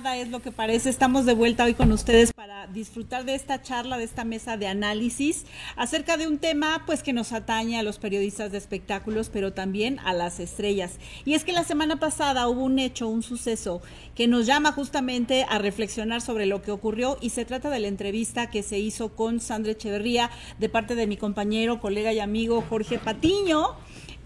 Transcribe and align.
Es 0.00 0.28
lo 0.28 0.40
que 0.40 0.50
parece. 0.50 0.88
Estamos 0.88 1.26
de 1.26 1.34
vuelta 1.34 1.64
hoy 1.64 1.74
con 1.74 1.92
ustedes 1.92 2.32
para 2.32 2.66
disfrutar 2.66 3.26
de 3.26 3.34
esta 3.34 3.60
charla, 3.60 3.98
de 3.98 4.04
esta 4.04 4.24
mesa 4.24 4.56
de 4.56 4.66
análisis 4.66 5.44
acerca 5.76 6.16
de 6.16 6.26
un 6.26 6.38
tema 6.38 6.84
pues 6.86 7.02
que 7.02 7.12
nos 7.12 7.32
atañe 7.32 7.78
a 7.78 7.82
los 7.82 7.98
periodistas 7.98 8.50
de 8.50 8.56
espectáculos, 8.56 9.28
pero 9.28 9.52
también 9.52 9.98
a 9.98 10.14
las 10.14 10.40
estrellas. 10.40 10.92
Y 11.26 11.34
es 11.34 11.44
que 11.44 11.52
la 11.52 11.64
semana 11.64 12.00
pasada 12.00 12.48
hubo 12.48 12.62
un 12.62 12.78
hecho, 12.78 13.08
un 13.08 13.22
suceso 13.22 13.82
que 14.14 14.26
nos 14.26 14.46
llama 14.46 14.72
justamente 14.72 15.44
a 15.46 15.58
reflexionar 15.58 16.22
sobre 16.22 16.46
lo 16.46 16.62
que 16.62 16.70
ocurrió 16.70 17.18
y 17.20 17.28
se 17.30 17.44
trata 17.44 17.68
de 17.68 17.80
la 17.80 17.88
entrevista 17.88 18.48
que 18.48 18.62
se 18.62 18.78
hizo 18.78 19.14
con 19.14 19.38
Sandra 19.38 19.72
Echeverría 19.72 20.30
de 20.58 20.70
parte 20.70 20.94
de 20.94 21.06
mi 21.06 21.18
compañero, 21.18 21.78
colega 21.78 22.10
y 22.14 22.20
amigo 22.20 22.64
Jorge 22.66 22.98
Patiño 22.98 23.76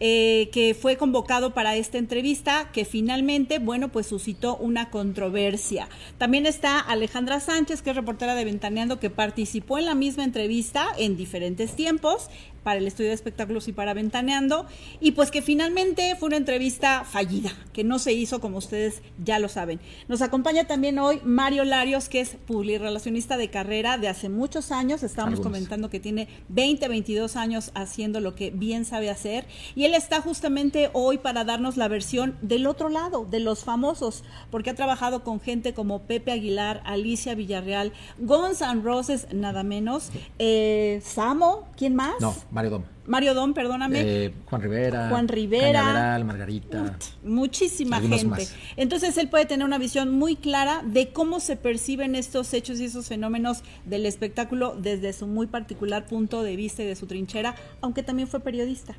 eh, 0.06 0.50
que 0.52 0.74
fue 0.74 0.98
convocado 0.98 1.54
para 1.54 1.76
esta 1.76 1.96
entrevista, 1.96 2.68
que 2.74 2.84
finalmente, 2.84 3.58
bueno, 3.58 3.88
pues 3.88 4.06
suscitó 4.06 4.54
una 4.58 4.90
controversia. 4.90 5.88
También 6.18 6.44
está 6.44 6.78
Alejandra 6.78 7.40
Sánchez, 7.40 7.80
que 7.80 7.88
es 7.88 7.96
reportera 7.96 8.34
de 8.34 8.44
Ventaneando, 8.44 9.00
que 9.00 9.08
participó 9.08 9.78
en 9.78 9.86
la 9.86 9.94
misma 9.94 10.24
entrevista 10.24 10.88
en 10.98 11.16
diferentes 11.16 11.74
tiempos 11.74 12.28
para 12.64 12.78
el 12.78 12.86
estudio 12.88 13.10
de 13.10 13.14
espectáculos 13.14 13.68
y 13.68 13.72
para 13.72 13.94
Ventaneando, 13.94 14.66
y 15.00 15.12
pues 15.12 15.30
que 15.30 15.42
finalmente 15.42 16.16
fue 16.18 16.28
una 16.28 16.38
entrevista 16.38 17.04
fallida, 17.04 17.52
que 17.72 17.84
no 17.84 18.00
se 18.00 18.12
hizo 18.12 18.40
como 18.40 18.58
ustedes 18.58 19.02
ya 19.22 19.38
lo 19.38 19.48
saben. 19.48 19.78
Nos 20.08 20.22
acompaña 20.22 20.64
también 20.64 20.98
hoy 20.98 21.20
Mario 21.24 21.64
Larios, 21.64 22.08
que 22.08 22.20
es 22.20 22.36
publirelacionista 22.46 23.36
de 23.36 23.50
carrera 23.50 23.98
de 23.98 24.08
hace 24.08 24.28
muchos 24.28 24.72
años, 24.72 25.02
estábamos 25.02 25.40
comentando 25.40 25.90
que 25.90 26.00
tiene 26.00 26.28
20, 26.48 26.88
22 26.88 27.36
años 27.36 27.70
haciendo 27.74 28.20
lo 28.20 28.34
que 28.34 28.50
bien 28.50 28.84
sabe 28.84 29.10
hacer, 29.10 29.46
y 29.74 29.84
él 29.84 29.94
está 29.94 30.20
justamente 30.22 30.90
hoy 30.94 31.18
para 31.18 31.44
darnos 31.44 31.76
la 31.76 31.88
versión 31.88 32.36
del 32.40 32.66
otro 32.66 32.88
lado, 32.88 33.26
de 33.30 33.40
los 33.40 33.62
famosos, 33.64 34.24
porque 34.50 34.70
ha 34.70 34.74
trabajado 34.74 35.22
con 35.22 35.38
gente 35.40 35.74
como 35.74 36.02
Pepe 36.02 36.32
Aguilar, 36.32 36.82
Alicia 36.86 37.34
Villarreal, 37.34 37.92
Guns 38.18 38.62
N' 38.62 38.82
Roses, 38.82 39.26
nada 39.32 39.62
menos, 39.62 40.10
eh, 40.38 41.02
Samo, 41.04 41.68
¿quién 41.76 41.94
más? 41.94 42.14
No. 42.20 42.34
Mario 42.54 42.70
Dom. 42.70 42.82
Mario 43.08 43.34
Dom, 43.34 43.52
perdóname. 43.52 44.00
Eh, 44.00 44.34
Juan 44.46 44.62
Rivera. 44.62 45.08
Juan 45.08 45.26
Rivera. 45.26 45.80
Cañaveral, 45.80 46.24
Margarita. 46.24 46.96
muchísima 47.24 48.00
gente. 48.00 48.46
Entonces 48.76 49.18
él 49.18 49.28
puede 49.28 49.44
tener 49.44 49.66
una 49.66 49.76
visión 49.76 50.12
muy 50.12 50.36
clara 50.36 50.82
de 50.86 51.08
cómo 51.08 51.40
se 51.40 51.56
perciben 51.56 52.14
estos 52.14 52.54
hechos 52.54 52.78
y 52.78 52.84
esos 52.84 53.08
fenómenos 53.08 53.64
del 53.84 54.06
espectáculo 54.06 54.76
desde 54.80 55.12
su 55.12 55.26
muy 55.26 55.48
particular 55.48 56.06
punto 56.06 56.44
de 56.44 56.54
vista 56.54 56.84
y 56.84 56.86
de 56.86 56.94
su 56.94 57.08
trinchera, 57.08 57.56
aunque 57.80 58.04
también 58.04 58.28
fue 58.28 58.38
periodista, 58.38 58.94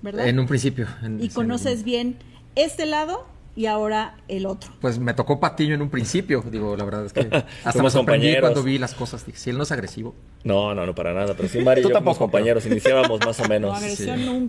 ¿verdad? 0.00 0.28
En 0.28 0.38
un 0.38 0.46
principio. 0.46 0.86
y 1.18 1.28
conoces 1.30 1.82
bien 1.82 2.18
este 2.54 2.86
lado 2.86 3.26
y 3.54 3.66
ahora 3.66 4.16
el 4.28 4.46
otro. 4.46 4.72
Pues 4.80 4.98
me 4.98 5.14
tocó 5.14 5.40
Patiño 5.40 5.74
en 5.74 5.82
un 5.82 5.90
principio, 5.90 6.42
digo, 6.50 6.76
la 6.76 6.84
verdad 6.84 7.04
es 7.04 7.12
que 7.12 7.28
hasta 7.64 7.82
me 7.82 7.90
sorprendí 7.90 8.34
cuando 8.40 8.62
vi 8.62 8.78
las 8.78 8.94
cosas, 8.94 9.24
si 9.34 9.50
él 9.50 9.56
no 9.56 9.64
es 9.64 9.72
agresivo. 9.72 10.14
No, 10.44 10.74
no, 10.74 10.86
no, 10.86 10.94
para 10.94 11.12
nada, 11.12 11.34
pero 11.36 11.48
sí 11.48 11.60
Mario 11.60 11.86
y 11.86 11.88
yo 11.88 11.94
como 11.94 12.16
compañeros, 12.16 12.66
iniciábamos 12.66 13.20
más 13.24 13.38
o 13.40 13.48
menos 13.48 13.78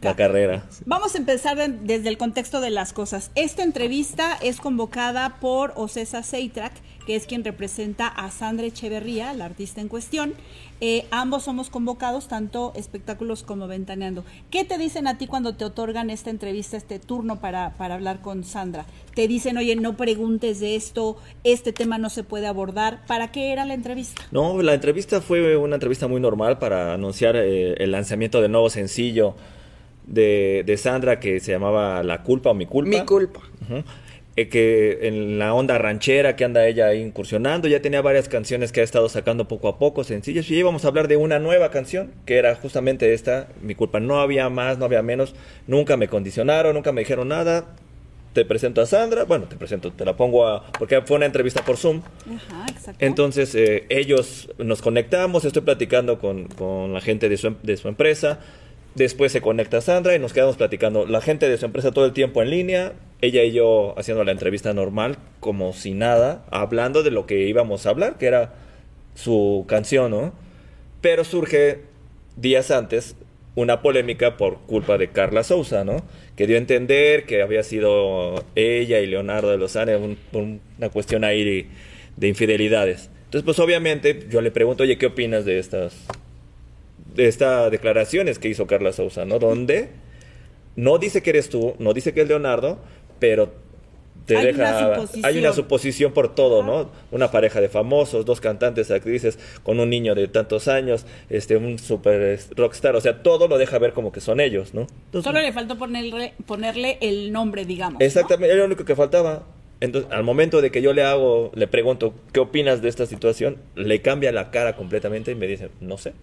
la 0.02 0.16
carrera. 0.16 0.64
Vamos 0.86 1.16
a 1.16 1.18
empezar 1.18 1.58
desde 1.58 2.10
el 2.10 2.18
contexto 2.18 2.62
de 2.62 2.70
las 2.70 2.94
cosas. 2.94 3.32
Esta 3.36 3.64
entrevista 3.64 4.38
es 4.42 4.60
convocada 4.60 5.38
por 5.40 5.74
Ocesa 5.76 6.24
Seitrack, 6.24 6.74
que 7.06 7.16
es 7.16 7.26
quien 7.26 7.44
representa 7.44 8.08
a 8.08 8.32
Sandra 8.32 8.66
Echeverría, 8.66 9.34
la 9.34 9.46
artista 9.46 9.82
en 9.82 9.88
cuestión. 9.88 10.34
Eh, 10.82 11.06
ambos 11.12 11.44
somos 11.44 11.70
convocados, 11.70 12.28
tanto 12.28 12.74
espectáculos 12.76 13.44
como 13.44 13.68
ventaneando. 13.68 14.26
¿Qué 14.50 14.66
te 14.66 14.78
dicen 14.78 15.08
a 15.08 15.18
ti 15.18 15.28
cuando 15.28 15.56
te 15.56 15.64
otorgan 15.64 16.10
esta 16.10 16.30
entrevista, 16.30 16.76
este 16.76 17.00
turno 17.00 17.40
para, 17.40 17.74
para 17.78 17.96
hablar 17.96 18.22
con 18.22 18.44
Sandra? 18.44 18.86
Te 19.16 19.28
dicen, 19.28 19.58
oye, 19.58 19.76
no 19.76 19.96
preguntes 19.96 20.60
de 20.60 20.76
esto, 20.76 21.18
este 21.44 21.72
tema 21.72 21.98
no 21.98 22.10
se 22.10 22.24
puede 22.24 22.48
abordar. 22.48 23.06
¿Para 23.08 23.32
qué 23.32 23.54
era 23.54 23.66
la 23.66 23.76
entrevista? 23.76 24.22
No, 24.32 24.62
la 24.62 24.74
entrevista 24.74 25.22
fue 25.22 25.56
una 25.56 25.76
entrevista 25.76 26.08
muy 26.08 26.20
normal 26.20 26.60
para 26.60 26.94
anunciar 26.94 27.36
eh, 27.38 27.76
el 27.78 27.92
lanzamiento 27.92 28.42
del 28.42 28.52
nuevo 28.52 28.70
sencillo 28.70 29.36
de, 30.06 30.64
de, 30.66 30.78
Sandra 30.78 31.20
que 31.20 31.40
se 31.40 31.52
llamaba 31.52 32.04
La 32.04 32.24
culpa 32.24 32.50
o 32.50 32.54
mi 32.54 32.66
culpa. 32.66 32.90
Mi 32.90 33.06
culpa. 33.06 33.40
Eh, 34.36 34.50
que 34.50 35.08
en 35.08 35.38
la 35.38 35.54
onda 35.54 35.78
ranchera 35.78 36.36
que 36.36 36.44
anda 36.44 36.66
ella 36.66 36.88
ahí 36.88 37.02
incursionando, 37.02 37.68
ya 37.68 37.84
tenía 37.84 38.02
varias 38.02 38.30
canciones 38.30 38.72
que 38.72 38.82
ha 38.82 38.84
estado 38.84 39.08
sacando 39.08 39.48
poco 39.48 39.68
a 39.68 39.78
poco, 39.78 40.04
sencillas, 40.04 40.50
y 40.50 40.56
íbamos 40.56 40.86
a 40.86 40.88
hablar 40.88 41.08
de 41.08 41.18
una 41.18 41.38
nueva 41.38 41.70
canción, 41.70 42.12
que 42.26 42.38
era 42.38 42.56
justamente 42.56 43.14
esta, 43.14 43.48
mi 43.62 43.76
culpa, 43.76 44.00
no 44.00 44.20
había 44.20 44.50
más, 44.50 44.80
no 44.80 44.86
había 44.86 45.04
menos, 45.04 45.36
nunca 45.68 45.98
me 45.98 46.08
condicionaron, 46.08 46.74
nunca 46.74 46.92
me 46.92 47.02
dijeron 47.02 47.28
nada, 47.28 47.76
te 48.34 48.44
presento 48.44 48.82
a 48.82 48.88
Sandra, 48.88 49.26
bueno, 49.26 49.46
te 49.46 49.56
presento, 49.56 49.92
te 49.92 50.04
la 50.04 50.18
pongo 50.18 50.48
a, 50.48 50.66
porque 50.80 51.00
fue 51.04 51.18
una 51.18 51.28
entrevista 51.28 51.64
por 51.64 51.78
Zoom, 51.78 52.02
Ajá, 52.26 52.66
exacto. 52.72 53.06
entonces 53.06 53.54
eh, 53.54 53.86
ellos 53.90 54.50
nos 54.58 54.82
conectamos, 54.82 55.46
estoy 55.46 55.62
platicando 55.62 56.18
con, 56.18 56.46
con 56.46 56.92
la 56.92 57.02
gente 57.02 57.30
de 57.30 57.38
su, 57.38 57.56
de 57.62 57.78
su 57.78 57.88
empresa, 57.88 58.40
Después 58.96 59.32
se 59.32 59.42
conecta 59.42 59.82
Sandra 59.82 60.16
y 60.16 60.20
nos 60.20 60.34
quedamos 60.34 60.56
platicando. 60.56 61.08
La 61.08 61.20
gente 61.22 61.50
de 61.50 61.58
su 61.58 61.66
empresa 61.66 61.92
todo 61.92 62.06
el 62.06 62.14
tiempo 62.14 62.44
en 62.44 62.52
línea, 62.52 62.94
ella 63.22 63.44
y 63.44 63.52
yo 63.52 63.96
haciendo 63.98 64.24
la 64.24 64.32
entrevista 64.32 64.74
normal, 64.74 65.18
como 65.40 65.74
si 65.74 65.94
nada, 65.94 66.46
hablando 66.52 67.02
de 67.02 67.10
lo 67.10 67.26
que 67.26 67.48
íbamos 67.48 67.86
a 67.86 67.90
hablar, 67.90 68.18
que 68.20 68.28
era 68.28 68.54
su 69.16 69.66
canción, 69.68 70.12
¿no? 70.12 70.34
Pero 71.02 71.24
surge 71.24 71.82
días 72.36 72.70
antes 72.70 73.16
una 73.56 73.82
polémica 73.82 74.38
por 74.38 74.60
culpa 74.62 74.98
de 74.98 75.10
Carla 75.10 75.44
Souza, 75.44 75.84
¿no? 75.84 76.04
Que 76.36 76.46
dio 76.46 76.56
a 76.56 76.60
entender 76.60 77.26
que 77.26 77.42
había 77.42 77.64
sido 77.64 78.44
ella 78.56 79.00
y 79.00 79.08
Leonardo 79.08 79.50
de 79.50 79.58
Lozane 79.58 79.98
una 80.32 80.90
cuestión 80.90 81.24
ahí 81.24 81.44
de, 81.44 81.68
de 82.18 82.28
infidelidades. 82.28 83.10
Entonces, 83.26 83.44
pues 83.44 83.58
obviamente 83.60 84.28
yo 84.30 84.42
le 84.42 84.52
pregunto, 84.52 84.84
oye, 84.84 84.98
¿qué 84.98 85.08
opinas 85.08 85.46
de 85.46 85.58
estas 85.58 86.08
estas 87.18 87.72
declaraciones 87.72 88.40
que 88.40 88.50
hizo 88.50 88.68
Carla 88.68 88.94
Sousa, 88.94 89.26
¿no? 89.26 89.40
Donde 89.40 89.90
no 90.76 90.98
dice 90.98 91.22
que 91.22 91.32
eres 91.32 91.50
tú, 91.50 91.76
no 91.80 91.94
dice 91.94 92.14
que 92.14 92.22
es 92.22 92.28
Leonardo, 92.28 92.80
pero 93.20 93.52
te 94.26 94.38
hay 94.38 94.46
deja 94.48 94.96
una 94.96 95.28
hay 95.28 95.38
una 95.38 95.54
suposición 95.54 96.14
por 96.14 96.34
todo, 96.34 96.64
¿no? 96.64 96.90
Una 97.12 97.30
pareja 97.30 97.60
de 97.62 97.70
famosos, 97.70 98.26
dos 98.26 98.40
cantantes, 98.40 98.90
actrices 98.90 99.38
con 99.64 99.80
un 99.80 99.90
niño 99.90 100.16
de 100.16 100.28
tantos 100.28 100.68
años, 100.68 101.06
este 101.30 101.58
un 101.58 101.78
super 101.78 102.40
rockstar, 102.56 102.96
o 102.96 103.02
sea, 103.02 103.22
todo 103.22 103.48
lo 103.48 103.58
deja 103.58 103.78
ver 103.80 103.94
como 103.94 104.12
que 104.12 104.22
son 104.22 104.40
ellos, 104.40 104.74
¿no? 104.74 104.88
Solo 105.22 105.42
le 105.42 105.52
faltó 105.52 105.78
ponerle 105.78 106.34
ponerle 106.46 106.98
el 107.02 107.32
nombre, 107.32 107.66
digamos. 107.66 108.02
Exactamente, 108.02 108.54
era 108.54 108.60
lo 108.60 108.66
único 108.66 108.86
que 108.86 108.96
faltaba. 108.96 109.44
Entonces, 109.80 110.10
al 110.14 110.24
momento 110.24 110.62
de 110.62 110.72
que 110.72 110.82
yo 110.82 110.94
le 110.94 111.04
hago, 111.04 111.52
le 111.56 111.68
pregunto, 111.68 112.14
¿qué 112.32 112.40
opinas 112.40 112.82
de 112.82 112.88
esta 112.88 113.06
situación? 113.06 113.58
Le 113.76 114.02
cambia 114.02 114.32
la 114.32 114.50
cara 114.50 114.78
completamente 114.78 115.32
y 115.32 115.36
me 115.36 115.46
dice, 115.46 115.70
no 115.82 115.98
sé 115.98 116.14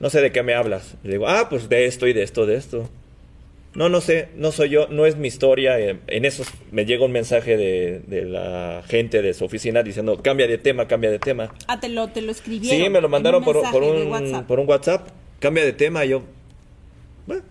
no 0.00 0.10
sé 0.10 0.20
de 0.20 0.32
qué 0.32 0.42
me 0.42 0.54
hablas. 0.54 0.94
Le 1.02 1.12
digo, 1.12 1.28
ah, 1.28 1.48
pues 1.48 1.68
de 1.68 1.86
esto 1.86 2.06
y 2.06 2.12
de 2.12 2.22
esto, 2.22 2.46
de 2.46 2.56
esto. 2.56 2.88
No, 3.74 3.90
no 3.90 4.00
sé, 4.00 4.28
no 4.36 4.52
soy 4.52 4.70
yo, 4.70 4.88
no 4.88 5.04
es 5.04 5.16
mi 5.16 5.28
historia. 5.28 5.78
Eh, 5.78 5.98
en 6.06 6.24
eso 6.24 6.44
me 6.70 6.86
llega 6.86 7.04
un 7.04 7.12
mensaje 7.12 7.58
de, 7.58 8.00
de, 8.06 8.24
la 8.24 8.82
gente 8.88 9.20
de 9.20 9.34
su 9.34 9.44
oficina 9.44 9.82
diciendo, 9.82 10.22
cambia 10.22 10.46
de 10.46 10.56
tema, 10.56 10.88
cambia 10.88 11.10
de 11.10 11.18
tema. 11.18 11.54
Ah, 11.68 11.78
te 11.78 11.90
lo, 11.90 12.08
te 12.08 12.22
lo 12.22 12.32
escribieron. 12.32 12.84
Sí, 12.84 12.88
me 12.88 13.02
lo 13.02 13.10
mandaron 13.10 13.44
por, 13.44 13.60
por, 13.70 13.82
un, 13.82 14.06
WhatsApp. 14.06 14.46
por 14.46 14.60
un 14.60 14.68
WhatsApp. 14.68 15.08
Cambia 15.40 15.62
de 15.62 15.74
tema. 15.74 16.06
Y 16.06 16.10
yo, 16.10 16.22
bueno, 17.26 17.42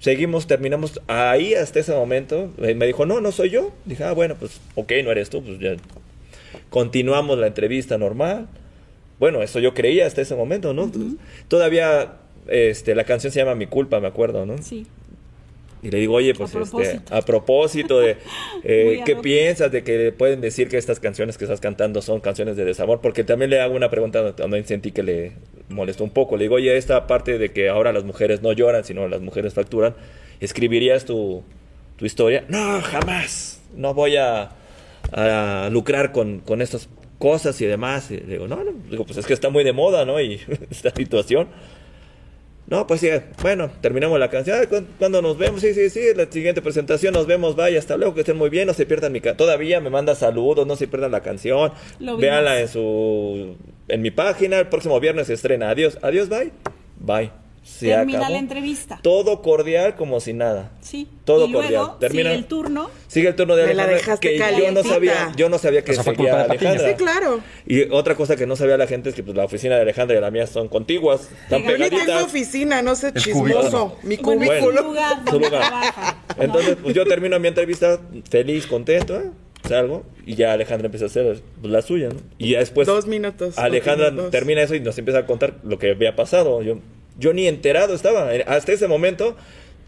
seguimos, 0.00 0.46
terminamos 0.46 1.00
ahí 1.06 1.54
hasta 1.54 1.80
ese 1.80 1.92
momento. 1.94 2.50
Me 2.58 2.86
dijo, 2.86 3.06
no, 3.06 3.22
no 3.22 3.32
soy 3.32 3.48
yo. 3.48 3.72
Dije, 3.86 4.04
ah, 4.04 4.12
bueno, 4.12 4.36
pues, 4.38 4.60
ok, 4.74 4.92
no 5.02 5.10
eres 5.12 5.30
tú. 5.30 5.42
Pues 5.42 5.58
ya. 5.60 5.76
Continuamos 6.68 7.38
la 7.38 7.46
entrevista 7.46 7.96
normal. 7.96 8.48
Bueno, 9.20 9.42
eso 9.42 9.60
yo 9.60 9.74
creía 9.74 10.06
hasta 10.06 10.22
ese 10.22 10.34
momento, 10.34 10.72
¿no? 10.72 10.90
Todavía 11.46 12.14
este, 12.48 12.94
la 12.94 13.04
canción 13.04 13.32
se 13.32 13.38
llama 13.38 13.54
Mi 13.54 13.66
culpa, 13.66 14.00
me 14.00 14.08
acuerdo, 14.08 14.46
¿no? 14.46 14.58
Sí. 14.58 14.86
Y 15.82 15.90
le 15.90 15.98
digo, 15.98 16.14
oye, 16.14 16.34
pues 16.34 16.54
a 16.54 16.58
este, 16.58 16.70
propósito, 16.70 17.14
a 17.14 17.22
propósito 17.22 18.00
de 18.00 18.16
eh, 18.64 19.02
qué 19.06 19.16
piensas 19.16 19.72
de 19.72 19.82
que 19.82 20.12
pueden 20.12 20.40
decir 20.40 20.68
que 20.68 20.76
estas 20.76 21.00
canciones 21.00 21.38
que 21.38 21.44
estás 21.44 21.60
cantando 21.60 22.02
son 22.02 22.20
canciones 22.20 22.56
de 22.56 22.64
desamor, 22.64 23.00
porque 23.00 23.24
también 23.24 23.50
le 23.50 23.60
hago 23.60 23.74
una 23.74 23.90
pregunta 23.90 24.32
donde 24.32 24.64
sentí 24.64 24.90
que 24.90 25.02
le 25.02 25.32
molestó 25.68 26.04
un 26.04 26.10
poco. 26.10 26.36
Le 26.36 26.44
digo, 26.44 26.56
oye, 26.56 26.76
esta 26.76 27.06
parte 27.06 27.38
de 27.38 27.50
que 27.50 27.68
ahora 27.68 27.92
las 27.92 28.04
mujeres 28.04 28.42
no 28.42 28.52
lloran, 28.52 28.84
sino 28.84 29.08
las 29.08 29.20
mujeres 29.20 29.54
facturan, 29.54 29.94
¿escribirías 30.40 31.04
tu, 31.04 31.42
tu 31.96 32.04
historia? 32.04 32.44
No, 32.48 32.80
jamás. 32.82 33.62
No 33.74 33.94
voy 33.94 34.16
a, 34.16 34.50
a 35.12 35.68
lucrar 35.70 36.12
con, 36.12 36.40
con 36.40 36.60
estos 36.60 36.88
cosas 37.20 37.60
y 37.60 37.66
demás. 37.66 38.10
Y 38.10 38.16
digo, 38.16 38.48
no, 38.48 38.64
no, 38.64 38.72
digo, 38.90 39.04
pues 39.04 39.18
es 39.18 39.26
que 39.26 39.34
está 39.34 39.50
muy 39.50 39.62
de 39.62 39.72
moda, 39.72 40.04
¿no? 40.04 40.18
Y 40.20 40.40
esta 40.70 40.90
situación. 40.90 41.48
No, 42.66 42.86
pues 42.86 43.00
sí, 43.00 43.08
bueno, 43.42 43.68
terminamos 43.80 44.18
la 44.18 44.30
canción. 44.30 44.56
cuando 44.98 45.20
nos 45.22 45.36
vemos? 45.36 45.60
Sí, 45.60 45.74
sí, 45.74 45.90
sí, 45.90 46.00
la 46.14 46.30
siguiente 46.30 46.62
presentación 46.62 47.12
nos 47.12 47.26
vemos, 47.26 47.56
vaya, 47.56 47.78
hasta 47.80 47.96
luego, 47.96 48.14
que 48.14 48.20
estén 48.20 48.36
muy 48.36 48.48
bien, 48.48 48.68
no 48.68 48.74
se 48.74 48.86
pierdan 48.86 49.12
mi 49.12 49.20
Todavía 49.20 49.80
me 49.80 49.90
manda 49.90 50.14
saludos, 50.14 50.66
no 50.66 50.76
se 50.76 50.86
pierdan 50.86 51.10
la 51.10 51.20
canción. 51.20 51.72
Véanla 51.98 52.60
en 52.60 52.68
su 52.68 53.56
en 53.88 54.02
mi 54.02 54.12
página, 54.12 54.58
el 54.60 54.68
próximo 54.68 54.98
viernes 55.00 55.26
se 55.26 55.34
estrena. 55.34 55.70
Adiós, 55.70 55.98
adiós, 56.02 56.28
bye. 56.28 56.52
Bye. 57.00 57.39
Se 57.62 57.88
Termina 57.88 58.18
acabó. 58.20 58.32
la 58.32 58.38
entrevista. 58.38 58.98
Todo 59.02 59.42
cordial 59.42 59.94
como 59.94 60.18
si 60.20 60.32
nada. 60.32 60.72
Sí. 60.80 61.08
Todo 61.24 61.46
y 61.46 61.52
cordial. 61.52 61.72
luego 61.74 61.96
Termina- 62.00 62.30
sigue 62.30 62.34
el 62.38 62.44
turno. 62.46 62.90
Sigue 63.06 63.28
el 63.28 63.36
turno 63.36 63.54
de 63.54 63.66
Me 63.66 63.74
la 63.74 63.84
Alejandra 63.84 63.96
dejaste 64.16 64.28
que 64.28 64.38
yo 64.58 64.72
no 64.72 64.82
sabía, 64.82 65.32
yo 65.36 65.48
no 65.50 65.58
sabía 65.58 65.84
que 65.84 65.92
Esa 65.92 66.02
fue 66.02 66.14
seguía. 66.16 66.42
Alejandra. 66.42 66.88
Sí, 66.88 66.94
claro. 66.96 67.40
Y 67.66 67.82
otra 67.90 68.14
cosa 68.16 68.34
que 68.36 68.46
no 68.46 68.56
sabía 68.56 68.76
la 68.76 68.86
gente 68.86 69.10
es 69.10 69.14
que 69.14 69.22
pues, 69.22 69.36
la 69.36 69.44
oficina 69.44 69.76
de 69.76 69.82
Alejandra 69.82 70.16
y 70.16 70.20
la 70.20 70.30
mía 70.30 70.46
son 70.46 70.68
contiguas, 70.68 71.28
están 71.44 71.62
Yo 71.62 71.70
Yo 71.76 71.78
ni 71.78 71.90
tengo 71.90 72.24
oficina, 72.24 72.82
no 72.82 72.94
sé, 72.96 73.12
chismoso. 73.12 73.96
Mi 74.02 74.16
Bueno, 74.16 74.46
cubículo. 74.46 74.78
su 74.80 74.84
lugar 74.86 75.18
Su 75.30 75.38
lugar. 75.40 75.62
Entonces, 76.38 76.76
pues 76.82 76.94
yo 76.94 77.04
termino 77.04 77.38
mi 77.38 77.48
entrevista 77.48 78.00
feliz, 78.30 78.66
contento, 78.66 79.18
¿eh? 79.20 79.30
salgo 79.68 80.04
y 80.26 80.34
ya 80.34 80.54
Alejandra 80.54 80.86
empieza 80.86 81.04
a 81.04 81.08
hacer 81.08 81.40
pues, 81.60 81.70
la 81.70 81.82
suya, 81.82 82.08
¿no? 82.08 82.16
Y 82.38 82.52
ya 82.52 82.60
después 82.60 82.86
Dos 82.86 83.06
minutos. 83.06 83.58
Alejandra 83.58 84.06
dos 84.06 84.12
minutos. 84.14 84.30
termina 84.32 84.62
eso 84.62 84.74
y 84.74 84.80
nos 84.80 84.96
empieza 84.98 85.20
a 85.20 85.26
contar 85.26 85.56
lo 85.62 85.78
que 85.78 85.90
había 85.90 86.16
pasado. 86.16 86.62
Yo, 86.62 86.78
yo 87.18 87.32
ni 87.32 87.46
enterado 87.46 87.94
estaba. 87.94 88.30
Hasta 88.46 88.72
ese 88.72 88.88
momento 88.88 89.36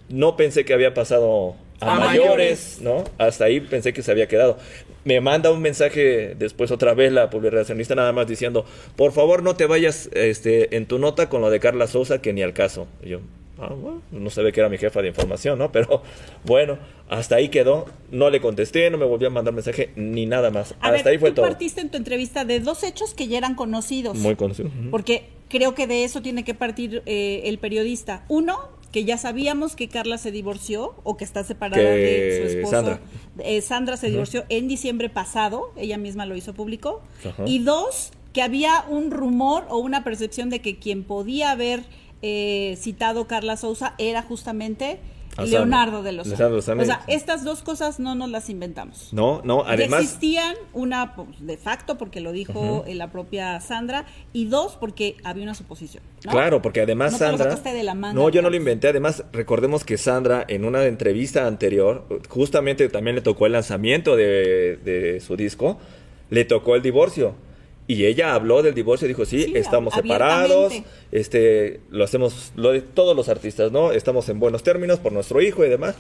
no 0.09 0.37
pensé 0.37 0.65
que 0.65 0.75
había 0.75 0.95
pasado 0.95 1.57
a, 1.81 1.97
A 1.97 1.99
mayores, 1.99 2.79
¿no? 2.81 3.05
Hasta 3.19 3.45
ahí 3.45 3.61
pensé 3.61 3.93
que 3.93 4.03
se 4.03 4.11
había 4.11 4.29
quedado. 4.29 4.59
Me 5.05 5.21
manda 5.21 5.51
un 5.51 5.61
mensaje 5.61 6.35
después 6.39 6.71
otra 6.71 6.95
vez 6.95 7.13
la 7.13 7.29
publicacionista 7.29 7.95
nada 7.95 8.13
más 8.13 8.27
diciendo, 8.27 8.65
por 8.95 9.13
favor 9.13 9.43
no 9.43 9.57
te 9.57 9.67
vayas 9.67 10.09
este, 10.13 10.77
en 10.77 10.87
tu 10.87 10.99
nota 10.99 11.29
con 11.29 11.41
lo 11.41 11.51
de 11.51 11.59
Carla 11.59 11.89
Sousa 11.89 12.23
que 12.23 12.33
ni 12.33 12.43
al 12.43 12.53
caso. 12.53 12.87
Y 13.03 13.11
yo, 13.11 13.21
ah, 13.63 13.75
bueno, 13.75 14.03
no 14.11 14.31
sabía 14.31 14.53
que 14.53 14.61
era 14.61 14.69
mi 14.69 14.79
jefa 14.79 15.01
de 15.03 15.09
información, 15.09 15.59
¿no? 15.59 15.71
Pero 15.73 16.03
bueno, 16.45 16.79
hasta 17.09 17.37
ahí 17.37 17.49
quedó. 17.49 17.87
No 18.11 18.31
le 18.31 18.41
contesté, 18.41 18.91
no 18.91 18.99
me 18.99 19.07
volvió 19.07 19.29
a 19.29 19.31
mandar 19.31 19.55
mensaje 19.55 19.91
ni 19.97 20.27
nada 20.27 20.51
más. 20.51 20.73
A 20.81 20.89
hasta 20.89 20.91
ver, 20.91 21.09
ahí 21.09 21.19
fue 21.19 21.31
tú 21.31 21.37
todo. 21.37 21.47
partiste 21.47 21.81
en 21.81 21.91
tu 21.91 21.97
entrevista 21.97 22.45
de 22.45 22.61
dos 22.61 22.83
hechos 22.83 23.15
que 23.15 23.29
ya 23.29 23.39
eran 23.39 23.55
conocidos. 23.55 24.17
Muy 24.19 24.37
conocido. 24.37 24.69
Ujú. 24.69 24.91
Porque 24.91 25.29
creo 25.49 25.75
que 25.75 25.87
de 25.87 26.05
eso 26.05 26.23
tiene 26.23 26.45
que 26.45 26.55
partir 26.55 27.03
eh, 27.07 27.43
el 27.45 27.59
periodista. 27.59 28.25
Uno, 28.29 28.59
que 28.91 29.05
ya 29.05 29.17
sabíamos 29.17 29.75
que 29.77 29.89
Carla 29.89 30.19
se 30.19 30.31
divorció 30.31 30.95
o 31.03 31.17
que 31.17 31.25
está 31.25 31.45
separada 31.45 31.83
Que 31.83 31.89
de 31.89 32.37
su 32.51 32.57
esposo. 32.59 32.77
Sandra. 32.77 33.01
Eh, 33.39 33.61
Sandra 33.63 33.97
se 33.97 34.11
divorció 34.11 34.45
en 34.51 34.69
diciembre 34.69 35.09
pasado, 35.09 35.73
ella 35.77 35.97
misma 35.97 36.27
lo 36.27 36.37
hizo 36.37 36.53
público. 36.53 37.03
Y 37.47 37.61
dos, 37.61 38.13
que 38.35 38.43
había 38.43 38.85
un 38.89 39.11
rumor 39.11 39.65
o 39.71 39.79
una 39.79 40.05
percepción 40.05 40.51
de 40.51 40.61
que 40.61 40.79
quien 40.79 41.05
podía 41.05 41.53
haber 41.53 41.85
eh, 42.23 42.77
citado 42.81 43.27
Carla 43.27 43.57
Sousa 43.57 43.95
era 43.99 44.23
justamente 44.23 45.01
Leonardo 45.39 45.97
Sandra. 45.97 46.03
de 46.03 46.13
los 46.13 46.27
Leonardo 46.27 46.61
Santos. 46.61 46.87
Lozano. 46.87 47.01
O 47.01 47.05
sea, 47.07 47.15
estas 47.15 47.45
dos 47.45 47.63
cosas 47.63 47.99
no 47.99 48.15
nos 48.15 48.31
las 48.31 48.51
inventamos. 48.51 49.09
No, 49.13 49.41
no, 49.45 49.65
además... 49.67 50.03
existían 50.03 50.55
una 50.73 51.15
pues, 51.15 51.29
de 51.41 51.57
facto 51.57 51.97
porque 51.97 52.21
lo 52.21 52.33
dijo 52.33 52.85
eh, 52.87 52.95
la 52.95 53.11
propia 53.11 53.59
Sandra 53.61 54.05
y 54.33 54.47
dos 54.47 54.77
porque 54.79 55.17
había 55.25 55.45
una 55.45 55.55
suposición. 55.55 56.03
¿no? 56.25 56.33
Claro, 56.33 56.61
porque 56.61 56.83
además 56.83 57.13
No 57.13 57.19
te 57.19 57.25
lo 57.33 57.39
Sandra. 57.39 57.73
de 57.73 57.83
la 57.83 57.95
manga, 57.95 58.15
no, 58.15 58.29
yo 58.29 58.43
no 58.43 58.51
lo 58.51 58.57
inventé. 58.57 58.89
Además, 58.89 59.25
recordemos 59.33 59.85
que 59.85 59.97
Sandra, 59.97 60.45
en 60.49 60.65
una 60.65 60.85
entrevista 60.85 61.47
anterior, 61.47 62.07
justamente 62.29 62.89
también 62.89 63.17
le 63.17 63.23
tocó 63.23 63.47
el 63.47 63.53
lanzamiento 63.53 64.17
de, 64.17 64.77
de 64.85 65.21
su 65.21 65.37
disco, 65.37 65.79
le 66.29 66.45
tocó 66.45 66.77
el 66.77 66.83
divorcio. 66.83 67.35
Y 67.87 68.05
ella 68.07 68.35
habló 68.35 68.63
del 68.63 68.75
divorcio, 68.75 69.09
dijo, 69.09 69.25
sí, 69.25 69.43
Sí, 69.45 69.53
estamos 69.57 69.95
separados, 69.95 70.73
este, 71.11 71.81
lo 71.91 72.05
hacemos, 72.05 72.53
lo 72.55 72.73
de 72.73 72.81
todos 72.81 73.17
los 73.17 73.29
artistas, 73.29 73.73
¿no? 73.73 73.93
Estamos 73.93 74.29
en 74.29 74.39
buenos 74.39 74.63
términos 74.63 74.99
por 74.99 75.13
nuestro 75.13 75.41
hijo 75.41 75.65
y 75.65 75.69
demás. 75.69 75.97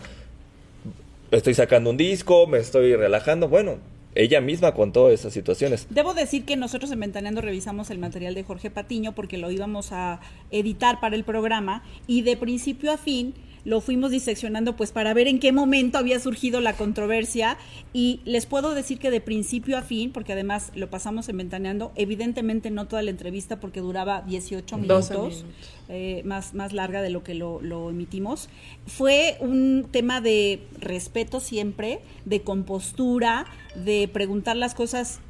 Estoy 1.31 1.55
sacando 1.55 1.91
un 1.91 1.97
disco, 1.97 2.47
me 2.47 2.59
estoy 2.59 2.95
relajando. 2.95 3.49
Bueno, 3.49 3.79
ella 4.15 4.41
misma 4.41 4.75
contó 4.75 5.11
esas 5.11 5.33
situaciones. 5.33 5.87
Debo 5.91 6.15
decir 6.15 6.45
que 6.45 6.57
nosotros 6.57 6.91
en 6.93 7.01
Ventaneando 7.01 7.41
revisamos 7.41 7.91
el 7.91 7.99
material 7.99 8.35
de 8.35 8.45
Jorge 8.45 8.71
Patiño 8.71 9.13
porque 9.15 9.39
lo 9.39 9.51
íbamos 9.51 9.93
a 9.93 10.21
editar 10.51 11.01
para 11.01 11.17
el 11.17 11.25
programa 11.25 11.83
y 12.07 12.23
de 12.23 12.37
principio 12.37 12.93
a 12.93 12.99
fin 12.99 13.35
lo 13.65 13.81
fuimos 13.81 14.11
diseccionando 14.11 14.77
pues 14.77 14.93
para 14.93 15.15
ver 15.15 15.29
en 15.29 15.39
qué 15.39 15.53
momento 15.53 15.99
había 15.99 16.19
surgido 16.19 16.61
la 16.61 16.75
controversia 16.75 17.59
y 17.93 18.21
les 18.25 18.47
puedo 18.47 18.75
decir 18.75 18.99
que 18.99 19.11
de 19.11 19.21
principio 19.21 19.79
a 19.79 19.83
fin, 19.83 20.13
porque 20.13 20.33
además 20.33 20.73
lo 20.75 20.91
pasamos 20.91 21.29
en 21.29 21.37
Ventaneando, 21.37 21.93
evidentemente 21.95 22.71
no 22.71 22.87
toda 22.87 23.03
la 23.03 23.11
entrevista 23.11 23.61
porque 23.61 23.81
duraba 23.81 24.23
18 24.23 24.77
minutos, 24.77 25.09
12 25.09 25.19
minutos. 25.19 25.45
eh, 25.89 26.23
más, 26.25 26.55
más 26.55 26.73
larga 26.73 27.03
de 27.03 27.11
lo 27.11 27.23
que 27.23 27.35
lo, 27.35 27.61
lo 27.63 27.91
emitimos, 27.91 28.49
fue 28.87 29.37
un 29.41 29.87
tema 29.91 30.21
de 30.21 30.61
respeto 30.79 31.41
siempre, 31.41 32.01
de 32.25 32.43
compostura, 32.43 33.47
de 33.75 34.09
preguntar 34.09 34.57
las 34.57 34.75
cosas 34.75 35.21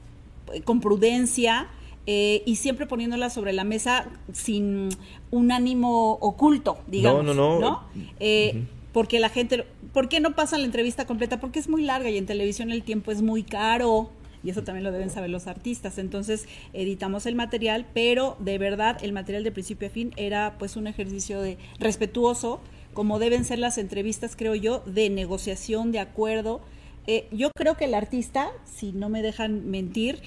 eh, 0.53 0.63
con 0.63 0.81
prudencia 0.81 1.69
eh, 2.07 2.43
y 2.47 2.57
siempre 2.57 2.87
poniéndolas 2.87 3.33
sobre 3.33 3.53
la 3.53 3.65
mesa 3.65 4.09
sin 4.33 4.89
un 5.31 5.53
ánimo 5.53 6.13
oculto, 6.15 6.79
digamos. 6.87 7.25
No, 7.25 7.35
no, 7.35 7.61
no. 7.61 7.83
Eh, 8.19 8.65
Porque 8.93 9.21
la 9.21 9.29
gente, 9.29 9.65
¿por 9.93 10.09
qué 10.09 10.21
no 10.21 10.35
pasan 10.35 10.61
la 10.61 10.67
entrevista 10.67 11.07
completa? 11.07 11.41
Porque 11.41 11.59
es 11.59 11.69
muy 11.69 11.83
larga 11.83 12.11
y 12.11 12.19
en 12.19 12.27
televisión 12.27 12.71
el 12.71 12.83
tiempo 12.83 13.11
es 13.13 13.23
muy 13.23 13.43
caro. 13.43 14.11
Y 14.45 14.51
eso 14.51 14.65
también 14.65 14.83
lo 14.83 14.91
deben 14.91 15.09
saber 15.09 15.31
los 15.31 15.47
artistas. 15.47 15.99
Entonces 15.99 16.49
editamos 16.73 17.27
el 17.27 17.37
material, 17.37 17.87
pero 17.95 18.37
de 18.41 18.59
verdad 18.59 18.99
el 19.03 19.13
material 19.13 19.45
de 19.45 19.53
principio 19.53 19.87
a 19.87 19.91
fin 19.91 20.13
era 20.17 20.57
pues 20.59 20.77
un 20.77 20.89
ejercicio 20.89 21.41
de 21.41 21.59
respetuoso, 21.79 22.61
como 22.93 23.21
deben 23.21 23.45
ser 23.45 23.61
las 23.61 23.79
entrevistas, 23.79 24.35
creo 24.37 24.57
yo, 24.57 24.81
de 24.85 25.09
negociación, 25.11 25.93
de 25.93 26.01
acuerdo. 26.01 26.61
Eh, 27.07 27.29
yo 27.31 27.51
creo 27.57 27.77
que 27.77 27.87
el 27.87 27.95
artista, 27.95 28.51
si 28.65 28.93
no 28.93 29.09
me 29.09 29.23
dejan 29.23 29.71
mentir, 29.71 30.21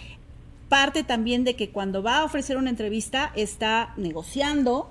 parte 0.69 1.03
también 1.03 1.43
de 1.43 1.55
que 1.55 1.69
cuando 1.69 2.01
va 2.03 2.19
a 2.19 2.23
ofrecer 2.23 2.57
una 2.57 2.69
entrevista 2.69 3.31
está 3.35 3.93
negociando, 3.97 4.89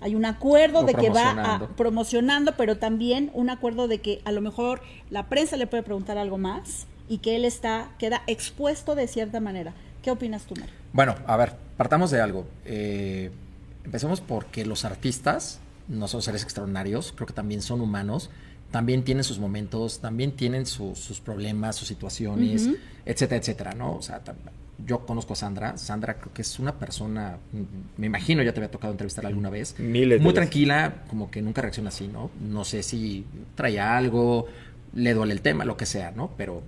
hay 0.00 0.14
un 0.14 0.24
acuerdo 0.24 0.80
O 0.80 0.84
de 0.84 0.94
que 0.94 1.10
va 1.10 1.30
a, 1.54 1.68
promocionando. 1.76 2.52
pero 2.56 2.76
también 2.78 3.30
un 3.34 3.50
acuerdo 3.50 3.88
de 3.88 4.00
que 4.00 4.20
a 4.24 4.32
lo 4.32 4.40
mejor 4.40 4.82
la 5.10 5.28
prensa 5.28 5.56
le 5.56 5.66
puede 5.66 5.82
preguntar 5.82 6.18
algo 6.18 6.38
más 6.38 6.86
y 7.08 7.18
que 7.18 7.36
él 7.36 7.44
está 7.44 7.90
queda 7.98 8.22
expuesto 8.26 8.94
de 8.94 9.08
cierta 9.08 9.40
manera. 9.40 9.72
¿Qué 10.02 10.10
opinas 10.10 10.42
tú, 10.44 10.54
Mario? 10.54 10.74
Bueno, 10.92 11.14
a 11.26 11.36
ver, 11.36 11.54
partamos 11.76 12.10
de 12.10 12.20
algo. 12.20 12.46
Eh, 12.64 13.30
empecemos 13.84 14.20
porque 14.20 14.64
los 14.66 14.84
artistas 14.84 15.60
no 15.88 16.08
son 16.08 16.22
seres 16.22 16.42
extraordinarios, 16.42 17.12
creo 17.14 17.26
que 17.26 17.32
también 17.32 17.62
son 17.62 17.80
humanos, 17.80 18.30
también 18.70 19.04
tienen 19.04 19.24
sus 19.24 19.38
momentos, 19.38 20.00
también 20.00 20.32
tienen 20.32 20.66
su- 20.66 20.94
sus 20.96 21.20
problemas, 21.20 21.76
sus 21.76 21.88
situaciones, 21.88 22.68
etcétera, 23.04 23.40
etcétera, 23.40 23.72
¿no? 23.74 23.94
O 23.96 24.02
sea, 24.02 24.20
yo 24.84 25.06
conozco 25.06 25.32
a 25.32 25.36
Sandra, 25.36 25.76
Sandra 25.78 26.18
creo 26.18 26.32
que 26.34 26.42
es 26.42 26.58
una 26.58 26.78
persona, 26.78 27.38
mm, 27.52 28.00
me 28.00 28.06
imagino 28.06 28.42
ya 28.42 28.52
te 28.52 28.60
había 28.60 28.70
tocado 28.70 28.92
entrevistarla 28.92 29.28
alguna 29.28 29.48
vez, 29.50 29.74
Miles 29.78 30.18
de 30.18 30.22
muy 30.22 30.32
veces. 30.32 30.34
tranquila, 30.34 31.04
como 31.08 31.30
que 31.30 31.40
nunca 31.42 31.62
reacciona 31.62 31.88
así, 31.88 32.08
¿no? 32.08 32.30
No 32.40 32.64
sé 32.64 32.82
si 32.82 33.24
traía 33.54 33.96
algo, 33.96 34.46
le 34.94 35.14
duele 35.14 35.32
el 35.32 35.40
tema, 35.40 35.64
lo 35.64 35.76
que 35.76 35.86
sea, 35.86 36.10
¿no? 36.10 36.30
Pero, 36.36 36.62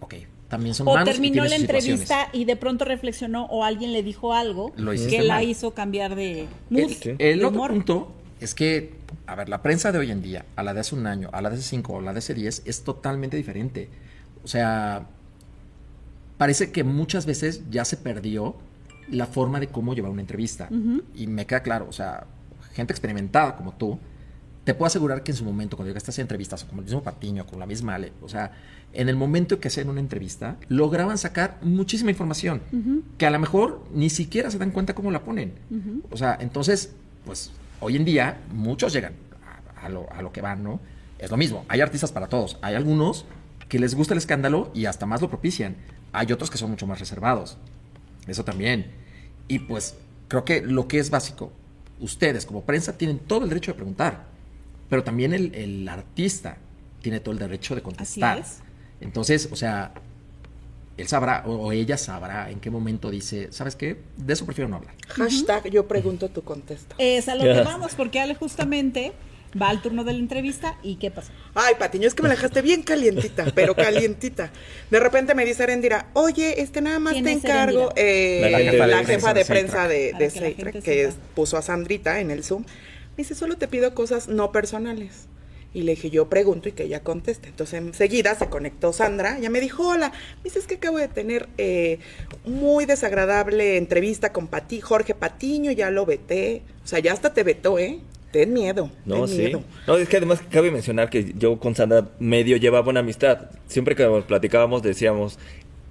ok, 0.00 0.14
también 0.48 0.74
son 0.74 0.86
O 0.88 1.02
terminó 1.04 1.44
la 1.44 1.56
entrevista 1.56 2.28
y 2.32 2.44
de 2.44 2.56
pronto 2.56 2.84
reflexionó 2.84 3.46
o 3.46 3.64
alguien 3.64 3.92
le 3.92 4.02
dijo 4.02 4.34
algo 4.34 4.72
Lo 4.76 4.92
que 4.92 5.22
la 5.22 5.36
mal. 5.36 5.44
hizo 5.48 5.72
cambiar 5.72 6.14
de 6.14 6.46
mood, 6.70 6.80
El, 6.82 6.90
Sí. 6.94 7.14
el 7.18 7.38
de 7.38 7.44
otro 7.46 7.58
humor. 7.58 7.70
punto 7.72 8.12
es 8.40 8.54
que, 8.54 8.92
a 9.26 9.34
ver, 9.36 9.48
la 9.48 9.62
prensa 9.62 9.90
de 9.90 9.98
hoy 9.98 10.10
en 10.10 10.20
día, 10.20 10.44
a 10.54 10.62
la 10.62 10.74
de 10.74 10.80
hace 10.80 10.94
un 10.94 11.06
año, 11.06 11.30
a 11.32 11.40
la 11.40 11.48
de 11.48 11.56
hace 11.56 11.64
cinco, 11.64 11.98
a 11.98 12.02
la 12.02 12.12
de 12.12 12.18
hace 12.18 12.34
diez, 12.34 12.62
es 12.66 12.84
totalmente 12.84 13.36
diferente. 13.38 13.88
O 14.44 14.48
sea, 14.48 15.06
parece 16.38 16.72
que 16.72 16.84
muchas 16.84 17.26
veces 17.26 17.62
ya 17.70 17.84
se 17.84 17.96
perdió 17.96 18.56
la 19.10 19.26
forma 19.26 19.60
de 19.60 19.68
cómo 19.68 19.94
llevar 19.94 20.10
una 20.10 20.22
entrevista. 20.22 20.68
Y 21.14 21.26
me 21.26 21.46
queda 21.46 21.62
claro, 21.62 21.86
o 21.88 21.92
sea, 21.92 22.26
gente 22.72 22.92
experimentada 22.92 23.56
como 23.56 23.72
tú, 23.72 23.98
te 24.64 24.72
puedo 24.72 24.86
asegurar 24.86 25.22
que 25.22 25.32
en 25.32 25.36
su 25.36 25.44
momento, 25.44 25.76
cuando 25.76 25.90
llegaste 25.90 26.10
a 26.10 26.12
hacer 26.12 26.22
entrevistas, 26.22 26.64
o 26.64 26.66
como 26.68 26.80
el 26.80 26.86
mismo 26.86 27.02
Patiño, 27.02 27.46
con 27.46 27.58
la 27.58 27.66
misma 27.66 27.96
Ale, 27.96 28.12
o 28.22 28.28
sea, 28.30 28.52
en 28.94 29.08
el 29.10 29.16
momento 29.16 29.60
que 29.60 29.68
hacían 29.68 29.90
una 29.90 30.00
entrevista, 30.00 30.56
lograban 30.68 31.18
sacar 31.18 31.58
muchísima 31.62 32.10
información, 32.10 32.62
que 33.18 33.26
a 33.26 33.30
lo 33.30 33.38
mejor 33.38 33.84
ni 33.92 34.08
siquiera 34.08 34.50
se 34.50 34.58
dan 34.58 34.70
cuenta 34.70 34.94
cómo 34.94 35.10
la 35.10 35.22
ponen. 35.22 35.52
O 36.10 36.16
sea, 36.16 36.38
entonces, 36.40 36.94
pues, 37.26 37.50
hoy 37.80 37.96
en 37.96 38.06
día, 38.06 38.38
muchos 38.54 38.92
llegan 38.94 39.12
a, 39.76 39.86
a 39.86 39.88
lo, 39.90 40.10
a 40.10 40.22
lo 40.22 40.32
que 40.32 40.40
van, 40.40 40.62
¿no? 40.62 40.80
Es 41.18 41.30
lo 41.30 41.36
mismo, 41.36 41.64
hay 41.68 41.80
artistas 41.82 42.10
para 42.10 42.28
todos. 42.28 42.56
Hay 42.62 42.74
algunos 42.74 43.26
que 43.68 43.78
les 43.78 43.94
gusta 43.94 44.14
el 44.14 44.18
escándalo 44.18 44.70
y 44.74 44.86
hasta 44.86 45.04
más 45.04 45.20
lo 45.20 45.28
propician. 45.28 45.76
Hay 46.14 46.32
otros 46.32 46.50
que 46.50 46.56
son 46.58 46.70
mucho 46.70 46.86
más 46.86 47.00
reservados. 47.00 47.56
Eso 48.26 48.44
también. 48.44 48.92
Y 49.48 49.58
pues 49.58 49.96
creo 50.28 50.44
que 50.44 50.62
lo 50.62 50.88
que 50.88 50.98
es 50.98 51.10
básico, 51.10 51.52
ustedes 52.00 52.46
como 52.46 52.62
prensa 52.62 52.96
tienen 52.96 53.18
todo 53.18 53.42
el 53.42 53.48
derecho 53.50 53.72
de 53.72 53.76
preguntar, 53.76 54.24
pero 54.88 55.02
también 55.02 55.34
el, 55.34 55.54
el 55.54 55.88
artista 55.88 56.56
tiene 57.02 57.20
todo 57.20 57.32
el 57.32 57.38
derecho 57.38 57.74
de 57.74 57.82
contestar. 57.82 58.38
es. 58.38 58.60
Entonces, 59.00 59.48
o 59.52 59.56
sea, 59.56 59.92
él 60.96 61.08
sabrá 61.08 61.42
o, 61.46 61.54
o 61.54 61.72
ella 61.72 61.98
sabrá 61.98 62.50
en 62.50 62.60
qué 62.60 62.70
momento 62.70 63.10
dice, 63.10 63.52
¿sabes 63.52 63.74
qué? 63.76 64.00
De 64.16 64.32
eso 64.32 64.46
prefiero 64.46 64.68
no 64.68 64.76
hablar. 64.76 64.94
Hashtag 65.08 65.68
yo 65.68 65.86
pregunto, 65.88 66.28
tú 66.28 66.42
contestas. 66.42 66.96
Es 66.98 67.28
a 67.28 67.34
lo 67.34 67.42
que 67.42 67.62
vamos, 67.62 67.94
porque 67.94 68.20
Ale 68.20 68.34
justamente 68.34 69.12
va 69.60 69.68
al 69.68 69.82
turno 69.82 70.04
de 70.04 70.12
la 70.12 70.18
entrevista 70.18 70.76
y 70.82 70.96
¿qué 70.96 71.10
pasa? 71.10 71.32
Ay, 71.54 71.74
Patiño, 71.78 72.08
es 72.08 72.14
que 72.14 72.22
me 72.22 72.28
la 72.28 72.34
dejaste 72.34 72.62
bien 72.62 72.82
calientita, 72.82 73.46
pero 73.54 73.74
calientita. 73.76 74.50
De 74.90 75.00
repente 75.00 75.34
me 75.34 75.44
dice 75.44 75.62
Erendira, 75.62 76.08
oye, 76.14 76.60
este 76.60 76.80
nada 76.80 76.98
más 76.98 77.12
¿Quién 77.12 77.24
te 77.24 77.32
encargo, 77.32 77.92
eh, 77.96 78.40
La 78.42 78.50
la, 78.50 78.58
jefa 78.58 78.86
de 78.86 79.04
jefa 79.04 79.34
de 79.34 79.44
prensa 79.44 79.88
de 79.88 80.12
de, 80.12 80.80
que 80.82 81.12
puso 81.34 81.56
a 81.56 81.62
Sandrita 81.62 82.20
en 82.20 82.30
el 82.30 82.44
Zoom. 82.44 82.62
Me 82.62 83.18
dice, 83.18 83.34
solo 83.34 83.56
te 83.56 83.68
pido 83.68 83.94
cosas 83.94 84.28
no 84.28 84.50
personales. 84.50 85.28
Y 85.72 85.82
le 85.82 85.96
dije, 85.96 86.08
yo 86.08 86.28
pregunto 86.28 86.68
y 86.68 86.72
que 86.72 86.84
ella 86.84 87.00
conteste. 87.00 87.48
Entonces 87.48 87.80
enseguida 87.80 88.36
se 88.36 88.46
conectó 88.48 88.92
Sandra, 88.92 89.38
ya 89.40 89.50
me 89.50 89.60
dijo, 89.60 89.88
hola, 89.88 90.12
me 90.36 90.44
dices 90.44 90.68
que 90.68 90.76
acabo 90.76 90.98
de 90.98 91.08
tener 91.08 91.48
eh, 91.58 91.98
muy 92.44 92.86
desagradable 92.86 93.76
entrevista 93.76 94.32
con 94.32 94.46
Pati, 94.46 94.80
Jorge 94.80 95.14
Patiño, 95.14 95.72
ya 95.72 95.90
lo 95.90 96.06
veté. 96.06 96.62
O 96.84 96.86
sea, 96.86 97.00
ya 97.00 97.12
hasta 97.12 97.34
te 97.34 97.42
vetó, 97.42 97.80
¿eh? 97.80 97.98
Ten 98.34 98.52
miedo. 98.52 98.90
No, 99.04 99.26
ten 99.26 99.28
sí. 99.28 99.42
miedo. 99.42 99.62
No, 99.86 99.96
es 99.96 100.08
que 100.08 100.16
además 100.16 100.42
cabe 100.50 100.72
mencionar 100.72 101.08
que 101.08 101.34
yo 101.38 101.60
con 101.60 101.76
Sandra 101.76 102.08
medio 102.18 102.56
llevaba 102.56 102.90
una 102.90 102.98
amistad. 102.98 103.48
Siempre 103.68 103.94
que 103.94 104.02
nos 104.02 104.24
platicábamos 104.24 104.82
decíamos, 104.82 105.38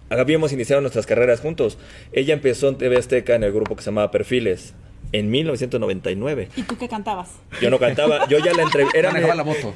habíamos 0.09 0.51
iniciado 0.51 0.81
nuestras 0.81 1.05
carreras 1.05 1.39
juntos. 1.39 1.77
Ella 2.11 2.33
empezó 2.33 2.67
en 2.67 2.77
TV 2.77 2.97
Azteca 2.97 3.35
en 3.35 3.45
el 3.45 3.53
grupo 3.53 3.77
que 3.77 3.81
se 3.81 3.91
llamaba 3.91 4.11
Perfiles 4.11 4.73
en 5.13 5.31
1999. 5.31 6.49
¿Y 6.57 6.63
tú 6.63 6.77
qué 6.77 6.89
cantabas? 6.89 7.29
Yo 7.61 7.69
no 7.69 7.79
cantaba, 7.79 8.27
yo 8.27 8.39
ya 8.39 8.53
la 8.53 8.63
entrevisté. 8.63 8.99
Era, 8.99 9.11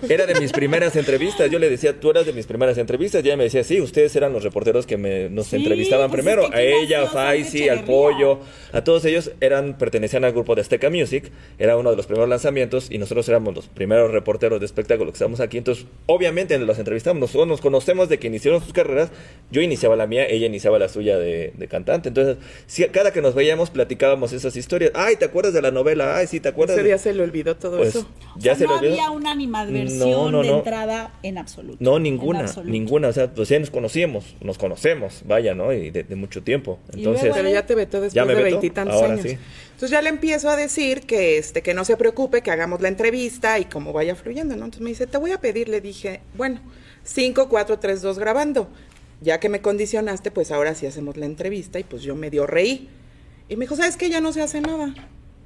era 0.09 0.25
de 0.25 0.39
mis 0.39 0.51
primeras 0.51 0.95
entrevistas. 0.95 1.49
Yo 1.49 1.59
le 1.59 1.69
decía, 1.69 1.99
tú 1.99 2.09
eras 2.11 2.25
de 2.25 2.33
mis 2.33 2.45
primeras 2.45 2.77
entrevistas. 2.77 3.23
Y 3.23 3.27
ella 3.27 3.37
me 3.37 3.43
decía, 3.45 3.63
sí, 3.63 3.79
ustedes 3.79 4.15
eran 4.15 4.33
los 4.33 4.43
reporteros 4.43 4.85
que 4.85 4.97
me, 4.97 5.29
nos 5.29 5.47
Sí, 5.47 5.55
entrevistaban 5.55 6.09
pues 6.09 6.21
primero. 6.23 6.43
es 6.43 6.49
que 6.49 6.57
a 6.57 6.61
ella, 6.61 7.03
a 7.03 7.07
Faisy, 7.07 7.69
al. 7.69 7.85
Pollo, 7.85 8.39
a 8.73 8.83
todos 8.83 9.05
ellos 9.05 9.31
eran 9.39 9.77
pertenecían 9.77 10.25
al 10.25 10.33
grupo 10.33 10.55
de 10.55 10.61
Azteca 10.61 10.89
Music. 10.89 11.31
Era 11.57 11.77
uno 11.77 11.91
de 11.91 11.95
los 11.95 12.05
primeros 12.07 12.27
lanzamientos 12.27 12.91
y 12.91 12.97
nosotros 12.97 13.29
éramos 13.29 13.55
los 13.55 13.67
primeros 13.67 14.11
reporteros 14.11 14.59
de 14.59 14.65
espectáculo 14.65 15.11
que 15.11 15.15
estamos 15.15 15.39
aquí. 15.39 15.57
Entonces, 15.57 15.85
obviamente 16.07 16.57
los 16.57 16.79
entrevistamos. 16.79 17.21
Nosotros 17.21 17.47
nos 17.47 17.61
conocemos 17.61 18.09
de 18.09 18.17
que 18.19 18.27
iniciaron 18.27 18.61
sus 18.61 18.73
carreras. 18.73 19.11
Yo 19.51 19.61
iniciaba 19.61 19.95
la 19.95 20.07
mía, 20.07 20.25
ella 20.27 20.47
iniciaba 20.47 20.79
la 20.79 20.89
suya 20.89 21.17
de, 21.17 21.53
de 21.55 21.67
cantante. 21.67 22.09
Entonces, 22.09 22.37
si, 22.65 22.83
cada 22.85 23.13
que 23.13 23.21
nos 23.21 23.35
veíamos 23.35 23.69
platicábamos 23.69 24.33
esas 24.33 24.55
historias. 24.57 24.91
Ay, 24.95 25.15
¿te 25.15 25.26
acuerdas 25.27 25.53
de 25.53 25.61
la 25.61 25.71
novela? 25.71 26.17
Ay, 26.17 26.27
sí, 26.27 26.39
¿te 26.39 26.49
acuerdas? 26.49 26.75
Ese 26.75 26.83
de-?" 26.83 26.89
día 26.89 26.97
se 26.97 27.13
le 27.13 27.21
olvidó 27.23 27.55
todo 27.55 27.77
Pues, 27.77 27.89
eso. 27.95 28.07
ya 28.37 28.53
O 28.53 28.55
sea, 28.55 28.55
se 28.55 28.63
no 28.65 28.71
lo 28.71 28.77
olvidó. 28.79 28.93
había 28.93 29.11
una 29.11 29.31
animadversión 29.31 29.99
No, 30.09 30.31
no, 30.31 30.41
de 30.41 30.49
entrada 30.49 31.13
en 31.23 31.37
absoluto. 31.37 31.77
No, 31.79 31.99
ninguna, 31.99 32.41
absoluto. 32.41 32.71
ninguna. 32.71 33.07
O 33.09 33.13
sea, 33.13 33.31
pues 33.33 33.49
ya 33.49 33.59
nos 33.59 33.69
conocíamos, 33.69 34.35
nos 34.41 34.57
conocemos, 34.57 35.21
vaya, 35.25 35.53
¿no? 35.55 35.71
Y 35.73 35.91
de, 35.91 36.03
de 36.03 36.15
mucho 36.15 36.41
tiempo. 36.43 36.79
Y 36.93 36.97
Entonces, 36.99 37.23
luego 37.25 37.35
Pero 37.37 37.49
ya 37.49 37.65
te 37.65 37.75
vetó 37.75 38.01
después 38.01 38.13
¿Ya 38.13 38.25
me 38.25 38.35
de 38.35 38.43
veintitantos 38.43 38.95
Ahora 38.95 39.13
años. 39.13 39.21
sí. 39.25 39.37
Entonces 39.73 39.91
ya 39.91 40.01
le 40.01 40.09
empiezo 40.09 40.49
a 40.49 40.55
decir 40.55 41.01
que 41.01 41.37
este 41.37 41.61
que 41.61 41.73
no 41.75 41.85
se 41.85 41.95
preocupe, 41.97 42.41
que 42.41 42.49
hagamos 42.49 42.81
la 42.81 42.87
entrevista 42.87 43.59
y 43.59 43.65
como 43.65 43.93
vaya 43.93 44.15
fluyendo, 44.15 44.55
¿no? 44.55 44.65
Entonces 44.65 44.81
me 44.81 44.89
dice, 44.89 45.05
te 45.05 45.17
voy 45.19 45.31
a 45.31 45.39
pedir, 45.39 45.69
le 45.69 45.81
dije, 45.81 46.21
bueno, 46.35 46.59
5, 47.03 47.47
4, 47.47 47.77
3, 47.79 48.01
2 48.01 48.17
grabando. 48.19 48.67
Ya 49.21 49.39
que 49.39 49.49
me 49.49 49.61
condicionaste, 49.61 50.29
pues 50.31 50.51
ahora 50.51 50.73
sí 50.75 50.85
hacemos 50.87 51.17
la 51.17 51.25
entrevista 51.27 51.79
y 51.79 51.83
pues 51.83 52.01
yo 52.03 52.15
medio 52.15 52.45
reí. 52.47 52.89
Y 53.49 53.55
me 53.55 53.65
dijo, 53.65 53.75
¿sabes 53.75 53.97
qué? 53.97 54.09
Ya 54.09 54.19
no 54.19 54.33
se 54.33 54.41
hace 54.41 54.61
nada. 54.61 54.93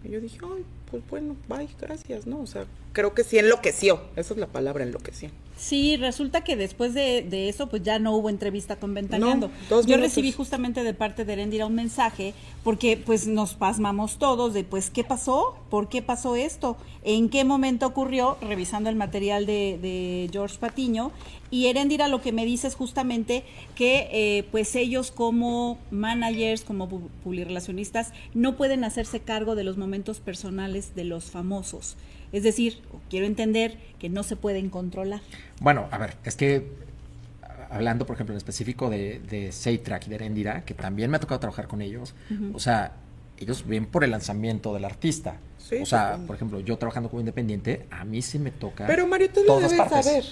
Y 0.03 0.10
yo 0.10 0.20
dije, 0.20 0.39
ay, 0.43 0.65
pues 0.89 1.03
bueno, 1.10 1.36
bye, 1.48 1.70
gracias, 1.79 2.25
¿no? 2.25 2.41
O 2.41 2.48
sea, 2.48 2.65
creo 2.93 3.13
que 3.13 3.24
sí 3.24 3.38
enloqueció. 3.38 4.01
Esa 4.15 4.33
es 4.33 4.39
la 4.39 4.48
palabra, 4.48 4.83
enloqueció. 4.83 5.29
Sí, 5.57 5.95
resulta 5.95 6.43
que 6.43 6.55
después 6.55 6.95
de, 6.95 7.21
de 7.21 7.48
eso, 7.48 7.69
pues 7.69 7.83
ya 7.83 8.00
no 8.00 8.15
hubo 8.15 8.31
entrevista 8.31 8.77
con 8.77 8.95
Ventaneando. 8.95 9.50
No, 9.50 9.53
Yo 9.69 9.75
minutos. 9.83 10.00
recibí 10.01 10.31
justamente 10.31 10.81
de 10.83 10.95
parte 10.95 11.24
de 11.24 11.33
Erendira 11.33 11.67
un 11.67 11.75
mensaje, 11.75 12.33
porque 12.63 12.98
pues 12.98 13.27
nos 13.27 13.53
pasmamos 13.53 14.17
todos 14.17 14.55
de, 14.55 14.63
pues, 14.63 14.89
¿qué 14.89 15.03
pasó? 15.03 15.55
¿Por 15.69 15.88
qué 15.88 16.01
pasó 16.01 16.36
esto? 16.36 16.77
¿En 17.03 17.29
qué 17.29 17.43
momento 17.43 17.86
ocurrió? 17.86 18.38
Revisando 18.41 18.89
el 18.89 18.95
material 18.95 19.45
de, 19.45 19.77
de 19.79 20.29
George 20.31 20.57
Patiño. 20.57 21.12
Y 21.51 21.67
Erendira 21.67 22.07
lo 22.07 22.21
que 22.21 22.31
me 22.31 22.43
dice 22.43 22.65
es 22.67 22.74
justamente 22.74 23.43
que, 23.75 24.07
eh, 24.12 24.43
pues 24.50 24.75
ellos 24.75 25.12
como 25.12 25.77
managers, 25.91 26.62
como 26.63 26.89
pu- 26.89 27.07
publirelacionistas, 27.24 28.13
no 28.33 28.55
pueden 28.57 28.83
hacerse 28.83 29.19
cargo 29.19 29.53
de 29.53 29.63
los 29.63 29.77
momentos 29.77 30.19
personales 30.21 30.95
de 30.95 31.03
los 31.03 31.25
famosos. 31.25 31.98
Es 32.31 32.43
decir, 32.43 32.79
quiero 33.09 33.25
entender 33.25 33.77
que 34.00 34.09
no 34.09 34.23
se 34.23 34.35
pueden 34.35 34.69
controlar. 34.69 35.21
Bueno, 35.59 35.88
a 35.91 35.97
ver, 35.97 36.15
es 36.23 36.35
que 36.35 36.67
hablando, 37.69 38.05
por 38.05 38.15
ejemplo, 38.15 38.33
en 38.33 38.38
específico 38.38 38.89
de, 38.89 39.19
de 39.29 39.51
Seitrack 39.51 40.07
y 40.07 40.09
de 40.09 40.15
Erendira, 40.15 40.65
que 40.65 40.73
también 40.73 41.09
me 41.09 41.17
ha 41.17 41.19
tocado 41.19 41.39
trabajar 41.39 41.67
con 41.67 41.81
ellos, 41.81 42.13
o 42.53 42.59
sea, 42.59 42.93
ellos 43.38 43.65
ven 43.65 43.85
por 43.85 44.03
el 44.03 44.11
lanzamiento 44.11 44.73
del 44.73 44.85
artista. 44.85 45.38
Sí, 45.57 45.77
o 45.77 45.85
sea, 45.85 46.19
por 46.27 46.35
ejemplo, 46.35 46.59
yo 46.59 46.77
trabajando 46.77 47.09
como 47.09 47.21
independiente, 47.21 47.85
a 47.91 48.03
mí 48.03 48.21
sí 48.21 48.39
me 48.39 48.51
toca. 48.51 48.88
Pero 48.88 49.07
Mario, 49.07 49.29
tú 49.29 49.41
lo 49.41 49.45
todas 49.47 49.71
debes 49.71 49.77
partes. 49.88 50.05
saber. 50.05 50.23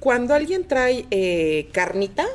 Cuando 0.00 0.34
alguien 0.34 0.66
trae 0.68 1.06
eh, 1.10 1.68
carnita, 1.72 2.26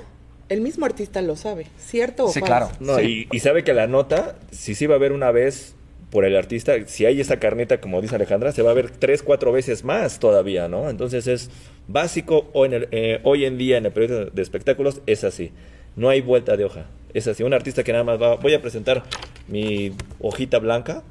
el 0.50 0.62
mismo 0.62 0.86
artista 0.86 1.22
lo 1.22 1.36
sabe, 1.36 1.68
¿cierto 1.78 2.26
o 2.26 2.30
Sí, 2.34 2.40
falso? 2.40 2.46
claro. 2.48 2.70
no, 2.80 2.98
Sí. 2.98 3.28
y, 3.32 3.36
y 3.36 3.40
sabe 3.40 3.64
que 3.64 3.74
la 3.74 3.86
nota, 3.86 4.36
si 4.52 4.74
sí 4.74 4.88
va 4.88 4.96
a 4.96 4.98
ver 4.98 5.12
una 5.12 5.30
vez 5.32 5.76
por 6.12 6.26
el 6.26 6.36
artista, 6.36 6.74
si 6.88 7.06
hay 7.06 7.22
esa 7.22 7.38
carneta, 7.40 7.80
como 7.80 8.02
dice 8.02 8.16
Alejandra, 8.16 8.52
se 8.52 8.62
va 8.64 8.72
a 8.72 8.74
ver 8.74 8.90
tres, 8.90 9.22
cuatro 9.22 9.52
veces 9.52 9.84
más 9.84 10.20
todavía, 10.20 10.68
¿no? 10.68 10.90
Entonces 10.90 11.28
es 11.28 11.50
básico 11.88 12.50
hoy 12.54 12.68
en, 12.70 12.74
el- 12.74 12.88
eh, 12.92 13.20
hoy 13.24 13.46
en 13.46 13.58
día 13.58 13.78
en 13.78 13.86
el 13.86 13.92
periodo 13.92 14.26
de 14.26 14.42
espectáculos, 14.42 15.02
es 15.06 15.24
así. 15.24 15.52
No 15.96 16.10
hay 16.10 16.22
vuelta 16.22 16.58
de 16.58 16.66
hoja. 16.66 16.86
Es 17.14 17.28
así. 17.28 17.44
Un 17.44 17.54
artista 17.54 17.84
que 17.84 17.92
nada 17.92 18.04
más 18.04 18.22
va, 18.22 18.36
voy 18.38 18.54
a 18.54 18.62
presentar 18.62 19.04
mi 19.48 19.92
hojita 20.20 20.60
blanca. 20.60 21.04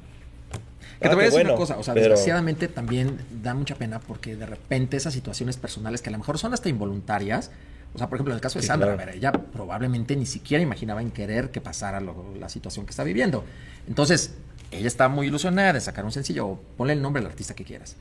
Que 0.99 1.07
Ah, 1.07 1.09
te 1.11 1.15
voy 1.15 1.21
a 1.23 1.25
decir 1.27 1.37
bueno, 1.37 1.51
una 1.51 1.57
cosa, 1.57 1.77
o 1.77 1.83
sea, 1.83 1.93
pero- 1.93 2.07
desgraciadamente 2.09 2.67
también 2.67 3.19
da 3.41 3.53
mucha 3.53 3.75
pena 3.75 3.99
porque 4.01 4.35
de 4.35 4.45
repente 4.45 4.97
esas 4.97 5.13
situaciones 5.13 5.55
personales 5.55 6.01
que 6.01 6.09
a 6.09 6.11
lo 6.11 6.17
mejor 6.17 6.37
son 6.37 6.53
hasta 6.53 6.67
involuntarias, 6.67 7.51
o 7.93 7.97
sea, 7.97 8.07
por 8.07 8.17
ejemplo, 8.17 8.33
en 8.33 8.37
el 8.37 8.41
caso 8.41 8.59
de 8.59 8.63
Sí, 8.63 8.67
Sandra, 8.67 8.87
claro. 8.89 9.01
a 9.01 9.05
ver, 9.05 9.15
ella 9.15 9.31
probablemente 9.31 10.15
ni 10.17 10.25
siquiera 10.25 10.61
imaginaba 10.61 11.01
en 11.01 11.11
querer 11.11 11.51
que 11.51 11.61
pasara 11.61 12.01
lo- 12.01 12.33
la 12.37 12.49
situación 12.49 12.85
que 12.85 12.89
está 12.91 13.03
viviendo. 13.05 13.45
Entonces, 13.87 14.35
ella 14.71 14.87
está 14.87 15.07
muy 15.09 15.27
ilusionada 15.27 15.73
de 15.73 15.81
sacar 15.81 16.05
un 16.05 16.11
sencillo, 16.11 16.47
o 16.47 16.59
ponle 16.77 16.93
el 16.93 17.01
nombre 17.01 17.21
al 17.21 17.27
artista 17.27 17.53
que 17.53 17.63
quieras. 17.63 17.95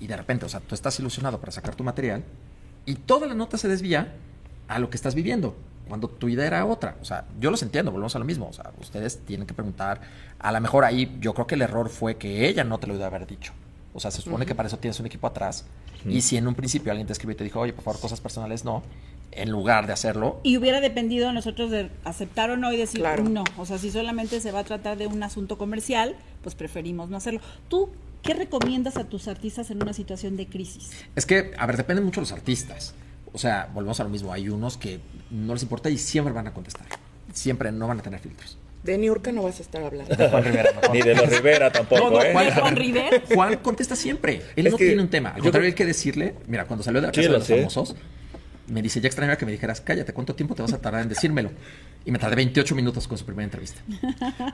Y 0.00 0.06
de 0.06 0.16
repente, 0.16 0.46
o 0.46 0.48
sea, 0.48 0.60
tú 0.60 0.74
estás 0.74 0.98
ilusionado 0.98 1.38
para 1.38 1.52
sacar 1.52 1.74
tu 1.74 1.84
material 1.84 2.24
y 2.84 2.96
toda 2.96 3.26
la 3.26 3.34
nota 3.34 3.56
se 3.56 3.68
desvía 3.68 4.12
a 4.68 4.78
lo 4.78 4.90
que 4.90 4.96
estás 4.96 5.14
viviendo, 5.14 5.56
cuando 5.88 6.08
tu 6.08 6.28
idea 6.28 6.46
era 6.46 6.64
otra. 6.64 6.96
O 7.00 7.04
sea, 7.04 7.26
yo 7.38 7.50
los 7.50 7.62
entiendo, 7.62 7.90
volvemos 7.90 8.16
a 8.16 8.18
lo 8.18 8.24
mismo. 8.24 8.48
O 8.48 8.52
sea, 8.52 8.72
ustedes 8.80 9.18
tienen 9.26 9.46
que 9.46 9.54
preguntar. 9.54 10.00
A 10.38 10.50
lo 10.50 10.60
mejor 10.60 10.84
ahí 10.84 11.18
yo 11.20 11.34
creo 11.34 11.46
que 11.46 11.54
el 11.54 11.62
error 11.62 11.88
fue 11.88 12.16
que 12.16 12.48
ella 12.48 12.64
no 12.64 12.78
te 12.78 12.86
lo 12.86 12.94
iba 12.94 13.04
a 13.04 13.08
haber 13.08 13.26
dicho. 13.26 13.52
O 13.94 14.00
sea, 14.00 14.10
se 14.10 14.22
supone 14.22 14.46
que 14.46 14.54
para 14.54 14.68
eso 14.68 14.78
tienes 14.78 14.98
un 15.00 15.06
equipo 15.06 15.26
atrás. 15.26 15.66
Y 16.06 16.22
si 16.22 16.36
en 16.36 16.48
un 16.48 16.54
principio 16.54 16.90
alguien 16.90 17.06
te 17.06 17.12
escribió 17.12 17.34
y 17.34 17.36
te 17.36 17.44
dijo, 17.44 17.60
oye, 17.60 17.72
por 17.72 17.84
favor, 17.84 18.00
cosas 18.00 18.20
personales 18.20 18.64
no, 18.64 18.82
en 19.32 19.50
lugar 19.50 19.86
de 19.86 19.92
hacerlo, 19.92 20.40
Y 20.42 20.56
hubiera 20.56 20.80
dependido 20.80 21.26
de 21.28 21.32
nosotros 21.34 21.70
de 21.70 21.90
aceptar 22.04 22.50
o 22.50 22.56
no 22.56 22.72
y 22.72 22.76
decir 22.76 23.00
Claro. 23.00 23.24
no. 23.24 23.44
O 23.56 23.66
sea, 23.66 23.78
si 23.78 23.90
solamente 23.90 24.40
se 24.40 24.52
va 24.52 24.60
a 24.60 24.64
tratar 24.64 24.96
de 24.98 25.06
un 25.06 25.22
asunto 25.22 25.58
comercial, 25.58 26.16
pues 26.42 26.54
preferimos 26.54 27.08
no 27.10 27.16
hacerlo. 27.16 27.40
¿Tú 27.68 27.88
qué 28.22 28.34
recomiendas 28.34 28.96
a 28.96 29.04
tus 29.04 29.28
artistas 29.28 29.70
en 29.70 29.82
una 29.82 29.92
situación 29.94 30.36
de 30.36 30.46
crisis? 30.46 30.90
Es 31.16 31.26
que, 31.26 31.52
a 31.58 31.66
ver, 31.66 31.76
dependen 31.76 32.04
mucho 32.04 32.20
los 32.20 32.32
artistas. 32.32 32.94
O 33.32 33.38
sea, 33.38 33.68
volvemos 33.72 33.98
a 34.00 34.04
lo 34.04 34.10
mismo. 34.10 34.32
Hay 34.32 34.48
unos 34.50 34.76
que 34.76 35.00
no 35.30 35.54
les 35.54 35.62
importa 35.62 35.88
y 35.88 35.96
siempre 35.98 36.32
van 36.34 36.46
a 36.46 36.52
contestar. 36.52 36.86
Siempre 37.32 37.72
no 37.72 37.88
van 37.88 38.00
a 38.00 38.02
tener 38.02 38.20
filtros. 38.20 38.58
De 38.82 38.98
Niurka 38.98 39.30
no 39.32 39.42
vas 39.44 39.58
a 39.60 39.62
estar 39.62 39.82
hablando. 39.82 40.14
Juan 40.28 40.44
Rivera, 40.44 40.72
mejor. 40.74 40.90
Ni 40.94 41.02
de 41.02 41.14
los 41.14 41.30
Rivera 41.30 41.70
tampoco, 41.72 42.02
No, 42.02 42.10
no, 42.10 42.22
¿eh? 42.22 42.32
Juan, 42.32 42.46
¿De 42.46 42.52
Juan 42.52 42.76
Rivera? 42.76 43.22
Juan 43.32 43.56
contesta 43.58 43.94
siempre. 43.96 44.42
Él 44.56 44.66
Es 44.66 44.72
no 44.72 44.76
que 44.78 44.86
tiene 44.88 45.00
un 45.02 45.08
tema. 45.08 45.30
Al 45.30 45.36
yo 45.36 45.44
contrario, 45.44 45.68
hay 45.68 45.74
que 45.74 45.86
decirle, 45.86 46.34
mira, 46.48 46.66
cuando 46.66 46.82
salió 46.82 47.00
de 47.00 47.06
la 47.06 47.12
Sí, 47.14 47.20
casa 47.20 47.28
de 47.28 47.32
lo 47.32 47.38
los 47.38 47.46
sé. 47.46 47.56
famosos, 47.58 47.94
me 48.68 48.82
dice, 48.82 49.00
ya 49.00 49.08
extrañaba 49.08 49.36
que 49.36 49.46
me 49.46 49.52
dijeras, 49.52 49.80
cállate, 49.80 50.12
¿cuánto 50.12 50.34
tiempo 50.34 50.54
te 50.54 50.62
vas 50.62 50.72
a 50.72 50.80
tardar 50.80 51.02
en 51.02 51.08
decírmelo? 51.08 51.50
Y 52.04 52.10
me 52.10 52.18
tardé 52.18 52.36
28 52.36 52.74
minutos 52.74 53.08
con 53.08 53.18
su 53.18 53.24
primera 53.24 53.44
entrevista. 53.44 53.80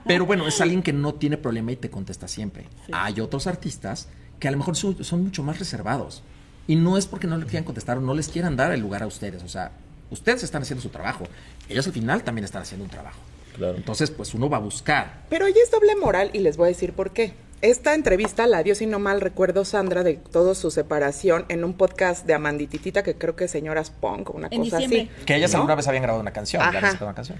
Pero 0.05 0.25
bueno, 0.25 0.47
es 0.47 0.59
alguien 0.61 0.81
que 0.81 0.93
no 0.93 1.15
tiene 1.15 1.37
problema 1.37 1.71
y 1.71 1.75
te 1.75 1.89
contesta 1.89 2.27
siempre. 2.27 2.65
Hay 2.91 3.19
otros 3.19 3.47
artistas 3.47 4.07
que 4.39 4.47
a 4.47 4.51
lo 4.51 4.57
mejor 4.57 4.75
son, 4.75 5.03
son 5.03 5.23
mucho 5.23 5.43
más 5.43 5.59
reservados. 5.59 6.23
Y 6.67 6.75
no 6.75 6.97
es 6.97 7.07
porque 7.07 7.27
no 7.27 7.37
le 7.37 7.45
quieran 7.45 7.63
contestar 7.63 7.97
o 7.97 8.01
no 8.01 8.13
les 8.13 8.29
quieran 8.29 8.55
dar 8.55 8.71
el 8.71 8.79
lugar 8.79 9.03
a 9.03 9.07
ustedes. 9.07 9.43
O 9.43 9.47
sea, 9.47 9.71
ustedes 10.11 10.43
están 10.43 10.61
haciendo 10.61 10.81
su 10.81 10.89
trabajo. 10.89 11.25
Ellos 11.67 11.85
al 11.87 11.93
final 11.93 12.23
también 12.23 12.45
están 12.45 12.61
haciendo 12.61 12.85
un 12.85 12.91
trabajo. 12.91 13.19
Claro. 13.55 13.75
Entonces, 13.75 14.11
pues 14.11 14.33
uno 14.33 14.49
va 14.49 14.57
a 14.57 14.61
buscar. 14.61 15.25
Pero 15.29 15.45
ahí 15.45 15.53
es 15.63 15.71
doble 15.71 15.95
moral 15.95 16.29
y 16.33 16.39
les 16.39 16.57
voy 16.57 16.65
a 16.65 16.69
decir 16.69 16.93
por 16.93 17.11
qué. 17.11 17.33
Esta 17.61 17.93
entrevista 17.93 18.47
la 18.47 18.63
dio, 18.63 18.73
si 18.73 18.85
no 18.85 18.99
mal 18.99 19.19
recuerdo, 19.19 19.65
Sandra, 19.65 20.03
de 20.03 20.13
toda 20.13 20.55
su 20.55 20.71
separación 20.71 21.45
en 21.49 21.65
un 21.65 21.73
podcast 21.73 22.25
de 22.25 22.33
Amandititita, 22.33 23.03
que 23.03 23.15
creo 23.15 23.35
que 23.35 23.45
es 23.45 23.51
Señoras 23.51 23.89
Punk 23.91 24.29
o 24.29 24.33
una 24.33 24.47
En 24.49 24.63
cosa 24.63 24.77
diciembre. 24.77 25.11
así. 25.13 25.25
Que 25.25 25.35
ellas 25.35 25.51
¿no? 25.51 25.57
alguna 25.57 25.75
vez 25.75 25.87
habían 25.87 26.03
grabado 26.03 26.21
una 26.21 26.31
canción. 26.31 26.61
Ajá. 26.61 26.97
una. 27.01 27.39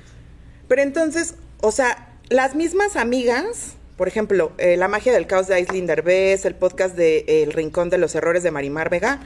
Pero 0.67 0.81
entonces, 0.81 1.35
o 1.61 1.71
sea, 1.71 2.09
las 2.29 2.53
mismas 2.53 2.97
amigas, 2.97 3.75
por 3.95 4.09
ejemplo, 4.09 4.51
eh, 4.57 4.75
La 4.75 4.89
magia 4.89 5.13
del 5.13 5.25
caos 5.25 5.47
de 5.47 5.55
Aislinn 5.55 5.87
Derbez, 5.87 6.43
el 6.43 6.55
podcast 6.55 6.95
de 6.97 7.19
eh, 7.19 7.43
El 7.43 7.53
rincón 7.53 7.89
de 7.89 7.97
los 7.97 8.13
errores 8.13 8.43
de 8.43 8.51
Marimar 8.51 8.89
Vega, 8.89 9.19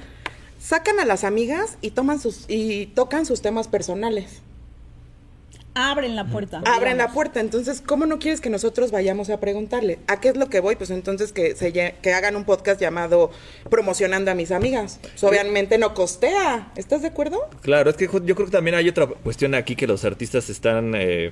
sacan 0.60 1.00
a 1.00 1.06
las 1.06 1.24
amigas 1.24 1.78
y 1.82 1.92
toman 1.92 2.20
sus 2.20 2.46
y 2.48 2.86
tocan 2.88 3.26
sus 3.26 3.42
temas 3.42 3.68
personales. 3.68 4.44
Abren 5.76 6.16
la 6.16 6.26
puerta. 6.26 6.62
Abren 6.66 6.98
la 6.98 7.12
puerta, 7.12 7.40
entonces, 7.40 7.82
¿cómo 7.82 8.06
no 8.06 8.20
quieres 8.20 8.42
que 8.42 8.50
nosotros 8.50 8.92
vayamos 8.92 9.30
a 9.30 9.40
preguntarle? 9.40 10.00
¿A 10.08 10.20
qué 10.20 10.30
es 10.30 10.38
lo 10.38 10.48
que 10.48 10.60
voy? 10.60 10.76
Pues 10.76 10.92
entonces 10.92 11.34
que, 11.34 11.56
se, 11.56 11.72
que 11.72 12.14
hagan 12.14 12.36
un 12.36 12.44
podcast 12.44 12.80
llamado 12.80 13.32
Promocionando 13.70 14.30
a 14.30 14.36
mis 14.36 14.52
amigas. 14.52 15.00
Pues, 15.02 15.24
obviamente 15.24 15.78
no 15.78 15.94
costea, 15.94 16.72
¿estás 16.76 17.02
de 17.02 17.08
acuerdo? 17.08 17.50
Claro, 17.62 17.90
es 17.90 17.98
que 17.98 18.06
yo 18.06 18.36
creo 18.36 18.46
que 18.46 18.52
también 18.52 18.76
hay 18.76 18.88
otra 18.88 19.08
cuestión 19.08 19.56
aquí 19.56 19.76
que 19.76 19.88
los 19.88 20.06
artistas 20.06 20.50
están 20.50 20.94
eh, 20.96 21.32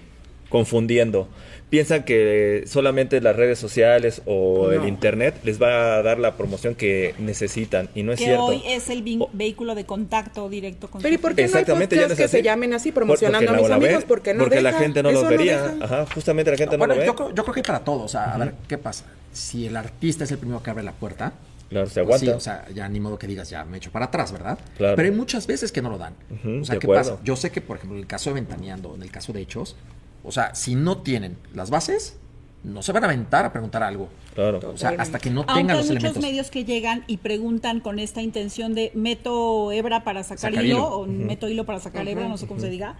confundiendo. 0.52 1.28
Piensan 1.70 2.04
que 2.04 2.66
solamente 2.68 3.22
las 3.22 3.34
redes 3.38 3.58
sociales 3.58 4.22
o 4.26 4.66
No. 4.68 4.72
el 4.74 4.88
internet 4.90 5.36
les 5.46 5.62
va 5.62 5.96
a 5.96 6.04
dar 6.04 6.20
la 6.20 6.36
promoción 6.36 6.76
que 6.76 7.16
necesitan 7.18 7.88
y 7.96 8.04
no 8.04 8.12
es 8.12 8.20
que 8.20 8.26
cierto. 8.26 8.44
hoy 8.44 8.62
es 8.68 8.90
el 8.90 9.04
vehículo 9.32 9.74
de 9.74 9.86
contacto 9.86 10.50
directo 10.50 10.90
con 10.92 11.02
Pero 11.02 11.16
¿y 11.16 11.18
por 11.18 11.34
qué 11.34 11.44
no 11.44 11.46
hay 11.46 11.50
Exactamente, 11.52 11.96
ya 11.96 12.02
no 12.02 12.08
podcasts 12.10 12.26
es 12.26 12.32
que 12.32 12.38
se 12.40 12.44
llamen 12.44 12.74
así, 12.74 12.92
Por- 12.92 13.04
promocionando 13.04 13.48
porque 13.48 13.58
a 13.58 13.62
mis 13.62 13.70
la- 13.70 13.78
la 13.78 13.86
amigos? 13.86 14.02
ve- 14.04 14.08
Porque 14.08 14.34
no 14.34 14.40
Porque 14.44 14.62
la 14.62 14.70
deja, 14.72 14.82
gente 14.84 15.02
no 15.02 15.10
eso 15.12 15.22
los 15.22 15.30
vería. 15.30 15.76
Ajá, 15.80 16.06
justamente 16.14 16.52
la 16.52 16.58
gente 16.58 16.76
no 16.76 16.80
bueno, 16.80 16.94
lo 16.96 17.00
ve. 17.00 17.06
yo, 17.06 17.16
creo, 17.16 17.34
yo 17.34 17.44
creo 17.44 17.56
que 17.56 17.64
para 17.64 17.80
todos. 17.80 18.02
O 18.04 18.08
sea, 18.10 18.34
a 18.34 18.38
ver, 18.38 18.54
¿qué 18.68 18.78
pasa? 18.78 19.06
Si 19.32 19.66
el 19.68 19.78
artista 19.78 20.26
es 20.26 20.32
el 20.32 20.40
primero 20.40 20.62
que 20.62 20.70
abre 20.72 20.84
la 20.84 20.92
puerta, 20.92 21.32
Claro, 21.70 21.88
se 21.88 22.04
pues 22.04 22.20
sí, 22.20 22.26
aguanta. 22.28 22.38
o 22.38 22.40
sea, 22.42 22.66
ya 22.76 22.90
ni 22.90 23.00
modo 23.00 23.18
que 23.18 23.28
digas, 23.28 23.50
ya 23.50 23.64
me 23.64 23.78
echo 23.78 23.92
para 23.92 24.08
atrás, 24.08 24.34
¿verdad? 24.34 24.60
Claro. 24.76 24.98
Pero 24.98 25.06
hay 25.10 25.16
muchas 25.16 25.48
veces 25.48 25.72
que 25.72 25.82
no 25.82 25.90
lo 25.90 25.98
dan. 25.98 26.16
O 26.62 26.66
sea, 26.66 26.78
¿qué 26.78 26.86
acuerdo. 26.88 27.12
pasa? 27.12 27.24
Yo 27.24 27.38
sé 27.38 27.50
que, 27.50 27.62
por 27.62 27.78
ejemplo, 27.78 27.96
en 27.96 28.02
el 28.02 28.08
caso 28.08 28.30
de 28.30 28.34
Ventaneando, 28.34 28.94
en 28.94 29.04
el 29.04 29.10
caso 29.10 29.32
de 29.32 29.40
Hechos, 29.40 29.78
o 30.24 30.32
sea, 30.32 30.54
si 30.56 30.76
no 30.76 31.00
tienen 31.00 31.38
las 31.54 31.70
bases, 31.70 32.18
no 32.64 32.84
se 32.84 32.92
van 32.92 33.04
a 33.04 33.08
aventar 33.08 33.46
a 33.46 33.52
preguntar 33.52 33.82
algo. 33.84 34.10
Claro. 34.36 34.60
O 34.74 34.78
sea, 34.78 34.90
hasta 35.00 35.20
que 35.20 35.30
no 35.30 35.42
Aunque 35.42 35.54
tengan 35.56 35.78
hay 35.78 35.82
los 35.84 35.88
muchos 35.90 36.04
elementos. 36.04 36.24
medios 36.24 36.52
que 36.52 36.64
llegan 36.64 37.04
y 37.08 37.18
preguntan 37.18 37.80
con 37.80 38.00
esta 38.00 38.22
intención 38.22 38.74
de 38.76 38.92
meto 38.94 39.72
hebra 39.72 40.04
para 40.04 40.24
sacar, 40.24 40.52
Sacar 40.52 40.64
hilo, 40.66 40.76
hilo. 40.78 40.88
o 40.88 41.06
meto 41.08 41.50
hilo 41.50 41.66
para 41.66 41.80
sacar 41.80 42.08
hebra, 42.08 42.28
no 42.28 42.38
sé 42.38 42.48
cómo 42.48 42.60
se 42.60 42.70
diga, 42.70 42.96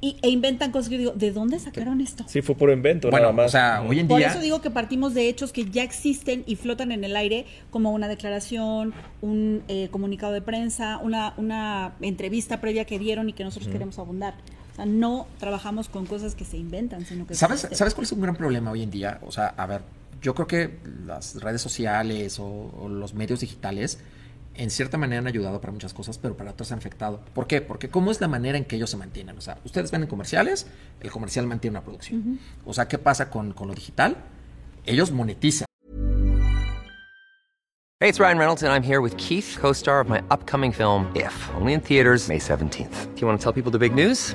y, 0.00 0.16
e 0.22 0.30
inventan 0.30 0.72
cosas 0.72 0.88
que 0.88 0.94
yo 0.96 0.98
digo, 0.98 1.12
¿de 1.12 1.30
dónde 1.30 1.60
sacaron 1.60 2.00
esto? 2.00 2.24
Sí, 2.26 2.42
fue 2.42 2.56
puro 2.56 2.72
invento, 2.72 3.08
Bueno, 3.10 3.26
nada 3.26 3.32
más. 3.34 3.46
o 3.46 3.48
sea, 3.50 3.82
hoy 3.86 4.00
en 4.00 4.08
Por 4.08 4.18
día... 4.18 4.28
eso 4.30 4.40
digo 4.40 4.60
que 4.60 4.68
partimos 4.70 5.14
de 5.14 5.28
hechos 5.28 5.52
que 5.52 5.70
ya 5.70 5.84
existen 5.84 6.42
y 6.44 6.56
flotan 6.56 6.90
en 6.90 7.04
el 7.04 7.14
aire, 7.14 7.46
como 7.70 7.92
una 7.92 8.08
declaración, 8.08 8.94
un 9.20 9.62
eh, 9.68 9.86
comunicado 9.92 10.32
de 10.32 10.42
prensa, 10.42 10.98
una, 10.98 11.34
una 11.36 11.92
entrevista 12.00 12.60
previa 12.60 12.84
que 12.84 12.98
dieron 12.98 13.28
y 13.28 13.32
que 13.32 13.44
nosotros 13.44 13.70
queremos 13.70 14.00
abundar. 14.00 14.34
O 14.72 14.76
sea, 14.76 14.86
no 14.86 15.26
trabajamos 15.38 15.88
con 15.88 16.06
cosas 16.06 16.34
que 16.34 16.44
se 16.44 16.56
inventan, 16.56 17.04
sino 17.04 17.26
que 17.26 17.34
¿Sabes, 17.34 17.64
existen. 17.64 17.78
¿Sabes 17.78 17.94
cuál 17.94 18.04
es 18.04 18.12
un 18.12 18.20
gran 18.22 18.36
problema 18.36 18.70
hoy 18.70 18.82
en 18.82 18.90
día? 18.90 19.18
O 19.22 19.30
sea, 19.30 19.48
a 19.48 19.66
ver, 19.66 19.82
yo 20.22 20.34
creo 20.34 20.46
que 20.46 20.78
las 21.06 21.40
redes 21.40 21.60
sociales 21.60 22.38
o, 22.38 22.46
o 22.46 22.88
los 22.88 23.14
medios 23.14 23.40
digitales 23.40 23.98
en 24.54 24.70
cierta 24.70 24.98
manera 24.98 25.20
han 25.20 25.26
ayudado 25.26 25.60
para 25.60 25.72
muchas 25.72 25.94
cosas, 25.94 26.18
pero 26.18 26.36
para 26.36 26.50
otras 26.50 26.72
han 26.72 26.78
afectado. 26.78 27.20
¿Por 27.34 27.46
qué? 27.46 27.60
Porque 27.60 27.88
cómo 27.88 28.10
es 28.10 28.20
la 28.20 28.28
manera 28.28 28.58
en 28.58 28.64
que 28.64 28.76
ellos 28.76 28.90
se 28.90 28.96
mantienen. 28.96 29.36
O 29.36 29.40
sea, 29.40 29.58
ustedes 29.64 29.90
ven 29.90 30.02
en 30.02 30.08
comerciales, 30.08 30.66
el 31.00 31.10
comercial 31.10 31.46
mantiene 31.46 31.78
una 31.78 31.84
producción. 31.84 32.38
O 32.64 32.72
sea, 32.72 32.88
¿qué 32.88 32.98
pasa 32.98 33.30
con, 33.30 33.52
con 33.52 33.68
lo 33.68 33.74
digital? 33.74 34.16
Ellos 34.84 35.10
monetizan. 35.10 35.66
Hey, 38.00 38.08
it's 38.08 38.18
Ryan 38.18 38.38
Reynolds, 38.38 38.62
and 38.64 38.72
I'm 38.72 38.82
here 38.82 39.00
with 39.00 39.16
Keith, 39.16 39.56
co 39.60 39.72
star 39.72 40.00
of 40.00 40.08
my 40.08 40.20
upcoming 40.28 40.72
film, 40.72 41.06
If, 41.14 41.32
only 41.54 41.72
in 41.72 41.80
theaters, 41.80 42.28
May 42.28 42.38
17th. 42.40 43.14
Do 43.14 43.20
you 43.20 43.28
want 43.28 43.38
to 43.38 43.42
tell 43.42 43.52
people 43.52 43.70
the 43.70 43.78
big 43.78 43.94
news? 43.94 44.34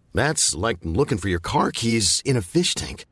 That's 0.13 0.55
like 0.55 0.79
looking 0.83 1.19
for 1.19 1.29
your 1.29 1.39
car 1.39 1.71
keys 1.71 2.21
in 2.25 2.35
a 2.35 2.41
fish 2.41 2.73
tank. 2.73 3.05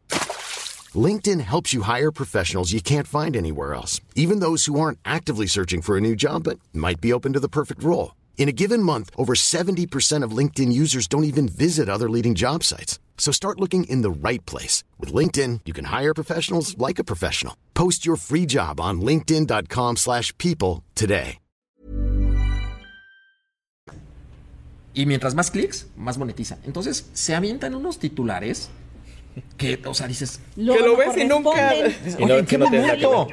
LinkedIn 0.95 1.41
helps 1.41 1.73
you 1.73 1.83
hire 1.83 2.12
professionals 2.12 2.71
you 2.71 2.81
can't 2.81 3.07
find 3.07 3.35
anywhere 3.35 3.75
else, 3.75 4.01
even 4.15 4.39
those 4.39 4.65
who 4.65 4.79
aren't 4.79 4.97
actively 5.05 5.45
searching 5.45 5.81
for 5.83 5.97
a 5.97 6.01
new 6.01 6.15
job 6.15 6.45
but 6.45 6.59
might 6.73 6.99
be 6.99 7.13
open 7.13 7.33
to 7.33 7.39
the 7.39 7.47
perfect 7.47 7.83
role. 7.83 8.15
In 8.38 8.49
a 8.49 8.53
given 8.53 8.81
month, 8.81 9.12
over 9.15 9.35
70% 9.35 10.23
of 10.23 10.31
LinkedIn 10.31 10.71
users 10.71 11.07
don't 11.07 11.25
even 11.25 11.47
visit 11.47 11.89
other 11.89 12.09
leading 12.09 12.33
job 12.35 12.63
sites. 12.63 12.97
So 13.17 13.31
start 13.31 13.59
looking 13.59 13.83
in 13.83 14.01
the 14.01 14.09
right 14.09 14.43
place. 14.47 14.83
With 14.97 15.13
LinkedIn, 15.13 15.62
you 15.65 15.73
can 15.73 15.85
hire 15.85 16.13
professionals 16.13 16.75
like 16.77 16.97
a 16.99 17.03
professional. 17.03 17.55
Post 17.75 18.05
your 18.05 18.15
free 18.15 18.47
job 18.47 18.79
on 18.79 19.01
linkedin.com/people 19.01 19.95
slash 19.97 20.33
people 20.38 20.83
today. 20.95 21.38
Y 24.93 25.06
mientras 25.06 25.36
más 25.36 25.52
clics, 25.52 25.88
más 25.95 26.17
monetiza. 26.17 26.58
Entonces, 26.65 27.10
se 27.13 27.36
avientan 27.36 27.75
unos 27.75 27.99
titulares 27.99 28.69
que, 29.58 29.80
o 29.86 29.93
sea, 29.93 30.08
dices, 30.08 30.39
Luego 30.56 30.82
Que 30.82 30.86
lo 30.88 30.93
no 30.93 30.97
ves 30.99 31.17
y 31.17 31.25
nunca- 31.28 31.75
Y 32.19 32.25
no- 32.25 32.38
¿en 32.38 32.45
que 32.45 32.52
qué 32.52 32.58
no 32.58 32.65
momento? 32.65 33.28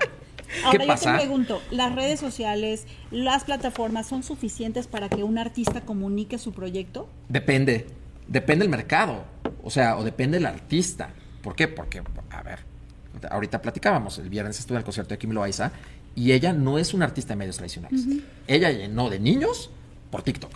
Ahora 0.64 0.78
¿Qué 0.78 0.78
yo 0.78 0.86
pasa? 0.86 1.12
te 1.12 1.18
pregunto, 1.18 1.60
¿las 1.72 1.92
redes 1.94 2.20
sociales, 2.20 2.84
las 3.10 3.42
plataformas 3.44 4.06
son 4.06 4.22
suficientes 4.22 4.86
para 4.86 5.08
que 5.08 5.24
un 5.24 5.38
artista 5.38 5.80
comunique 5.80 6.38
su 6.38 6.52
proyecto? 6.52 7.08
Depende. 7.28 7.86
Depende 8.28 8.62
del 8.64 8.70
mercado. 8.70 9.24
O 9.64 9.70
sea, 9.70 9.96
o 9.96 10.04
depende 10.04 10.36
del 10.38 10.46
artista. 10.46 11.10
¿Por 11.42 11.56
qué? 11.56 11.66
Porque, 11.66 12.00
a 12.30 12.42
ver, 12.42 12.60
ahorita 13.30 13.60
platicábamos. 13.60 14.18
El 14.18 14.28
viernes 14.30 14.58
estuve 14.60 14.76
en 14.76 14.80
el 14.80 14.84
concierto 14.84 15.14
de 15.14 15.18
Kim 15.18 15.30
Loaiza 15.32 15.72
y 16.14 16.30
ella 16.32 16.52
no 16.52 16.78
es 16.78 16.94
una 16.94 17.06
artista 17.06 17.30
de 17.32 17.36
medios 17.36 17.56
tradicionales. 17.56 18.02
Ella 18.46 18.70
llenó 18.70 19.10
de 19.10 19.18
niños 19.18 19.70
por 20.16 20.24
TikTok. 20.24 20.50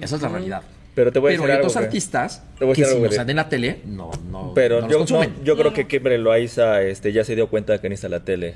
Esa 0.00 0.16
es 0.16 0.22
la 0.22 0.28
realidad. 0.28 0.62
Pero 0.94 1.12
te 1.12 1.18
voy 1.20 1.28
a 1.28 1.36
Pero 1.36 1.42
decir 1.42 1.50
hay 1.52 1.56
algo, 1.56 1.68
otros 1.68 1.74
güey. 1.74 1.84
artistas 1.86 2.42
Te 2.58 2.64
voy 2.64 2.72
a 2.72 2.74
que 2.74 2.80
decir 2.82 2.84
si 2.84 2.90
algo, 2.90 3.04
no 3.06 3.16
güey. 3.16 3.30
en 3.30 3.36
la 3.36 3.48
tele, 3.48 3.80
no, 3.86 4.10
no, 4.30 4.52
Pero 4.54 4.80
no 4.80 4.88
los 4.88 4.90
yo, 4.90 4.92
no, 4.94 4.98
consumen. 4.98 5.34
yo 5.44 5.56
creo 5.56 5.72
que 5.72 5.86
Kimberly 5.86 6.18
Loaiza 6.22 6.82
este, 6.82 7.12
ya 7.12 7.24
se 7.24 7.34
dio 7.36 7.48
cuenta 7.48 7.80
que 7.80 7.88
necesita 7.88 8.08
la 8.08 8.24
tele. 8.24 8.54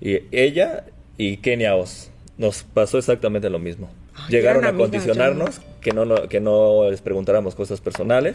Y 0.00 0.20
ella 0.32 0.84
y 1.18 1.36
Kenia 1.38 1.76
Oz 1.76 2.10
nos 2.38 2.62
pasó 2.62 2.98
exactamente 2.98 3.50
lo 3.50 3.58
mismo. 3.58 3.90
Ay, 4.14 4.24
Llegaron 4.30 4.64
a 4.64 4.68
eran 4.68 4.80
amigas, 4.80 4.90
condicionarnos 4.90 5.60
que 5.82 5.92
no, 5.92 6.04
no- 6.06 6.28
que 6.28 6.40
no 6.40 6.90
les 6.90 7.00
preguntáramos 7.02 7.54
cosas 7.54 7.80
personales. 7.80 8.34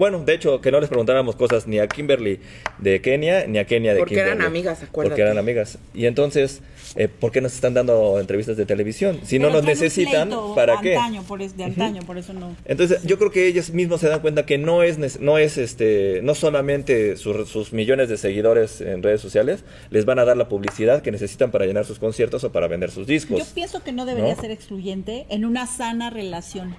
Bueno, 0.00 0.20
de 0.24 0.32
hecho, 0.32 0.62
que 0.62 0.72
no 0.72 0.80
les 0.80 0.88
preguntáramos 0.88 1.36
cosas 1.36 1.66
ni 1.66 1.78
a 1.78 1.86
Kimberly 1.86 2.40
de 2.78 3.02
Kenia 3.02 3.46
ni 3.46 3.58
a 3.58 3.66
Kenia 3.66 3.92
de 3.92 3.98
Porque 3.98 4.14
eran 4.14 4.30
Kimberly. 4.38 4.46
amigas, 4.46 4.82
acuérdate. 4.82 5.10
Porque 5.10 5.20
eran 5.20 5.36
amigas. 5.36 5.78
Y 5.92 6.06
entonces, 6.06 6.62
eh, 6.96 7.08
¿por 7.08 7.32
qué 7.32 7.42
nos 7.42 7.52
están 7.52 7.74
dando 7.74 8.18
entrevistas 8.18 8.56
de 8.56 8.64
televisión? 8.64 9.20
Si 9.24 9.38
no 9.38 9.50
nos 9.50 9.62
necesitan, 9.62 10.30
¿para 10.54 10.80
qué? 10.80 10.96
Antaño, 10.96 11.22
por 11.24 11.42
es- 11.42 11.54
de 11.54 11.64
antaño, 11.64 12.00
por 12.06 12.16
eso 12.16 12.32
no. 12.32 12.56
Entonces, 12.64 13.02
yo 13.02 13.18
creo 13.18 13.30
que 13.30 13.46
ellos 13.46 13.72
mismos 13.72 14.00
se 14.00 14.08
dan 14.08 14.20
cuenta 14.20 14.46
que 14.46 14.56
no 14.56 14.82
es, 14.82 15.20
no 15.20 15.36
es 15.36 15.58
este, 15.58 16.20
no 16.22 16.34
solamente 16.34 17.18
sus, 17.18 17.50
sus 17.50 17.74
millones 17.74 18.08
de 18.08 18.16
seguidores 18.16 18.80
en 18.80 19.02
redes 19.02 19.20
sociales 19.20 19.64
les 19.90 20.06
van 20.06 20.18
a 20.18 20.24
dar 20.24 20.38
la 20.38 20.48
publicidad 20.48 21.02
que 21.02 21.12
necesitan 21.12 21.50
para 21.50 21.66
llenar 21.66 21.84
sus 21.84 21.98
conciertos 21.98 22.42
o 22.42 22.50
para 22.52 22.68
vender 22.68 22.90
sus 22.90 23.06
discos. 23.06 23.38
Yo 23.38 23.44
pienso 23.54 23.84
que 23.84 23.92
no 23.92 24.06
debería 24.06 24.34
¿no? 24.34 24.40
ser 24.40 24.50
excluyente 24.50 25.26
en 25.28 25.44
una 25.44 25.66
sana 25.66 26.08
relación. 26.08 26.74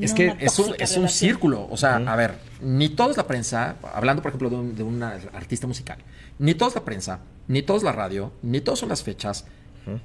Es 0.00 0.14
que 0.14 0.34
es 0.38 0.58
un, 0.58 0.74
es 0.78 0.96
un 0.96 1.08
círculo. 1.08 1.66
O 1.70 1.76
sea, 1.76 1.96
a 1.96 2.16
ver, 2.16 2.34
ni 2.60 2.88
todos 2.88 3.16
la 3.16 3.26
prensa, 3.26 3.76
hablando 3.94 4.22
por 4.22 4.30
ejemplo 4.30 4.50
de, 4.50 4.56
un- 4.56 4.76
de 4.76 4.82
una 4.82 5.18
artista 5.32 5.66
musical, 5.66 5.98
ni 6.38 6.54
todos 6.54 6.74
la 6.74 6.84
prensa, 6.84 7.20
ni 7.48 7.62
todos 7.62 7.82
la 7.82 7.92
radio, 7.92 8.32
ni 8.42 8.60
todos 8.60 8.78
son 8.78 8.88
las 8.90 9.02
fechas, 9.02 9.46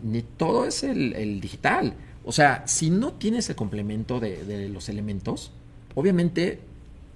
ni 0.02 0.22
todo 0.22 0.66
es 0.66 0.84
el, 0.84 1.14
el 1.14 1.42
digital. 1.42 1.94
O 2.26 2.32
sea, 2.32 2.64
si 2.66 2.90
no 2.90 3.12
tienes 3.14 3.50
el 3.50 3.56
complemento 3.56 4.20
de, 4.20 4.44
de 4.46 4.70
los 4.70 4.88
elementos, 4.90 5.52
obviamente 5.94 6.62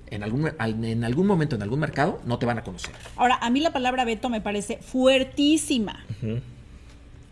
en 0.09 0.23
algún, 0.23 0.51
al- 0.57 0.83
en 0.85 1.03
algún 1.03 1.27
momento, 1.27 1.55
en 1.55 1.61
algún 1.63 1.79
mercado, 1.79 2.21
no 2.25 2.39
te 2.39 2.45
van 2.45 2.57
a 2.59 2.63
conocer. 2.63 2.91
Ahora, 3.15 3.35
a 3.41 3.49
mí 3.49 3.59
la 3.61 3.71
palabra 3.73 4.03
veto 4.05 4.29
me 4.29 4.41
parece 4.41 4.77
fuertísima. 4.77 6.05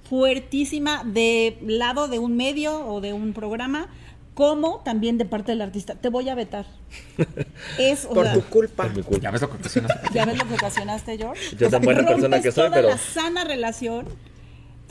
Fuertísima 0.10 1.03
de 1.03 1.58
lado 1.65 2.08
de 2.08 2.19
un 2.19 2.38
medio 2.38 2.86
o 2.88 3.01
de 3.01 3.12
un 3.13 3.34
programa, 3.34 3.88
como 4.36 4.82
también 4.82 5.17
de 5.17 5.26
parte 5.26 5.54
del 5.54 5.62
artista. 5.62 5.95
Te 5.95 6.10
voy 6.10 6.30
a 6.30 6.36
vetar. 6.36 6.67
Es, 7.80 8.06
o 8.06 8.10
Por 8.13 8.26
sea, 8.26 8.34
tu 8.34 8.41
culpa. 8.43 8.84
Por 8.84 8.95
mi 8.95 9.02
culpa. 9.02 9.24
Ya 9.24 9.32
ves 9.32 9.41
lo 9.41 9.50
que 9.50 9.58
ocasionas. 9.58 9.91
¿Ya 10.13 10.26
ves 10.26 10.38
lo 10.38 10.48
que 10.48 10.54
ocasionaste, 10.54 11.17
George? 11.17 11.56
Yo 11.58 11.69
tan 11.69 11.82
buena 11.82 12.02
rompes 12.02 12.15
persona 12.15 12.41
que 12.41 12.52
soy, 12.52 12.65
toda 12.65 12.76
pero- 12.76 12.89
la 12.89 12.98
sana 12.98 13.43
relación, 13.45 14.06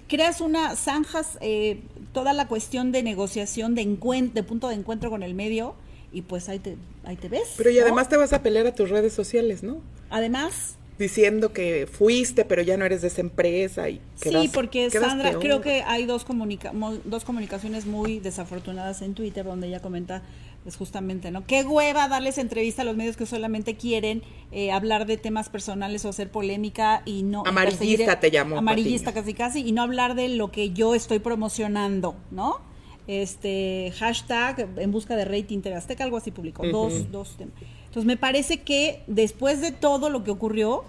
creas 0.09 0.41
una 0.41 0.75
zanjas, 0.77 1.39
eh, 1.41 1.83
toda 2.13 2.33
la 2.33 2.49
cuestión 2.49 2.91
de 2.91 3.03
negociación, 3.03 3.75
de, 3.75 3.85
de 4.33 4.43
punto 4.43 4.69
de 4.69 4.75
encuentro 4.75 5.11
con 5.11 5.23
el 5.23 5.35
medio, 5.35 5.75
y 6.13 6.23
pues 6.23 6.49
ahí 6.49 6.59
te, 6.59 6.77
ahí 7.05 7.17
te 7.17 7.29
ves. 7.29 7.55
Pero 7.57 7.71
y 7.71 7.77
¿no? 7.77 7.83
además 7.83 8.09
te 8.09 8.17
vas 8.17 8.33
a 8.33 8.43
pelear 8.43 8.67
a 8.67 8.75
tus 8.75 8.89
redes 8.91 9.13
sociales, 9.13 9.63
¿no? 9.63 9.81
Además, 10.11 10.77
diciendo 10.99 11.53
que 11.53 11.87
fuiste, 11.91 12.45
pero 12.45 12.63
ya 12.63 12.77
no 12.77 12.85
eres 12.85 13.03
de 13.03 13.09
esa 13.09 13.21
empresa. 13.21 13.89
Y 13.89 14.01
sí, 14.17 14.31
quedas- 14.31 14.49
porque 14.53 14.89
quedas 14.91 15.09
Sandra, 15.09 15.31
peor. 15.31 15.43
creo 15.43 15.61
que 15.61 15.83
hay 15.83 16.07
dos, 16.07 16.25
comunica 16.25 16.73
dos 17.05 17.25
comunicaciones 17.25 17.87
muy 17.87 18.21
desafortunadas 18.21 19.03
en 19.03 19.15
Twitter 19.15 19.45
donde 19.45 19.69
ella 19.69 19.81
comenta 19.81 20.23
pues 20.63 20.77
justamente, 20.77 21.31
¿no? 21.31 21.47
Qué 21.47 21.63
hueva 21.63 22.09
darles 22.09 22.39
entrevista 22.39 22.81
a 22.83 22.85
los 22.87 22.97
medios 22.97 23.19
que 23.19 23.27
solamente 23.27 23.77
quieren 23.77 24.23
eh, 24.51 24.73
hablar 24.73 25.05
de 25.05 25.19
temas 25.19 25.51
personales 25.51 26.07
o 26.07 26.09
hacer 26.09 26.31
polémica 26.31 27.03
y 27.05 27.23
no... 27.23 27.43
y 27.45 27.49
Amarillista 27.51 28.19
te 28.19 28.31
llamó, 28.31 28.57
Amarillista 28.57 29.11
Patiño. 29.13 29.23
casi 29.23 29.35
casi 29.35 29.69
y 29.69 29.73
no 29.73 29.83
hablar 29.83 30.15
de 30.15 30.29
lo 30.31 30.51
que 30.51 30.71
yo 30.71 30.95
estoy 30.95 31.19
promocionando, 31.19 32.17
¿no? 32.31 32.61
Este 33.07 33.93
hashtag 33.99 34.67
en 34.79 34.91
busca 34.91 35.17
de 35.17 35.27
rating 35.27 35.61
Azteca, 35.77 36.05
algo 36.05 36.17
así 36.17 36.31
publicó, 36.31 36.67
dos, 36.67 37.13
dos 37.13 37.37
temas. 37.37 37.53
Entonces 37.95 38.09
me 38.09 38.17
parece 38.17 38.57
que 38.57 39.03
después 39.07 39.61
de 39.61 39.71
todo 39.71 40.11
lo 40.11 40.25
que 40.25 40.33
ocurrió, 40.33 40.83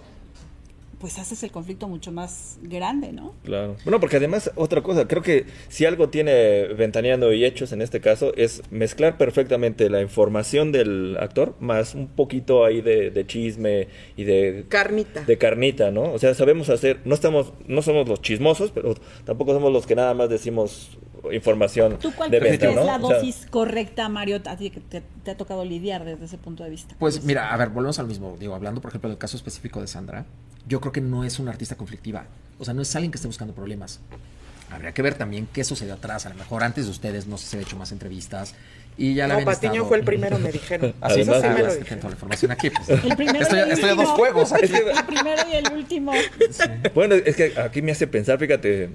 pues 0.98 1.20
haces 1.20 1.40
el 1.44 1.52
conflicto 1.52 1.86
mucho 1.86 2.10
más 2.10 2.58
grande, 2.62 3.12
¿no? 3.12 3.32
Claro. 3.44 3.76
Bueno, 3.84 4.00
porque 4.00 4.16
además, 4.16 4.50
otra 4.56 4.82
cosa, 4.82 5.06
creo 5.06 5.22
que 5.22 5.46
si 5.68 5.84
algo 5.84 6.08
tiene 6.08 6.64
Ventaneando 6.74 7.32
y 7.32 7.44
Hechos 7.44 7.70
en 7.70 7.80
este 7.80 8.00
caso 8.00 8.34
es 8.34 8.60
mezclar 8.72 9.18
perfectamente 9.18 9.88
la 9.88 10.02
información 10.02 10.72
del 10.72 11.16
actor 11.20 11.54
más 11.60 11.94
un 11.94 12.08
poquito 12.08 12.64
ahí 12.64 12.80
de, 12.80 13.12
de 13.12 13.24
chisme 13.24 13.86
y 14.16 14.24
de 14.24 14.64
Carnita. 14.68 15.22
de 15.22 15.38
carnita, 15.38 15.92
¿no? 15.92 16.12
O 16.12 16.18
sea, 16.18 16.34
sabemos 16.34 16.70
hacer, 16.70 17.02
no 17.04 17.14
estamos, 17.14 17.52
no 17.68 17.82
somos 17.82 18.08
los 18.08 18.20
chismosos, 18.20 18.72
pero 18.72 18.96
tampoco 19.24 19.52
somos 19.52 19.72
los 19.72 19.86
que 19.86 19.94
nada 19.94 20.12
más 20.12 20.28
decimos 20.28 20.98
información 21.32 21.98
¿Tú 21.98 22.12
cuál 22.14 22.30
de 22.30 22.38
crees 22.38 22.58
venta, 22.60 22.68
es 22.80 22.86
la 22.86 22.96
O 22.96 23.08
sea, 23.08 23.16
dosis 23.18 23.46
correcta, 23.50 24.08
Mario, 24.08 24.40
a 24.46 24.56
ti 24.56 24.70
que 24.70 24.80
te, 24.80 25.02
te 25.24 25.30
ha 25.30 25.36
tocado 25.36 25.64
lidiar 25.64 26.04
desde 26.04 26.24
ese 26.24 26.38
punto 26.38 26.64
de 26.64 26.70
vista? 26.70 26.94
Pues 26.98 27.22
mira, 27.24 27.52
a 27.52 27.56
ver, 27.56 27.68
volvemos 27.70 27.98
al 27.98 28.06
mismo. 28.06 28.36
Digo, 28.38 28.54
hablando 28.54 28.80
por 28.80 28.90
ejemplo 28.90 29.08
del 29.10 29.18
caso 29.18 29.36
específico 29.36 29.80
de 29.80 29.86
Sandra, 29.86 30.24
yo 30.66 30.80
creo 30.80 30.92
que 30.92 31.00
no 31.00 31.24
es 31.24 31.38
una 31.38 31.50
artista 31.50 31.74
conflictiva. 31.76 32.26
O 32.58 32.64
sea, 32.64 32.74
no 32.74 32.82
es 32.82 32.94
alguien 32.96 33.10
que 33.12 33.16
esté 33.16 33.28
buscando 33.28 33.54
problemas. 33.54 34.00
Habría 34.70 34.92
que 34.92 35.00
ver 35.02 35.14
también 35.14 35.46
qué 35.52 35.62
sucedió 35.62 35.94
atrás. 35.94 36.26
A 36.26 36.30
lo 36.30 36.34
mejor 36.34 36.64
antes 36.64 36.86
de 36.86 36.90
ustedes 36.90 37.26
no 37.28 37.38
sé 37.38 37.44
si 37.44 37.50
se 37.50 37.58
ha 37.58 37.60
hecho 37.60 37.76
más 37.76 37.92
entrevistas 37.92 38.54
y 38.98 39.14
ya 39.14 39.24
la 39.28 39.34
No, 39.34 39.40
habían 39.40 39.46
Patiño 39.54 39.72
estado- 39.74 39.88
fue 39.88 39.98
el 39.98 40.04
primero, 40.04 40.38
me 40.40 40.50
dijeron. 40.50 40.92
Así 41.00 41.20
Además, 41.20 41.36
no 41.36 41.42
sí 41.42 41.54
me 41.54 41.60
lo 41.62 41.68
es 41.68 41.78
dijeron. 41.78 42.04
la 42.04 42.10
información 42.10 42.50
aquí. 42.50 42.70
pues. 42.70 42.88
El 42.88 43.16
primero 43.16 43.40
estoy, 43.42 43.58
y 43.58 43.62
el 43.62 43.70
estoy 43.72 43.90
a 43.90 43.94
dos 43.94 44.08
juegos 44.08 44.52
aquí. 44.52 44.64
El 44.74 45.04
primero 45.06 45.42
y 45.52 45.54
el 45.54 45.72
último. 45.72 46.12
Bueno, 46.94 47.14
es 47.14 47.36
que 47.36 47.52
aquí 47.60 47.80
me 47.82 47.92
hace 47.92 48.06
pensar, 48.08 48.38
fíjate, 48.38 48.90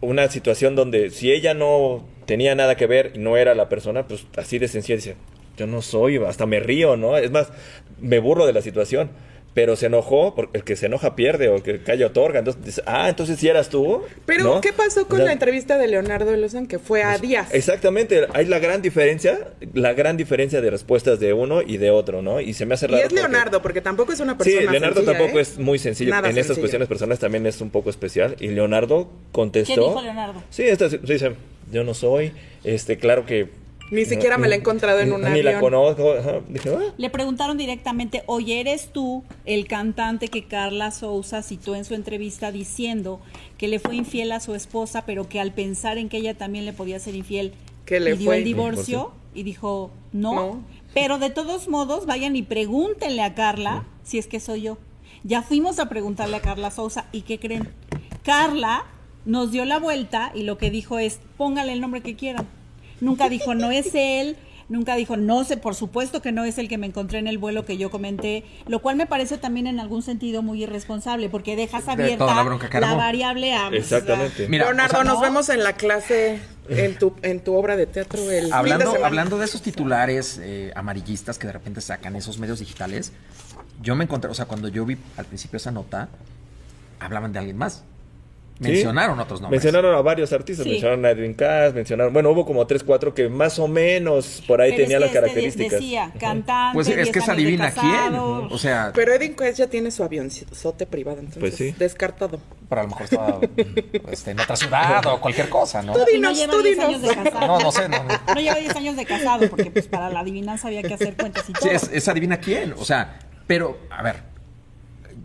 una 0.00 0.28
situación 0.28 0.76
donde 0.76 1.10
si 1.10 1.32
ella 1.32 1.54
no 1.54 2.06
tenía 2.26 2.54
nada 2.54 2.76
que 2.76 2.86
ver 2.86 3.12
y 3.14 3.18
no 3.18 3.36
era 3.36 3.54
la 3.54 3.68
persona, 3.68 4.06
pues 4.06 4.26
así 4.36 4.58
de 4.58 4.68
sencilla 4.68 4.96
dice, 4.96 5.16
yo 5.56 5.66
no 5.66 5.82
soy, 5.82 6.18
hasta 6.18 6.46
me 6.46 6.60
río, 6.60 6.96
¿no? 6.96 7.16
Es 7.16 7.30
más, 7.30 7.52
me 7.98 8.18
burlo 8.18 8.46
de 8.46 8.52
la 8.52 8.62
situación. 8.62 9.10
Pero 9.58 9.74
se 9.74 9.86
enojó, 9.86 10.36
porque 10.36 10.58
el 10.58 10.62
que 10.62 10.76
se 10.76 10.86
enoja 10.86 11.16
pierde 11.16 11.48
o 11.48 11.56
el 11.56 11.64
que 11.64 11.82
calla 11.82 12.06
otorga. 12.06 12.38
Entonces 12.38 12.64
dice, 12.64 12.82
ah, 12.86 13.08
entonces 13.08 13.40
si 13.40 13.48
eras 13.48 13.68
tú. 13.68 14.02
Pero, 14.24 14.44
¿no? 14.44 14.60
¿qué 14.60 14.72
pasó 14.72 15.08
con 15.08 15.14
O 15.14 15.16
sea, 15.16 15.26
la 15.26 15.32
entrevista 15.32 15.76
de 15.78 15.88
Leonardo 15.88 16.30
de 16.30 16.36
Lozán? 16.36 16.68
Que 16.68 16.78
fue 16.78 17.02
a 17.02 17.18
Díaz. 17.18 17.48
Exactamente, 17.52 18.28
hay 18.34 18.46
la 18.46 18.60
gran 18.60 18.82
diferencia, 18.82 19.48
la 19.74 19.94
gran 19.94 20.16
diferencia 20.16 20.60
de 20.60 20.70
respuestas 20.70 21.18
de 21.18 21.32
uno 21.32 21.60
y 21.60 21.78
de 21.78 21.90
otro, 21.90 22.22
¿no? 22.22 22.40
Y 22.40 22.54
se 22.54 22.66
me 22.66 22.74
hace 22.74 22.86
Y 22.86 22.90
raro. 22.90 22.98
es 22.98 23.08
porque- 23.08 23.20
Leonardo, 23.20 23.60
porque 23.60 23.80
tampoco 23.80 24.12
es 24.12 24.20
una 24.20 24.34
Sí, 24.34 24.38
persona 24.38 24.70
Leonardo 24.70 24.94
sencilla, 25.00 25.18
tampoco 25.18 25.38
¿eh? 25.40 25.42
es 25.42 25.58
muy 25.58 25.80
sencillo. 25.80 26.10
Nada 26.12 26.30
en 26.30 26.38
estas 26.38 26.56
cuestiones 26.56 26.86
personales 26.86 27.18
también 27.18 27.44
es 27.44 27.60
un 27.60 27.70
poco 27.70 27.90
especial. 27.90 28.36
Y 28.38 28.46
Leonardo 28.50 29.10
contestó. 29.32 29.74
¿Qué 29.74 29.80
dijo 29.80 30.00
Leonardo? 30.02 30.40
Sí, 30.50 30.62
esta, 30.62 30.88
sí, 30.88 30.98
dice, 31.02 31.32
yo 31.72 31.82
no 31.82 31.94
soy. 31.94 32.30
Este, 32.62 32.96
claro 32.96 33.26
que. 33.26 33.48
Ni 33.90 34.04
siquiera 34.04 34.36
me 34.38 34.48
la 34.48 34.54
he 34.54 34.58
encontrado 34.58 35.00
en 35.00 35.12
un 35.12 35.22
Ni 35.22 35.42
la 35.42 35.50
avión. 35.56 35.60
conozco. 35.60 36.12
ajá. 36.12 36.40
Dije, 36.48 36.70
ah, 36.70 36.92
Le 36.96 37.10
preguntaron 37.10 37.56
directamente, 37.56 38.22
oye, 38.26 38.60
¿eres 38.60 38.92
tú 38.92 39.24
el 39.46 39.66
cantante 39.66 40.28
que 40.28 40.44
Carla 40.46 40.90
Souza 40.90 41.42
citó 41.42 41.74
en 41.74 41.84
su 41.84 41.94
entrevista 41.94 42.52
diciendo 42.52 43.20
que 43.56 43.68
le 43.68 43.78
fue 43.78 43.96
infiel 43.96 44.32
a 44.32 44.40
su 44.40 44.54
esposa, 44.54 45.04
pero 45.06 45.28
que 45.28 45.40
al 45.40 45.52
pensar 45.52 45.96
en 45.98 46.08
que 46.08 46.18
ella 46.18 46.34
también 46.36 46.64
le 46.66 46.72
podía 46.72 46.98
ser 47.00 47.14
infiel, 47.14 47.54
Que 47.86 47.98
le 48.00 48.12
pidió 48.14 48.26
fue. 48.26 48.38
el 48.38 48.44
divorcio? 48.44 49.12
Y 49.34 49.42
dijo, 49.42 49.90
no. 50.12 50.34
No. 50.34 50.64
Pero 50.94 51.18
de 51.18 51.30
todos 51.30 51.68
modos, 51.68 52.06
vayan 52.06 52.34
y 52.36 52.42
pregúntenle 52.42 53.22
a 53.22 53.34
Carla 53.34 53.84
si 54.02 54.18
es 54.18 54.26
que 54.26 54.40
soy 54.40 54.62
yo. 54.62 54.78
Ya 55.24 55.42
fuimos 55.42 55.78
a 55.78 55.88
preguntarle 55.88 56.36
a 56.36 56.40
Carla 56.40 56.70
Souza, 56.70 57.06
¿y 57.12 57.22
qué 57.22 57.38
creen? 57.38 57.68
Carla 58.22 58.84
nos 59.24 59.50
dio 59.52 59.64
la 59.64 59.78
vuelta 59.78 60.32
y 60.34 60.42
lo 60.42 60.58
que 60.58 60.70
dijo 60.70 60.98
es, 60.98 61.20
póngale 61.36 61.72
el 61.72 61.80
nombre 61.80 62.00
que 62.02 62.14
quieran. 62.16 62.46
Nunca 63.00 63.28
dijo, 63.28 63.54
no 63.54 63.70
es 63.70 63.94
él. 63.94 64.36
Nunca 64.68 64.96
dijo, 64.96 65.16
no 65.16 65.44
sé, 65.44 65.56
por 65.56 65.74
supuesto 65.74 66.20
que 66.20 66.30
no 66.30 66.44
es 66.44 66.58
el 66.58 66.68
que 66.68 66.76
me 66.76 66.86
encontré 66.86 67.18
en 67.18 67.26
el 67.26 67.38
vuelo 67.38 67.64
que 67.64 67.78
yo 67.78 67.90
comenté, 67.90 68.44
lo 68.66 68.80
cual 68.82 68.96
me 68.96 69.06
parece 69.06 69.38
también 69.38 69.66
en 69.66 69.80
algún 69.80 70.02
sentido 70.02 70.42
muy 70.42 70.62
irresponsable, 70.62 71.30
porque 71.30 71.56
dejas 71.56 71.86
De 71.86 71.92
abierta 71.92 72.26
la 72.26 72.42
bronca 72.42 72.68
variable 72.78 73.54
a... 73.54 73.68
Exactamente. 73.68 74.46
Mira, 74.46 74.66
Leonardo, 74.66 74.98
o 74.98 75.00
sea, 75.00 75.04
nos 75.04 75.14
no. 75.14 75.20
vemos 75.22 75.48
en 75.48 75.64
la 75.64 75.72
clase, 75.72 76.38
en 76.68 76.98
tu, 76.98 77.14
en 77.22 77.42
tu 77.42 77.54
obra 77.54 77.76
de 77.78 77.86
teatro 77.86 78.20
el 78.30 78.40
fin 78.40 78.50
de 78.50 78.54
Hablando, 78.54 78.84
semana. 78.90 79.06
hablando 79.06 79.38
de 79.38 79.46
esos 79.46 79.62
titulares 79.62 80.38
eh, 80.42 80.70
amarillistas 80.76 81.38
que 81.38 81.46
de 81.46 81.54
repente 81.54 81.80
sacan 81.80 82.14
esos 82.14 82.38
medios 82.38 82.58
digitales, 82.58 83.14
yo 83.80 83.96
me 83.96 84.04
encontré, 84.04 84.30
o 84.30 84.34
sea, 84.34 84.44
cuando 84.44 84.68
yo 84.68 84.84
vi 84.84 84.98
al 85.16 85.24
principio 85.24 85.56
esa 85.56 85.70
nota, 85.70 86.10
hablaban 87.00 87.32
de 87.32 87.38
alguien 87.38 87.56
más. 87.56 87.84
Sí. 88.60 88.66
Mencionaron 88.70 89.20
otros 89.20 89.40
nombres. 89.40 89.62
Mencionaron 89.62 89.94
a 89.96 90.02
varios 90.02 90.32
artistas, 90.32 90.64
Sí. 90.64 90.70
mencionaron 90.72 91.04
a 91.06 91.10
Edwin 91.10 91.34
Cass, 91.34 91.74
mencionaron, 91.74 92.12
bueno, 92.12 92.30
hubo 92.30 92.44
como 92.44 92.66
tres, 92.66 92.82
cuatro 92.82 93.14
que 93.14 93.28
más 93.28 93.58
o 93.60 93.68
menos 93.68 94.42
por 94.48 94.60
ahí 94.60 94.72
Pero 94.72 94.82
tenían 94.82 94.96
es 94.96 95.00
las 95.00 95.10
que 95.10 95.16
este 95.18 95.20
características. 95.20 95.80
decía, 95.80 96.12
cantante, 96.18 96.74
Pues 96.74 96.88
es 96.88 96.96
10 96.96 97.10
que 97.10 97.18
es 97.20 97.28
adivina 97.28 97.70
quién. 97.70 98.14
O 98.16 98.58
sea, 98.58 98.90
Pero 98.94 99.12
Edwin 99.14 99.36
Quest 99.36 99.58
ya 99.58 99.68
tiene 99.68 99.90
su 99.92 100.02
avionzote 100.02 100.86
privado, 100.86 101.18
entonces 101.18 101.40
Pues 101.40 101.54
sí. 101.54 101.72
descartado. 101.78 102.40
pero 102.68 102.80
a 102.80 102.84
lo 102.84 102.90
mejor 102.90 103.04
estaba 103.04 103.38
este, 104.10 104.32
en 104.32 104.40
otra 104.40 104.56
ciudad 104.56 105.06
o 105.06 105.20
cualquier 105.20 105.48
cosa, 105.48 105.80
¿no? 105.82 105.92
Tú 105.92 106.00
no 106.00 106.04
dinos, 106.06 106.36
lleva 106.36 106.52
tú 106.52 106.62
10 106.62 106.76
dinos. 106.76 106.88
años 106.90 107.02
de 107.02 107.08
casado. 107.30 107.46
No, 107.46 107.60
no 107.60 107.72
sé, 107.72 107.88
no, 107.88 108.02
no. 108.02 108.34
No 108.34 108.40
lleva 108.40 108.56
10 108.56 108.76
años 108.76 108.96
de 108.96 109.04
casado, 109.06 109.48
porque 109.48 109.70
pues 109.70 109.86
para 109.86 110.10
la 110.10 110.20
adivinanza 110.20 110.66
había 110.68 110.82
que 110.82 110.94
hacer 110.94 111.16
cuentas 111.16 111.48
y 111.48 111.52
todo. 111.52 111.62
Sí, 111.62 111.68
es, 111.74 111.90
es 111.92 112.08
adivina 112.08 112.38
quién. 112.38 112.74
O 112.76 112.84
sea, 112.84 113.18
pero, 113.46 113.78
a 113.90 114.02
ver, 114.02 114.16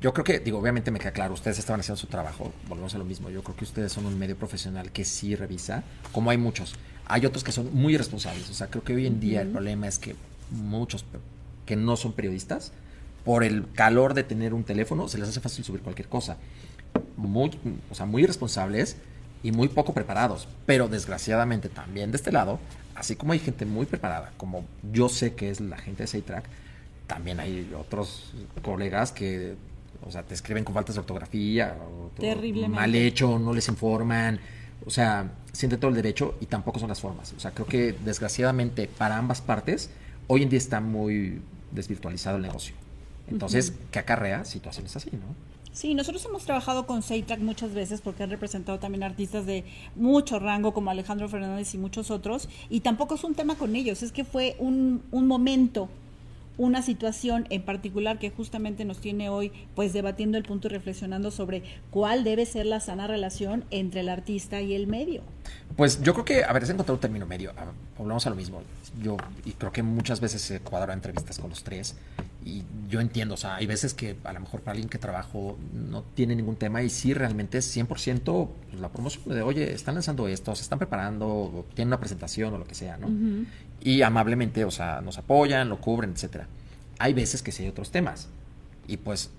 yo 0.04 0.14
creo 0.14 0.26
que, 0.26 0.40
digo, 0.42 0.60
obviamente 0.60 0.92
me 0.92 1.00
queda 1.00 1.14
claro, 1.14 1.34
ustedes 1.34 1.60
estaban 1.60 1.80
haciendo 1.80 1.96
su 1.96 2.08
trabajo, 2.08 2.52
volvemos 2.68 2.94
a 2.94 2.98
lo 2.98 3.06
mismo. 3.06 3.30
Yo 3.30 3.42
creo 3.42 3.56
que 3.56 3.64
ustedes 3.64 3.90
son 3.94 4.06
un 4.06 4.20
medio 4.20 4.36
profesional 4.36 4.92
que 4.92 5.06
sí 5.06 5.34
revisa, 5.34 5.86
como 6.12 6.30
hay 6.30 6.38
muchos. 6.38 6.76
Hay 7.06 7.26
otros 7.26 7.42
que 7.46 7.54
son 7.54 7.74
muy 7.74 7.94
irresponsables. 7.94 8.50
O 8.50 8.54
sea, 8.54 8.68
creo 8.68 8.84
que 8.84 8.94
hoy 8.94 9.08
en 9.08 9.22
día 9.22 9.42
el 9.42 9.48
problema 9.48 9.88
es 9.88 10.00
que 10.00 10.18
muchos 10.52 11.06
que 11.66 11.78
no 11.78 11.96
son 11.96 12.12
periodistas, 12.12 12.74
por 13.24 13.46
el 13.46 13.72
calor 13.72 14.14
de 14.14 14.24
tener 14.24 14.54
un 14.54 14.66
teléfono, 14.66 15.08
se 15.08 15.18
les 15.18 15.30
hace 15.30 15.40
fácil 15.40 15.64
subir 15.64 15.82
cualquier 15.82 16.10
cosa. 16.10 16.36
Muy, 17.16 17.52
o 17.90 17.96
sea, 17.96 18.06
muy 18.06 18.24
irresponsables 18.24 18.98
y 19.42 19.54
muy 19.54 19.70
poco 19.70 19.94
preparados. 19.94 20.50
Pero 20.66 20.90
desgraciadamente 20.90 21.70
también 21.70 22.12
de 22.12 22.18
este 22.18 22.34
lado, 22.34 22.60
así 22.94 23.16
como 23.16 23.32
hay 23.32 23.40
gente 23.40 23.66
muy 23.66 23.86
preparada, 23.86 24.34
como 24.36 24.66
yo 24.92 25.08
sé 25.08 25.34
que 25.34 25.50
es 25.50 25.62
la 25.62 25.78
gente 25.78 26.04
de 26.04 26.08
Saytrack, 26.08 26.44
también 27.08 27.40
hay 27.40 27.74
otros 27.74 28.34
colegas 28.64 29.14
que, 29.14 29.56
o 30.08 30.12
sea, 30.12 30.24
te 30.24 30.34
escriben 30.34 30.64
con 30.64 30.74
faltas 30.74 30.96
de 30.96 31.02
ortografía, 31.02 31.78
o 31.82 32.10
Terriblemente. 32.20 32.76
mal 32.76 32.94
hecho, 32.96 33.40
no 33.40 33.54
les 33.54 33.68
informan, 33.68 34.40
o 34.86 34.90
sea, 34.90 35.32
sienten 35.52 35.80
todo 35.80 35.90
el 35.90 35.96
derecho 35.96 36.36
y 36.42 36.46
tampoco 36.46 36.80
son 36.80 36.90
las 36.90 37.00
formas. 37.02 37.34
O 37.34 37.40
sea, 37.40 37.52
creo 37.52 37.68
que 37.68 37.94
desgraciadamente 38.04 38.88
para 38.88 39.18
ambas 39.18 39.42
partes, 39.42 39.90
hoy 40.28 40.44
en 40.44 40.50
día 40.50 40.58
está 40.60 40.82
muy 40.82 41.42
desvirtualizado 41.72 42.38
el 42.38 42.44
negocio. 42.44 42.76
Entonces, 43.30 43.74
¿qué 43.92 44.00
acarrea 44.00 44.44
situaciones 44.46 44.96
así, 44.96 45.10
no? 45.14 45.54
Sí, 45.72 45.96
nosotros 45.96 46.24
hemos 46.26 46.46
trabajado 46.46 46.86
con 46.86 47.02
Seitrack 47.02 47.40
muchas 47.40 47.74
veces 47.74 48.00
porque 48.02 48.22
han 48.22 48.30
representado 48.30 48.78
también 48.78 49.02
artistas 49.02 49.48
de 49.48 49.64
mucho 49.96 50.38
rango 50.38 50.72
como 50.72 50.92
Alejandro 50.92 51.28
Fernández 51.28 51.74
y 51.74 51.80
muchos 51.80 52.12
otros 52.12 52.48
y 52.70 52.82
tampoco 52.82 53.16
es 53.16 53.24
un 53.24 53.34
tema 53.34 53.56
con 53.56 53.76
ellos, 53.76 54.04
es 54.04 54.12
que 54.12 54.24
fue 54.24 54.56
un, 54.60 55.02
un 55.10 55.26
momento, 55.26 55.90
una 56.58 56.82
situación 56.82 57.48
en 57.50 57.64
particular 57.64 58.20
que 58.20 58.30
justamente 58.30 58.86
nos 58.86 59.00
tiene 59.00 59.30
hoy 59.30 59.52
pues 59.76 59.92
debatiendo 59.94 60.38
el 60.38 60.44
punto 60.44 60.68
y 60.68 60.72
reflexionando 60.72 61.32
sobre 61.32 61.64
cuál 61.90 62.24
debe 62.24 62.46
ser 62.46 62.66
la 62.68 62.80
sana 62.80 63.08
relación 63.08 63.66
entre 63.72 64.02
el 64.02 64.10
artista 64.10 64.62
y 64.62 64.74
el 64.76 64.86
medio. 64.88 65.22
Pues 65.76 66.02
yo 66.04 66.14
creo 66.14 66.26
que, 66.26 66.44
a 66.44 66.54
ver, 66.54 66.64
es 66.64 66.70
encontrar 66.70 66.94
un 66.96 67.02
término 67.02 67.26
medio. 67.26 67.52
A- 67.52 67.72
Volvemos 67.98 68.26
a 68.26 68.30
lo 68.32 68.36
mismo. 68.36 68.62
Yo, 69.02 69.18
y 69.46 69.52
creo 69.52 69.72
que 69.72 69.82
muchas 69.84 70.20
veces 70.20 70.42
se 70.42 70.60
cuadra 70.60 70.94
entrevistas 70.94 71.38
con 71.40 71.50
los 71.50 71.64
tres. 71.64 71.96
Y 72.46 72.64
yo 72.90 73.00
entiendo, 73.02 73.36
o 73.36 73.38
sea, 73.38 73.56
hay 73.56 73.66
veces 73.68 73.94
que 73.94 74.16
a 74.24 74.34
lo 74.34 74.40
mejor 74.42 74.62
para 74.62 74.72
alguien 74.74 74.90
que 74.90 74.98
trabajo 74.98 75.58
no 75.74 76.04
tiene 76.14 76.36
ningún 76.36 76.56
tema 76.56 76.82
y 76.84 76.90
sí 76.90 77.14
realmente 77.14 77.58
es 77.60 77.76
100% 77.78 77.88
pues, 78.70 78.82
la 78.82 78.90
promoción 78.90 79.24
de, 79.34 79.42
oye, 79.42 79.74
están 79.74 79.94
lanzando 79.96 80.28
esto, 80.28 80.56
se 80.56 80.64
están 80.64 80.80
preparando, 80.80 81.28
o 81.28 81.66
tienen 81.74 81.90
una 81.90 82.00
presentación 82.00 82.54
o 82.54 82.58
lo 82.58 82.66
que 82.66 82.76
sea, 82.76 82.98
¿no? 82.98 83.08
Y 83.86 84.02
amablemente, 84.02 84.64
o 84.66 84.72
sea, 84.72 85.02
nos 85.02 85.18
apoyan, 85.18 85.68
lo 85.70 85.80
cubren, 85.82 86.12
etcétera. 86.14 86.48
Hay 87.00 87.14
veces 87.14 87.42
que 87.44 87.52
sí 87.52 87.64
hay 87.64 87.70
otros 87.70 87.92
temas. 87.92 88.30
Y 88.88 88.96
pues, 88.98 89.30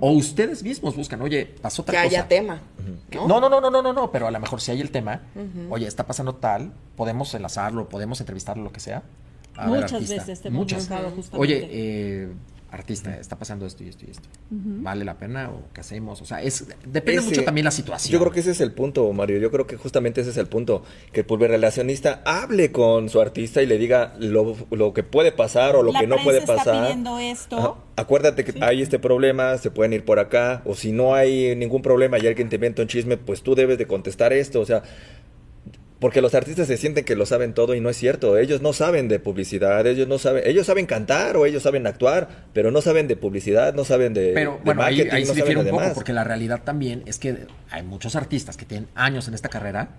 o 0.00 0.10
ustedes 0.12 0.62
mismos 0.64 0.96
buscan, 0.96 1.22
oye, 1.22 1.46
pasó 1.60 1.84
tal 1.84 1.94
Que 1.94 2.02
cosa. 2.02 2.08
haya 2.18 2.28
tema. 2.28 2.60
¿no? 3.12 3.28
No, 3.28 3.40
no, 3.40 3.48
no, 3.48 3.60
no, 3.60 3.70
no, 3.70 3.82
no, 3.82 3.92
no, 3.92 4.10
pero 4.10 4.26
a 4.26 4.30
lo 4.32 4.40
mejor 4.40 4.60
si 4.60 4.72
hay 4.72 4.80
el 4.80 4.90
tema, 4.90 5.20
oye, 5.70 5.86
está 5.86 6.04
pasando 6.06 6.34
tal, 6.34 6.72
podemos 6.96 7.32
enlazarlo, 7.34 7.88
podemos 7.88 8.18
entrevistarlo, 8.20 8.64
lo 8.64 8.72
que 8.72 8.80
sea. 8.80 9.02
A 9.54 9.66
Muchas 9.68 10.08
veces 10.08 10.40
te 10.40 10.48
hemos 10.48 10.60
Muchas. 10.60 10.88
justamente. 10.88 11.36
Oye, 11.36 11.68
eh, 11.70 12.32
artista, 12.72 13.14
está 13.18 13.38
pasando 13.38 13.66
esto 13.66 13.84
y 13.84 13.88
esto 13.88 14.04
y 14.08 14.10
esto. 14.10 14.26
¿Vale 14.50 15.04
la 15.04 15.18
pena 15.18 15.50
o 15.50 15.62
qué 15.74 15.82
hacemos? 15.82 16.22
O 16.22 16.24
sea, 16.24 16.42
es 16.42 16.66
depende 16.86 17.20
Ese- 17.20 17.28
mucho 17.28 17.44
también 17.44 17.66
la 17.66 17.70
situación. 17.70 18.10
Yo 18.12 18.18
creo 18.18 18.32
que 18.32 18.40
ese 18.40 18.50
es 18.52 18.60
el 18.62 18.72
punto, 18.72 19.12
Mario. 19.12 19.38
Yo 19.38 19.50
creo 19.50 19.66
que 19.66 19.76
justamente 19.76 20.22
ese 20.22 20.30
es 20.30 20.36
el 20.38 20.46
punto. 20.46 20.82
Que 21.12 21.20
el 21.20 21.26
pulverrelacionista 21.26 22.22
hable 22.24 22.72
con 22.72 23.08
su 23.10 23.20
artista 23.20 23.62
y 23.62 23.66
le 23.66 23.76
diga 23.78 24.14
lo, 24.18 24.56
lo 24.70 24.92
que 24.94 25.02
puede 25.02 25.32
pasar 25.32 25.76
o 25.76 25.82
lo 25.82 25.92
La 25.92 26.00
que 26.00 26.06
no 26.06 26.16
puede 26.24 26.38
está 26.38 26.56
pasar. 26.56 26.82
pidiendo 26.82 27.18
esto. 27.18 27.58
Ajá. 27.58 27.74
Acuérdate 27.96 28.42
que 28.44 28.64
hay 28.64 28.80
este 28.80 28.98
problema, 28.98 29.58
se 29.58 29.70
pueden 29.70 29.92
ir 29.92 30.04
por 30.06 30.18
acá. 30.18 30.62
O 30.64 30.74
si 30.74 30.92
no 30.92 31.14
hay 31.14 31.54
ningún 31.54 31.82
problema 31.82 32.18
y 32.18 32.26
alguien 32.26 32.48
te 32.48 32.56
inventa 32.56 32.80
un 32.80 32.88
chisme, 32.88 33.18
pues 33.18 33.42
tú 33.42 33.54
debes 33.54 33.76
de 33.76 33.86
contestar 33.86 34.32
esto. 34.32 34.60
O 34.60 34.64
sea, 34.66 34.82
porque 36.02 36.20
los 36.20 36.34
artistas 36.34 36.66
se 36.66 36.76
sienten 36.76 37.04
que 37.04 37.14
lo 37.14 37.26
saben 37.26 37.54
todo 37.54 37.76
y 37.76 37.80
no 37.80 37.88
es 37.88 37.96
cierto. 37.96 38.36
Ellos 38.36 38.60
no 38.60 38.72
saben 38.72 39.06
de 39.06 39.20
publicidad, 39.20 39.86
ellos 39.86 40.08
no 40.08 40.18
saben, 40.18 40.42
ellos 40.44 40.66
saben 40.66 40.84
cantar 40.84 41.36
o 41.36 41.46
ellos 41.46 41.62
saben 41.62 41.86
actuar, 41.86 42.28
pero 42.52 42.72
no 42.72 42.82
saben 42.82 43.06
de 43.06 43.14
publicidad, 43.14 43.72
no 43.72 43.84
saben 43.84 44.12
de, 44.12 44.32
Pero 44.34 44.54
de 44.54 44.64
bueno, 44.64 44.82
ahí, 44.82 44.96
marketing, 44.96 45.16
ahí 45.16 45.22
no 45.22 45.28
se 45.28 45.34
difiere 45.34 45.60
un 45.60 45.68
poco, 45.68 45.94
porque 45.94 46.12
la 46.12 46.24
realidad 46.24 46.62
también 46.64 47.04
es 47.06 47.20
que 47.20 47.46
hay 47.70 47.84
muchos 47.84 48.16
artistas 48.16 48.56
que 48.56 48.64
tienen 48.64 48.88
años 48.96 49.28
en 49.28 49.34
esta 49.34 49.48
carrera 49.48 49.90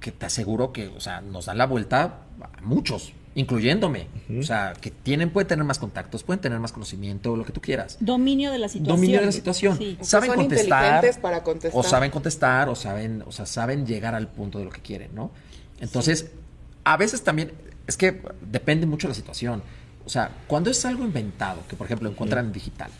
que 0.00 0.12
te 0.12 0.26
aseguro 0.26 0.72
que, 0.72 0.88
o 0.88 1.00
sea, 1.00 1.20
nos 1.20 1.46
dan 1.46 1.58
la 1.58 1.66
vuelta 1.66 2.22
a 2.40 2.60
muchos, 2.62 3.12
incluyéndome. 3.34 4.08
O 4.38 4.42
sea, 4.42 4.72
que 4.80 4.90
tienen, 4.90 5.30
pueden 5.30 5.46
tener 5.46 5.64
más 5.64 5.78
contactos, 5.78 6.22
pueden 6.22 6.40
tener 6.40 6.58
más 6.58 6.72
conocimiento, 6.72 7.36
lo 7.36 7.44
que 7.44 7.52
tú 7.52 7.60
quieras. 7.60 7.98
Dominio 8.00 8.50
de 8.50 8.58
la 8.58 8.68
situación. 8.68 8.96
Dominio 8.96 9.20
de 9.20 9.26
la 9.26 9.32
situación. 9.32 9.78
Sí. 9.78 9.98
Saben 10.00 10.30
Son 10.30 10.38
contestar. 10.38 10.84
inteligentes 10.84 11.18
para 11.18 11.42
contestar. 11.42 11.78
O 11.78 11.82
saben 11.82 12.10
contestar, 12.10 12.68
o 12.68 12.74
saben, 12.74 13.22
o 13.26 13.32
sea, 13.32 13.46
saben 13.46 13.86
llegar 13.86 14.14
al 14.14 14.28
punto 14.28 14.58
de 14.58 14.64
lo 14.64 14.70
que 14.70 14.80
quieren, 14.80 15.14
¿no? 15.14 15.30
Entonces, 15.80 16.30
a 16.84 16.96
veces 16.96 17.22
también, 17.22 17.52
es 17.86 17.96
que 17.96 18.22
depende 18.40 18.86
mucho 18.86 19.06
de 19.06 19.10
la 19.10 19.14
situación. 19.16 19.62
O 20.04 20.08
sea, 20.08 20.30
cuando 20.46 20.70
es 20.70 20.84
algo 20.84 21.04
inventado, 21.04 21.60
que 21.68 21.76
por 21.76 21.86
ejemplo 21.86 22.08
encuentran 22.08 22.46
en 22.46 22.52
digital, 22.52 22.90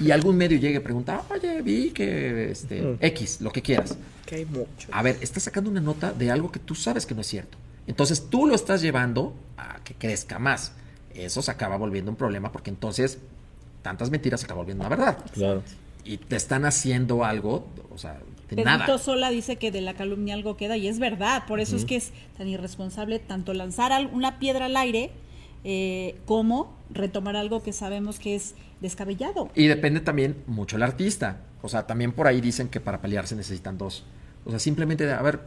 y 0.00 0.10
algún 0.10 0.36
medio 0.36 0.58
llegue 0.58 0.76
y 0.76 0.80
pregunta, 0.80 1.22
oye, 1.30 1.62
vi 1.62 1.90
que 1.90 2.50
este, 2.50 2.96
X, 3.00 3.40
lo 3.40 3.50
que 3.50 3.62
quieras. 3.62 3.96
Que 4.26 4.36
hay 4.36 4.44
mucho. 4.46 4.88
A 4.90 5.02
ver, 5.02 5.18
estás 5.20 5.42
sacando 5.42 5.70
una 5.70 5.80
nota 5.80 6.12
de 6.12 6.30
algo 6.30 6.50
que 6.50 6.58
tú 6.58 6.74
sabes 6.74 7.06
que 7.06 7.14
no 7.14 7.20
es 7.20 7.26
cierto. 7.26 7.58
Entonces 7.86 8.28
tú 8.30 8.46
lo 8.46 8.54
estás 8.54 8.82
llevando 8.82 9.34
a 9.56 9.80
que 9.84 9.94
crezca 9.94 10.38
más. 10.38 10.72
Eso 11.14 11.42
se 11.42 11.50
acaba 11.50 11.76
volviendo 11.76 12.10
un 12.10 12.16
problema 12.16 12.52
porque 12.52 12.70
entonces 12.70 13.18
tantas 13.82 14.10
mentiras 14.10 14.40
se 14.40 14.46
acaba 14.46 14.58
volviendo 14.58 14.86
una 14.86 14.96
verdad. 14.96 15.18
Claro. 15.32 15.62
Y 16.04 16.16
te 16.16 16.36
están 16.36 16.64
haciendo 16.64 17.24
algo, 17.24 17.66
o 17.90 17.98
sea, 17.98 18.14
de 18.14 18.56
Pedrito 18.56 18.64
nada. 18.64 18.98
Sola 18.98 19.30
dice 19.30 19.56
que 19.56 19.70
de 19.70 19.80
la 19.80 19.94
calumnia 19.94 20.34
algo 20.34 20.56
queda 20.56 20.76
y 20.76 20.88
es 20.88 20.98
verdad, 20.98 21.44
por 21.46 21.60
eso 21.60 21.76
es 21.76 21.84
que 21.84 21.96
es 21.96 22.12
tan 22.36 22.48
irresponsable 22.48 23.18
tanto 23.18 23.54
lanzar 23.54 24.08
una 24.12 24.38
piedra 24.38 24.66
al 24.66 24.76
aire 24.76 25.10
eh, 25.64 26.18
como 26.26 26.76
retomar 26.90 27.36
algo 27.36 27.62
que 27.62 27.72
sabemos 27.72 28.18
que 28.18 28.34
es 28.34 28.54
descabellado. 28.80 29.50
Y 29.54 29.66
depende 29.66 30.00
también 30.00 30.42
mucho 30.46 30.76
el 30.76 30.82
artista. 30.82 31.42
O 31.62 31.68
sea, 31.68 31.86
también 31.86 32.12
por 32.12 32.26
ahí 32.26 32.40
dicen 32.40 32.68
que 32.68 32.80
para 32.80 33.00
pelearse 33.00 33.36
necesitan 33.36 33.76
dos. 33.76 34.04
O 34.44 34.50
sea, 34.50 34.58
simplemente, 34.58 35.06
de, 35.06 35.12
a 35.12 35.22
ver, 35.22 35.40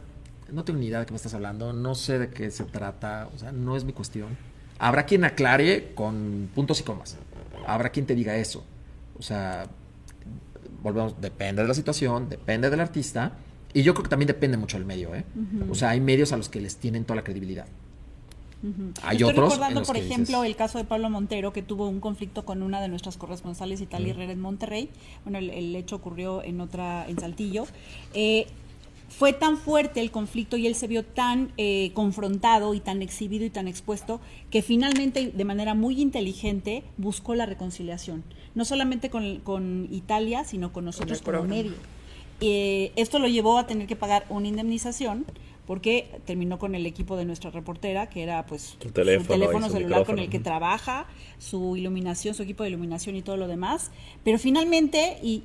no 0.52 0.64
tengo 0.64 0.78
ni 0.78 0.86
idea 0.86 1.00
de 1.00 1.06
qué 1.06 1.12
me 1.12 1.16
estás 1.16 1.34
hablando, 1.34 1.72
no 1.72 1.94
sé 1.94 2.18
de 2.18 2.28
qué 2.30 2.50
se 2.50 2.64
trata, 2.64 3.28
o 3.34 3.38
sea, 3.38 3.52
no 3.52 3.76
es 3.76 3.84
mi 3.84 3.92
cuestión. 3.92 4.36
Habrá 4.78 5.06
quien 5.06 5.24
aclare 5.24 5.92
con 5.94 6.48
puntos 6.54 6.80
y 6.80 6.84
comas. 6.84 7.16
Habrá 7.66 7.90
quien 7.90 8.06
te 8.06 8.14
diga 8.14 8.36
eso. 8.36 8.64
O 9.18 9.22
sea, 9.22 9.66
volvemos, 10.82 11.20
depende 11.20 11.62
de 11.62 11.68
la 11.68 11.74
situación, 11.74 12.28
depende 12.28 12.70
del 12.70 12.80
artista. 12.80 13.32
Y 13.72 13.82
yo 13.82 13.94
creo 13.94 14.04
que 14.04 14.10
también 14.10 14.28
depende 14.28 14.56
mucho 14.56 14.76
del 14.76 14.86
medio, 14.86 15.14
¿eh? 15.14 15.24
O 15.68 15.74
sea, 15.74 15.90
hay 15.90 16.00
medios 16.00 16.32
a 16.32 16.36
los 16.36 16.48
que 16.48 16.60
les 16.60 16.76
tienen 16.76 17.04
toda 17.04 17.16
la 17.16 17.24
credibilidad. 17.24 17.66
Hay 19.02 19.16
Estoy 19.16 19.30
otros. 19.30 19.50
recordando, 19.50 19.80
los 19.80 19.86
por 19.86 19.96
que 19.96 20.02
ejemplo, 20.02 20.38
dices, 20.38 20.50
el 20.50 20.56
caso 20.56 20.78
de 20.78 20.84
Pablo 20.84 21.10
Montero, 21.10 21.52
que 21.52 21.62
tuvo 21.62 21.88
un 21.88 22.00
conflicto 22.00 22.44
con 22.44 22.62
una 22.62 22.80
de 22.80 22.88
nuestras 22.88 23.16
corresponsales, 23.16 23.80
Italia 23.80 24.12
Herrera, 24.12 24.32
en 24.32 24.40
Monterrey. 24.40 24.90
Bueno, 25.24 25.38
el, 25.38 25.50
el 25.50 25.76
hecho 25.76 25.96
ocurrió 25.96 26.42
en 26.42 26.60
otra, 26.60 27.06
en 27.08 27.18
Saltillo. 27.18 27.66
Eh, 28.14 28.46
fue 29.08 29.32
tan 29.32 29.58
fuerte 29.58 30.00
el 30.00 30.10
conflicto 30.10 30.56
y 30.56 30.66
él 30.66 30.74
se 30.74 30.86
vio 30.88 31.04
tan 31.04 31.52
eh, 31.56 31.92
confrontado 31.94 32.74
y 32.74 32.80
tan 32.80 33.00
exhibido 33.02 33.44
y 33.44 33.50
tan 33.50 33.68
expuesto 33.68 34.20
que 34.50 34.62
finalmente, 34.62 35.30
de 35.32 35.44
manera 35.44 35.74
muy 35.74 36.00
inteligente, 36.00 36.82
buscó 36.96 37.34
la 37.34 37.46
reconciliación. 37.46 38.24
No 38.54 38.64
solamente 38.64 39.10
con, 39.10 39.40
con 39.40 39.88
Italia, 39.90 40.44
sino 40.44 40.72
con 40.72 40.84
nosotros 40.84 41.22
como 41.22 41.44
medio. 41.44 41.74
Eh, 42.40 42.92
esto 42.96 43.18
lo 43.20 43.28
llevó 43.28 43.58
a 43.58 43.66
tener 43.66 43.86
que 43.86 43.94
pagar 43.94 44.26
una 44.28 44.48
indemnización 44.48 45.24
porque 45.66 46.20
terminó 46.24 46.58
con 46.58 46.74
el 46.74 46.86
equipo 46.86 47.16
de 47.16 47.24
nuestra 47.24 47.50
reportera, 47.50 48.08
que 48.08 48.22
era 48.22 48.44
pues 48.46 48.76
Su 48.80 48.90
teléfono 48.90 49.66
su 49.66 49.72
celular 49.72 50.04
con 50.04 50.18
el 50.18 50.28
que 50.28 50.40
trabaja, 50.40 51.06
su 51.38 51.76
iluminación, 51.76 52.34
su 52.34 52.42
equipo 52.42 52.62
de 52.62 52.70
iluminación 52.70 53.16
y 53.16 53.22
todo 53.22 53.36
lo 53.36 53.48
demás. 53.48 53.90
Pero 54.24 54.38
finalmente, 54.38 55.18
y 55.22 55.44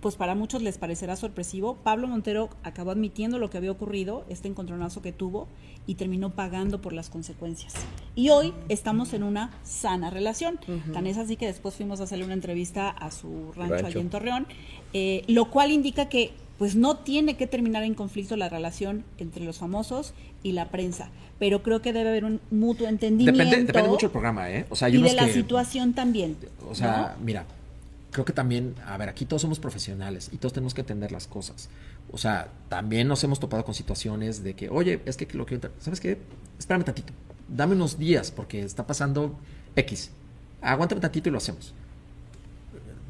pues 0.00 0.16
para 0.16 0.34
muchos 0.34 0.62
les 0.62 0.78
parecerá 0.78 1.14
sorpresivo, 1.16 1.76
Pablo 1.82 2.08
Montero 2.08 2.48
acabó 2.62 2.90
admitiendo 2.90 3.38
lo 3.38 3.50
que 3.50 3.58
había 3.58 3.70
ocurrido, 3.70 4.24
este 4.28 4.48
encontronazo 4.48 5.02
que 5.02 5.12
tuvo, 5.12 5.46
y 5.86 5.94
terminó 5.94 6.30
pagando 6.30 6.80
por 6.80 6.92
las 6.92 7.10
consecuencias. 7.10 7.74
Y 8.14 8.30
hoy 8.30 8.54
estamos 8.68 9.12
en 9.12 9.22
una 9.22 9.50
sana 9.62 10.10
relación. 10.10 10.58
Tan 10.92 11.06
es 11.06 11.18
así 11.18 11.36
que 11.36 11.46
después 11.46 11.74
fuimos 11.74 12.00
a 12.00 12.04
hacerle 12.04 12.24
una 12.24 12.34
entrevista 12.34 12.90
a 12.90 13.10
su 13.10 13.52
rancho, 13.52 13.74
Rancho. 13.74 13.86
allí 13.86 13.98
en 14.00 14.10
Torreón, 14.10 14.46
eh, 14.92 15.22
lo 15.26 15.50
cual 15.50 15.70
indica 15.70 16.08
que 16.08 16.32
pues 16.60 16.76
no 16.76 16.98
tiene 16.98 17.38
que 17.38 17.46
terminar 17.46 17.84
en 17.84 17.94
conflicto 17.94 18.36
la 18.36 18.50
relación 18.50 19.02
entre 19.16 19.42
los 19.42 19.56
famosos 19.56 20.12
y 20.42 20.52
la 20.52 20.68
prensa, 20.68 21.08
pero 21.38 21.62
creo 21.62 21.80
que 21.80 21.94
debe 21.94 22.10
haber 22.10 22.26
un 22.26 22.38
mutuo 22.50 22.86
entendimiento. 22.86 23.42
Depende, 23.42 23.64
depende 23.64 23.88
mucho 23.88 24.08
del 24.08 24.12
programa, 24.12 24.50
¿eh? 24.50 24.66
O 24.68 24.76
sea, 24.76 24.88
hay 24.88 24.96
y 24.98 25.02
de 25.02 25.14
la 25.14 25.24
que- 25.24 25.32
situación 25.32 25.94
también. 25.94 26.36
O 26.68 26.74
sea, 26.74 27.14
¿no? 27.18 27.24
mira, 27.24 27.46
creo 28.10 28.26
que 28.26 28.34
también, 28.34 28.74
a 28.84 28.98
ver, 28.98 29.08
aquí 29.08 29.24
todos 29.24 29.40
somos 29.40 29.58
profesionales 29.58 30.28
y 30.32 30.36
todos 30.36 30.52
tenemos 30.52 30.74
que 30.74 30.82
entender 30.82 31.12
las 31.12 31.26
cosas. 31.26 31.70
O 32.12 32.18
sea, 32.18 32.48
también 32.68 33.08
nos 33.08 33.24
hemos 33.24 33.40
topado 33.40 33.64
con 33.64 33.72
situaciones 33.72 34.44
de 34.44 34.52
que, 34.52 34.68
oye, 34.68 35.00
es 35.06 35.16
que 35.16 35.26
lo 35.34 35.46
que... 35.46 35.58
¿Sabes 35.78 35.98
qué? 35.98 36.18
Espérame 36.58 36.84
tantito. 36.84 37.14
Dame 37.48 37.74
unos 37.74 37.98
días 37.98 38.30
porque 38.30 38.60
está 38.60 38.86
pasando 38.86 39.34
X. 39.76 40.10
Aguántame 40.60 41.00
tantito 41.00 41.30
y 41.30 41.32
lo 41.32 41.38
hacemos. 41.38 41.72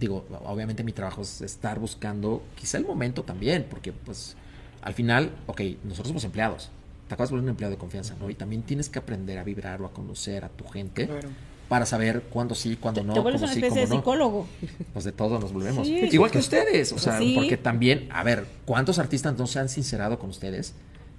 Digo, 0.01 0.25
obviamente 0.47 0.83
mi 0.83 0.93
trabajo 0.93 1.21
es 1.23 1.43
estar 1.43 1.79
buscando 1.79 2.43
quizá 2.57 2.79
el 2.79 2.87
momento 2.87 3.23
también, 3.23 3.67
porque 3.69 3.93
pues 3.93 4.35
al 4.83 4.95
final, 4.95 5.31
ok, 5.47 5.61
nosotros 5.85 6.09
somos 6.09 6.25
empleados. 6.25 6.71
Te 7.07 7.15
acabas 7.15 7.29
de 7.29 7.35
volver 7.35 7.45
un 7.45 7.51
empleado 7.51 7.73
de 7.73 7.79
confianza, 7.79 8.15
¿no? 8.19 8.31
Y 8.31 8.35
también 8.35 8.63
tienes 8.63 8.89
que 8.89 8.99
aprender 8.99 9.39
a 9.39 9.45
vibrar 9.45 9.83
o 9.83 9.87
a 9.87 9.93
conocer 9.93 10.45
a 10.45 10.49
tu 10.49 10.65
gente 10.69 11.07
Claro. 11.07 11.29
para 11.69 11.85
saber 11.85 12.23
cuándo 12.31 12.55
sí, 12.55 12.77
cuándo 12.81 13.03
no. 13.05 13.13
Te 13.13 13.21
vuelves 13.21 13.43
cómo 13.43 13.53
una 13.53 13.61
sí, 13.61 13.61
especie 13.67 13.83
de 13.83 13.89
no. 13.93 13.97
psicólogo. 13.97 14.47
Pues 14.95 15.05
de 15.05 15.13
todo 15.13 15.39
nos 15.39 15.53
volvemos. 15.53 15.87
Sí, 15.87 16.09
Igual 16.13 16.31
que 16.31 16.39
ustedes. 16.39 16.93
O 16.93 16.99
sea, 16.99 17.19
Sí. 17.19 17.35
porque 17.37 17.57
también, 17.59 18.09
a 18.11 18.23
ver, 18.25 18.47
¿cuántos 18.65 18.99
artistas 18.99 19.37
no 19.37 19.47
se 19.47 19.59
han 19.59 19.69
sincerado 19.69 20.19
con 20.19 20.31
ustedes? 20.31 20.73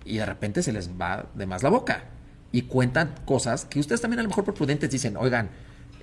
Y 0.06 0.17
de 0.17 0.26
repente 0.26 0.63
se 0.63 0.72
les 0.74 0.89
va 0.89 1.28
de 1.36 1.46
más 1.46 1.62
la 1.62 1.70
boca. 1.70 2.06
Y 2.52 2.63
cuentan 2.63 3.13
cosas 3.26 3.65
que 3.65 3.80
ustedes 3.80 4.02
también 4.02 4.20
a 4.22 4.24
lo 4.24 4.30
mejor 4.30 4.44
por 4.44 4.54
prudentes 4.56 4.89
dicen, 4.89 5.15
oigan, 5.17 5.50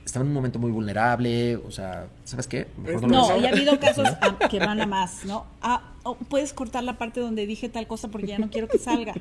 estaba 0.09 0.23
en 0.25 0.29
un 0.29 0.35
momento 0.35 0.59
muy 0.59 0.71
vulnerable, 0.71 1.57
o 1.57 1.71
sea, 1.71 2.07
¿sabes 2.25 2.47
qué? 2.47 2.67
Mejor 2.83 3.03
lo 3.03 3.09
No, 3.09 3.27
digo". 3.29 3.41
y 3.41 3.47
ha 3.47 3.51
habido 3.51 3.79
casos 3.79 4.09
a- 4.21 4.49
que 4.49 4.59
van 4.59 4.81
a 4.81 4.87
más, 4.87 5.25
¿no? 5.27 5.45
Ah, 5.61 5.83
oh, 6.03 6.15
puedes 6.17 6.53
cortar 6.55 6.83
la 6.85 6.97
parte 6.97 7.21
donde 7.21 7.47
dije 7.47 7.69
tal 7.69 7.87
cosa 7.87 8.09
porque 8.09 8.27
ya 8.29 8.39
no 8.39 8.49
quiero 8.51 8.69
que 8.69 8.79
salga. 8.79 9.13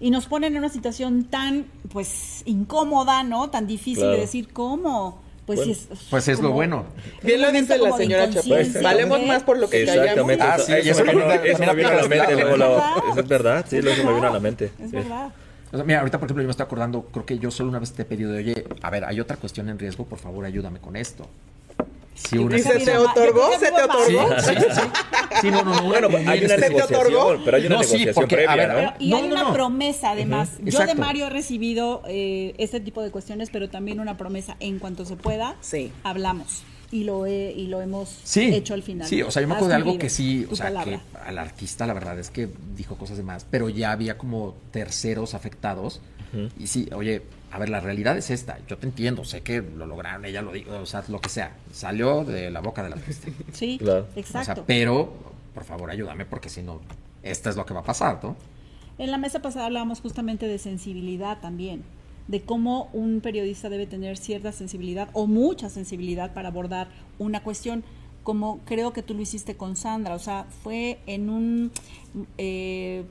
Y 0.00 0.10
nos 0.10 0.26
ponen 0.26 0.52
en 0.52 0.58
una 0.58 0.68
situación 0.68 1.24
tan, 1.24 1.64
pues, 1.92 2.42
incómoda, 2.44 3.22
¿no? 3.22 3.50
Tan 3.50 3.66
difícil 3.66 3.98
Claro. 4.02 4.12
de 4.12 4.20
decir 4.20 4.52
cómo. 4.52 5.20
Pues, 5.46 5.58
Bueno. 5.60 5.74
sí 5.74 5.88
es, 5.92 5.98
Pues 6.10 6.28
es 6.28 6.40
lo 6.40 6.52
bueno. 6.52 6.84
Bien 7.22 7.40
lo 7.40 7.50
dice 7.50 7.78
la 7.78 7.96
señora 7.96 8.28
Chapaz. 8.28 8.46
inconsciencia, 8.46 8.82
Valemos 8.82 9.18
¿eh? 9.20 9.26
más 9.26 9.42
por 9.44 9.58
lo 9.58 9.68
que 9.70 9.84
callamos. 9.86 10.04
Exactamente. 10.10 10.44
Ah, 10.44 10.54
eso, 10.56 10.66
sí, 10.66 10.72
eso 10.72 10.90
eso 10.90 11.04
me 11.04 11.12
vino, 11.12 11.26
también 11.26 11.52
eso 11.54 11.64
me 11.64 11.74
vino 11.74 11.88
a 11.88 11.94
la 11.94 12.02
mente. 12.08 12.32
eso 13.10 13.20
es 13.20 13.28
verdad, 13.28 13.66
sí, 13.68 13.76
Es 13.78 13.84
eso 13.86 14.04
me 14.04 14.14
vino 14.14 14.26
a 14.28 14.32
la 14.32 14.40
mente. 14.40 14.70
Es 14.78 14.92
verdad. 14.92 15.32
O 15.72 15.76
sea, 15.76 15.84
mira, 15.84 16.00
ahorita, 16.00 16.18
por 16.18 16.26
ejemplo, 16.26 16.42
yo 16.42 16.48
me 16.48 16.50
estoy 16.50 16.64
acordando, 16.64 17.02
creo 17.06 17.24
que 17.24 17.38
yo 17.38 17.50
solo 17.50 17.70
una 17.70 17.78
vez 17.78 17.92
te 17.92 18.02
he 18.02 18.04
pedido 18.04 18.30
de, 18.32 18.38
oye, 18.38 18.64
a 18.82 18.90
ver, 18.90 19.04
hay 19.04 19.18
otra 19.20 19.36
cuestión 19.36 19.68
en 19.70 19.78
riesgo, 19.78 20.04
por 20.04 20.18
favor, 20.18 20.44
ayúdame 20.44 20.80
con 20.80 20.96
esto. 20.96 21.26
Sí, 22.14 22.36
una... 22.36 22.56
¿Y 22.58 22.60
se 22.60 22.78
te 22.78 22.98
otorgó? 22.98 23.50
¿Se 23.58 23.70
te 23.70 23.78
Sí, 24.06 24.14
otorgó? 24.16 24.40
sí, 24.42 24.54
sí. 24.70 24.80
Sí, 25.40 25.50
no, 25.50 25.62
no, 25.64 25.74
no. 25.74 25.82
Bueno, 25.84 26.10
muy 26.10 26.20
hay 26.26 26.40
una 26.44 26.48
¿Se 26.56 26.60
te 26.60 26.68
negociación, 26.68 27.00
otorgó? 27.00 27.44
pero 27.44 27.56
hay 27.56 27.66
una 27.66 27.76
No, 27.76 27.82
sí, 27.82 27.92
negociación 27.94 28.14
porque, 28.14 28.34
a 28.34 28.52
previa, 28.52 28.56
ver, 28.56 28.68
¿no? 28.68 28.74
Pero- 28.92 28.92
y 28.98 29.10
No, 29.10 29.16
hay 29.16 29.22
no, 29.22 29.28
una 29.34 29.42
no. 29.44 29.52
promesa, 29.54 30.10
además. 30.10 30.50
Yo 30.62 30.78
de. 30.84 30.94
Mario 30.94 31.26
he 31.26 31.30
recibido 31.30 32.02
eh, 32.06 32.54
este 32.58 32.80
tipo 32.80 33.02
de 33.02 33.10
cuestiones, 33.10 33.48
pero 33.50 33.70
también 33.70 33.98
una 33.98 34.18
promesa. 34.18 34.56
En 34.60 34.78
cuanto 34.78 35.06
se 35.06 35.16
pueda, 35.16 35.56
Sí. 35.62 35.90
hablamos. 36.04 36.64
Y 36.92 37.04
lo, 37.04 37.24
he, 37.26 37.50
y 37.52 37.66
lo 37.68 37.80
hemos 37.80 38.20
sí, 38.22 38.54
hecho 38.54 38.74
al 38.74 38.82
final. 38.82 39.08
Sí, 39.08 39.22
o 39.22 39.30
sea, 39.30 39.40
yo 39.42 39.48
me 39.48 39.54
acuerdo 39.54 39.70
de 39.70 39.74
algo 39.76 39.98
que 39.98 40.10
sí, 40.10 40.46
o 40.50 40.54
sea, 40.54 40.66
palabra. 40.66 41.00
que 41.00 41.18
al 41.26 41.38
artista 41.38 41.86
la 41.86 41.94
verdad 41.94 42.18
es 42.18 42.30
que 42.30 42.48
dijo 42.76 42.96
cosas 42.96 43.16
de 43.16 43.22
más, 43.22 43.46
pero 43.50 43.68
ya 43.70 43.92
había 43.92 44.18
como 44.18 44.54
terceros 44.70 45.34
afectados. 45.34 46.00
Y 46.58 46.66
sí, 46.66 46.88
oye, 46.94 47.22
a 47.50 47.58
ver, 47.58 47.68
la 47.68 47.80
realidad 47.80 48.16
es 48.16 48.30
esta. 48.30 48.58
Yo 48.66 48.78
te 48.78 48.86
entiendo, 48.86 49.22
sé 49.24 49.42
que 49.42 49.60
lo 49.60 49.84
lograron, 49.86 50.24
ella 50.24 50.40
lo 50.40 50.52
dijo, 50.52 50.70
o 50.72 50.86
sea, 50.86 51.04
lo 51.08 51.20
que 51.20 51.28
sea. 51.28 51.56
Salió 51.72 52.24
de 52.24 52.50
la 52.50 52.60
boca 52.60 52.82
del 52.82 52.92
artista. 52.94 53.28
Sí, 53.52 53.76
Claro. 53.78 54.06
O 54.14 54.18
exacto. 54.18 54.54
sea, 54.54 54.64
pero, 54.66 55.12
por 55.54 55.64
favor, 55.64 55.90
ayúdame 55.90 56.24
porque 56.24 56.48
si 56.48 56.62
no, 56.62 56.80
esta 57.22 57.50
es 57.50 57.56
lo 57.56 57.66
que 57.66 57.74
va 57.74 57.80
a 57.80 57.84
pasar, 57.84 58.20
¿no? 58.22 58.36
En 58.98 59.10
la 59.10 59.18
mesa 59.18 59.40
pasada 59.40 59.66
hablábamos 59.66 60.00
justamente 60.00 60.46
de 60.46 60.58
sensibilidad 60.58 61.40
también. 61.40 61.82
De 62.28 62.42
cómo 62.42 62.88
un 62.92 63.20
periodista 63.20 63.68
debe 63.68 63.86
tener 63.86 64.16
cierta 64.16 64.52
sensibilidad 64.52 65.08
o 65.12 65.26
mucha 65.26 65.68
sensibilidad 65.68 66.32
para 66.32 66.48
abordar 66.48 66.88
una 67.18 67.42
cuestión 67.42 67.84
como 68.22 68.60
creo 68.64 68.92
que 68.92 69.02
tú 69.02 69.14
lo 69.14 69.20
hiciste 69.20 69.56
con 69.56 69.74
Sandra, 69.76 70.14
o 70.14 70.18
sea, 70.18 70.46
fue 70.62 71.00
en 71.06 71.28
un 71.28 71.72
eh, 72.38 73.04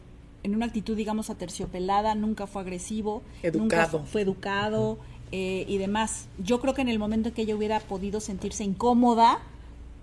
en 0.43 0.55
una 0.55 0.65
actitud, 0.65 0.95
digamos, 0.95 1.29
aterciopelada, 1.29 2.15
nunca 2.15 2.47
fue 2.47 2.61
agresivo, 2.61 3.21
Educado. 3.43 3.99
nunca 3.99 4.09
fue 4.11 4.21
educado 4.21 4.97
eh, 5.31 5.65
y 5.67 5.77
demás. 5.77 6.27
Yo 6.43 6.59
creo 6.59 6.73
que 6.73 6.81
en 6.81 6.89
el 6.89 6.97
momento 6.97 7.29
en 7.29 7.35
que 7.35 7.43
ella 7.43 7.55
hubiera 7.55 7.79
podido 7.79 8.19
sentirse 8.19 8.63
incómoda, 8.63 9.39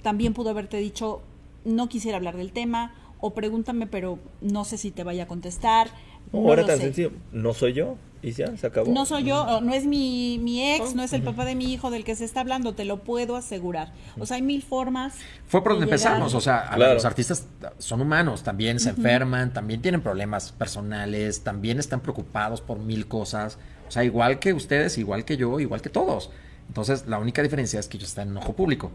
también 0.02 0.34
pudo 0.34 0.50
haberte 0.50 0.76
dicho, 0.76 1.22
no 1.64 1.88
quisiera 1.88 2.18
hablar 2.18 2.36
del 2.36 2.52
tema, 2.52 2.94
o 3.20 3.30
pregúntame, 3.34 3.86
pero 3.86 4.18
no 4.40 4.64
sé 4.64 4.76
si 4.76 4.90
te 4.92 5.02
vaya 5.02 5.24
a 5.24 5.26
contestar. 5.26 5.90
No, 6.32 6.54
lo 6.54 6.66
tan 6.66 6.76
sé. 6.76 6.84
sencillo. 6.84 7.12
No 7.32 7.52
soy 7.52 7.72
yo. 7.72 7.96
Y 8.22 8.32
ya, 8.32 8.56
se 8.56 8.66
acabó. 8.66 8.92
No 8.92 9.06
soy 9.06 9.24
yo, 9.24 9.60
no 9.60 9.72
es 9.72 9.86
mi, 9.86 10.38
mi 10.42 10.72
ex, 10.72 10.94
no 10.94 11.02
es 11.02 11.12
el 11.12 11.22
papá 11.22 11.44
de 11.44 11.54
mi 11.54 11.72
hijo 11.72 11.90
del 11.90 12.04
que 12.04 12.16
se 12.16 12.24
está 12.24 12.40
hablando, 12.40 12.74
te 12.74 12.84
lo 12.84 13.04
puedo 13.04 13.36
asegurar. 13.36 13.92
O 14.18 14.26
sea, 14.26 14.36
hay 14.36 14.42
mil 14.42 14.62
formas. 14.62 15.14
Fue 15.46 15.62
por 15.62 15.72
donde 15.72 15.84
empezamos, 15.84 16.34
o 16.34 16.40
sea, 16.40 16.74
ver, 16.76 16.94
los 16.94 17.04
artistas 17.04 17.46
son 17.78 18.00
humanos, 18.00 18.42
también 18.42 18.80
se 18.80 18.90
enferman, 18.90 19.52
también 19.52 19.80
tienen 19.82 20.00
problemas 20.00 20.52
personales, 20.52 21.42
también 21.42 21.78
están 21.78 22.00
preocupados 22.00 22.60
por 22.60 22.78
mil 22.78 23.06
cosas, 23.06 23.58
o 23.86 23.90
sea, 23.90 24.04
igual 24.04 24.38
que 24.38 24.52
ustedes, 24.52 24.98
igual 24.98 25.24
que 25.24 25.36
yo, 25.36 25.60
igual 25.60 25.80
que 25.80 25.88
todos. 25.88 26.30
Entonces, 26.66 27.06
la 27.06 27.18
única 27.18 27.42
diferencia 27.42 27.80
es 27.80 27.88
que 27.88 27.96
ellos 27.96 28.10
están 28.10 28.28
en 28.28 28.36
ojo 28.36 28.52
público. 28.54 28.92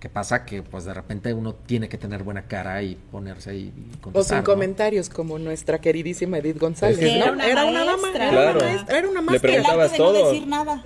¿Qué 0.00 0.08
pasa? 0.10 0.44
Que 0.44 0.62
pues 0.62 0.84
de 0.84 0.92
repente 0.94 1.32
uno 1.32 1.54
tiene 1.54 1.88
que 1.88 1.96
tener 1.96 2.22
buena 2.22 2.42
cara 2.42 2.82
y 2.82 2.96
ponerse 3.10 3.50
ahí 3.50 3.72
y 3.74 4.08
O 4.12 4.22
sin 4.22 4.36
¿no? 4.38 4.44
comentarios, 4.44 5.08
como 5.08 5.38
nuestra 5.38 5.80
queridísima 5.80 6.38
Edith 6.38 6.58
González. 6.58 6.98
Que 6.98 7.06
¿no? 7.18 7.24
era 7.24 7.32
una 7.32 7.46
era 7.46 7.64
una 7.64 7.84
dama, 7.84 8.08
era 8.14 8.30
Claro. 8.30 8.58
una 8.60 8.68
maestra, 8.68 8.98
era 8.98 9.08
una 9.08 9.20
Le 9.20 9.26
maestra. 9.26 9.50
Arte 9.50 9.62
preguntabas 9.62 9.92
de 9.92 9.98
no 9.98 10.04
todo. 10.04 10.32
decir 10.32 10.46
nada. 10.46 10.84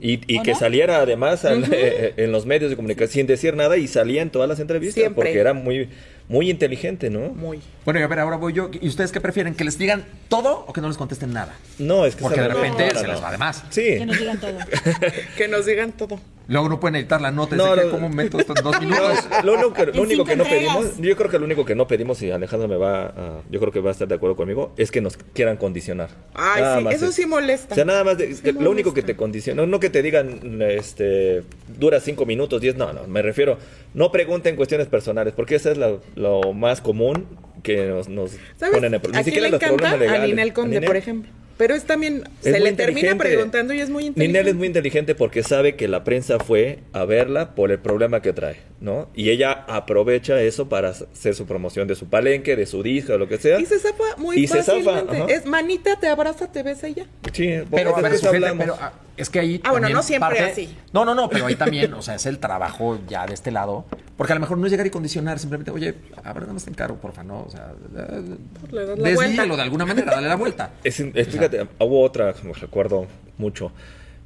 Y, 0.00 0.20
y 0.34 0.38
¿O 0.40 0.42
que 0.42 0.50
no? 0.52 0.58
saliera 0.58 0.96
además 0.98 1.44
al- 1.44 1.64
eh, 1.72 2.14
en 2.16 2.32
los 2.32 2.44
medios 2.44 2.70
de 2.70 2.76
comunicación 2.76 3.10
sin 3.12 3.26
decir 3.28 3.54
nada 3.54 3.76
y 3.76 3.86
salía 3.86 4.20
en 4.20 4.30
todas 4.30 4.48
las 4.48 4.58
entrevistas 4.58 4.94
Siempre. 5.00 5.14
porque 5.26 5.38
era 5.38 5.54
muy 5.54 5.90
muy 6.26 6.50
inteligente, 6.50 7.10
¿no? 7.10 7.28
Muy. 7.28 7.60
Bueno, 7.84 8.00
y 8.00 8.02
a 8.02 8.06
ver, 8.06 8.18
ahora 8.18 8.36
voy 8.38 8.54
yo. 8.54 8.70
¿Y 8.80 8.88
ustedes 8.88 9.12
qué 9.12 9.20
prefieren? 9.20 9.54
¿Que 9.54 9.62
les 9.62 9.76
digan 9.78 10.04
todo 10.30 10.64
o 10.66 10.72
que 10.72 10.80
no 10.80 10.88
les 10.88 10.96
contesten 10.96 11.34
nada? 11.34 11.54
No, 11.78 12.06
es 12.06 12.16
que 12.16 12.22
Porque 12.22 12.40
de 12.40 12.48
repente 12.48 12.86
no, 12.86 12.92
no, 12.94 13.00
se 13.00 13.06
no. 13.06 13.12
les 13.12 13.22
va 13.22 13.30
de 13.30 13.38
más. 13.38 13.62
Sí. 13.70 13.82
Que 13.98 14.06
nos 14.06 14.18
digan 14.18 14.40
todo. 14.40 14.58
Que 15.36 15.48
nos 15.48 15.66
digan 15.66 15.92
todo. 15.92 16.18
Luego 16.46 16.68
no 16.68 16.78
pueden 16.78 16.96
editar 16.96 17.20
la 17.20 17.30
nota 17.30 17.54
y 17.54 17.58
No, 17.58 17.74
no, 17.74 17.90
cómo 17.90 18.08
meto 18.10 18.38
esto 18.38 18.52
en 18.56 18.62
dos 18.64 18.78
minutos. 18.80 19.24
lo 19.44 19.54
único 19.54 19.72
que, 19.72 19.86
lo 19.86 19.92
En 19.94 20.00
único 20.00 20.10
cinco 20.10 20.24
que 20.26 20.36
no 20.36 20.44
pedimos, 20.44 20.98
yo 20.98 21.16
creo 21.16 21.30
que 21.30 21.38
lo 21.38 21.44
único 21.46 21.64
que 21.64 21.74
no 21.74 21.86
pedimos, 21.88 22.20
y 22.22 22.30
Alejandro 22.30 22.68
me 22.68 22.76
va 22.76 23.06
a, 23.06 23.40
yo 23.50 23.60
creo 23.60 23.72
que 23.72 23.80
va 23.80 23.88
a 23.90 23.92
estar 23.92 24.06
de 24.08 24.14
acuerdo 24.14 24.36
conmigo, 24.36 24.72
es 24.76 24.90
que 24.90 25.00
nos 25.00 25.16
quieran 25.16 25.56
condicionar. 25.56 26.10
Ay, 26.34 26.60
Nada 26.62 26.78
sí, 26.78 26.84
más 26.84 26.94
eso 26.94 27.06
es- 27.06 27.14
sí 27.14 27.26
molesta. 27.26 27.72
O 27.72 27.76
sea, 27.76 27.84
nada 27.84 28.04
más, 28.04 28.18
de- 28.18 28.34
Sí 28.34 28.52
lo 28.52 28.70
único 28.70 28.92
que 28.92 29.02
te 29.02 29.16
condiciona, 29.16 29.62
no, 29.62 29.66
no 29.66 29.80
que 29.80 29.88
te 29.90 30.02
digan, 30.02 30.60
este, 30.62 31.42
dura 31.78 32.00
cinco 32.00 32.26
minutos, 32.26 32.60
diez, 32.60 32.76
no, 32.76 32.92
no, 32.92 33.06
me 33.06 33.22
refiero, 33.22 33.58
no 33.94 34.12
pregunten 34.12 34.56
cuestiones 34.56 34.86
personales, 34.86 35.32
porque 35.34 35.54
eso 35.54 35.70
es 35.70 35.78
lo, 35.78 36.02
lo 36.14 36.52
más 36.52 36.80
común 36.80 37.26
que 37.62 37.86
nos, 37.86 38.08
nos 38.10 38.32
¿Sabes? 38.58 38.74
ponen 38.74 38.92
en 38.94 39.00
¿A 39.00 39.08
los 39.18 39.26
encanta? 39.26 39.58
problemas 39.68 39.92
A 39.94 39.96
legales. 39.96 40.28
Ninel 40.28 40.52
Conde, 40.52 40.74
Ninel. 40.76 40.86
por 40.86 40.96
ejemplo. 40.96 41.30
Pero 41.56 41.74
es 41.74 41.84
también, 41.84 42.24
Es 42.42 42.52
se 42.52 42.60
le 42.60 42.72
termina 42.72 43.16
preguntando 43.16 43.72
y 43.74 43.80
es 43.80 43.88
muy 43.88 44.06
inteligente. 44.06 44.38
Ninel 44.38 44.48
es 44.48 44.54
muy 44.56 44.66
inteligente 44.66 45.14
porque 45.14 45.42
sabe 45.42 45.76
que 45.76 45.86
la 45.86 46.02
prensa 46.02 46.38
fue 46.40 46.80
a 46.92 47.04
verla 47.04 47.54
por 47.54 47.70
el 47.70 47.78
problema 47.78 48.20
que 48.22 48.32
trae, 48.32 48.56
¿no? 48.80 49.08
Y 49.14 49.30
ella 49.30 49.52
aprovecha 49.68 50.40
eso 50.42 50.68
para 50.68 50.88
hacer 50.90 51.34
su 51.34 51.46
promoción 51.46 51.86
de 51.86 51.94
su 51.94 52.06
palenque, 52.08 52.56
de 52.56 52.66
su 52.66 52.82
disco, 52.82 53.16
lo 53.18 53.28
que 53.28 53.38
sea. 53.38 53.60
Y 53.60 53.66
se 53.66 53.78
zafa 53.78 54.16
muy 54.16 54.36
Y 54.36 54.46
se 54.48 54.62
zafa, 54.62 54.82
fácilmente. 54.82 55.32
es 55.34 55.46
manita, 55.46 55.98
te 56.00 56.08
abraza, 56.08 56.50
te 56.50 56.62
besa 56.64 56.88
y 56.88 56.94
ya. 56.94 57.06
Sí, 57.32 57.52
Pero, 57.70 57.96
a 57.96 58.00
ver, 58.00 58.18
sujeta, 58.18 58.92
es 59.16 59.30
que 59.30 59.38
ahí. 59.40 59.60
Ah, 59.64 59.70
bueno, 59.72 59.88
no 59.88 60.02
siempre 60.02 60.40
así. 60.40 60.76
No, 60.92 61.04
no, 61.04 61.14
no, 61.14 61.28
pero 61.28 61.46
ahí 61.46 61.54
también, 61.56 61.92
o 61.94 62.02
sea, 62.02 62.14
es 62.16 62.26
el 62.26 62.38
trabajo 62.38 62.98
ya 63.08 63.26
de 63.26 63.34
este 63.34 63.50
lado. 63.50 63.84
Porque 64.16 64.32
a 64.32 64.36
lo 64.36 64.40
mejor 64.40 64.58
no 64.58 64.66
es 64.66 64.70
llegar 64.72 64.86
y 64.86 64.90
condicionar, 64.90 65.38
simplemente, 65.40 65.70
oye, 65.72 65.94
a 66.22 66.32
ver, 66.32 66.42
nada 66.42 66.52
más 66.52 66.64
te 66.64 66.70
encargo, 66.70 66.96
porfa, 66.96 67.24
¿no? 67.24 67.42
O 67.46 67.50
sea, 67.50 67.72
eh, 67.96 68.22
Le 68.70 68.86
das 68.86 68.98
la 68.98 69.08
desvíalo 69.08 69.16
vuelta. 69.34 69.56
de 69.56 69.62
alguna 69.62 69.86
manera, 69.86 70.12
dale 70.12 70.28
la 70.28 70.36
vuelta. 70.36 70.70
Es, 70.84 71.00
es- 71.00 71.28
fíjate, 71.28 71.66
hubo 71.80 72.00
otra, 72.02 72.32
me 72.44 72.52
recuerdo 72.52 73.06
mucho. 73.38 73.72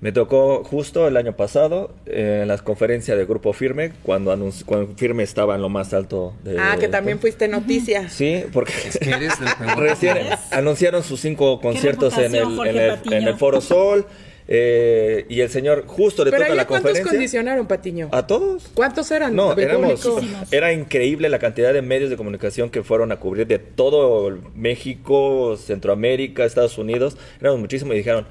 Me 0.00 0.12
tocó 0.12 0.62
justo 0.62 1.08
el 1.08 1.16
año 1.16 1.34
pasado 1.34 1.92
eh, 2.06 2.40
en 2.42 2.48
las 2.48 2.62
conferencias 2.62 3.16
del 3.16 3.26
Grupo 3.26 3.52
Firme, 3.52 3.90
cuando, 4.04 4.32
anunci- 4.32 4.64
cuando 4.64 4.94
Firme 4.94 5.24
estaba 5.24 5.56
en 5.56 5.62
lo 5.62 5.68
más 5.70 5.92
alto. 5.92 6.34
De, 6.44 6.56
Ah, 6.56 6.76
que 6.78 6.86
también 6.86 7.18
fuiste 7.18 7.48
noticia. 7.48 8.08
Sí, 8.08 8.44
porque 8.52 8.74
Que 9.00 9.10
eres 9.10 9.32
recién 9.76 10.18
anunciaron 10.52 11.02
sus 11.02 11.18
cinco 11.20 11.60
conciertos 11.60 12.16
en 12.18 12.34
el, 12.34 12.60
en, 12.60 12.76
el, 12.78 13.12
en 13.12 13.26
el 13.26 13.34
Foro 13.36 13.60
Sol. 13.60 14.06
Eh, 14.50 15.26
y 15.28 15.40
el 15.42 15.50
señor 15.50 15.84
justo 15.86 16.24
le 16.24 16.30
Pero 16.30 16.44
toca 16.44 16.54
la 16.54 16.66
cuántos 16.66 16.88
conferencia. 16.90 17.12
condicionaron, 17.12 17.66
Patiño? 17.66 18.08
¿A 18.12 18.26
todos? 18.26 18.70
¿Cuántos 18.72 19.10
eran? 19.10 19.36
No, 19.36 19.52
éramos, 19.56 20.08
era 20.50 20.72
increíble 20.72 21.28
la 21.28 21.38
cantidad 21.38 21.74
de 21.74 21.82
medios 21.82 22.08
de 22.08 22.16
comunicación 22.16 22.70
que 22.70 22.82
fueron 22.82 23.12
a 23.12 23.16
cubrir 23.16 23.46
de 23.46 23.58
todo 23.58 24.38
México, 24.54 25.58
Centroamérica, 25.58 26.46
Estados 26.46 26.78
Unidos. 26.78 27.18
Éramos 27.40 27.60
muchísimos 27.60 27.94
y 27.94 27.98
dijeron, 27.98 28.26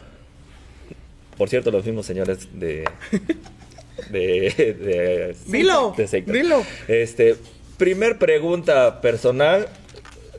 por 1.37 1.49
cierto, 1.49 1.69
los 1.69 1.85
mismos 1.85 2.07
señores 2.07 2.47
de... 2.59 2.83
de, 4.09 4.19
de 4.19 5.35
Dilo, 5.45 5.93
de 5.95 6.21
dilo. 6.21 6.63
Este, 6.87 7.35
primer 7.77 8.17
pregunta 8.17 9.01
personal, 9.01 9.67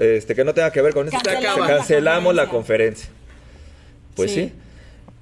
este, 0.01 0.35
que 0.35 0.45
no 0.45 0.55
tenga 0.55 0.73
que 0.73 0.83
ver 0.83 0.93
con 0.93 1.07
esto. 1.07 1.19
Cancelamos 1.23 1.69
Cancelamos 1.69 2.35
la 2.35 2.45
la 2.45 2.51
conferencia. 2.51 3.09
Pues 4.17 4.33
Sí. 4.33 4.41
sí. 4.47 4.53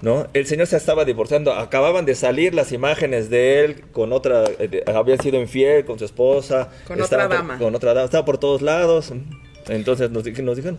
¿No? 0.01 0.27
El 0.33 0.45
señor 0.45 0.67
se 0.67 0.77
estaba 0.77 1.05
divorciando. 1.05 1.53
Acababan 1.53 2.05
de 2.05 2.13
salir 2.13 2.53
las 2.53 2.71
imágenes 2.71 3.29
de 3.31 3.63
él 3.65 3.81
con 3.91 4.13
otra. 4.13 4.43
eh, 4.59 4.83
había 4.93 5.17
sido 5.17 5.39
infiel 5.41 5.85
con 5.85 5.97
su 5.97 6.05
esposa. 6.05 6.69
Con 6.87 7.01
estaba 7.01 7.25
otra 7.25 7.37
por- 7.39 7.47
dama. 7.47 7.57
con 7.59 7.75
otra 7.75 7.93
dama. 7.93 8.05
Estaba 8.05 8.23
por 8.25 8.37
todos 8.37 8.61
lados. 8.61 9.11
Entonces 9.69 10.11
nos, 10.11 10.23
nos 10.25 10.55
dijeron. 10.55 10.77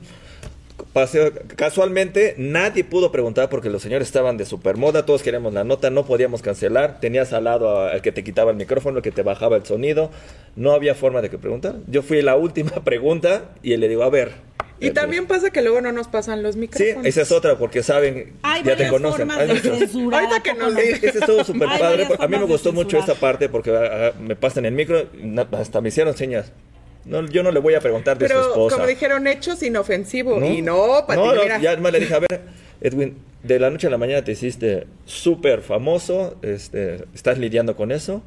paseo- 0.93 1.33
casualmente 1.57 2.35
nadie 2.39 2.85
pudo 2.85 3.11
preguntar 3.11 3.49
porque 3.51 3.69
los 3.69 3.83
señores 3.83 4.07
estaban 4.07 4.37
de 4.37 4.45
supermoda, 4.47 5.05
todos 5.05 5.23
queríamos 5.25 5.53
la 5.53 5.65
nota, 5.65 5.91
no 5.91 6.07
podíamos 6.07 6.41
cancelar, 6.41 7.01
tenías 7.01 7.33
al 7.33 7.45
lado 7.45 7.81
al 7.89 8.01
que 8.01 8.13
te 8.13 8.23
quitaba 8.23 8.53
el 8.53 8.57
micrófono, 8.57 8.99
el 8.99 9.03
que 9.03 9.11
te 9.11 9.23
bajaba 9.23 9.57
el 9.57 9.67
sonido, 9.67 10.11
no 10.55 10.73
había 10.73 10.95
forma 10.95 11.21
de 11.21 11.29
que 11.31 11.37
preguntar. 11.39 11.75
Yo 11.89 12.03
fui 12.03 12.23
la 12.23 12.37
última 12.37 12.71
pregunta 12.85 13.51
y 13.63 13.77
le 13.77 13.89
digo, 13.89 14.05
a 14.05 14.11
ver. 14.11 14.33
Y 14.81 14.91
también 14.91 15.27
pasa 15.27 15.51
que 15.51 15.61
luego 15.62 15.81
no 15.81 15.91
nos 15.93 16.07
pasan 16.09 16.43
los 16.43 16.55
Sí, 16.55 16.61
micrófonos. 16.61 17.05
esa 17.07 17.23
es 17.23 17.33
otra, 17.33 17.59
porque 17.59 17.83
saben, 17.83 18.35
Hay 18.43 18.61
ya 18.62 18.77
te 18.77 18.85
varias 18.85 18.91
conocen. 18.93 19.19
formas 19.29 19.38
Hay 19.38 19.49
de 19.49 19.61
censurar. 19.61 20.25
Ahorita 20.25 20.43
que 20.43 20.51
¿a 20.51 20.55
poco 20.55 20.67
nos 20.67 20.75
no? 20.75 20.81
Eh, 20.81 20.99
Ese 21.03 21.19
estuvo 21.19 21.45
súper 21.45 21.69
padre. 21.79 22.09
A 22.19 22.29
mí 22.29 22.37
me 22.38 22.45
gustó 22.45 22.73
mucho 22.73 22.99
esta 22.99 23.14
parte 23.14 23.49
porque 23.49 23.71
ah, 23.75 24.09
ah, 24.09 24.19
me 24.21 24.37
pasan 24.37 24.64
el 24.67 24.73
micro, 24.73 25.07
hasta 25.53 25.81
me 25.81 25.88
hicieron 25.88 26.17
señas. 26.17 26.53
No, 27.05 27.25
yo 27.27 27.43
no 27.43 27.51
le 27.51 27.59
voy 27.61 27.75
a 27.75 27.81
preguntar 27.81 28.19
de 28.19 28.29
su 28.29 28.35
Pero 28.35 28.49
esposa. 28.49 28.77
como 28.77 28.87
dijeron, 28.88 29.27
hechos 29.27 29.62
inofensivo. 29.62 30.45
Y 30.45 30.62
no, 30.62 31.05
Pati, 31.07 31.19
No, 31.21 31.35
no, 31.35 31.43
mira. 31.43 31.59
ya 31.59 31.77
más 31.79 31.91
le 31.93 32.01
dije, 32.01 32.14
a 32.14 32.19
ver, 32.19 32.41
Edwin, 32.81 33.17
de 33.43 33.59
la 33.59 33.71
noche 33.71 33.87
a 33.87 33.91
la 33.91 33.99
mañana 33.99 34.23
te 34.23 34.33
hiciste 34.33 34.87
súper 35.07 35.62
famoso, 35.62 36.37
este, 36.43 37.05
estás 37.14 37.38
lidiando 37.38 37.77
con 37.77 37.93
eso. 37.93 38.23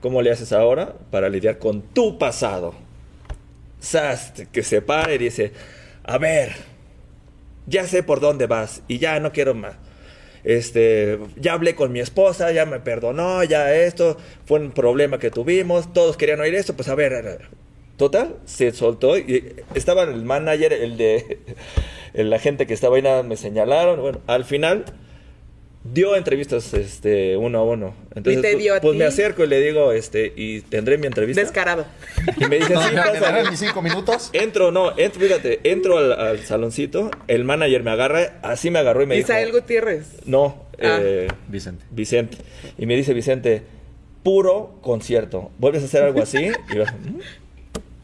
¿Cómo 0.00 0.22
le 0.22 0.30
haces 0.30 0.52
ahora 0.52 0.94
para 1.10 1.28
lidiar 1.28 1.58
con 1.58 1.82
tu 1.82 2.16
pasado? 2.18 2.74
Que 4.52 4.62
se 4.62 4.82
pare 4.82 5.14
y 5.14 5.18
dice, 5.18 5.52
a 6.04 6.18
ver, 6.18 6.54
ya 7.66 7.86
sé 7.86 8.02
por 8.02 8.20
dónde 8.20 8.46
vas 8.46 8.82
y 8.88 8.98
ya 8.98 9.20
no 9.20 9.32
quiero 9.32 9.54
más. 9.54 9.76
Este, 10.44 11.18
ya 11.36 11.54
hablé 11.54 11.74
con 11.74 11.90
mi 11.92 11.98
esposa, 12.00 12.52
ya 12.52 12.66
me 12.66 12.78
perdonó, 12.78 13.42
ya 13.42 13.74
esto 13.74 14.16
fue 14.44 14.60
un 14.60 14.70
problema 14.70 15.18
que 15.18 15.30
tuvimos, 15.30 15.92
todos 15.92 16.16
querían 16.16 16.40
oír 16.40 16.54
esto, 16.54 16.74
pues 16.74 16.88
a 16.88 16.94
ver, 16.94 17.14
a 17.14 17.20
ver. 17.22 17.48
total, 17.96 18.36
se 18.44 18.70
soltó 18.70 19.18
y 19.18 19.56
estaba 19.74 20.04
el 20.04 20.24
manager, 20.24 20.72
el 20.72 20.96
de 20.96 21.38
la 22.14 22.38
gente 22.38 22.66
que 22.66 22.74
estaba 22.74 22.94
ahí, 22.94 23.02
nada, 23.02 23.24
me 23.24 23.36
señalaron, 23.36 24.00
bueno, 24.00 24.20
al 24.28 24.44
final 24.44 24.84
dio 25.92 26.16
entrevistas 26.16 26.72
este 26.74 27.36
uno 27.36 27.58
a 27.58 27.64
uno. 27.64 27.94
Entonces, 28.14 28.38
¿Y 28.38 28.42
te 28.42 28.52
pues- 28.52 28.62
dio 28.62 28.74
a 28.74 28.80
pues 28.80 28.92
ti? 28.92 28.98
me 28.98 29.04
acerco 29.04 29.44
y 29.44 29.46
le 29.46 29.60
digo, 29.60 29.92
este, 29.92 30.32
y 30.36 30.60
tendré 30.62 30.98
mi 30.98 31.06
entrevista. 31.06 31.40
Descarado. 31.42 31.86
Y 32.38 32.44
me 32.46 32.56
dice, 32.56 32.72
No, 32.74 32.82
sí, 32.82 32.94
¿me 32.94 33.00
pásale". 33.00 33.20
darán 33.20 33.50
mis 33.50 33.58
cinco 33.60 33.82
minutos? 33.82 34.30
Entro, 34.32 34.70
no, 34.72 34.98
entro, 34.98 35.20
fíjate, 35.20 35.60
entro 35.64 35.98
al, 35.98 36.12
al 36.12 36.38
saloncito, 36.40 37.10
el 37.28 37.44
manager 37.44 37.82
me 37.82 37.90
agarra, 37.90 38.38
así 38.42 38.70
me 38.70 38.78
agarró 38.78 39.02
y 39.02 39.06
me 39.06 39.16
Isael 39.18 39.46
dijo, 39.46 39.58
Gutiérrez. 39.60 40.06
no, 40.26 40.64
Ah. 40.82 40.98
eh, 41.02 41.28
Vicente. 41.48 41.84
Vicente. 41.90 42.36
Y 42.78 42.86
me 42.86 42.96
dice 42.96 43.14
Vicente, 43.14 43.62
puro 44.22 44.78
concierto, 44.82 45.50
¿vuelves 45.58 45.82
a 45.82 45.86
hacer 45.86 46.02
algo 46.02 46.20
así? 46.22 46.38
Y 46.72 46.76
yo, 46.76 46.84
"Mm". 46.84 47.18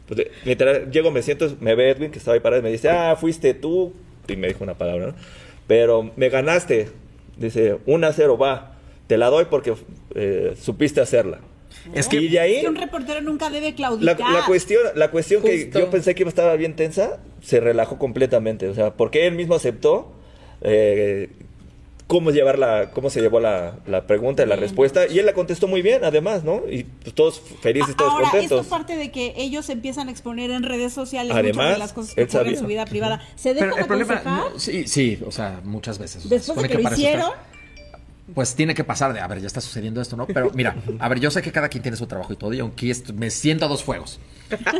pues, 0.07 0.19
eh, 0.21 0.31
literal, 0.45 0.89
llego, 0.91 1.11
me 1.11 1.21
siento, 1.21 1.55
me 1.59 1.75
ve 1.75 1.89
Edwin, 1.91 2.11
que 2.11 2.17
estaba 2.19 2.33
ahí 2.35 2.39
parado, 2.39 2.61
y 2.61 2.63
me 2.63 2.71
dice, 2.71 2.89
ah, 2.89 3.15
fuiste 3.19 3.53
tú, 3.53 3.93
y 4.27 4.35
me 4.37 4.47
dijo 4.47 4.63
una 4.63 4.73
palabra, 4.75 5.07
¿no? 5.07 5.15
Pero 5.67 6.11
me 6.15 6.29
ganaste, 6.29 6.87
dice, 7.37 7.77
1 7.85 8.07
a 8.07 8.13
0, 8.13 8.37
va, 8.37 8.75
te 9.07 9.17
la 9.17 9.29
doy 9.29 9.45
porque 9.49 9.73
eh, 10.15 10.53
supiste 10.59 11.01
hacerla. 11.01 11.39
Es 11.93 12.07
que- 12.07 12.17
y 12.17 12.27
de 12.29 12.39
ahí... 12.39 12.61
Que 12.61 12.69
un 12.69 12.75
reportero 12.75 13.21
nunca 13.21 13.49
debe 13.49 13.71
La, 13.71 13.75
claudicar. 13.75 14.31
la 14.31 14.45
cuestión, 14.45 14.81
la 14.95 15.11
cuestión 15.11 15.41
que 15.41 15.69
yo 15.73 15.89
pensé 15.89 16.15
que 16.15 16.23
estaba 16.23 16.55
bien 16.55 16.75
tensa, 16.75 17.19
se 17.41 17.59
relajó 17.59 17.97
completamente. 17.97 18.67
O 18.69 18.73
sea, 18.75 18.93
porque 18.93 19.27
él 19.27 19.33
mismo 19.35 19.55
aceptó 19.55 20.13
eh, 20.61 21.29
cómo 22.13 22.29
llevar 22.29 22.59
la, 22.59 22.91
cómo 22.91 23.09
se 23.09 23.21
llevó 23.21 23.39
la, 23.39 23.73
la 23.87 24.05
pregunta 24.05 24.43
y 24.43 24.45
la 24.45 24.55
respuesta. 24.55 25.07
Y 25.07 25.17
él 25.17 25.25
la 25.25 25.33
contestó 25.33 25.67
muy 25.67 25.81
bien, 25.81 26.03
además, 26.03 26.43
¿no? 26.43 26.61
Y 26.69 26.83
pues, 26.83 27.15
todos 27.15 27.41
felices, 27.61 27.95
todos 27.95 28.11
Ahora, 28.13 28.29
contentos. 28.29 28.61
esto 28.61 28.69
parte 28.69 28.95
de 28.95 29.09
que 29.11 29.33
ellos 29.35 29.67
empiezan 29.69 30.09
a 30.09 30.11
exponer 30.11 30.51
en 30.51 30.61
redes 30.61 30.93
sociales 30.93 31.35
Además, 31.35 31.55
muchas 31.55 31.73
de 31.73 31.79
las 31.79 31.93
cosas 31.93 32.13
que 32.13 32.23
ocurren 32.25 32.47
en 32.53 32.59
su 32.59 32.67
vida 32.67 32.85
privada. 32.85 33.19
¿Se 33.35 33.55
dejan 33.55 33.69
Pero 33.71 33.81
el 33.81 33.87
problema, 33.87 34.13
aconsejar? 34.17 34.51
no, 34.53 34.59
sí, 34.59 34.87
sí, 34.87 35.19
o 35.25 35.31
sea, 35.31 35.59
muchas 35.63 35.97
veces. 35.97 36.29
Después 36.29 36.61
de 36.61 36.69
que 36.69 36.77
lo 36.83 36.91
hicieron, 36.91 37.31
Pues 38.35 38.55
tiene 38.55 38.73
que 38.75 38.83
pasar 38.83 39.11
de, 39.11 39.19
a 39.19 39.27
ver, 39.27 39.41
ya 39.41 39.47
está 39.47 39.59
sucediendo 39.59 39.99
esto, 39.99 40.15
¿no? 40.15 40.27
Pero 40.27 40.49
mira, 40.53 40.75
a 40.99 41.09
ver, 41.09 41.19
yo 41.19 41.29
sé 41.31 41.41
que 41.41 41.51
cada 41.51 41.67
quien 41.67 41.81
tiene 41.81 41.97
su 41.97 42.05
trabajo 42.07 42.31
y 42.31 42.35
todo, 42.37 42.53
y 42.53 42.59
aunque 42.59 42.89
esto- 42.91 43.11
me 43.13 43.29
siento 43.31 43.65
a 43.65 43.67
dos 43.67 43.83
fuegos. 43.83 44.19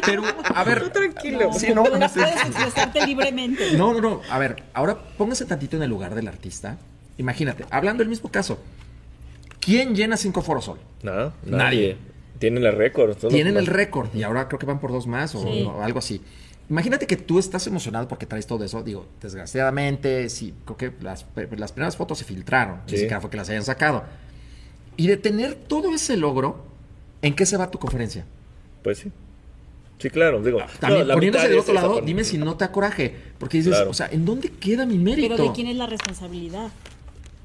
Pero, 0.05 0.21
a 0.53 0.63
ver. 0.63 0.83
Tú 0.83 0.89
tranquilo. 0.91 1.49
Sí, 1.57 1.67
no, 1.73 1.83
no, 1.83 1.89
puedes 2.09 2.35
expresarte 2.45 3.05
libremente. 3.07 3.71
No, 3.75 3.91
no, 3.93 3.99
no. 4.01 4.21
A 4.29 4.37
ver, 4.37 4.63
ahora 4.73 4.97
póngase 5.17 5.45
tantito 5.45 5.75
en 5.77 5.83
el 5.83 5.89
lugar 5.89 6.13
del 6.15 6.27
artista. 6.27 6.77
Imagínate, 7.17 7.65
hablando 7.69 8.01
del 8.01 8.09
mismo 8.09 8.29
caso. 8.31 8.57
¿Quién 9.59 9.95
llena 9.95 10.17
cinco 10.17 10.41
foros 10.41 10.67
hoy? 10.67 10.79
No, 11.03 11.13
nadie. 11.13 11.33
Nadie. 11.45 11.97
Tienen 12.39 12.65
el 12.65 12.73
récord. 12.73 13.15
Tienen 13.29 13.55
el 13.55 13.67
récord 13.67 14.13
y 14.13 14.23
ahora 14.23 14.47
creo 14.47 14.59
que 14.59 14.65
van 14.65 14.79
por 14.79 14.91
dos 14.91 15.07
más 15.07 15.33
o, 15.35 15.41
Sí. 15.43 15.63
o 15.63 15.81
algo 15.81 15.99
así. 15.99 16.21
Imagínate 16.69 17.07
que 17.07 17.15
tú 17.15 17.39
estás 17.39 17.65
emocionado 17.67 18.07
porque 18.07 18.25
traes 18.25 18.47
todo 18.47 18.63
eso. 18.65 18.83
Digo, 18.83 19.05
desgraciadamente, 19.21 20.29
sí, 20.29 20.53
creo 20.65 20.77
que 20.77 20.93
las, 21.01 21.25
las 21.57 21.71
primeras 21.71 21.95
fotos 21.95 22.17
se 22.17 22.25
filtraron. 22.25 22.77
Sí. 22.87 22.93
Ni 22.93 22.97
siquiera 22.99 23.21
fue 23.21 23.29
que 23.29 23.37
las 23.37 23.49
hayan 23.49 23.63
sacado. 23.63 24.03
Y 24.97 25.07
de 25.07 25.17
tener 25.17 25.55
todo 25.55 25.93
ese 25.93 26.17
logro, 26.17 26.65
¿en 27.21 27.35
qué 27.35 27.45
se 27.45 27.55
va 27.57 27.69
tu 27.71 27.79
conferencia? 27.79 28.25
Pues 28.83 28.97
sí. 28.99 29.11
Sí, 29.99 30.09
claro. 30.09 30.41
Digo, 30.41 30.59
También 30.79 31.01
no, 31.03 31.07
la 31.07 31.13
poniéndose 31.13 31.47
del 31.47 31.59
otro 31.59 31.73
lado, 31.73 32.01
dime 32.01 32.23
si 32.25 32.37
no 32.37 32.57
te 32.57 32.65
da 32.65 32.71
coraje. 32.71 33.15
Porque 33.37 33.57
dices, 33.57 33.73
Claro. 33.75 33.91
o 33.91 33.93
sea, 33.93 34.07
¿en 34.11 34.25
dónde 34.25 34.49
queda 34.49 34.85
mi 34.85 34.97
mérito? 34.97 35.35
Pero 35.35 35.49
¿de 35.49 35.53
quién 35.53 35.67
es 35.67 35.75
la 35.77 35.87
responsabilidad? 35.87 36.71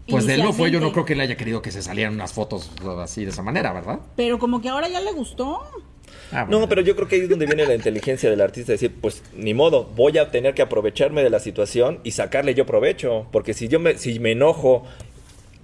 Pues 0.08 0.26
de 0.26 0.34
él 0.34 0.42
no 0.42 0.52
fue, 0.52 0.70
yo 0.70 0.80
no 0.80 0.92
creo 0.92 1.04
que 1.04 1.12
él 1.12 1.20
haya 1.20 1.36
querido 1.36 1.60
que 1.62 1.70
se 1.70 1.82
salieran 1.82 2.14
unas 2.14 2.32
fotos 2.32 2.70
así 3.00 3.24
de 3.24 3.30
esa 3.30 3.42
manera, 3.42 3.72
¿verdad? 3.72 4.00
Pero 4.16 4.38
como 4.38 4.60
que 4.60 4.68
ahora 4.68 4.88
ya 4.88 5.00
le 5.00 5.12
gustó. 5.12 5.60
Ah, 6.32 6.44
bueno. 6.44 6.60
No, 6.60 6.68
pero 6.68 6.80
yo 6.82 6.94
creo 6.94 7.08
que 7.08 7.16
ahí 7.16 7.22
es 7.22 7.28
donde 7.28 7.46
viene 7.46 7.66
la 7.66 7.74
inteligencia 7.74 8.30
del 8.30 8.40
artista, 8.40 8.72
decir, 8.72 8.94
pues 9.00 9.22
ni 9.34 9.54
modo, 9.54 9.84
voy 9.96 10.18
a 10.18 10.30
tener 10.30 10.54
que 10.54 10.62
aprovecharme 10.62 11.22
de 11.22 11.30
la 11.30 11.40
situación 11.40 12.00
y 12.04 12.12
sacarle 12.12 12.54
yo 12.54 12.66
provecho, 12.66 13.26
porque 13.32 13.54
si 13.54 13.68
yo 13.68 13.80
me, 13.80 13.98
si 13.98 14.18
me 14.18 14.32
enojo 14.32 14.84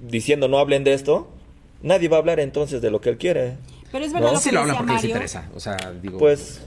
diciendo 0.01 0.49
no 0.49 0.59
hablen 0.59 0.85
de 0.85 0.95
esto, 0.95 1.29
nadie 1.83 2.09
va 2.09 2.17
a 2.17 2.21
hablar 2.21 2.41
entonces 2.41 2.83
de 2.83 2.91
lo 2.91 3.01
que 3.01 3.11
él 3.11 3.19
quiere. 3.19 3.57
Pero 3.93 4.05
es 4.05 4.13
verdad 4.13 4.29
No, 4.29 4.35
lo 4.35 4.41
sí 4.41 4.51
que 4.51 4.55
lo 4.55 4.61
hablan 4.63 4.77
porque 4.77 4.93
les 4.93 5.05
interesa. 5.05 5.49
O 5.55 5.61
sea, 5.61 5.77
digo. 6.03 6.19
Pues, 6.19 6.61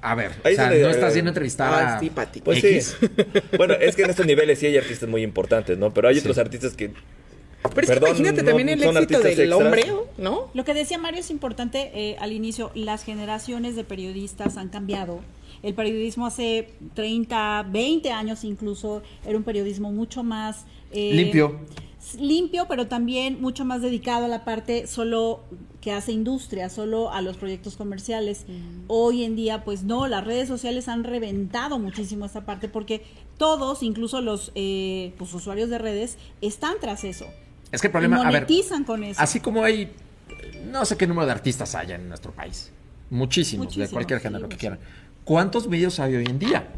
A 0.00 0.14
ver, 0.14 0.32
Ahí 0.44 0.52
o 0.54 0.56
sea, 0.56 0.70
no 0.70 0.88
estás 0.90 1.14
yendo 1.14 1.28
a 1.28 1.32
entrevistar 1.32 1.72
Ay, 1.74 1.84
a 1.96 2.00
sí, 2.00 2.10
Pati. 2.10 2.40
pues 2.40 2.62
X. 2.62 2.96
sí. 3.00 3.06
bueno, 3.56 3.74
es 3.74 3.96
que 3.96 4.02
en 4.02 4.10
estos 4.10 4.26
niveles 4.26 4.58
sí 4.58 4.66
hay 4.66 4.76
artistas 4.76 5.08
muy 5.08 5.22
importantes, 5.22 5.76
¿no? 5.78 5.92
Pero 5.92 6.08
hay 6.08 6.14
Sí. 6.14 6.20
otros 6.20 6.38
artistas 6.38 6.74
que 6.74 6.88
Pero 6.88 7.80
es 7.80 7.86
Perdón, 7.88 8.00
que 8.14 8.18
imagínate 8.20 8.42
no, 8.42 8.48
también 8.48 8.68
el 8.68 8.82
éxito 8.82 9.20
del 9.20 9.40
extras. 9.40 9.52
hombre, 9.52 9.82
¿no? 10.18 10.50
Lo 10.54 10.64
que 10.64 10.74
decía 10.74 10.98
Mario 10.98 11.20
es 11.20 11.30
importante 11.30 11.90
eh, 11.94 12.16
al 12.20 12.32
inicio, 12.32 12.70
las 12.74 13.02
generaciones 13.04 13.74
de 13.76 13.84
periodistas 13.84 14.56
han 14.56 14.68
cambiado. 14.68 15.20
El 15.64 15.74
periodismo 15.74 16.26
hace 16.26 16.70
30, 16.94 17.66
20 17.68 18.10
años 18.12 18.44
incluso 18.44 19.02
era 19.26 19.36
un 19.36 19.42
periodismo 19.42 19.90
mucho 19.90 20.22
más... 20.22 20.64
eh, 20.92 21.10
Limpio. 21.14 21.58
Limpio, 22.18 22.66
pero 22.68 22.86
también 22.86 23.40
mucho 23.40 23.64
más 23.64 23.82
dedicado 23.82 24.26
a 24.26 24.28
la 24.28 24.44
parte 24.44 24.86
solo 24.86 25.40
que 25.80 25.92
hace 25.92 26.12
industria, 26.12 26.68
solo 26.70 27.12
a 27.12 27.22
los 27.22 27.36
proyectos 27.36 27.76
comerciales. 27.76 28.46
Hoy 28.86 29.24
en 29.24 29.36
día, 29.36 29.64
pues 29.64 29.82
no, 29.82 30.06
las 30.06 30.24
redes 30.24 30.48
sociales 30.48 30.88
han 30.88 31.04
reventado 31.04 31.78
muchísimo 31.78 32.24
esta 32.24 32.46
parte 32.46 32.68
porque 32.68 33.02
todos, 33.36 33.82
incluso 33.82 34.20
los 34.20 34.52
eh, 34.54 35.12
pues, 35.18 35.34
usuarios 35.34 35.70
de 35.70 35.78
redes, 35.78 36.18
están 36.40 36.74
tras 36.80 37.04
eso. 37.04 37.26
Es 37.72 37.80
que 37.80 37.88
el 37.88 37.92
problema, 37.92 38.18
Y 38.18 38.20
a 38.20 38.24
ver, 38.24 38.42
monetizan 38.42 38.84
con 38.84 39.04
eso. 39.04 39.20
así 39.20 39.40
como 39.40 39.62
hay, 39.62 39.92
no 40.66 40.84
sé 40.84 40.96
qué 40.96 41.06
número 41.06 41.26
de 41.26 41.32
artistas 41.32 41.74
haya 41.74 41.96
en 41.96 42.08
nuestro 42.08 42.32
país, 42.32 42.72
muchísimos, 43.10 43.66
Muchísimos, 43.66 43.90
de 43.90 43.92
cualquier 43.92 44.20
sí, 44.20 44.22
género 44.24 44.48
que 44.48 44.56
quieran. 44.56 44.78
¿Cuántos 45.24 45.68
medios 45.68 46.00
hay 46.00 46.16
hoy 46.16 46.24
en 46.26 46.38
día? 46.38 46.68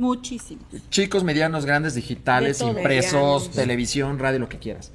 Muchísimos. 0.00 0.64
Chicos, 0.90 1.22
medianos, 1.24 1.66
grandes, 1.66 1.94
digitales, 1.94 2.60
impresos, 2.62 3.12
Medianos. 3.12 3.50
televisión, 3.50 4.18
radio, 4.18 4.38
lo 4.38 4.48
que 4.48 4.58
quieras. 4.58 4.92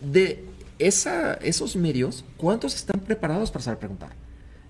De 0.00 0.44
esa, 0.78 1.34
esos 1.34 1.76
medios, 1.76 2.24
¿cuántos 2.36 2.74
están 2.74 3.00
preparados 3.00 3.50
para 3.50 3.62
saber 3.62 3.78
preguntar? 3.78 4.10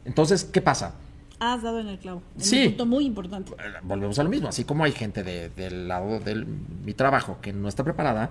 Entonces, 0.04 0.44
¿qué 0.44 0.60
pasa? 0.60 0.94
Has 1.38 1.62
dado 1.62 1.80
en 1.80 1.88
el 1.88 1.98
clavo. 1.98 2.22
En 2.36 2.44
Sí. 2.44 2.58
Un 2.62 2.64
punto 2.72 2.86
muy 2.86 3.06
importante. 3.06 3.52
Eh, 3.52 3.56
volvemos 3.82 4.18
a 4.18 4.22
lo 4.22 4.28
mismo. 4.28 4.48
Así 4.48 4.64
como 4.64 4.84
hay 4.84 4.92
gente 4.92 5.22
de- 5.22 5.48
del 5.48 5.88
lado 5.88 6.20
de 6.20 6.44
mi 6.84 6.92
trabajo 6.92 7.38
que 7.40 7.52
no 7.54 7.66
está 7.68 7.82
preparada, 7.82 8.30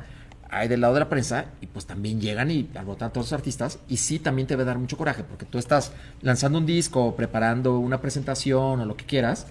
hay 0.51 0.67
del 0.67 0.81
lado 0.81 0.93
de 0.93 0.99
la 0.99 1.09
prensa 1.09 1.45
y 1.61 1.65
pues 1.67 1.85
también 1.85 2.21
llegan 2.21 2.51
y 2.51 2.69
alborotan 2.75 3.09
a 3.09 3.11
todos 3.13 3.27
los 3.27 3.33
artistas 3.33 3.79
y 3.87 3.97
sí 3.97 4.19
también 4.19 4.47
te 4.47 4.55
va 4.55 4.61
a 4.63 4.65
dar 4.65 4.77
mucho 4.77 4.97
coraje 4.97 5.23
porque 5.23 5.45
tú 5.45 5.57
estás 5.57 5.91
lanzando 6.21 6.57
un 6.59 6.65
disco, 6.67 7.15
preparando 7.15 7.79
una 7.79 7.99
presentación 8.01 8.79
o 8.79 8.85
lo 8.85 8.95
que 8.97 9.05
quieras 9.05 9.47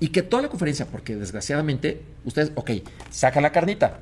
y 0.00 0.08
que 0.08 0.22
toda 0.22 0.42
la 0.42 0.48
conferencia, 0.48 0.86
porque 0.86 1.16
desgraciadamente 1.16 2.02
ustedes, 2.24 2.52
ok, 2.54 2.70
sacan 3.10 3.42
la 3.42 3.52
carnita, 3.52 3.98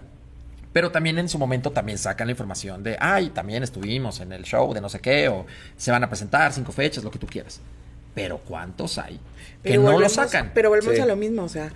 pero 0.72 0.90
también 0.90 1.18
en 1.18 1.28
su 1.28 1.38
momento 1.38 1.70
también 1.70 1.98
sacan 1.98 2.26
la 2.26 2.32
información 2.32 2.82
de, 2.82 2.96
ay, 2.98 3.30
también 3.30 3.62
estuvimos 3.62 4.18
en 4.20 4.32
el 4.32 4.42
show 4.42 4.74
de 4.74 4.80
no 4.80 4.88
sé 4.88 4.98
qué, 5.00 5.28
o 5.28 5.46
se 5.76 5.90
van 5.92 6.02
a 6.02 6.08
presentar 6.08 6.52
cinco 6.52 6.72
fechas, 6.72 7.04
lo 7.04 7.10
que 7.10 7.18
tú 7.20 7.26
quieras. 7.28 7.60
Pero 8.14 8.38
¿cuántos 8.38 8.98
hay 8.98 9.14
que 9.14 9.20
Pero 9.70 9.82
no 9.82 9.88
lo 9.90 9.94
volvemos- 9.98 10.12
sacan? 10.12 10.50
Pero 10.54 10.70
volvemos 10.70 10.94
Sí. 10.96 11.00
a 11.00 11.06
lo 11.06 11.16
mismo, 11.16 11.42
o 11.44 11.48
sea, 11.48 11.70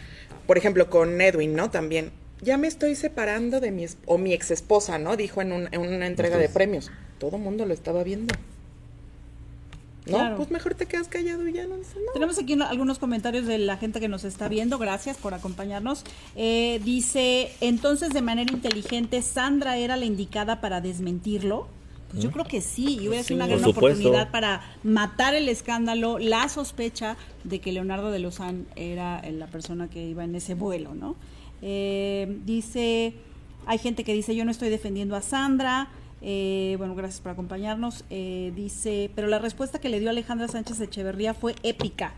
por 0.47 0.59
ejemplo, 0.59 0.89
con 0.91 1.21
Edwin, 1.21 1.55
¿no? 1.55 1.71
También, 1.71 2.11
ya 2.41 2.57
me 2.57 2.67
estoy 2.69 2.95
separando 2.97 3.61
de 3.61 3.71
mi, 3.71 3.87
o 4.07 4.19
mi 4.19 4.33
ex 4.33 4.51
esposa, 4.51 4.99
¿no? 4.99 5.17
Dijo 5.17 5.43
en, 5.43 5.53
un- 5.53 5.69
en 5.73 5.81
una 5.81 6.07
entrega 6.07 6.37
de 6.39 6.49
premios. 6.49 6.91
Todo 7.19 7.39
mundo 7.39 7.67
lo 7.67 7.75
estaba 7.75 8.03
viendo. 8.05 8.35
No, 10.09 10.17
Claro. 10.19 10.37
pues 10.37 10.51
mejor 10.51 10.75
te 10.75 10.87
quedas 10.87 11.09
callado 11.09 11.47
y 11.47 11.53
ya 11.53 11.67
no 11.67 11.77
dices 11.77 11.97
nada. 11.97 12.13
Tenemos 12.15 12.39
aquí 12.39 12.55
algunos 12.61 12.99
comentarios 12.99 13.47
de 13.47 13.59
la 13.59 13.77
gente 13.77 14.01
que 14.01 14.09
nos 14.09 14.25
está 14.25 14.49
viendo. 14.49 14.79
Gracias 14.79 15.17
por 15.17 15.35
acompañarnos. 15.35 16.05
Eh, 16.37 16.81
dice, 16.85 17.53
entonces 17.61 18.11
de 18.11 18.23
manera 18.23 18.51
inteligente, 18.53 19.23
Sandra 19.23 19.77
era 19.77 19.97
la 19.97 20.05
indicada 20.05 20.61
para 20.61 20.81
desmentirlo. 20.81 21.69
Pues 22.11 22.23
yo 22.23 22.31
creo 22.31 22.47
que 22.47 22.63
sí, 22.63 22.99
y 23.03 23.09
hubiera 23.09 23.23
sido 23.23 23.37
una 23.37 23.47
gran 23.47 23.63
oportunidad 23.67 24.31
para 24.31 24.63
matar 24.83 25.35
el 25.35 25.47
escándalo, 25.51 26.19
la 26.19 26.49
sospecha 26.49 27.19
de 27.45 27.61
que 27.61 27.71
Leonardo 27.71 28.11
de 28.11 28.19
Lozán 28.19 28.67
era 28.77 29.21
la 29.31 29.47
persona 29.47 29.91
que 29.91 30.07
iba 30.09 30.25
en 30.25 30.35
ese 30.35 30.55
vuelo, 30.55 30.95
¿no? 30.95 31.17
Eh, 31.61 32.39
dice, 32.47 33.13
hay 33.67 33.77
gente 33.77 34.05
que 34.05 34.15
dice, 34.15 34.35
yo 34.35 34.47
no 34.47 34.51
estoy 34.51 34.71
defendiendo 34.71 35.17
a 35.17 35.21
Sandra. 35.21 35.89
Eh, 36.21 36.75
bueno, 36.79 36.95
gracias 36.95 37.21
por 37.21 37.33
acompañarnos. 37.33 38.05
Eh, 38.11 38.53
dice, 38.57 39.11
pero 39.15 39.29
la 39.29 39.39
respuesta 39.39 39.79
que 39.79 39.89
le 39.89 40.01
dio 40.01 40.11
Alejandra 40.11 40.49
Sánchez 40.49 40.81
Echeverría 40.81 41.35
fue 41.35 41.55
épica. 41.63 42.13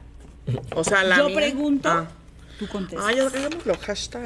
O 0.74 0.84
sea, 0.84 1.04
la 1.04 1.18
Yo 1.18 1.26
mía- 1.26 1.36
pregunto, 1.36 1.88
Ah. 1.88 2.08
tú 2.58 2.66
contestas. 2.68 3.06
Ay, 3.06 3.18
hagámoslo, 3.18 3.74
hashtag. 3.80 4.24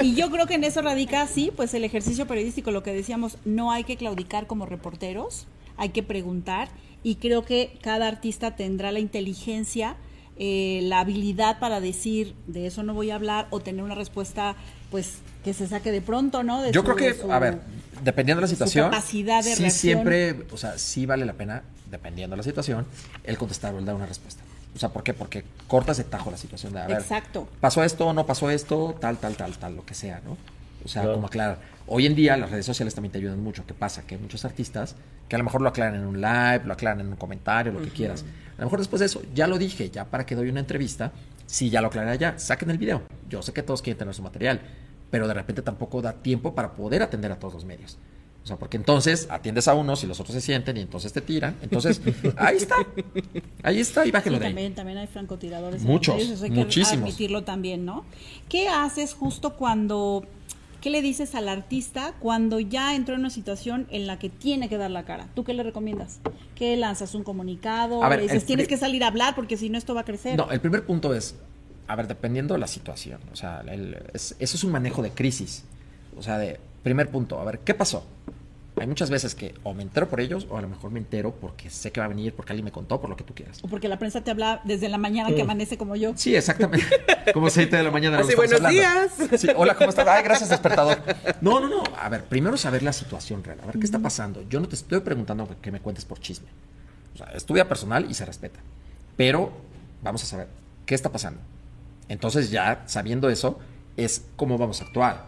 Y 0.00 0.14
yo 0.14 0.30
creo 0.30 0.46
que 0.46 0.54
en 0.54 0.64
eso 0.64 0.82
radica, 0.82 1.26
sí, 1.26 1.52
pues 1.54 1.72
el 1.74 1.84
ejercicio 1.84 2.26
periodístico, 2.26 2.70
lo 2.72 2.82
que 2.82 2.92
decíamos, 2.92 3.38
no 3.44 3.70
hay 3.70 3.84
que 3.84 3.96
claudicar 3.96 4.46
como 4.46 4.66
reporteros, 4.66 5.46
hay 5.76 5.90
que 5.90 6.02
preguntar 6.02 6.68
y 7.04 7.16
creo 7.16 7.44
que 7.44 7.78
cada 7.82 8.08
artista 8.08 8.56
tendrá 8.56 8.90
la 8.92 8.98
inteligencia, 8.98 9.96
eh, 10.38 10.80
la 10.84 11.00
habilidad 11.00 11.58
para 11.60 11.80
decir, 11.80 12.34
de 12.48 12.66
eso 12.66 12.82
no 12.82 12.94
voy 12.94 13.10
a 13.10 13.14
hablar 13.14 13.46
o 13.50 13.60
tener 13.60 13.84
una 13.84 13.94
respuesta, 13.94 14.56
pues, 14.90 15.18
que 15.44 15.54
se 15.54 15.66
saque 15.68 15.92
de 15.92 16.00
pronto, 16.00 16.42
¿no? 16.42 16.62
De 16.62 16.72
Yo 16.72 16.80
su- 16.80 16.84
creo 16.84 16.96
que, 16.96 17.14
su- 17.20 17.30
a 17.32 17.38
ver, 17.38 17.60
dependiendo 18.02 18.40
de 18.40 18.42
la 18.42 18.48
su 18.48 18.54
situación, 18.54 18.90
capacidad 18.90 19.38
de 19.44 19.54
sí 19.54 19.62
reacción. 19.62 19.70
siempre, 19.70 20.36
o 20.50 20.56
sea, 20.56 20.78
sí 20.78 21.06
vale 21.06 21.24
la 21.26 21.32
pena, 21.34 21.62
dependiendo 21.90 22.34
de 22.34 22.38
la 22.38 22.42
situación, 22.42 22.86
el 23.24 23.38
contestar 23.38 23.74
o 23.74 23.78
el 23.78 23.84
dar 23.84 23.94
una 23.94 24.06
respuesta. 24.06 24.42
O 24.74 24.78
sea, 24.78 24.88
¿por 24.88 25.02
qué? 25.02 25.12
Porque 25.12 25.44
cortas 25.68 25.98
de 25.98 26.04
tajo 26.04 26.30
la 26.30 26.36
situación 26.38 26.72
de, 26.72 26.80
a 26.80 26.86
ver, 26.86 26.98
Exacto. 27.00 27.48
pasó 27.60 27.84
esto, 27.84 28.12
no 28.14 28.24
pasó 28.26 28.48
esto, 28.50 28.96
tal, 29.00 29.18
tal, 29.18 29.36
tal, 29.36 29.56
tal, 29.58 29.76
lo 29.76 29.84
que 29.84 29.94
sea, 29.94 30.20
¿no? 30.24 30.36
O 30.84 30.88
sea, 30.88 31.02
Claro. 31.02 31.14
como 31.16 31.26
aclarar. 31.26 31.58
Hoy 31.86 32.06
en 32.06 32.14
día 32.14 32.36
las 32.36 32.50
redes 32.50 32.64
sociales 32.66 32.94
también 32.94 33.12
te 33.12 33.18
ayudan 33.18 33.40
mucho. 33.40 33.64
¿Qué 33.66 33.74
pasa? 33.74 34.02
Que 34.06 34.14
hay 34.14 34.20
muchos 34.20 34.44
artistas 34.44 34.94
que 35.28 35.36
a 35.36 35.38
lo 35.38 35.44
mejor 35.44 35.60
lo 35.60 35.68
aclaran 35.68 35.94
en 35.96 36.06
un 36.06 36.20
live, 36.20 36.62
lo 36.64 36.72
aclaran 36.72 37.00
en 37.00 37.08
un 37.08 37.16
comentario, 37.16 37.72
lo 37.72 37.82
que 37.82 37.90
quieras. 37.90 38.24
A 38.56 38.60
lo 38.62 38.66
mejor 38.66 38.78
después 38.78 39.00
de 39.00 39.06
eso, 39.06 39.22
ya 39.34 39.46
lo 39.46 39.58
dije, 39.58 39.90
ya 39.90 40.04
para 40.06 40.24
que 40.26 40.34
doy 40.34 40.48
una 40.48 40.60
entrevista, 40.60 41.12
sí, 41.46 41.70
ya 41.70 41.80
lo 41.80 41.88
aclaré 41.88 42.16
ya, 42.18 42.38
saquen 42.38 42.70
el 42.70 42.78
video. 42.78 43.02
Yo 43.28 43.42
sé 43.42 43.52
que 43.52 43.62
todos 43.62 43.82
quieren 43.82 43.98
tener 43.98 44.14
su 44.14 44.22
material, 44.22 44.60
pero 45.12 45.28
de 45.28 45.34
repente 45.34 45.60
tampoco 45.60 46.00
da 46.00 46.14
tiempo 46.14 46.54
para 46.54 46.72
poder 46.72 47.02
atender 47.02 47.30
a 47.30 47.38
todos 47.38 47.52
los 47.52 47.66
medios. 47.66 47.98
O 48.42 48.46
sea, 48.46 48.56
porque 48.56 48.78
entonces 48.78 49.28
atiendes 49.30 49.68
a 49.68 49.74
unos 49.74 50.02
y 50.02 50.06
los 50.06 50.18
otros 50.18 50.34
se 50.34 50.40
sienten 50.40 50.78
y 50.78 50.80
entonces 50.80 51.12
te 51.12 51.20
tiran. 51.20 51.54
Entonces, 51.60 52.00
ahí 52.38 52.56
está. 52.56 52.76
Ahí 53.62 53.78
está 53.78 54.04
y 54.04 54.06
Sí, 54.06 54.10
bájenlo 54.10 54.38
de 54.38 54.46
ahí. 54.46 54.52
también, 54.52 54.74
también 54.74 54.98
hay 54.98 55.06
francotiradores. 55.06 55.82
Muchos, 55.82 56.18
eso 56.18 56.44
hay 56.44 56.50
muchísimos. 56.50 56.88
que 56.90 57.10
admitirlo 57.10 57.44
también, 57.44 57.84
¿no? 57.84 58.06
¿Qué 58.48 58.68
haces 58.68 59.12
justo 59.12 59.52
cuando, 59.54 60.24
qué 60.80 60.88
le 60.88 61.02
dices 61.02 61.34
al 61.34 61.50
artista 61.50 62.14
cuando 62.18 62.58
ya 62.58 62.96
entró 62.96 63.14
en 63.14 63.20
una 63.20 63.30
situación 63.30 63.86
en 63.90 64.06
la 64.06 64.18
que 64.18 64.30
tiene 64.30 64.70
que 64.70 64.78
dar 64.78 64.90
la 64.90 65.04
cara? 65.04 65.28
¿Tú 65.34 65.44
qué 65.44 65.52
le 65.52 65.62
recomiendas? 65.62 66.20
¿Qué 66.54 66.74
lanzas? 66.78 67.14
¿Un 67.14 67.22
comunicado? 67.22 68.02
A 68.02 68.08
ver, 68.08 68.20
¿Le 68.20 68.22
dices, 68.24 68.46
tienes 68.46 68.66
que 68.66 68.78
salir 68.78 69.04
a 69.04 69.08
hablar 69.08 69.34
porque 69.34 69.58
si 69.58 69.68
no 69.68 69.76
esto 69.76 69.94
va 69.94 70.00
a 70.00 70.04
crecer? 70.04 70.38
No, 70.38 70.50
el 70.50 70.60
primer 70.60 70.86
punto 70.86 71.14
es, 71.14 71.36
a 71.88 71.96
ver, 71.96 72.06
dependiendo 72.06 72.54
de 72.54 72.60
la 72.60 72.66
situación, 72.66 73.20
o 73.32 73.36
sea, 73.36 73.62
el- 73.68 73.96
es- 74.14 74.36
eso 74.38 74.56
es 74.56 74.64
un 74.64 74.72
manejo 74.72 75.02
de 75.02 75.10
crisis. 75.10 75.64
O 76.16 76.22
sea, 76.22 76.38
de, 76.38 76.58
primer 76.82 77.08
punto, 77.10 77.40
a 77.40 77.44
ver, 77.44 77.60
¿qué 77.60 77.74
pasó? 77.74 78.04
Hay 78.80 78.86
muchas 78.86 79.10
veces 79.10 79.34
que 79.34 79.54
o 79.64 79.74
me 79.74 79.82
entero 79.82 80.08
por 80.08 80.18
ellos 80.20 80.46
o 80.48 80.56
a 80.56 80.62
lo 80.62 80.68
mejor 80.68 80.90
me 80.90 80.98
entero 80.98 81.34
porque 81.38 81.68
sé 81.68 81.92
que 81.92 82.00
va 82.00 82.06
a 82.06 82.08
venir, 82.08 82.32
porque 82.34 82.52
alguien 82.52 82.64
me 82.64 82.72
contó, 82.72 83.00
por 83.00 83.10
lo 83.10 83.16
que 83.16 83.22
tú 83.22 83.34
quieras. 83.34 83.60
O 83.62 83.68
porque 83.68 83.86
la 83.86 83.98
prensa 83.98 84.22
te 84.22 84.30
habla 84.30 84.62
desde 84.64 84.88
la 84.88 84.96
mañana 84.96 85.28
que 85.34 85.42
amanece 85.42 85.76
como 85.76 85.94
yo. 85.94 86.12
Sí, 86.16 86.34
exactamente. 86.34 86.86
Como 87.34 87.48
7 87.50 87.76
de 87.76 87.82
la 87.84 87.90
mañana. 87.92 88.18
Así, 88.18 88.34
buenos 88.34 88.56
hablando. 88.56 88.76
días. 88.80 89.12
Sí, 89.40 89.46
hola, 89.54 89.76
¿cómo 89.76 89.90
estás? 89.90 90.08
Ay, 90.08 90.24
gracias, 90.24 90.48
despertador. 90.50 90.98
No, 91.40 91.60
no, 91.60 91.68
no. 91.68 91.82
A 91.96 92.08
ver, 92.08 92.24
primero 92.24 92.56
saber 92.56 92.82
la 92.82 92.92
situación 92.92 93.44
real. 93.44 93.58
A 93.62 93.66
ver 93.66 93.78
qué 93.78 93.84
está 93.84 94.00
pasando. 94.00 94.42
Yo 94.48 94.58
no 94.58 94.66
te 94.66 94.74
estoy 94.74 94.98
preguntando 95.00 95.48
que 95.62 95.70
me 95.70 95.78
cuentes 95.80 96.04
por 96.04 96.18
chisme. 96.18 96.48
O 97.14 97.18
sea, 97.18 97.26
es 97.28 97.44
tu 97.44 97.54
vida 97.54 97.68
personal 97.68 98.10
y 98.10 98.14
se 98.14 98.24
respeta. 98.24 98.58
Pero 99.16 99.52
vamos 100.02 100.22
a 100.24 100.26
saber 100.26 100.48
qué 100.84 100.96
está 100.96 101.10
pasando. 101.12 101.40
Entonces, 102.12 102.50
ya 102.50 102.82
sabiendo 102.86 103.30
eso, 103.30 103.58
es 103.96 104.26
cómo 104.36 104.58
vamos 104.58 104.82
a 104.82 104.84
actuar. 104.84 105.26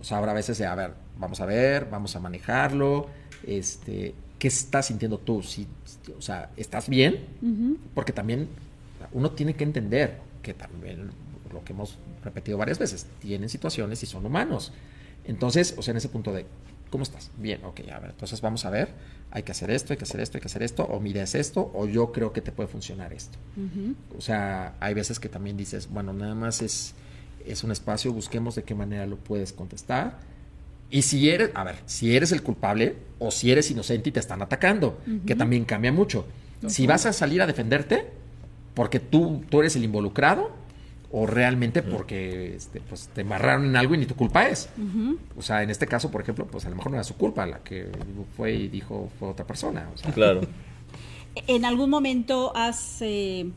O 0.00 0.04
sea, 0.04 0.18
habrá 0.18 0.32
veces 0.32 0.58
de, 0.58 0.66
a 0.66 0.74
ver, 0.74 0.94
vamos 1.16 1.40
a 1.40 1.46
ver, 1.46 1.86
vamos 1.88 2.16
a 2.16 2.20
manejarlo. 2.20 3.06
Este, 3.46 4.12
¿qué 4.36 4.48
estás 4.48 4.86
sintiendo 4.86 5.18
tú? 5.18 5.44
Si, 5.44 5.68
o 6.18 6.20
sea, 6.20 6.50
¿estás 6.56 6.88
bien? 6.88 7.24
Porque 7.94 8.12
también 8.12 8.48
uno 9.12 9.30
tiene 9.30 9.54
que 9.54 9.62
entender 9.62 10.18
que 10.42 10.54
también 10.54 11.10
lo 11.52 11.62
que 11.62 11.72
hemos 11.72 11.96
repetido 12.24 12.58
varias 12.58 12.80
veces, 12.80 13.06
tienen 13.20 13.48
situaciones 13.48 14.02
y 14.02 14.06
son 14.06 14.26
humanos. 14.26 14.72
Entonces, 15.24 15.72
o 15.78 15.82
sea, 15.82 15.92
en 15.92 15.98
ese 15.98 16.08
punto 16.08 16.32
de, 16.32 16.46
¿cómo 16.92 17.04
estás? 17.04 17.30
Bien, 17.38 17.64
ok, 17.64 17.80
a 17.90 17.98
ver, 17.98 18.10
entonces 18.10 18.42
vamos 18.42 18.66
a 18.66 18.70
ver, 18.70 18.90
hay 19.30 19.42
que 19.42 19.52
hacer 19.52 19.70
esto, 19.70 19.94
hay 19.94 19.96
que 19.96 20.04
hacer 20.04 20.20
esto, 20.20 20.36
hay 20.36 20.42
que 20.42 20.46
hacer 20.46 20.62
esto, 20.62 20.84
o 20.84 21.00
mira, 21.00 21.22
es 21.22 21.34
esto, 21.34 21.72
o 21.74 21.86
yo 21.86 22.12
creo 22.12 22.34
que 22.34 22.42
te 22.42 22.52
puede 22.52 22.68
funcionar 22.68 23.14
esto. 23.14 23.38
O 24.16 24.20
sea, 24.20 24.74
hay 24.78 24.92
veces 24.92 25.18
que 25.18 25.30
también 25.30 25.56
dices, 25.56 25.88
bueno, 25.90 26.12
nada 26.12 26.34
más 26.34 26.60
es, 26.60 26.94
es 27.46 27.64
un 27.64 27.72
espacio, 27.72 28.12
busquemos 28.12 28.54
de 28.56 28.62
qué 28.62 28.74
manera 28.74 29.06
lo 29.06 29.16
puedes 29.16 29.54
contestar. 29.54 30.18
Y 30.90 31.00
si 31.00 31.30
eres, 31.30 31.50
a 31.54 31.64
ver, 31.64 31.76
si 31.86 32.14
eres 32.14 32.30
el 32.30 32.42
culpable 32.42 32.96
o 33.18 33.30
si 33.30 33.50
eres 33.50 33.70
inocente 33.70 34.10
y 34.10 34.12
te 34.12 34.20
están 34.20 34.42
atacando, 34.42 35.00
que 35.26 35.34
también 35.34 35.64
cambia 35.64 35.92
mucho. 35.92 36.26
Si 36.66 36.86
vas 36.86 37.06
a 37.06 37.14
salir 37.14 37.40
a 37.40 37.46
defenderte 37.46 38.06
porque 38.74 39.00
tú, 39.00 39.42
tú 39.48 39.60
eres 39.60 39.74
el 39.76 39.84
involucrado 39.84 40.50
o 41.12 41.26
realmente 41.26 41.82
porque 41.82 42.56
este, 42.56 42.80
pues, 42.80 43.08
te 43.14 43.20
embarraron 43.20 43.66
en 43.66 43.76
algo 43.76 43.94
y 43.94 43.98
ni 43.98 44.06
tu 44.06 44.16
culpa 44.16 44.48
es. 44.48 44.70
O 45.36 45.42
sea, 45.42 45.62
en 45.62 45.70
este 45.70 45.86
caso, 45.86 46.10
por 46.10 46.22
ejemplo, 46.22 46.46
pues 46.46 46.64
a 46.64 46.70
lo 46.70 46.76
mejor 46.76 46.90
no 46.90 46.96
era 46.96 47.04
su 47.04 47.16
culpa, 47.16 47.44
la 47.44 47.58
que 47.58 47.90
fue 48.36 48.54
y 48.54 48.68
dijo 48.68 49.10
fue 49.18 49.28
otra 49.28 49.46
persona. 49.46 49.88
o 49.94 49.98
sea. 49.98 50.10
Claro. 50.12 50.40
¿En 51.46 51.64
algún 51.64 51.90
momento 51.90 52.52
has 52.56 53.00
eh, 53.00 53.50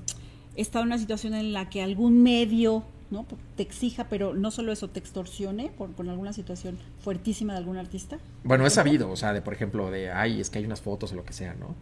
estado 0.55 0.83
en 0.83 0.87
una 0.89 0.97
situación 0.97 1.33
en 1.33 1.53
la 1.53 1.69
que 1.69 1.81
algún 1.81 2.23
medio 2.23 2.83
¿no? 3.09 3.25
te 3.55 3.63
exija, 3.63 4.07
pero 4.09 4.33
no 4.33 4.51
solo 4.51 4.71
eso, 4.71 4.89
te 4.89 4.99
extorsione 4.99 5.71
por, 5.77 5.91
por 5.91 6.07
alguna 6.09 6.33
situación 6.33 6.77
fuertísima 6.99 7.53
de 7.53 7.59
algún 7.59 7.77
artista? 7.77 8.17
Bueno, 8.43 8.65
es 8.65 8.73
sabido, 8.73 9.09
o 9.09 9.15
sea, 9.15 9.33
de 9.33 9.41
por 9.41 9.53
ejemplo, 9.53 9.91
de, 9.91 10.11
ay, 10.11 10.41
es 10.41 10.49
que 10.49 10.59
hay 10.59 10.65
unas 10.65 10.81
fotos 10.81 11.11
o 11.11 11.15
lo 11.15 11.23
que 11.23 11.33
sea, 11.33 11.53
¿no? 11.55 11.75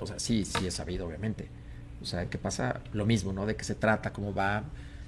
O 0.00 0.06
sea, 0.06 0.18
sí, 0.18 0.44
sí 0.44 0.66
es 0.66 0.74
sabido, 0.74 1.06
obviamente. 1.06 1.48
O 2.02 2.06
sea, 2.06 2.28
que 2.28 2.38
pasa 2.38 2.80
lo 2.92 3.06
mismo, 3.06 3.32
¿no? 3.32 3.46
De 3.46 3.56
qué 3.56 3.64
se 3.64 3.74
trata, 3.74 4.12
cómo 4.12 4.34
va. 4.34 4.64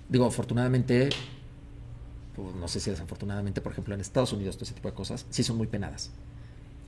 Digo, 0.08 0.26
afortunadamente, 0.26 1.08
pues 2.34 2.54
no 2.54 2.68
sé 2.68 2.80
si 2.80 2.90
desafortunadamente, 2.90 3.60
por 3.60 3.72
ejemplo, 3.72 3.94
en 3.94 4.00
Estados 4.00 4.32
Unidos, 4.32 4.56
todo 4.56 4.64
ese 4.64 4.74
tipo 4.74 4.88
de 4.88 4.94
cosas, 4.94 5.26
sí 5.30 5.42
son 5.42 5.56
muy 5.56 5.66
penadas. 5.66 6.10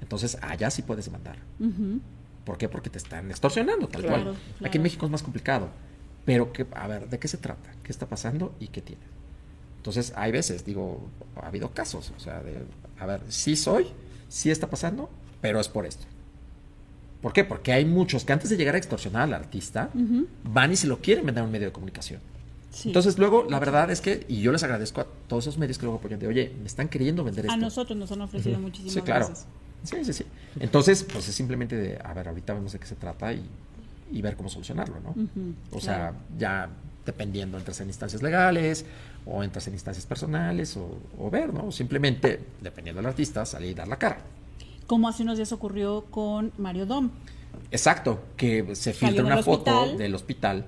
Entonces, 0.00 0.38
allá 0.42 0.70
sí 0.70 0.82
puedes 0.82 1.06
demandar. 1.06 1.36
Ujú. 1.58 2.00
¿Por 2.44 2.56
qué? 2.58 2.68
Porque 2.68 2.90
te 2.90 2.98
están 2.98 3.30
extorsionando, 3.30 3.88
tal 3.88 4.02
Claro, 4.02 4.22
cual. 4.24 4.36
claro. 4.36 4.66
Aquí 4.68 4.78
en 4.78 4.82
México 4.82 5.04
es 5.06 5.12
más 5.12 5.22
complicado. 5.22 5.68
Pero, 6.24 6.52
que, 6.52 6.66
a 6.74 6.86
ver, 6.86 7.08
¿de 7.08 7.18
qué 7.18 7.26
se 7.28 7.38
trata? 7.38 7.70
¿Qué 7.82 7.90
está 7.90 8.06
pasando 8.06 8.54
y 8.60 8.68
qué 8.68 8.80
tiene? 8.82 9.02
Entonces, 9.78 10.12
hay 10.16 10.30
veces, 10.32 10.64
digo, 10.64 11.08
ha 11.36 11.46
habido 11.46 11.70
casos, 11.72 12.12
o 12.16 12.20
sea, 12.20 12.42
de, 12.42 12.58
a 12.98 13.06
ver, 13.06 13.22
sí 13.28 13.56
soy, 13.56 13.86
sí 14.28 14.50
está 14.50 14.68
pasando, 14.68 15.08
pero 15.40 15.58
es 15.60 15.68
por 15.68 15.86
esto. 15.86 16.04
¿Por 17.22 17.32
qué? 17.32 17.44
Porque 17.44 17.72
hay 17.72 17.84
muchos 17.84 18.24
que 18.24 18.32
antes 18.32 18.50
de 18.50 18.56
llegar 18.56 18.74
a 18.74 18.78
extorsionar 18.78 19.22
al 19.22 19.34
artista, 19.34 19.90
van 20.44 20.72
y 20.72 20.76
se 20.76 20.86
lo 20.86 20.98
quieren 20.98 21.24
vender 21.26 21.42
a 21.42 21.46
un 21.46 21.52
medio 21.52 21.66
de 21.66 21.72
comunicación. 21.72 22.20
Sí. 22.70 22.90
Entonces, 22.90 23.18
luego, 23.18 23.46
la 23.48 23.58
verdad 23.58 23.90
es 23.90 24.00
que, 24.00 24.24
y 24.28 24.40
yo 24.40 24.52
les 24.52 24.62
agradezco 24.62 25.00
a 25.00 25.06
todos 25.26 25.44
esos 25.44 25.58
medios 25.58 25.78
que 25.78 25.84
luego 25.84 25.98
apoyan, 25.98 26.20
de, 26.20 26.26
oye, 26.26 26.52
me 26.60 26.66
están 26.66 26.88
queriendo 26.88 27.24
vender 27.24 27.46
a 27.46 27.48
esto. 27.48 27.60
nosotros 27.60 27.96
nos 27.98 28.12
han 28.12 28.20
ofrecido 28.20 28.58
muchísimas 28.58 28.92
Sí, 28.92 29.00
claro. 29.02 29.28
veces. 29.28 29.46
Sí, 29.84 30.04
sí, 30.04 30.12
sí. 30.12 30.24
Entonces, 30.60 31.04
pues 31.04 31.28
es 31.28 31.34
simplemente 31.34 31.76
de, 31.76 31.98
a 32.04 32.12
ver, 32.12 32.28
ahorita 32.28 32.52
vemos 32.54 32.72
de 32.72 32.78
qué 32.78 32.86
se 32.86 32.96
trata 32.96 33.32
y, 33.32 33.42
y 34.12 34.22
ver 34.22 34.36
cómo 34.36 34.48
solucionarlo, 34.48 34.96
¿no? 35.00 35.14
O 35.72 35.80
sea, 35.80 36.12
ya 36.38 36.68
dependiendo, 37.06 37.56
entras 37.56 37.80
en 37.80 37.88
instancias 37.88 38.22
legales 38.22 38.84
o 39.24 39.42
entras 39.42 39.66
en 39.68 39.74
instancias 39.74 40.04
personales 40.04 40.76
o, 40.76 40.98
o 41.18 41.30
ver, 41.30 41.54
¿no? 41.54 41.72
Simplemente, 41.72 42.40
dependiendo 42.60 43.00
del 43.00 43.06
artista, 43.06 43.46
salir 43.46 43.70
y 43.70 43.74
dar 43.74 43.88
la 43.88 43.96
cara. 43.96 44.18
Como 44.86 45.08
hace 45.08 45.22
unos 45.22 45.36
días 45.38 45.52
ocurrió 45.52 46.04
con 46.10 46.52
Mario 46.58 46.84
Dom. 46.84 47.10
Exacto, 47.70 48.20
que 48.36 48.74
se 48.74 48.92
Salió 48.92 49.08
filtra 49.08 49.24
una 49.24 49.42
foto 49.42 49.96
del 49.96 50.14
hospital 50.14 50.66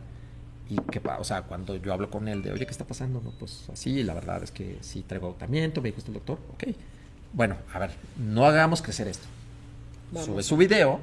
y 0.70 0.76
que, 0.90 1.00
pa- 1.00 1.18
o 1.18 1.24
sea, 1.24 1.42
cuando 1.42 1.76
yo 1.76 1.92
hablo 1.92 2.10
con 2.10 2.28
él 2.28 2.42
de, 2.42 2.52
oye, 2.52 2.64
¿qué 2.64 2.70
está 2.70 2.86
pasando? 2.86 3.20
No, 3.20 3.32
pues 3.32 3.68
así, 3.72 4.02
la 4.04 4.14
verdad 4.14 4.42
es 4.42 4.50
que 4.52 4.78
sí 4.80 5.02
traigo 5.06 5.26
agotamiento, 5.28 5.82
me 5.82 5.88
dijo 5.88 5.98
este 5.98 6.10
el 6.10 6.14
doctor, 6.14 6.38
ok. 6.54 6.64
Bueno, 7.32 7.56
a 7.72 7.78
ver, 7.78 7.90
no 8.18 8.44
hagamos 8.46 8.80
crecer 8.82 9.08
esto. 9.08 9.26
Vamos. 10.12 10.26
Sube 10.26 10.42
su 10.42 10.56
video 10.56 11.00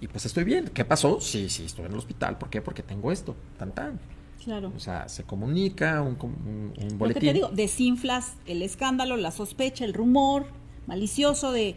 y 0.00 0.08
pues 0.08 0.26
estoy 0.26 0.44
bien. 0.44 0.68
¿Qué 0.74 0.84
pasó? 0.84 1.20
Sí, 1.20 1.48
sí, 1.48 1.64
estoy 1.66 1.86
en 1.86 1.92
el 1.92 1.98
hospital. 1.98 2.36
¿Por 2.38 2.50
qué? 2.50 2.60
Porque 2.62 2.82
tengo 2.82 3.12
esto, 3.12 3.34
tan 3.58 3.72
tan. 3.72 3.98
Claro. 4.44 4.72
O 4.74 4.80
sea, 4.80 5.08
se 5.08 5.22
comunica 5.24 6.00
un, 6.02 6.16
un- 6.20 6.72
un 6.76 6.82
Lo 6.82 6.88
que 6.88 6.94
boletín. 6.96 7.20
te 7.28 7.32
digo, 7.34 7.48
desinflas 7.50 8.34
el 8.46 8.62
escándalo, 8.62 9.16
la 9.18 9.30
sospecha, 9.30 9.84
el 9.84 9.92
rumor 9.94 10.46
malicioso 10.86 11.52
de 11.52 11.76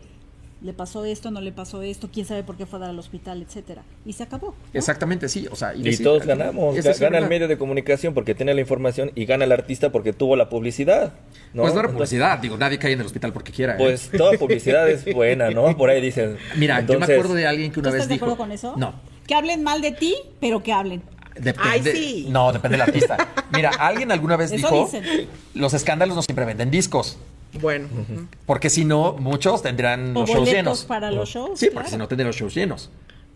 le 0.64 0.74
pasó 0.74 1.04
esto, 1.06 1.30
no 1.30 1.42
le 1.42 1.52
pasó 1.52 1.82
esto, 1.82 2.10
quién 2.12 2.26
sabe 2.26 2.42
por 2.44 2.56
qué 2.56 2.66
fue 2.66 2.78
a 2.78 2.82
dar 2.84 2.90
al 2.92 2.98
hospital, 2.98 3.42
etcétera. 3.42 3.84
Y 4.06 4.14
se 4.14 4.24
acabó. 4.24 4.48
¿no? 4.48 4.56
Exactamente, 4.80 5.28
sí. 5.30 5.46
O 5.52 5.56
sea, 5.56 5.76
Y 5.76 5.84
decir- 5.84 6.04
todos 6.06 6.26
ganamos. 6.26 6.76
Gana 7.00 7.18
el 7.18 7.28
medio 7.28 7.48
de 7.48 7.58
comunicación 7.58 8.14
porque 8.14 8.34
tiene 8.34 8.54
la 8.54 8.62
información 8.62 9.12
y 9.14 9.26
gana 9.26 9.44
el 9.44 9.52
artista 9.52 9.92
porque 9.92 10.14
tuvo 10.14 10.36
la 10.38 10.48
publicidad. 10.50 11.14
¿no? 11.54 11.64
Pues 11.64 11.74
no 11.74 11.82
era 11.82 11.90
Entonces, 11.90 11.94
publicidad, 11.94 12.40
digo, 12.40 12.58
nadie 12.58 12.80
cae 12.80 12.94
en 12.94 13.02
el 13.02 13.06
hospital 13.06 13.34
porque 13.34 13.52
quiera. 13.52 13.74
¿eh? 13.74 13.78
Pues 13.78 14.10
toda 14.18 14.38
publicidad 14.38 14.90
es 14.90 15.06
buena, 15.14 15.50
¿no? 15.52 15.76
Por 15.78 15.90
ahí 15.90 16.02
dicen. 16.02 16.38
Mira, 16.56 16.80
yo 16.86 16.98
me 16.98 17.06
acuerdo 17.06 17.34
de 17.34 17.46
alguien 17.46 17.70
que 17.70 17.76
¿Tú 17.76 17.80
una 17.82 17.90
vez 17.92 17.98
estás 18.04 18.10
de 18.10 18.16
dijo. 18.16 18.26
acuerdo 18.26 18.38
con 18.44 18.52
eso? 18.54 18.74
No, 18.78 18.94
Que 19.28 19.36
hablen 19.36 19.64
mal 19.64 19.82
de 19.82 19.92
ti, 19.92 20.16
pero 20.40 20.64
que 20.64 20.72
hablen. 20.74 21.02
Depende. 21.36 21.60
Ay, 21.62 21.82
sí. 21.84 22.28
No, 22.30 22.54
depende 22.54 22.78
del 22.78 22.82
artista. 22.84 23.18
Mira, 23.54 23.70
alguien 23.80 24.12
alguna 24.12 24.38
vez 24.38 24.52
Eso 24.52 24.68
dijo, 24.70 24.86
dicen. 24.86 25.28
los 25.56 25.74
escándalos 25.74 26.16
no 26.16 26.22
siempre 26.22 26.46
venden 26.46 26.70
discos, 26.72 27.18
Bueno, 27.62 27.88
ujú. 27.92 28.28
porque 28.46 28.70
si 28.70 28.84
no, 28.86 29.14
muchos 29.14 29.62
tendrán 29.62 30.16
O 30.16 30.22
los 30.22 30.30
shows 30.30 30.50
llenos. 30.50 30.86
para 30.86 31.12
los 31.12 31.30
shows. 31.30 31.60
Sí, 31.60 31.66
porque 31.68 31.74
claro. 31.74 31.90
si 31.90 31.98
no 31.98 32.08
tendrían 32.08 32.28
los 32.28 32.36
shows 32.36 32.54
llenos. 32.56 32.90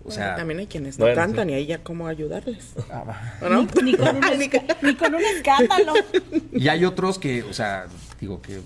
O 0.04 0.12
sea, 0.12 0.36
también 0.38 0.60
hay 0.60 0.68
quienes 0.68 0.98
no 0.98 1.04
Bueno, 1.06 1.20
cantan 1.22 1.48
sí. 1.48 1.52
y 1.54 1.56
ahí 1.56 1.66
ya 1.66 1.84
cómo 1.84 2.08
ayudarles. 2.08 2.74
ah, 2.92 3.04
va. 3.08 3.34
¿O 3.42 3.50
no? 3.50 3.68
Ni, 3.84 3.92
ni 3.92 3.98
con 3.98 4.16
un, 4.16 4.22
Ni 4.82 4.96
con 4.96 5.14
un 5.16 5.22
escándalo. 5.22 5.94
y 6.54 6.68
hay 6.70 6.86
otros 6.86 7.20
que, 7.20 7.44
o 7.44 7.52
sea, 7.54 7.88
digo 8.22 8.42
que 8.42 8.60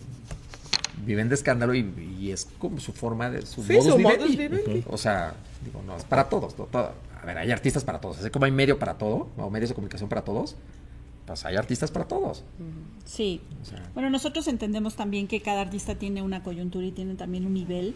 viven 1.04 1.30
de 1.30 1.36
escándalo 1.36 1.74
y, 1.74 1.80
y 2.20 2.32
es 2.32 2.48
como 2.60 2.80
su 2.80 2.94
forma 2.94 3.30
de 3.32 3.42
su 3.46 3.64
Sí, 3.64 3.74
modus 3.74 3.86
su 3.92 3.98
vivendi. 3.98 4.18
modus 4.20 4.38
vivendi. 4.38 4.84
O 4.88 4.98
sea, 4.98 5.34
digo, 5.66 5.82
no, 5.86 5.98
es 5.98 6.04
para 6.04 6.30
todos, 6.30 6.58
no, 6.60 6.66
todo. 6.66 6.92
A 7.22 7.26
ver, 7.26 7.38
hay 7.40 7.52
artistas 7.52 7.84
para 7.84 8.00
todos. 8.00 8.20
Así 8.20 8.30
como 8.30 8.46
hay 8.46 8.52
medio 8.52 8.78
para 8.78 9.00
todo, 9.00 9.28
o 9.36 9.50
medios 9.50 9.70
de 9.70 9.76
comunicación 9.76 10.10
para 10.10 10.22
todos, 10.24 10.56
pues 11.26 11.46
hay 11.46 11.56
artistas 11.56 11.92
para 11.92 12.06
todos. 12.08 12.44
Sí. 13.06 13.42
O 13.62 13.66
sea, 13.66 13.90
Bueno, 13.94 14.10
nosotros 14.10 14.48
entendemos 14.48 14.96
también 14.96 15.28
que 15.28 15.42
cada 15.42 15.62
artista 15.62 15.96
tiene 15.96 16.22
una 16.22 16.44
coyuntura 16.44 16.86
y 16.86 16.92
tiene 16.92 17.16
también 17.16 17.46
un 17.46 17.54
nivel. 17.54 17.96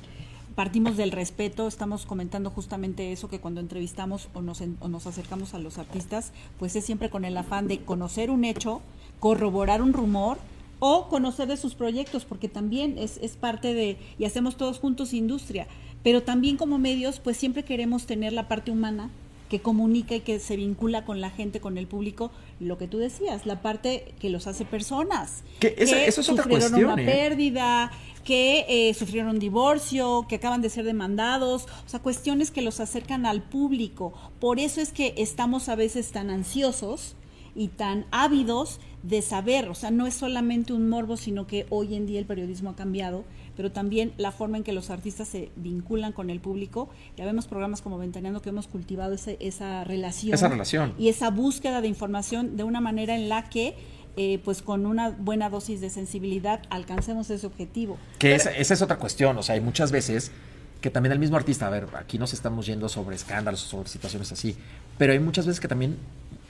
Partimos 0.56 0.96
del 0.96 1.12
respeto, 1.12 1.68
estamos 1.68 2.06
comentando 2.06 2.50
justamente 2.50 3.12
eso, 3.12 3.28
que 3.28 3.40
cuando 3.40 3.60
entrevistamos 3.60 4.30
o 4.34 4.42
nos, 4.42 4.62
en- 4.62 4.78
o 4.80 4.88
nos 4.88 5.06
acercamos 5.06 5.54
a 5.54 5.60
los 5.60 5.78
artistas, 5.78 6.32
pues 6.60 6.76
es 6.78 6.86
siempre 6.86 7.10
con 7.10 7.26
el 7.26 7.36
afán 7.36 7.68
de 7.68 7.80
conocer 7.82 8.30
un 8.32 8.46
hecho, 8.46 8.82
corroborar 9.20 9.82
un 9.82 9.92
rumor 9.92 10.38
o 10.80 11.08
conocer 11.10 11.48
de 11.48 11.58
sus 11.58 11.76
proyectos, 11.76 12.24
porque 12.26 12.48
también 12.48 12.98
es, 12.98 13.18
es 13.22 13.36
parte 13.36 13.74
de, 13.74 13.98
y 14.18 14.26
hacemos 14.26 14.56
todos 14.56 14.80
juntos 14.80 15.14
industria, 15.14 15.68
pero 16.04 16.24
también 16.24 16.56
como 16.58 16.78
medios, 16.78 17.20
pues 17.20 17.36
siempre 17.36 17.64
queremos 17.64 18.06
tener 18.06 18.32
la 18.32 18.48
parte 18.48 18.72
humana 18.72 19.10
que 19.50 19.60
comunica 19.62 20.16
y 20.16 20.22
que 20.22 20.40
se 20.40 20.56
vincula 20.56 21.06
con 21.06 21.22
la 21.22 21.30
gente, 21.30 21.60
con 21.60 21.78
el 21.78 21.86
público, 21.88 22.32
lo 22.60 22.78
que 22.78 22.88
tú 22.88 22.98
decías, 22.98 23.46
la 23.46 23.62
parte 23.62 24.14
que 24.20 24.30
los 24.30 24.48
hace 24.48 24.66
personas. 24.66 25.44
Que 25.60 25.76
esa- 25.78 26.04
eso 26.04 26.22
es 26.22 26.30
otra 26.30 26.44
sufrieron 26.44 26.70
cuestión, 26.72 26.92
una 26.94 27.02
¿eh? 27.02 27.06
pérdida, 27.06 27.92
que 28.24 28.66
eh, 28.68 28.94
sufrieron 28.96 29.30
un 29.32 29.40
divorcio, 29.40 30.26
que 30.28 30.36
acaban 30.36 30.62
de 30.62 30.70
ser 30.72 30.84
demandados, 30.86 31.66
o 31.86 31.90
sea, 31.90 32.00
cuestiones 32.00 32.50
que 32.50 32.62
los 32.64 32.80
acercan 32.80 33.26
al 33.28 33.44
público. 33.44 34.14
Por 34.40 34.60
eso 34.60 34.82
es 34.82 34.92
que 34.92 35.14
estamos 35.18 35.70
a 35.70 35.76
veces 35.76 36.12
tan 36.12 36.32
ansiosos 36.32 37.16
y 37.56 37.68
tan 37.70 38.06
ávidos 38.12 38.80
de 39.04 39.22
saber, 39.22 39.70
o 39.70 39.76
sea, 39.76 39.92
no 39.92 40.08
es 40.08 40.16
solamente 40.16 40.74
un 40.74 40.90
morbo, 40.90 41.16
sino 41.18 41.46
que 41.46 41.68
hoy 41.70 41.94
en 41.96 42.08
día 42.08 42.18
el 42.20 42.26
periodismo 42.26 42.72
ha 42.72 42.76
cambiado, 42.76 43.24
pero 43.56 43.72
también 43.72 44.14
la 44.18 44.32
forma 44.32 44.58
en 44.58 44.64
que 44.64 44.74
los 44.74 44.90
artistas 44.90 45.28
se 45.28 45.52
vinculan 45.56 46.12
con 46.12 46.30
el 46.30 46.40
público. 46.40 46.90
Ya 47.18 47.26
vemos 47.26 47.48
programas 47.48 47.82
como 47.82 47.98
Ventaneando 47.98 48.42
que 48.42 48.50
hemos 48.50 48.68
cultivado 48.68 49.14
ese- 49.14 49.38
esa 49.40 49.84
relación. 49.84 50.34
Esa 50.34 50.48
relación. 50.48 50.94
Y 50.98 51.10
esa 51.10 51.30
búsqueda 51.30 51.82
de 51.82 51.88
información 51.88 52.58
de 52.58 52.64
una 52.64 52.82
manera 52.82 53.16
en 53.16 53.30
la 53.30 53.50
que 53.50 53.76
eh, 54.18 54.40
pues 54.46 54.62
con 54.62 54.86
una 54.86 55.10
buena 55.10 55.50
dosis 55.50 55.82
de 55.82 55.90
sensibilidad 55.90 56.62
alcancemos 56.70 57.30
ese 57.30 57.46
objetivo. 57.46 57.98
Que 58.18 58.34
esa, 58.36 58.50
esa 58.56 58.74
es 58.74 58.82
otra 58.82 58.98
cuestión, 58.98 59.38
o 59.38 59.44
sea, 59.44 59.56
hay 59.56 59.62
muchas 59.62 59.92
veces 59.92 60.32
que 60.80 60.90
también 60.90 61.12
el 61.12 61.20
mismo 61.20 61.36
artista, 61.36 61.68
a 61.68 61.70
ver, 61.70 61.88
aquí 61.98 62.18
nos 62.18 62.32
estamos 62.32 62.66
yendo 62.66 62.88
sobre 62.88 63.16
escándalos, 63.18 63.60
sobre 63.60 63.90
situaciones 63.90 64.32
así, 64.32 64.56
pero 64.98 65.12
hay 65.12 65.20
muchas 65.20 65.46
veces 65.46 65.60
que 65.60 65.68
también 65.68 65.98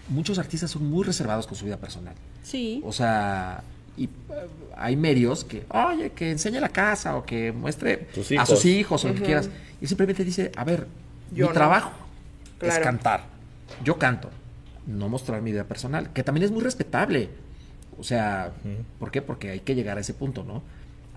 muchos 0.10 0.38
artistas 0.38 0.70
son 0.70 0.88
muy 0.88 1.04
reservados 1.04 1.48
con 1.48 1.58
su 1.58 1.66
vida 1.66 1.78
personal. 1.78 2.14
Sí. 2.44 2.82
O 2.86 2.92
sea, 2.92 3.64
y 3.98 4.06
eh, 4.06 4.10
hay 4.76 4.96
medios 4.96 5.44
que, 5.44 5.66
oye, 5.70 6.12
que 6.12 6.32
enseñe 6.32 6.60
la 6.60 6.70
casa 6.70 7.16
o 7.16 7.26
que 7.26 7.52
muestre 7.52 8.08
a 8.38 8.46
sus 8.46 8.66
hijos 8.66 9.04
o 9.06 9.08
lo 9.10 9.16
que 9.16 9.22
quieras. 9.22 9.50
Y 9.82 9.88
simplemente 9.88 10.24
dice, 10.24 10.52
a 10.56 10.64
ver, 10.64 10.88
Yo 11.32 11.46
mi 11.46 11.50
no. 11.50 11.54
trabajo 11.54 11.92
es 12.62 12.80
cantar. 12.80 13.24
Yo 13.84 13.98
canto, 13.98 14.30
no 14.88 15.10
mostrar 15.10 15.42
mi 15.42 15.52
vida 15.52 15.64
personal, 15.64 16.12
que 16.14 16.24
también 16.24 16.44
es 16.46 16.52
muy 16.52 16.62
respetable. 16.62 17.30
O 17.98 18.04
sea, 18.04 18.52
¿por 19.00 19.12
qué? 19.12 19.22
Porque 19.22 19.52
hay 19.52 19.60
que 19.62 19.76
llegar 19.76 19.98
a 19.98 20.02
ese 20.02 20.14
punto, 20.14 20.44
¿no? 20.44 20.62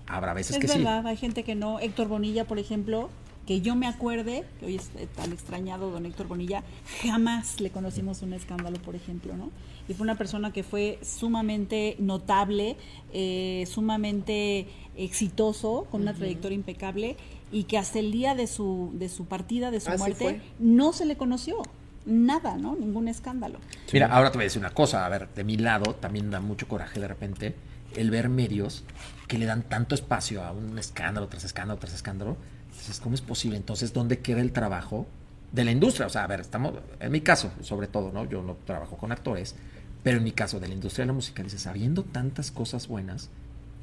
Habrá 0.07 0.33
veces 0.33 0.55
Es 0.55 0.61
que 0.61 0.67
sí. 0.67 0.77
verdad, 0.79 1.05
hay 1.05 1.17
gente 1.17 1.43
que 1.43 1.53
no. 1.55 1.79
Héctor 1.79 2.07
Bonilla, 2.07 2.45
por 2.45 2.57
ejemplo, 2.57 3.09
que 3.49 3.61
yo 3.61 3.75
me 3.75 3.87
acuerde, 3.87 4.43
que 4.59 4.67
hoy 4.67 4.75
es 4.75 4.91
eh, 4.95 5.07
tan 5.15 5.31
extrañado 5.33 5.89
don 5.89 6.05
Héctor 6.05 6.27
Bonilla, 6.27 6.61
jamás 7.01 7.59
le 7.59 7.71
conocimos 7.71 8.21
un 8.21 8.33
escándalo, 8.33 8.77
por 8.77 8.93
ejemplo, 8.93 9.35
¿no? 9.35 9.49
Y 9.87 9.95
fue 9.95 10.03
una 10.03 10.13
persona 10.13 10.53
que 10.53 10.61
fue 10.61 10.99
sumamente 11.01 11.95
notable, 11.97 12.77
eh, 13.11 13.65
sumamente 13.67 14.67
exitoso, 14.95 15.87
con 15.89 16.03
una 16.03 16.13
trayectoria 16.13 16.55
impecable, 16.55 17.17
y 17.51 17.63
que 17.63 17.79
hasta 17.79 17.97
el 17.97 18.11
día 18.11 18.35
de 18.35 18.45
su, 18.45 18.91
de 18.93 19.09
su 19.09 19.25
partida, 19.25 19.71
de 19.71 19.79
su 19.79 19.89
Así 19.89 19.97
muerte, 19.97 20.23
fue. 20.23 20.41
no 20.59 20.93
se 20.93 21.07
le 21.07 21.17
conoció. 21.17 21.57
Nada, 22.05 22.55
¿no? 22.55 22.75
Ningún 22.75 23.07
escándalo. 23.07 23.57
Mira, 23.91 24.13
ahora 24.13 24.29
te 24.29 24.37
voy 24.37 24.43
a 24.43 24.45
decir 24.45 24.59
una 24.59 24.75
cosa. 24.75 25.07
A 25.07 25.09
ver, 25.09 25.27
de 25.33 25.43
mi 25.43 25.57
lado 25.57 25.95
también 25.95 26.29
da 26.29 26.39
mucho 26.39 26.67
coraje 26.67 26.99
de 26.99 27.07
repente 27.07 27.55
el 27.95 28.11
ver 28.11 28.29
medios 28.29 28.83
que 29.27 29.39
le 29.39 29.47
dan 29.47 29.63
tanto 29.63 29.95
espacio 29.95 30.43
a 30.43 30.51
un 30.51 30.77
escándalo 30.77 31.27
tras 31.29 31.45
escándalo 31.45 31.79
tras 31.79 31.95
escándalo. 31.95 32.37
Entonces, 32.79 33.01
¿cómo 33.01 33.15
es 33.15 33.21
posible? 33.21 33.57
Entonces, 33.57 33.91
¿dónde 33.91 34.19
queda 34.19 34.39
el 34.41 34.53
trabajo 34.53 35.05
de 35.51 35.65
la 35.65 35.71
industria? 35.71 36.07
O 36.07 36.09
sea, 36.09 36.23
a 36.23 36.27
ver, 36.27 36.39
estamos, 36.39 36.73
en 36.99 37.11
mi 37.11 37.21
caso, 37.21 37.51
sobre 37.61 37.87
todo, 37.87 38.11
¿no? 38.11 38.27
Yo 38.27 38.41
no 38.41 38.55
trabajo 38.65 38.95
con 38.95 39.11
actores, 39.11 39.55
pero 40.01 40.17
en 40.17 40.23
mi 40.23 40.31
caso, 40.31 40.59
de 40.59 40.69
la 40.69 40.73
industria 40.73 41.03
de 41.03 41.07
la 41.07 41.13
música, 41.13 41.43
dices, 41.43 41.61
sabiendo 41.61 42.03
tantas 42.03 42.51
cosas 42.51 42.87
buenas, 42.87 43.29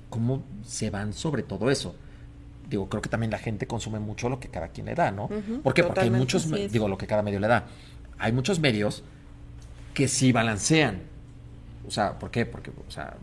¿cómo 0.08 0.42
se 0.64 0.88
van 0.88 1.12
sobre 1.12 1.42
todo 1.42 1.70
eso? 1.70 1.94
Digo, 2.70 2.88
creo 2.88 3.02
que 3.02 3.10
también 3.10 3.30
la 3.30 3.38
gente 3.38 3.66
consume 3.66 3.98
mucho 3.98 4.30
lo 4.30 4.40
que 4.40 4.48
cada 4.48 4.68
quien 4.68 4.86
le 4.86 4.94
da, 4.94 5.10
¿no? 5.10 5.28
¿Por 5.62 5.74
qué? 5.74 5.84
Porque 5.84 6.00
hay 6.00 6.10
muchos, 6.10 6.50
digo, 6.72 6.88
lo 6.88 6.96
que 6.96 7.06
cada 7.06 7.22
medio 7.22 7.38
le 7.38 7.48
da. 7.48 7.66
Hay 8.18 8.32
muchos 8.32 8.60
medios 8.60 9.02
que 9.92 10.08
sí 10.08 10.32
balancean. 10.32 11.02
O 11.86 11.90
sea, 11.90 12.18
¿por 12.18 12.30
qué? 12.30 12.46
Porque, 12.46 12.70
o 12.70 12.90
sea, 12.90 13.14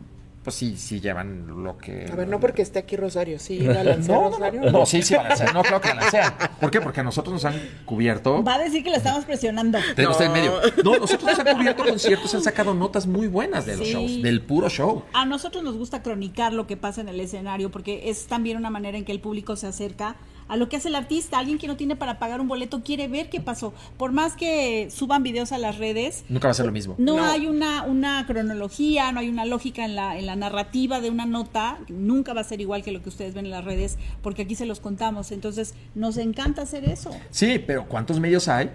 pues 0.44 0.54
sí, 0.56 0.76
sí 0.76 1.00
llevan 1.00 1.64
lo 1.64 1.76
que... 1.78 2.06
A 2.12 2.14
ver, 2.14 2.28
no 2.28 2.38
porque 2.38 2.62
esté 2.62 2.78
aquí 2.78 2.96
Rosario, 2.96 3.38
sí, 3.38 3.66
balancea 3.66 4.14
No, 4.14 4.22
no, 4.24 4.30
Rosario. 4.30 4.60
no, 4.60 4.70
no, 4.70 4.86
sí, 4.86 5.02
sí 5.02 5.14
balancean. 5.14 5.54
No, 5.54 5.62
creo 5.62 5.80
que 5.80 5.88
balancean. 5.88 6.34
¿Por 6.60 6.70
qué? 6.70 6.80
Porque 6.82 7.00
a 7.00 7.02
nosotros 7.02 7.32
nos 7.32 7.44
han 7.46 7.58
cubierto... 7.86 8.44
Va 8.44 8.56
a 8.56 8.58
decir 8.58 8.84
que 8.84 8.90
lo 8.90 8.96
estamos 8.96 9.24
presionando. 9.24 9.78
Tengo 9.96 10.10
usted 10.10 10.26
en 10.26 10.32
medio. 10.32 10.60
No, 10.84 10.98
nosotros 10.98 11.24
nos 11.24 11.38
han 11.38 11.56
cubierto 11.56 11.84
conciertos, 11.84 12.34
han 12.34 12.42
sacado 12.42 12.74
notas 12.74 13.06
muy 13.06 13.26
buenas 13.26 13.64
de 13.66 13.76
los 13.76 13.86
Sí. 13.86 13.92
shows, 13.94 14.22
del 14.22 14.42
puro 14.42 14.68
show. 14.68 15.02
A 15.14 15.24
nosotros 15.24 15.64
nos 15.64 15.76
gusta 15.76 16.02
cronicar 16.02 16.52
lo 16.52 16.66
que 16.66 16.76
pasa 16.76 17.00
en 17.00 17.08
el 17.08 17.18
escenario 17.20 17.70
porque 17.70 18.10
es 18.10 18.26
también 18.26 18.56
una 18.58 18.68
manera 18.70 18.98
en 18.98 19.04
que 19.04 19.12
el 19.12 19.20
público 19.20 19.56
se 19.56 19.66
acerca 19.66 20.16
a 20.48 20.56
lo 20.56 20.68
que 20.68 20.76
hace 20.76 20.88
el 20.88 20.94
artista. 20.94 21.38
Alguien 21.38 21.58
que 21.58 21.66
no 21.66 21.76
tiene 21.76 21.96
para 21.96 22.18
pagar 22.18 22.40
un 22.40 22.48
boleto 22.48 22.82
quiere 22.82 23.08
ver 23.08 23.30
qué 23.30 23.40
pasó. 23.40 23.72
Por 23.96 24.12
más 24.12 24.34
que 24.36 24.88
suban 24.90 25.22
videos 25.22 25.52
a 25.52 25.58
las 25.58 25.78
redes, 25.78 26.24
Nunca 26.28 26.48
va 26.48 26.52
a 26.52 26.54
ser 26.54 26.66
lo 26.66 26.72
mismo. 26.72 26.94
no, 26.98 27.16
No. 27.16 27.24
hay 27.24 27.46
una, 27.46 27.82
una 27.84 28.24
cronología, 28.26 29.12
no 29.12 29.20
hay 29.20 29.28
una 29.28 29.44
lógica 29.44 29.84
en 29.84 29.94
la, 29.96 30.18
en 30.18 30.26
la 30.26 30.36
narrativa 30.36 31.00
de 31.00 31.10
una 31.10 31.26
nota. 31.26 31.78
Nunca 31.88 32.32
va 32.34 32.42
a 32.42 32.44
ser 32.44 32.60
igual 32.60 32.82
que 32.82 32.92
lo 32.92 33.02
que 33.02 33.08
ustedes 33.08 33.34
ven 33.34 33.46
en 33.46 33.50
las 33.52 33.64
redes 33.64 33.98
porque 34.22 34.42
aquí 34.42 34.54
se 34.54 34.66
los 34.66 34.80
contamos. 34.80 35.32
Entonces, 35.32 35.74
nos 35.94 36.16
encanta 36.16 36.62
hacer 36.62 36.84
eso. 36.88 37.10
Sí, 37.30 37.58
pero 37.58 37.86
¿cuántos 37.88 38.20
medios 38.20 38.48
hay 38.48 38.70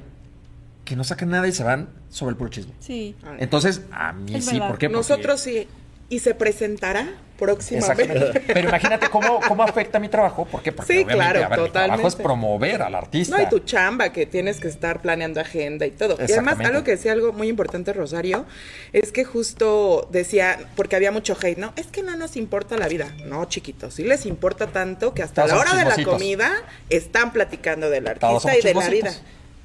que 0.86 0.96
no 0.96 1.04
sacan 1.04 1.30
nada 1.30 1.48
y 1.48 1.52
se 1.52 1.64
van 1.64 1.90
sobre 2.10 2.32
el 2.32 2.38
puro 2.38 2.50
chisme? 2.50 2.74
Sí. 2.80 3.16
Entonces, 3.38 3.84
a 3.92 4.12
mí 4.14 4.34
Es 4.34 4.46
sí, 4.46 4.54
verdad. 4.54 4.70
¿por 4.70 4.78
qué? 4.80 4.90
Porque- 4.90 4.98
Nosotros 4.98 5.40
sí. 5.40 5.68
Y 6.10 6.20
se 6.20 6.34
presentará 6.34 7.16
próximamente. 7.40 8.42
Pero 8.46 8.68
imagínate 8.68 9.10
cómo, 9.10 9.40
cómo 9.48 9.64
afecta 9.64 10.00
mi 10.00 10.10
trabajo. 10.10 10.46
¿Por 10.46 10.62
qué? 10.62 10.72
Porque 10.72 10.94
Sí, 10.94 11.04
obviamente, 11.04 11.16
claro, 11.16 11.46
a 11.46 11.50
ver, 11.50 11.60
mi 11.62 11.70
trabajo 11.70 12.08
es 12.08 12.16
promover 12.16 12.82
al 12.82 12.96
artista. 12.96 13.38
No, 13.38 13.44
y 13.44 13.48
tu 13.48 13.60
chamba, 13.60 14.12
que 14.12 14.26
tienes 14.26 14.60
que 14.60 14.68
estar 14.68 15.02
planeando 15.02 15.40
agenda 15.40 15.86
y 15.86 15.92
todo. 15.92 16.18
Y 16.20 16.32
además, 16.32 16.60
algo 16.60 16.84
que 16.84 16.92
decía 16.92 17.14
algo 17.14 17.32
muy 17.32 17.48
importante 17.48 17.94
Rosario, 17.94 18.46
es 18.94 19.12
que 19.12 19.24
justo 19.24 20.08
decía, 20.12 20.60
porque 20.76 20.96
había 20.96 21.12
mucho 21.12 21.38
hate, 21.42 21.58
¿no? 21.58 21.74
Es 21.78 21.88
que 21.88 22.04
no 22.04 22.16
nos 22.18 22.36
importa 22.36 22.78
la 22.78 22.88
vida. 22.88 23.16
No, 23.26 23.46
chiquitos, 23.46 23.94
sí 23.96 24.04
les 24.04 24.26
importa 24.26 24.68
tanto 24.68 25.14
que 25.14 25.24
hasta 25.24 25.46
Todos 25.46 25.56
la 25.56 25.62
hora 25.62 25.76
de 25.76 25.98
la 25.98 26.04
comida 26.04 26.52
están 26.90 27.32
platicando 27.32 27.90
del 27.90 28.08
artista 28.08 28.58
y 28.58 28.62
de 28.62 28.74
la 28.74 28.90
vida. 28.90 29.14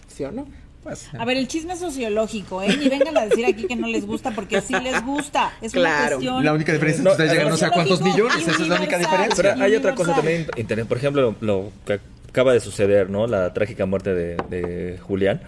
¿Sí 0.07 0.25
o 0.25 0.31
no? 0.31 0.47
Pues, 0.85 1.09
A 1.19 1.25
ver, 1.25 1.37
el 1.39 1.49
chisme 1.49 1.73
es 1.73 1.81
sociológico, 1.81 2.63
¿eh? 2.63 2.69
Ni 2.79 2.89
vengan 2.89 3.17
a 3.17 3.27
decir 3.27 3.45
aquí 3.47 3.67
que 3.67 3.75
no 3.75 3.89
les 3.89 4.07
gusta 4.07 4.31
porque 4.33 4.61
sí 4.61 4.75
les 4.83 5.03
gusta. 5.05 5.53
Es 5.63 5.75
una 5.75 6.09
cuestión. 6.09 6.45
La 6.45 6.53
única 6.53 6.73
diferencia 6.73 7.01
es 7.01 7.05
que 7.07 7.11
ustedes 7.13 7.33
llegan 7.33 7.49
no 7.49 7.57
sé 7.57 7.65
a 7.65 7.71
cuántos 7.71 8.01
millones. 8.03 8.37
Esa 8.47 8.51
es 8.63 8.69
la 8.69 8.77
única 8.77 8.99
diferencia. 8.99 9.35
Pero 9.37 9.63
hay 9.65 9.75
otra 9.75 9.95
cosa 9.95 10.15
también 10.15 10.47
interesante. 10.57 10.85
Por 10.89 10.99
ejemplo, 10.99 11.35
lo 11.41 11.73
que 11.87 11.99
acaba 12.29 12.53
de 12.53 12.61
suceder, 12.61 13.09
¿no? 13.11 13.27
La 13.27 13.53
trágica 13.55 13.87
muerte 13.87 14.13
de, 14.15 14.37
de 14.51 14.99
Julián. 14.99 15.41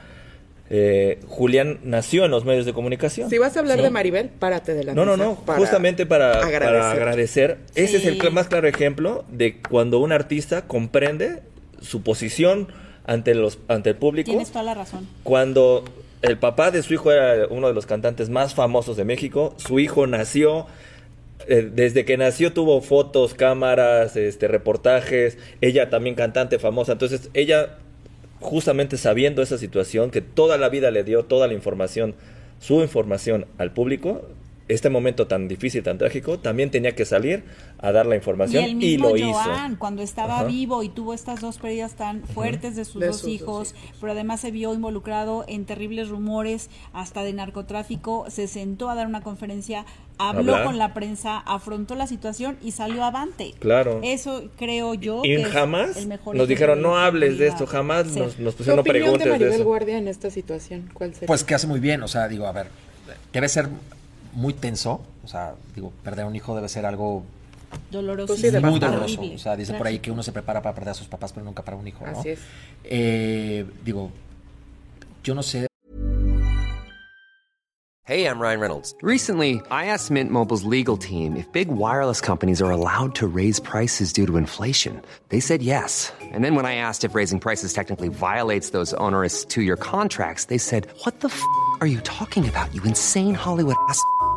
Eh, 0.68 1.20
Julián 1.28 1.78
nació 1.84 2.24
en 2.24 2.32
los 2.32 2.44
medios 2.44 2.66
de 2.66 2.72
comunicación. 2.72 3.30
Si 3.30 3.38
vas 3.38 3.56
a 3.56 3.60
hablar 3.60 3.76
Sí. 3.78 3.84
de 3.84 3.90
Maribel, 3.90 4.28
párate 4.30 4.74
de 4.74 4.82
la 4.82 4.94
No, 4.94 5.04
no, 5.04 5.12
mesa 5.12 5.24
no. 5.24 5.34
para 5.44 5.58
Justamente 5.60 6.06
para 6.06 6.32
agradecer. 6.40 6.60
para 6.80 6.90
agradecer. 6.90 7.58
Ese 7.76 7.98
es 7.98 8.04
el 8.06 8.32
más 8.32 8.48
claro 8.48 8.66
ejemplo 8.66 9.24
de 9.30 9.58
cuando 9.60 10.00
un 10.00 10.10
artista 10.12 10.62
comprende 10.66 11.42
su 11.80 12.02
posición 12.02 12.66
ante 13.06 13.34
los 13.34 13.58
ante 13.68 13.90
el 13.90 13.96
público. 13.96 14.30
Tienes 14.30 14.50
toda 14.50 14.64
la 14.64 14.74
razón. 14.74 15.06
Cuando 15.22 15.84
el 16.22 16.38
papá 16.38 16.70
de 16.70 16.82
su 16.82 16.94
hijo 16.94 17.12
era 17.12 17.46
uno 17.48 17.68
de 17.68 17.74
los 17.74 17.86
cantantes 17.86 18.28
más 18.28 18.54
famosos 18.54 18.96
de 18.96 19.04
México, 19.04 19.54
su 19.56 19.78
hijo 19.78 20.06
nació, 20.06 20.66
eh, 21.48 21.70
desde 21.72 22.04
que 22.04 22.16
nació 22.16 22.52
tuvo 22.52 22.80
fotos, 22.80 23.34
cámaras, 23.34 24.16
este, 24.16 24.48
reportajes, 24.48 25.38
ella 25.60 25.88
también 25.90 26.16
cantante 26.16 26.58
famosa, 26.58 26.92
entonces 26.92 27.30
ella 27.34 27.76
justamente 28.40 28.96
sabiendo 28.96 29.42
esa 29.42 29.58
situación, 29.58 30.10
que 30.10 30.20
toda 30.20 30.58
la 30.58 30.68
vida 30.68 30.90
le 30.90 31.04
dio 31.04 31.24
toda 31.24 31.46
la 31.46 31.54
información, 31.54 32.14
su 32.60 32.80
información 32.80 33.46
al 33.58 33.72
público, 33.72 34.22
este 34.68 34.90
momento 34.90 35.26
tan 35.28 35.46
difícil, 35.48 35.82
tan 35.84 35.96
trágico, 35.98 36.38
también 36.40 36.70
tenía 36.72 36.94
que 36.96 37.04
salir 37.04 37.44
a 37.78 37.92
dar 37.92 38.04
la 38.06 38.16
Y 38.16 38.18
información 38.18 38.64
el 38.64 38.70
y, 38.72 38.74
mismo 38.74 39.10
lo 39.10 39.32
Joan, 39.32 39.70
hizo. 39.72 39.78
cuando 39.78 40.02
estaba 40.02 40.36
Ajá. 40.40 40.44
vivo 40.48 40.82
y 40.82 40.88
tuvo 40.88 41.14
estas 41.14 41.40
dos 41.40 41.58
pérdidas 41.58 41.94
tan 41.94 42.22
fuertes 42.22 42.74
de 42.74 42.84
sus 42.84 43.00
De 43.00 43.06
dos 43.08 43.16
sus 43.20 43.24
dos 43.26 43.32
hijos, 43.32 43.74
pero 44.00 44.12
además 44.12 44.40
se 44.40 44.50
vio 44.50 44.74
involucrado 44.74 45.44
en 45.46 45.66
terribles 45.66 46.08
rumores 46.08 46.68
hasta 46.92 47.22
de 47.22 47.32
narcotráfico, 47.32 48.26
se 48.28 48.48
sentó 48.48 48.90
a 48.90 48.94
dar 48.96 49.06
una 49.06 49.20
conferencia, 49.20 49.84
habló 50.18 50.52
Hablar. 50.54 50.64
con 50.66 50.78
la 50.78 50.94
prensa, 50.94 51.38
afrontó 51.38 51.94
la 51.94 52.06
situación 52.08 52.56
y 52.62 52.72
salió 52.72 53.04
avante. 53.04 53.54
Claro. 53.60 54.00
Eso 54.02 54.44
creo 54.58 54.94
yo. 54.94 55.20
Y 55.24 55.28
que 55.36 55.42
es 55.42 55.48
jamás 55.48 55.96
el 55.96 56.08
mejor 56.08 56.34
nos 56.34 56.48
dijeron, 56.48 56.82
no 56.82 56.96
hables 56.96 57.38
de 57.38 57.46
integridad". 57.46 57.54
esto, 57.54 57.66
jamás 57.70 58.06
Sí. 58.08 58.18
nos, 58.18 58.38
nos 58.40 58.54
¿Tu 58.54 58.58
pusieron, 58.58 58.76
no 58.76 58.80
opinión 58.80 58.84
de 58.84 59.00
preguntes 59.02 59.24
de 59.26 59.30
Maribel 59.30 59.52
eso. 59.54 59.64
Guardia 59.64 59.98
en 59.98 60.08
esta 60.08 60.30
situación? 60.30 60.90
¿Cuál 60.92 61.12
sería? 61.14 61.26
Pues 61.28 61.44
que 61.44 61.54
hace 61.54 61.66
muy 61.68 61.78
bien, 61.78 62.02
o 62.02 62.08
sea, 62.08 62.26
digo, 62.26 62.46
a 62.46 62.52
ver, 62.52 62.68
debe 63.32 63.48
ser 63.48 63.68
muy 64.36 64.52
tenso, 64.52 65.00
o 65.24 65.28
sea, 65.28 65.54
digo, 65.74 65.92
perder 66.04 66.26
a 66.26 66.28
un 66.28 66.36
hijo 66.36 66.54
debe 66.54 66.68
ser 66.68 66.86
algo 66.86 67.24
Doloroso. 67.90 68.34
Pues 68.34 68.40
sí, 68.40 68.50
muy 68.60 68.78
doloroso. 68.78 69.18
Horrible, 69.18 69.34
O 69.34 69.38
sea, 69.38 69.56
dice 69.56 69.74
por 69.74 69.86
ahí 69.86 69.98
que 69.98 70.10
uno 70.10 70.22
se 70.22 70.30
prepara 70.30 70.62
para 70.62 70.74
perder 70.74 70.92
a 70.92 70.94
sus 70.94 71.08
papás, 71.08 71.32
pero 71.32 71.44
nunca 71.44 71.64
para 71.64 71.76
un 71.76 71.86
hijo, 71.86 72.06
¿no? 72.06 72.18
Así 72.18 72.30
es. 72.30 72.38
Eh, 72.84 73.66
digo, 73.84 74.10
yo 75.24 75.34
no 75.34 75.42
sé 75.42 75.66
Hey, 78.08 78.24
I'm 78.28 78.38
Ryan 78.38 78.60
Reynolds. 78.60 78.94
Recently, 79.02 79.60
I 79.68 79.86
asked 79.86 80.12
Mint 80.12 80.30
Mobile's 80.30 80.62
legal 80.62 80.96
team 80.96 81.34
if 81.34 81.50
big 81.50 81.66
wireless 81.66 82.20
companies 82.20 82.62
are 82.62 82.70
allowed 82.70 83.16
to 83.16 83.26
raise 83.26 83.58
prices 83.58 84.12
due 84.12 84.26
to 84.28 84.36
inflation. 84.36 85.02
They 85.30 85.40
said 85.40 85.60
yes. 85.60 86.12
And 86.22 86.44
then 86.44 86.54
when 86.54 86.66
I 86.66 86.76
asked 86.76 87.02
if 87.02 87.16
raising 87.16 87.40
prices 87.40 87.72
technically 87.72 88.06
violates 88.06 88.70
those 88.70 88.94
onerous 88.94 89.44
two 89.44 89.62
year 89.62 89.76
contracts, 89.76 90.44
they 90.44 90.58
said, 90.58 90.86
What 91.02 91.18
the 91.18 91.30
f 91.30 91.42
are 91.80 91.88
you 91.88 92.00
talking 92.02 92.48
about, 92.48 92.72
you 92.72 92.80
insane 92.84 93.34
Hollywood 93.34 93.74
ass? 93.88 94.00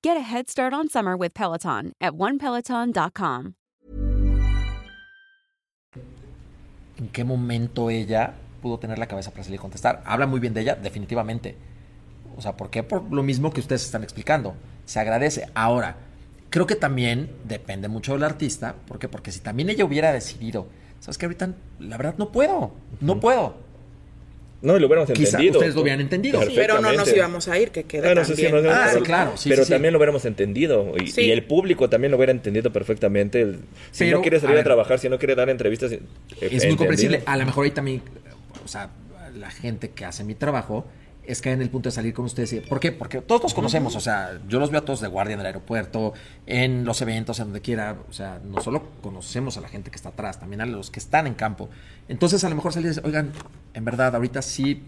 Get 0.00 0.16
a 0.16 0.20
head 0.20 0.48
start 0.48 0.72
on 0.72 0.88
summer 0.88 1.16
with 1.16 1.34
Peloton 1.34 1.92
at 2.00 2.12
onepeloton.com. 2.14 3.54
¿En 6.98 7.08
qué 7.08 7.24
momento 7.24 7.90
ella 7.90 8.34
pudo 8.62 8.78
tener 8.78 9.00
la 9.00 9.08
cabeza 9.08 9.32
para 9.32 9.42
salir 9.42 9.58
a 9.58 9.62
contestar? 9.62 10.02
Habla 10.06 10.28
muy 10.28 10.38
bien 10.38 10.54
de 10.54 10.60
ella, 10.60 10.76
definitivamente. 10.76 11.56
O 12.36 12.40
sea, 12.40 12.56
¿por 12.56 12.70
qué? 12.70 12.84
Por 12.84 13.12
lo 13.12 13.24
mismo 13.24 13.52
que 13.52 13.58
ustedes 13.58 13.84
están 13.84 14.04
explicando. 14.04 14.54
Se 14.84 15.00
agradece. 15.00 15.50
Ahora, 15.54 15.96
creo 16.48 16.68
que 16.68 16.76
también 16.76 17.34
depende 17.42 17.88
mucho 17.88 18.12
del 18.12 18.22
artista. 18.22 18.76
¿Por 18.86 19.00
qué? 19.00 19.08
Porque 19.08 19.32
si 19.32 19.40
también 19.40 19.68
ella 19.68 19.84
hubiera 19.84 20.12
decidido, 20.12 20.68
¿sabes 21.00 21.18
qué? 21.18 21.26
Ahorita, 21.26 21.54
la 21.80 21.96
verdad, 21.96 22.14
no 22.18 22.30
puedo. 22.30 22.70
No 23.00 23.18
puedo. 23.18 23.67
No, 24.60 24.76
y 24.76 24.80
lo 24.80 24.86
hubiéramos 24.88 25.10
Quizá 25.12 25.36
entendido. 25.38 25.58
ustedes 25.60 25.74
lo 25.76 25.82
hubieran 25.82 26.00
entendido. 26.00 26.40
Pero 26.54 26.80
no 26.80 26.92
nos 26.92 27.14
íbamos 27.14 27.46
a 27.46 27.58
ir, 27.60 27.70
que 27.70 27.84
quede 27.84 28.08
Ah, 28.10 28.14
no, 28.14 28.24
sí, 28.24 28.34
sí, 28.34 28.42
también. 28.42 28.64
nos 28.64 28.74
íbamos 28.76 28.96
Ah, 28.96 29.00
claro, 29.04 29.32
sí, 29.36 29.48
pero 29.48 29.62
sí, 29.62 29.66
sí. 29.68 29.72
también 29.72 29.92
lo 29.92 29.98
hubiéramos 29.98 30.24
entendido. 30.24 30.94
Y, 31.00 31.06
Sí. 31.12 31.20
y 31.22 31.30
el 31.30 31.44
público 31.44 31.88
también 31.88 32.10
lo 32.10 32.16
hubiera 32.16 32.32
entendido 32.32 32.72
perfectamente. 32.72 33.40
El- 33.40 33.60
Si 33.92 34.04
Pero, 34.04 34.16
no 34.16 34.22
quiere 34.22 34.40
salir 34.40 34.50
a 34.50 34.54
a, 34.54 34.56
ver. 34.56 34.64
trabajar, 34.64 34.98
si 34.98 35.08
no 35.08 35.18
quiere 35.18 35.36
dar 35.36 35.48
entrevistas. 35.48 35.92
eh, 35.92 36.00
Es 36.40 36.66
muy 36.66 36.74
comprensible. 36.76 37.22
A 37.24 37.36
lo 37.36 37.46
mejor 37.46 37.66
ahí 37.66 37.70
también, 37.70 38.02
o 38.64 38.68
sea, 38.68 38.90
la 39.36 39.50
gente 39.52 39.90
que 39.90 40.04
hace 40.04 40.24
mi 40.24 40.34
trabajo 40.34 40.86
es 41.28 41.40
que 41.42 41.52
en 41.52 41.62
el 41.62 41.70
punto 41.70 41.88
de 41.88 41.92
salir 41.92 42.12
con 42.14 42.24
ustedes. 42.24 42.52
y- 42.54 42.60
¿Por 42.60 42.80
qué? 42.80 42.90
Porque 42.92 43.20
todos 43.20 43.42
nos 43.42 43.54
conocemos. 43.54 43.94
O 43.96 44.00
sea, 44.00 44.40
yo 44.48 44.58
los 44.58 44.70
veo 44.70 44.80
a 44.80 44.84
todos 44.84 45.00
de 45.00 45.08
guardia 45.08 45.34
en 45.34 45.40
el 45.40 45.46
aeropuerto, 45.46 46.14
en 46.46 46.84
los 46.84 47.00
eventos, 47.02 47.38
en 47.38 47.46
donde 47.46 47.60
quiera. 47.60 47.96
O 48.08 48.12
sea, 48.12 48.40
no 48.44 48.60
solo 48.60 48.88
conocemos 49.02 49.56
a 49.56 49.60
la 49.60 49.68
gente 49.68 49.90
que 49.90 49.96
está 49.96 50.08
atrás, 50.08 50.40
también 50.40 50.60
a 50.60 50.66
los 50.66 50.90
que 50.90 50.98
están 50.98 51.26
en 51.26 51.34
campo. 51.34 51.68
Entonces, 52.08 52.42
a 52.44 52.48
lo 52.48 52.56
mejor 52.56 52.72
salir 52.72 52.86
y 52.86 52.88
decir, 52.88 53.02
oigan, 53.06 53.32
en 53.74 53.84
verdad, 53.84 54.14
ahorita 54.16 54.42
sí, 54.42 54.82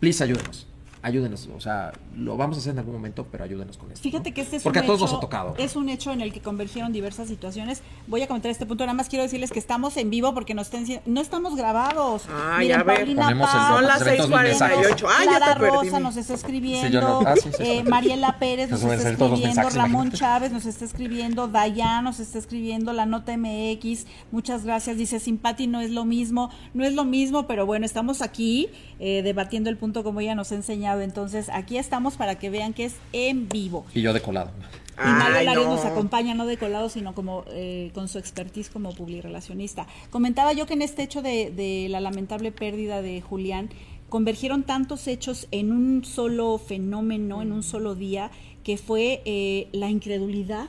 please 0.00 0.22
ayúdenos. 0.24 0.66
Ayúdenos, 1.04 1.48
o 1.52 1.60
sea, 1.60 1.92
lo 2.16 2.36
vamos 2.36 2.56
a 2.56 2.60
hacer 2.60 2.72
en 2.74 2.78
algún 2.78 2.94
momento, 2.94 3.26
pero 3.30 3.42
ayúdenos 3.42 3.76
con 3.76 3.90
esto. 3.90 4.00
Fíjate 4.02 4.30
¿no? 4.30 4.34
que 4.34 4.40
este 4.42 4.56
es 4.56 4.62
Porque 4.62 4.78
un 4.78 4.84
a 4.84 4.86
todos 4.86 5.00
hecho, 5.00 5.06
nos 5.06 5.18
ha 5.18 5.20
tocado. 5.20 5.54
Es 5.58 5.74
un 5.74 5.88
hecho 5.88 6.12
en 6.12 6.20
el 6.20 6.32
que 6.32 6.40
convergieron 6.40 6.92
diversas 6.92 7.26
situaciones. 7.26 7.82
Voy 8.06 8.22
a 8.22 8.28
comentar 8.28 8.52
este 8.52 8.66
punto. 8.66 8.84
Nada 8.86 8.94
más 8.94 9.08
quiero 9.08 9.24
decirles 9.24 9.50
que 9.50 9.58
estamos 9.58 9.96
en 9.96 10.10
vivo 10.10 10.32
porque 10.32 10.54
nos 10.54 10.70
diciendo- 10.70 11.02
no 11.06 11.20
estamos 11.20 11.56
grabados. 11.56 12.22
Ay, 12.32 12.70
a 12.70 12.84
ver. 12.84 13.00
Ponemos 13.16 13.52
el- 13.52 13.60
Son 13.60 13.84
las 13.84 13.98
se 13.98 14.04
ven 14.04 14.16
todos 14.18 14.30
mis 14.30 14.38
6:48. 14.58 15.06
Ay, 15.08 15.26
ya 15.26 15.36
Clara 15.38 15.54
perdí. 15.58 15.70
Rosa 15.88 15.98
nos 16.00 16.16
está 16.16 16.34
escribiendo. 16.34 16.88
Sí, 17.00 17.04
no. 17.04 17.20
Ah, 17.26 17.34
sí, 17.34 17.48
sí, 17.56 17.62
eh, 17.64 17.82
Mariela 17.82 18.38
Pérez 18.38 18.70
nos 18.70 18.84
me 18.84 18.94
está 18.94 19.08
escribiendo. 19.10 19.46
mensajes, 19.46 19.74
Ramón. 19.74 20.12
Chávez 20.12 20.52
nos 20.52 20.66
está 20.66 20.84
escribiendo. 20.84 21.48
Dayan 21.48 22.04
nos 22.04 22.20
está 22.20 22.38
escribiendo. 22.38 22.92
La 22.92 23.06
nota 23.06 23.32
MX. 23.36 24.06
Muchas 24.30 24.64
gracias. 24.64 24.96
Dice 24.96 25.18
Simpati 25.18 25.66
no 25.66 25.80
es 25.80 25.90
lo 25.90 26.04
mismo. 26.04 26.50
No 26.74 26.84
es 26.84 26.94
lo 26.94 27.04
mismo, 27.04 27.48
pero 27.48 27.66
bueno, 27.66 27.86
estamos 27.86 28.22
aquí 28.22 28.68
eh, 29.00 29.22
debatiendo 29.22 29.68
el 29.68 29.76
punto 29.76 30.04
como 30.04 30.20
ella 30.20 30.36
nos 30.36 30.52
ha 30.52 30.54
enseñado. 30.54 30.91
Entonces, 31.00 31.48
aquí 31.48 31.78
estamos 31.78 32.16
para 32.16 32.38
que 32.38 32.50
vean 32.50 32.74
que 32.74 32.84
es 32.84 32.96
en 33.12 33.48
vivo. 33.48 33.86
Y 33.94 34.02
yo 34.02 34.12
de 34.12 34.20
colado. 34.20 34.50
Y 34.98 35.08
Mario 35.08 35.42
Larios 35.42 35.66
no. 35.66 35.76
nos 35.76 35.84
acompaña, 35.86 36.34
no 36.34 36.44
de 36.44 36.58
colado, 36.58 36.90
sino 36.90 37.14
como 37.14 37.44
eh, 37.48 37.90
con 37.94 38.08
su 38.08 38.18
expertise 38.18 38.68
como 38.68 38.94
publirelacionista. 38.94 39.86
Comentaba 40.10 40.52
yo 40.52 40.66
que 40.66 40.74
en 40.74 40.82
este 40.82 41.02
hecho 41.02 41.22
de, 41.22 41.50
de 41.50 41.88
la 41.88 42.00
lamentable 42.00 42.52
pérdida 42.52 43.00
de 43.00 43.22
Julián, 43.22 43.70
convergieron 44.12 44.62
tantos 44.64 45.08
hechos 45.08 45.48
en 45.52 45.72
un 45.72 46.04
solo 46.04 46.58
fenómeno, 46.58 47.40
en 47.40 47.50
un 47.50 47.62
solo 47.62 47.94
día, 47.94 48.30
que 48.62 48.76
fue 48.76 49.22
eh, 49.24 49.68
la 49.72 49.88
incredulidad 49.88 50.68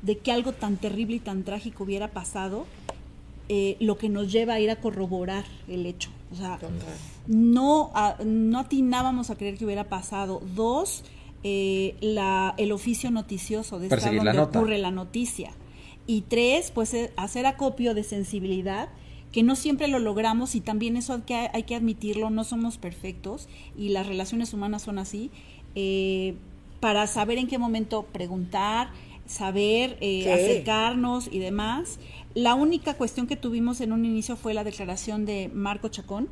de 0.00 0.16
que 0.18 0.32
algo 0.32 0.52
tan 0.52 0.78
terrible 0.78 1.16
y 1.16 1.20
tan 1.20 1.44
trágico 1.44 1.84
hubiera 1.84 2.08
pasado, 2.08 2.66
eh, 3.48 3.76
lo 3.80 3.98
que 3.98 4.08
nos 4.08 4.30
lleva 4.32 4.54
a 4.54 4.60
ir 4.60 4.70
a 4.70 4.76
corroborar 4.76 5.44
el 5.68 5.86
hecho. 5.86 6.10
O 6.32 6.36
sea, 6.36 6.58
no, 7.26 7.90
a- 7.94 8.16
no 8.24 8.58
atinábamos 8.60 9.30
a 9.30 9.36
creer 9.36 9.56
que 9.56 9.64
hubiera 9.64 9.84
pasado. 9.84 10.42
Dos, 10.54 11.04
eh, 11.42 11.94
la, 12.00 12.54
el 12.58 12.72
oficio 12.72 13.10
noticioso 13.10 13.78
de 13.78 13.88
estar 13.96 13.98
la 14.14 14.24
donde 14.24 14.38
ocurre 14.60 14.78
la 14.78 14.90
noticia. 14.90 15.50
Y 16.06 16.22
tres, 16.22 16.70
pues 16.70 16.92
eh, 16.94 17.12
hacer 17.16 17.46
acopio 17.46 17.94
de 17.94 18.02
sensibilidad, 18.02 18.88
que 19.32 19.42
no 19.42 19.56
siempre 19.56 19.88
lo 19.88 19.98
logramos 19.98 20.54
y 20.54 20.60
también 20.60 20.96
eso 20.96 21.14
hay 21.14 21.20
que, 21.22 21.50
hay 21.52 21.62
que 21.64 21.74
admitirlo, 21.74 22.30
no 22.30 22.44
somos 22.44 22.78
perfectos 22.78 23.48
y 23.76 23.88
las 23.88 24.06
relaciones 24.06 24.52
humanas 24.54 24.82
son 24.82 24.98
así, 24.98 25.30
eh, 25.74 26.34
para 26.80 27.06
saber 27.06 27.38
en 27.38 27.46
qué 27.48 27.58
momento 27.58 28.04
preguntar, 28.12 28.90
saber 29.26 29.96
eh, 30.00 30.24
acercarnos 30.32 31.28
y 31.32 31.38
demás. 31.38 31.98
La 32.34 32.54
única 32.54 32.94
cuestión 32.94 33.26
que 33.26 33.36
tuvimos 33.36 33.80
en 33.80 33.92
un 33.92 34.04
inicio 34.04 34.36
fue 34.36 34.54
la 34.54 34.64
declaración 34.64 35.24
de 35.24 35.50
Marco 35.52 35.88
Chacón 35.88 36.28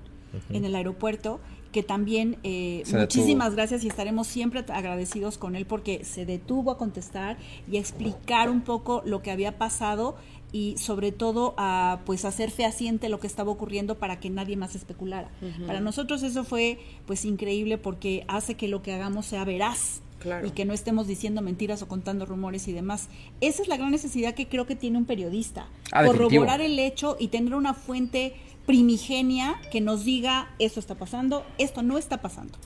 en 0.51 0.65
el 0.65 0.75
aeropuerto, 0.75 1.41
que 1.73 1.83
también 1.83 2.39
eh, 2.43 2.83
detuvo. 2.85 3.01
muchísimas 3.01 3.55
gracias 3.55 3.85
y 3.85 3.89
estaremos 3.89 4.27
siempre 4.27 4.65
agradecidos 4.73 5.39
con 5.39 5.57
él 5.57 5.67
porque 5.67 6.05
se 6.05 6.27
detuvo 6.27 6.71
a 6.71 6.79
contestar 6.79 7.39
y 7.71 7.77
a 7.77 7.81
explicar 7.81 8.51
un 8.51 8.63
poco 8.63 9.03
lo 9.05 9.23
que 9.23 9.31
había 9.31 9.59
pasado 9.59 10.17
y 10.53 10.77
sobre 10.77 11.13
todo 11.13 11.55
a 11.57 12.01
pues 12.05 12.25
hacer 12.25 12.51
fehaciente 12.51 13.09
lo 13.09 13.21
que 13.21 13.27
estaba 13.27 13.51
ocurriendo 13.51 13.99
para 13.99 14.21
que 14.21 14.29
nadie 14.29 14.57
más 14.57 14.75
especulara. 14.75 15.31
Para 15.67 15.81
nosotros 15.81 16.23
eso 16.23 16.45
fue 16.45 16.79
pues 17.07 17.25
increíble 17.25 17.79
porque 17.79 18.25
hace 18.29 18.55
que 18.55 18.69
lo 18.69 18.83
que 18.83 18.93
hagamos 18.93 19.27
sea 19.27 19.45
veraz 19.45 20.03
Claro. 20.23 20.47
y 20.47 20.51
que 20.53 20.65
no 20.65 20.73
estemos 20.73 21.07
diciendo 21.07 21.43
mentiras 21.43 21.83
o 21.83 21.89
contando 21.89 22.25
rumores 22.27 22.69
y 22.69 22.73
demás. 22.73 23.09
Esa 23.41 23.63
es 23.63 23.69
la 23.69 23.77
gran 23.77 23.91
necesidad 23.91 24.35
que 24.35 24.47
creo 24.49 24.67
que 24.67 24.77
tiene 24.77 24.99
un 24.99 25.05
periodista. 25.05 25.67
Ah, 25.91 26.03
definitivo. 26.03 26.29
corroborar 26.31 26.61
el 26.61 26.79
hecho 26.79 27.17
y 27.19 27.29
tener 27.29 27.55
una 27.55 27.75
fuente 27.75 28.35
primigenia 28.67 29.57
que 29.71 29.81
nos 29.81 30.05
diga 30.05 30.51
esto 30.59 30.81
está 30.81 30.95
pasando, 30.95 31.45
esto 31.59 31.83
no 31.83 31.99
está 31.99 32.23
pasando. 32.23 32.59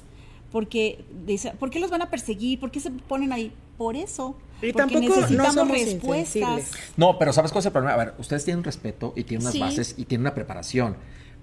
Porque 0.53 1.05
dice, 1.27 1.53
¿por 1.59 1.71
qué 1.71 1.81
los 1.81 1.91
van 1.91 2.03
a 2.03 2.11
perseguir? 2.11 2.61
¿Por 2.61 2.71
qué 2.71 2.81
se 2.81 2.91
ponen 2.91 3.33
ahí? 3.33 3.53
Por 3.77 3.97
eso. 3.97 4.37
Y 4.63 4.73
porque 4.73 4.95
tampoco 4.95 5.01
no 5.15 5.17
necesitamos 5.21 5.55
somos 5.55 5.77
respuestas. 5.79 6.37
insensibles. 6.37 6.71
No, 6.97 7.19
pero 7.19 7.33
¿sabes 7.33 7.51
cuál 7.53 7.61
es 7.61 7.67
el 7.67 7.73
problema? 7.73 7.95
A 7.95 8.05
ver, 8.05 8.15
ustedes 8.19 8.45
tienen 8.45 8.63
respeto 8.65 9.13
y 9.17 9.25
tienen 9.25 9.43
unas 9.45 9.53
Sí. 9.55 9.61
bases 9.61 9.95
y 9.99 10.05
tienen 10.05 10.23
una 10.23 10.35
preparación. 10.35 10.97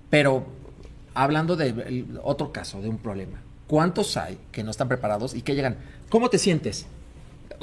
Pero 0.10 0.46
hablando 1.14 1.56
de 1.56 1.68
el 1.70 2.20
otro 2.24 2.52
caso, 2.52 2.82
de 2.82 2.90
un 2.90 2.98
problema, 2.98 3.42
¿cuántos 3.68 4.18
hay 4.18 4.38
que 4.52 4.64
no 4.64 4.72
están 4.72 4.88
preparados 4.88 5.36
y 5.36 5.42
que 5.42 5.54
llegan? 5.54 5.78
¿Cómo 6.14 6.30
te 6.30 6.38
sientes? 6.38 6.86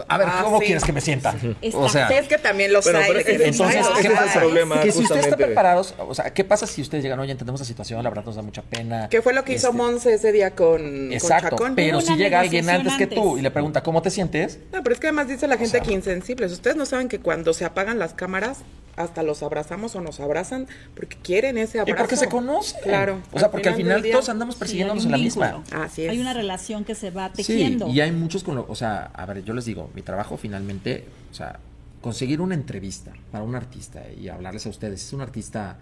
A 0.08 0.18
ver, 0.18 0.26
Ah, 0.30 0.40
¿cómo 0.44 0.58
sí. 0.60 0.66
quieres 0.66 0.84
que 0.84 0.92
me 0.92 1.00
sienta? 1.00 1.34
Está- 1.60 1.78
O 1.78 1.88
sea, 1.88 2.08
es 2.08 2.28
que 2.28 2.38
también 2.38 2.72
los 2.72 2.84
Bueno, 2.84 2.98
hay. 3.00 3.12
pero 3.24 3.44
entonces, 3.44 3.60
"Ay, 3.60 3.76
ese 3.78 3.92
¿qué 3.94 3.98
es 4.00 4.04
el 4.06 4.12
pasa?". 4.26 4.40
problema. 4.40 4.80
que 4.80 4.92
si 4.92 5.00
ustedes 5.02 5.24
están 5.24 5.38
preparados, 5.38 5.94
o 5.98 6.14
sea, 6.14 6.32
¿qué 6.32 6.44
pasa 6.44 6.66
si 6.66 6.82
ustedes 6.82 7.02
llegan, 7.04 7.18
oye, 7.20 7.32
entendemos 7.32 7.60
la 7.60 7.66
situación, 7.66 8.02
la 8.02 8.10
verdad 8.10 8.24
nos 8.24 8.36
da 8.36 8.42
mucha 8.42 8.62
pena? 8.62 9.08
¿Qué 9.08 9.22
fue 9.22 9.32
lo 9.34 9.44
que 9.44 9.54
hizo 9.54 9.68
Este, 9.68 9.76
Monse 9.78 10.14
ese 10.14 10.32
día 10.32 10.52
con, 10.52 11.12
Exacto, 11.12 11.50
con 11.50 11.58
Chacón? 11.58 11.74
pero 11.76 12.00
si 12.00 12.14
llega 12.16 12.40
alguien 12.40 12.68
antes 12.70 12.94
que 12.94 13.06
tú 13.06 13.38
y 13.38 13.42
le 13.42 13.50
pregunta, 13.50 13.82
¿cómo 13.82 14.02
te 14.02 14.10
sientes? 14.10 14.58
No, 14.72 14.82
pero 14.82 14.94
es 14.94 15.00
que 15.00 15.08
además 15.08 15.28
dice 15.28 15.46
la 15.46 15.56
gente 15.56 15.70
sea- 15.72 15.80
que 15.82 15.92
insensibles. 15.92 16.52
Ustedes 16.52 16.76
no 16.76 16.86
saben 16.86 17.08
que 17.08 17.20
cuando 17.20 17.52
se 17.52 17.64
apagan 17.64 17.98
las 17.98 18.14
cámaras, 18.14 18.58
hasta 18.96 19.22
los 19.22 19.42
abrazamos 19.42 19.94
o 19.94 20.00
nos 20.02 20.20
abrazan 20.20 20.66
porque 20.94 21.16
quieren 21.22 21.56
ese 21.56 21.78
Y 21.78 21.80
abrazo. 21.80 21.96
porque 21.98 22.16
se 22.16 22.28
conocen. 22.28 22.80
Claro. 22.82 23.22
O 23.32 23.38
sea, 23.38 23.50
porque 23.50 23.70
al 23.70 23.76
final 23.76 24.02
día- 24.02 24.12
todos 24.12 24.28
andamos 24.28 24.56
persiguiéndonos 24.56 25.04
en 25.06 25.10
la 25.12 25.16
vínculo. 25.16 25.58
misma. 25.62 25.84
Así 25.84 26.04
es. 26.04 26.10
Hay 26.10 26.18
una 26.20 26.34
relación 26.34 26.84
que 26.84 26.94
se 26.94 27.10
va 27.10 27.32
tejiendo. 27.32 27.86
Sí, 27.86 27.92
y 27.92 28.00
hay 28.02 28.12
muchos 28.12 28.42
con 28.42 28.56
lo, 28.56 28.66
o 28.68 28.74
sea, 28.74 29.10
a 29.14 29.24
ver, 29.26 29.42
yo 29.42 29.54
les 29.54 29.64
digo, 29.64 29.89
mi 29.94 30.02
trabajo 30.02 30.36
finalmente, 30.36 31.06
o 31.30 31.34
sea, 31.34 31.58
conseguir 32.00 32.40
una 32.40 32.54
entrevista 32.54 33.12
para 33.30 33.44
un 33.44 33.54
artista 33.54 34.02
y 34.10 34.28
hablarles 34.28 34.66
a 34.66 34.70
ustedes, 34.70 35.04
es 35.04 35.12
un 35.12 35.20
artista 35.20 35.76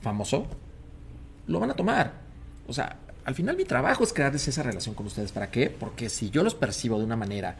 famoso, 0.00 0.46
lo 1.46 1.60
van 1.60 1.70
a 1.70 1.74
tomar. 1.74 2.12
O 2.66 2.72
sea, 2.72 2.96
al 3.24 3.34
final 3.34 3.56
mi 3.56 3.64
trabajo 3.64 4.04
es 4.04 4.12
crearles 4.12 4.46
esa 4.48 4.62
relación 4.62 4.94
con 4.94 5.06
ustedes. 5.06 5.32
¿Para 5.32 5.50
qué? 5.50 5.70
Porque 5.70 6.08
si 6.08 6.30
yo 6.30 6.42
los 6.42 6.54
percibo 6.54 6.98
de 6.98 7.04
una 7.04 7.16
manera 7.16 7.56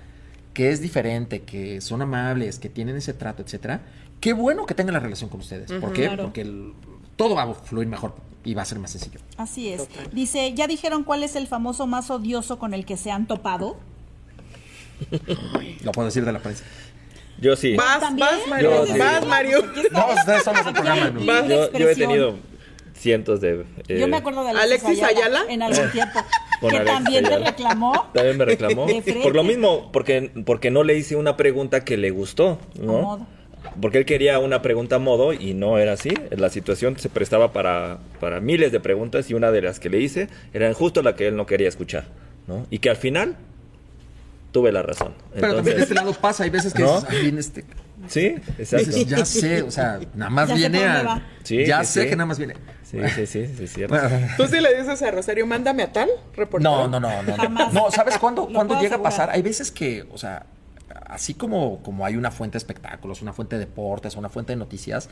que 0.53 0.71
es 0.71 0.81
diferente, 0.81 1.43
que 1.43 1.81
son 1.81 2.01
amables, 2.03 2.59
que 2.59 2.69
tienen 2.69 2.97
ese 2.97 3.13
trato, 3.13 3.43
etcétera, 3.43 3.81
qué 4.21 4.33
bueno 4.33 4.67
que 4.67 4.75
tengan 4.75 4.95
la 4.95 5.01
relación 5.01 5.29
con 5.29 5.41
ustedes. 5.41 5.73
¿Por 5.73 5.93
qué? 5.93 6.07
Claro. 6.07 6.25
Porque 6.25 6.43
el- 6.43 6.73
todo 7.17 7.35
va 7.35 7.43
a 7.43 7.55
fluir 7.55 7.89
mejor 7.89 8.15
y 8.45 8.55
va 8.55 8.63
a 8.63 8.65
ser 8.65 8.79
más 8.79 8.91
sencillo. 8.91 9.21
Así 9.37 9.69
es. 9.69 9.89
Dice, 10.13 10.53
¿ya 10.55 10.67
dijeron 10.67 11.03
cuál 11.05 11.23
es 11.23 11.35
el 11.37 11.47
famoso 11.47 11.87
más 11.87 12.11
odioso 12.11 12.59
con 12.59 12.73
el 12.75 12.85
que 12.87 12.97
se 12.97 13.11
han 13.11 13.27
topado? 13.27 13.77
Lo 15.83 15.93
puedo 15.93 16.07
decir 16.07 16.25
de 16.25 16.33
la 16.33 16.39
prensa. 16.41 16.65
Yo 17.41 17.57
sí. 17.57 17.75
Vas, 17.77 18.01
vas, 18.17 18.47
Mario. 18.49 18.87
Yo 18.87 18.93
sí. 18.93 18.99
vas, 18.99 19.27
Mario. 19.27 19.65
No, 19.91 20.07
ustedes 20.15 20.43
son 20.45 20.55
los 20.57 20.65
del 20.65 20.75
programa. 20.75 21.13
Yo, 21.49 21.73
yo 21.73 21.89
he 21.89 21.95
tenido 21.97 22.37
cientos 22.95 23.41
de... 23.41 23.65
eh, 23.89 23.99
Yo 23.99 24.07
me 24.09 24.17
acuerdo 24.17 24.45
de 24.45 24.51
Alexis, 24.51 25.03
¿Alexis 25.03 25.03
Ayala? 25.05 25.45
en 25.49 25.63
algún 25.63 25.91
tiempo. 25.91 26.21
Con 26.61 26.71
que 26.71 26.77
Alexis 26.77 26.95
también 26.95 27.25
te 27.25 27.39
reclamó. 27.39 28.11
También 28.15 28.39
me 28.39 28.45
reclamó. 28.45 28.87
Por 29.23 29.35
lo 29.35 29.43
mismo, 29.43 29.91
porque, 29.93 30.31
porque 30.47 30.71
no 30.71 30.85
le 30.85 30.97
hice 30.97 31.17
una 31.17 31.37
pregunta 31.37 31.85
que 31.85 31.97
le 31.97 32.11
gustó, 32.11 32.59
A 32.79 32.83
¿no? 32.83 32.93
modo. 33.03 33.27
Porque 33.81 33.99
él 33.99 34.05
quería 34.05 34.39
una 34.39 34.63
pregunta 34.63 34.97
a 34.97 34.99
modo 35.01 35.33
y 35.33 35.55
no 35.55 35.79
era 35.79 35.95
así. 35.95 36.11
La 36.31 36.49
situación 36.51 36.97
se 36.99 37.09
prestaba 37.09 37.53
para, 37.53 37.99
para 38.21 38.41
miles 38.41 38.71
de 38.73 38.79
preguntas 38.79 39.29
y 39.31 39.35
una 39.35 39.51
de 39.51 39.63
las 39.63 39.81
que 39.81 39.91
le 39.91 39.99
hice 40.01 40.29
era 40.53 40.73
justo 40.75 41.03
la 41.03 41.17
que 41.17 41.27
él 41.29 41.37
no 41.37 41.47
quería 41.47 41.69
escuchar, 41.69 42.05
¿no? 42.47 42.67
Y 42.71 42.79
que 42.79 42.91
al 42.91 42.97
final 42.97 43.37
tuve 44.55 44.71
la 44.71 44.83
razón. 44.83 45.13
Pero 45.35 45.57
también 45.57 45.65
de 45.65 45.71
Entonces, 45.73 45.83
este 45.83 45.95
lado 45.95 46.13
pasa, 46.15 46.45
hay 46.45 46.51
veces 46.51 46.73
que 46.73 46.83
¿No? 46.83 46.95
dices, 46.95 47.09
"Ay, 47.11 47.23
viene 47.23 47.41
este. 47.41 47.65
sí, 48.07 48.27
exacto. 48.57 48.87
Dices, 48.87 49.07
ya 49.07 49.25
sé, 49.25 49.63
o 49.63 49.71
sea, 49.73 49.99
nada 50.15 50.31
más 50.31 50.49
Ya 50.49 50.55
viene 50.55 50.85
a. 50.85 51.27
Sí, 51.43 51.67
ya 51.67 51.83
sí, 51.85 51.93
sé 51.95 52.03
sí. 52.05 52.09
que 52.11 52.17
nada 52.17 52.27
más 52.27 52.39
viene. 52.39 52.55
Sí, 52.85 52.99
sí, 53.17 53.27
sí, 53.27 53.47
sí, 53.57 53.65
es 53.65 53.73
cierto. 53.73 53.97
Bueno, 53.99 54.27
Tú 54.37 54.47
sí 54.47 54.61
le 54.61 54.81
dices 54.81 55.03
a 55.03 55.11
Rosario, 55.11 55.45
mándame 55.45 55.83
a 55.83 55.93
tal 55.93 56.09
reportero. 56.37 56.71
no, 56.71 56.89
no, 56.89 57.01
no, 57.01 57.23
no. 57.25 57.37
Jamás. 57.37 57.73
No, 57.73 57.91
¿sabes 57.91 58.17
cuándo, 58.19 58.47
cuándo 58.47 58.81
llega 58.81 58.97
a 58.97 59.03
pasar? 59.03 59.31
Hay 59.31 59.43
veces 59.43 59.73
que, 59.73 60.07
o 60.13 60.17
sea, 60.19 60.47
así 61.07 61.35
como, 61.35 61.83
como 61.83 62.07
hay 62.07 62.15
una 62.15 62.31
fuente 62.31 62.53
de 62.53 62.59
espectáculos, 62.59 63.23
una 63.23 63.33
fuente 63.33 63.57
de 63.57 63.61
deportes, 63.67 64.15
una 64.15 64.29
fuente 64.29 64.53
de 64.53 64.57
noticias, 64.57 65.09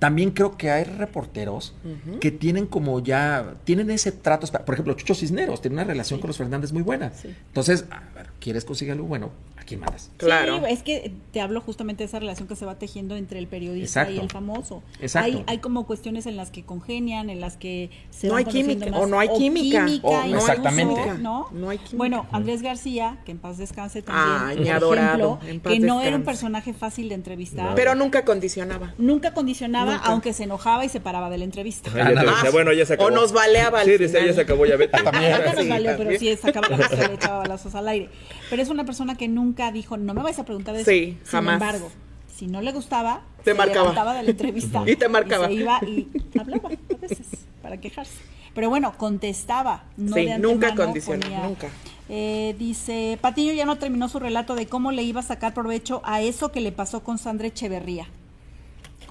también 0.00 0.32
creo 0.32 0.56
que 0.56 0.68
hay 0.68 0.82
reporteros 0.82 1.74
que 2.20 2.32
tienen 2.32 2.66
como 2.66 2.98
ya, 2.98 3.54
tienen 3.62 3.88
ese 3.92 4.10
trato, 4.10 4.48
por 4.64 4.74
ejemplo, 4.74 4.94
Chucho 4.94 5.14
Cisneros 5.14 5.60
tiene 5.62 5.74
una 5.74 5.84
relación 5.84 6.18
con 6.18 6.26
los 6.26 6.36
Fernández 6.38 6.72
muy 6.72 6.82
buena. 6.82 7.12
Entonces, 7.22 7.84
a 7.88 8.00
ver, 8.00 8.08
¿quieres 8.42 8.64
conseguir 8.64 8.92
algo 8.92 9.06
bueno? 9.06 9.30
¿A 9.56 9.64
quién 9.64 9.78
mandas? 9.78 10.10
Claro. 10.16 10.58
Sí, 10.58 10.64
es 10.72 10.82
que 10.82 11.12
te 11.32 11.40
hablo 11.40 11.60
justamente 11.60 12.02
de 12.02 12.08
esa 12.08 12.18
relación 12.18 12.48
que 12.48 12.56
se 12.56 12.66
va 12.66 12.78
tejiendo 12.80 13.14
entre 13.14 13.38
el 13.38 13.46
periodista 13.46 14.10
y 14.10 14.18
el 14.18 14.28
famoso. 14.28 14.82
Exacto. 15.00 15.26
Hay, 15.38 15.44
hay 15.46 15.58
como 15.58 15.86
cuestiones 15.86 16.26
en 16.26 16.36
las 16.36 16.50
que 16.50 16.64
congenian, 16.64 17.30
en 17.30 17.40
las 17.40 17.56
que 17.56 17.88
se 18.10 18.26
no 18.26 18.34
van 18.34 18.44
hay 18.46 18.52
química 18.52 18.90
más, 18.90 19.00
o 19.00 19.06
no 19.06 19.20
hay 19.20 19.28
química. 19.28 19.86
O- 20.02 20.24
incluso, 20.26 20.36
exactamente. 20.48 21.00
¿no? 21.20 21.46
No 21.52 21.70
hay 21.70 21.78
química. 21.78 21.96
Bueno, 21.96 22.26
Andrés 22.32 22.62
García, 22.62 23.18
que 23.24 23.30
en 23.30 23.38
paz 23.38 23.56
descanse 23.58 24.02
también, 24.02 24.68
Ay, 24.68 24.80
por 24.80 24.98
ejemplo, 24.98 25.38
en 25.46 25.60
paz 25.60 25.72
que 25.72 25.78
no 25.78 26.00
era 26.00 26.16
un 26.16 26.22
descanse. 26.22 26.24
personaje 26.24 26.72
fácil 26.74 27.08
de 27.08 27.14
entrevistar. 27.14 27.76
Pero 27.76 27.94
nunca 27.94 28.24
condicionaba. 28.24 28.94
Nunca 28.98 29.32
condicionaba, 29.32 29.92
Nunca. 29.92 30.06
aunque 30.06 30.32
se 30.32 30.42
enojaba 30.42 30.84
y 30.84 30.88
se 30.88 30.98
paraba 30.98 31.30
de 31.30 31.38
la 31.38 31.44
entrevista. 31.44 31.88
Te 31.92 32.02
nada 32.02 32.20
decía, 32.34 32.50
bueno, 32.50 32.72
ya 32.72 32.84
se 32.84 32.94
acabó. 32.94 33.08
O 33.10 33.12
nos 33.12 33.32
baleaba 33.32 33.78
al 33.80 33.84
Sí, 33.86 33.92
decía, 33.92 34.08
final. 34.18 34.26
ya 34.26 34.34
se 34.34 34.40
acabó, 34.40 34.66
ya 34.66 34.76
vete. 34.76 34.98
Nunca 35.02 35.52
nos 35.54 35.68
valió, 35.68 35.90
pero 35.96 36.10
también. 36.10 36.18
sí 36.18 36.36
sacaba 36.36 36.68
balazos, 36.68 36.98
le 37.08 37.14
echaba 37.14 37.38
balazos 37.38 37.74
al 37.76 37.86
aire. 37.88 38.08
Pero 38.50 38.62
es 38.62 38.68
una 38.68 38.84
persona 38.84 39.14
que 39.16 39.28
nunca 39.28 39.72
dijo, 39.72 39.96
no 39.96 40.14
me 40.14 40.22
vais 40.22 40.38
a 40.38 40.44
preguntar 40.44 40.74
de 40.74 40.82
eso. 40.82 40.90
Sí, 40.90 41.16
Sin 41.22 41.24
jamás. 41.24 41.54
embargo, 41.54 41.90
si 42.34 42.46
no 42.46 42.60
le 42.60 42.72
gustaba, 42.72 43.22
Te 43.44 43.52
se 43.52 43.56
marcaba. 43.56 44.14
de 44.14 44.22
la 44.22 44.30
entrevista. 44.30 44.82
Y 44.86 44.96
te 44.96 45.08
marcaba. 45.08 45.46
se 45.46 45.52
iba 45.54 45.80
y 45.86 46.08
hablaba 46.38 46.68
a 46.70 46.96
veces 47.00 47.26
para 47.62 47.78
quejarse. 47.80 48.14
Pero 48.54 48.68
bueno, 48.68 48.92
contestaba. 48.98 49.84
No 49.96 50.14
Sí, 50.14 50.26
de 50.26 50.38
nunca 50.38 50.74
condicionó, 50.74 51.26
nunca. 51.44 51.68
Eh, 52.08 52.54
dice, 52.58 53.16
Patiño 53.20 53.52
ya 53.54 53.64
no 53.64 53.78
terminó 53.78 54.08
su 54.08 54.18
relato 54.18 54.54
de 54.54 54.66
cómo 54.66 54.92
le 54.92 55.02
iba 55.02 55.20
a 55.20 55.22
sacar 55.22 55.54
provecho 55.54 56.02
a 56.04 56.20
eso 56.20 56.52
que 56.52 56.60
le 56.60 56.70
pasó 56.72 57.02
con 57.02 57.16
Sandra 57.16 57.46
Echeverría. 57.46 58.08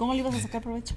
¿Cómo 0.02 0.14
le 0.14 0.18
ibas 0.18 0.34
a 0.34 0.40
sacar 0.40 0.60
provecho? 0.60 0.96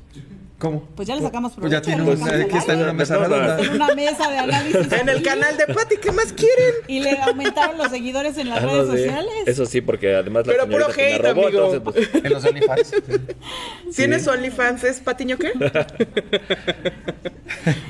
¿Cómo? 0.57 0.81
Pues 0.95 1.07
ya 1.07 1.15
le 1.15 1.21
sacamos 1.21 1.51
Pues 1.53 1.71
ya 1.71 1.79
provecho. 1.79 2.03
tiene 2.03 2.17
ya 2.17 2.23
un- 2.37 2.41
aquí 2.45 2.57
está 2.57 2.73
en 2.73 2.81
una 2.81 2.93
mesa 2.93 3.17
redonda. 3.19 3.59
En 3.59 3.69
una 3.73 3.93
mesa 3.93 4.31
de 4.31 4.37
análisis. 4.39 4.91
En 4.93 5.09
el 5.09 5.21
canal 5.21 5.55
de 5.57 5.67
Pati, 5.71 5.97
¿qué 5.97 6.11
más 6.11 6.33
quieren? 6.33 6.73
Y 6.87 7.01
le 7.01 7.19
aumentaron 7.21 7.77
los 7.77 7.89
seguidores 7.91 8.35
en 8.39 8.49
las 8.49 8.63
Ah, 8.63 8.65
no, 8.65 8.71
redes 8.71 8.89
sí. 8.89 8.97
sociales. 9.05 9.33
Eso 9.45 9.67
sí, 9.67 9.81
porque 9.81 10.15
además 10.15 10.47
la 10.47 10.53
Pero 10.53 10.67
puro 10.67 10.87
hate, 10.87 11.21
robó, 11.21 11.45
amigo. 11.45 11.75
entonces, 11.75 11.81
pues, 11.83 12.09
En 12.25 12.33
los 12.33 12.43
OnlyFans. 12.45 12.93
¿Tienes 13.95 14.23
su 14.23 14.31
OnlyFans? 14.31 14.83
¿Es 14.85 14.99
Patiño 15.01 15.37
qué? 15.37 15.51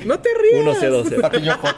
no 0.05 0.19
te 0.19 0.29
rías. 0.41 0.77
1C12. 0.81 1.21
Patiño 1.21 1.57
Hot. 1.61 1.75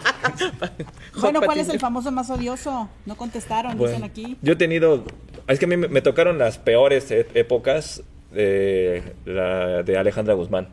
bueno, 1.21 1.41
¿cuál 1.41 1.59
es 1.59 1.69
el 1.69 1.79
famoso 1.79 2.11
más 2.11 2.27
odioso? 2.31 2.89
No 3.05 3.15
contestaron, 3.15 3.77
Bueno, 3.77 3.93
dicen 3.93 4.03
aquí. 4.09 4.35
Yo 4.41 4.53
he 4.53 4.55
tenido. 4.55 5.03
Es 5.47 5.59
que 5.59 5.65
a 5.65 5.67
mí 5.67 5.77
me, 5.77 5.87
me 5.87 6.01
tocaron 6.01 6.39
las 6.39 6.57
peores 6.57 7.11
e- 7.11 7.27
épocas 7.35 8.01
de, 8.37 9.03
la, 9.25 9.83
de 9.83 9.97
Alejandra 9.97 10.33
Guzmán. 10.35 10.67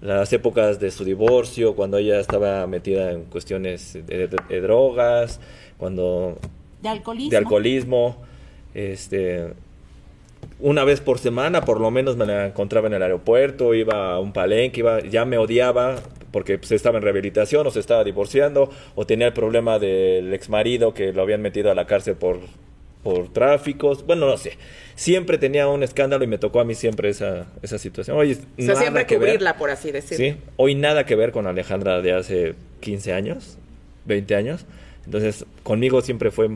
Las 0.00 0.32
épocas 0.32 0.78
de 0.78 0.90
su 0.90 1.04
divorcio, 1.04 1.74
cuando 1.74 1.98
ella 1.98 2.20
estaba 2.20 2.66
metida 2.66 3.10
en 3.12 3.24
cuestiones 3.24 3.94
de, 4.06 4.28
de- 4.28 4.36
de 4.48 4.60
drogas, 4.60 5.40
cuando 5.76 6.38
De 6.82 6.88
alcoholismo. 6.88 7.30
de 7.30 7.36
alcoholismo. 7.36 8.16
Este, 8.74 9.48
una 10.60 10.84
vez 10.84 11.00
por 11.00 11.18
semana, 11.18 11.62
por 11.62 11.80
lo 11.80 11.90
menos 11.90 12.16
me 12.16 12.26
la 12.26 12.46
encontraba 12.46 12.86
en 12.86 12.94
el 12.94 13.02
aeropuerto, 13.02 13.74
iba 13.74 14.12
a 14.12 14.20
un 14.20 14.32
palenque, 14.32 14.80
iba, 14.80 15.00
ya 15.00 15.24
me 15.24 15.38
odiaba 15.38 15.96
porque 16.30 16.58
pues, 16.58 16.70
estaba 16.72 16.98
en 16.98 17.02
rehabilitación 17.02 17.66
o 17.66 17.70
se 17.70 17.80
estaba 17.80 18.04
divorciando 18.04 18.70
o 18.94 19.06
tenía 19.06 19.28
el 19.28 19.32
problema 19.32 19.78
del 19.78 20.32
ex 20.34 20.48
marido 20.48 20.94
que 20.94 21.12
lo 21.12 21.22
habían 21.22 21.40
metido 21.42 21.70
a 21.70 21.74
la 21.74 21.86
cárcel 21.86 22.14
por, 22.16 22.38
por 23.02 23.32
tráficos. 23.32 24.04
Bueno, 24.06 24.26
no 24.26 24.36
sé. 24.36 24.58
Siempre 24.94 25.38
tenía 25.38 25.68
un 25.68 25.82
escándalo 25.82 26.24
y 26.24 26.26
me 26.26 26.38
tocó 26.38 26.60
a 26.60 26.64
mí 26.64 26.74
siempre 26.74 27.08
esa, 27.08 27.46
esa 27.62 27.78
situación. 27.78 28.16
Oye, 28.16 28.36
O 28.58 28.62
sea, 28.62 28.74
siempre 28.76 29.06
que 29.06 29.18
ver. 29.18 29.30
cubrirla, 29.30 29.56
por 29.56 29.70
así 29.70 29.92
decirlo. 29.92 30.24
Sí, 30.24 30.36
hoy 30.56 30.74
nada 30.74 31.06
que 31.06 31.14
ver 31.14 31.30
con 31.30 31.46
Alejandra 31.46 32.00
de 32.02 32.12
hace 32.12 32.54
15 32.80 33.12
años, 33.12 33.58
20 34.06 34.34
años. 34.34 34.66
Entonces, 35.04 35.46
conmigo 35.62 36.02
siempre 36.02 36.30
fue, 36.30 36.50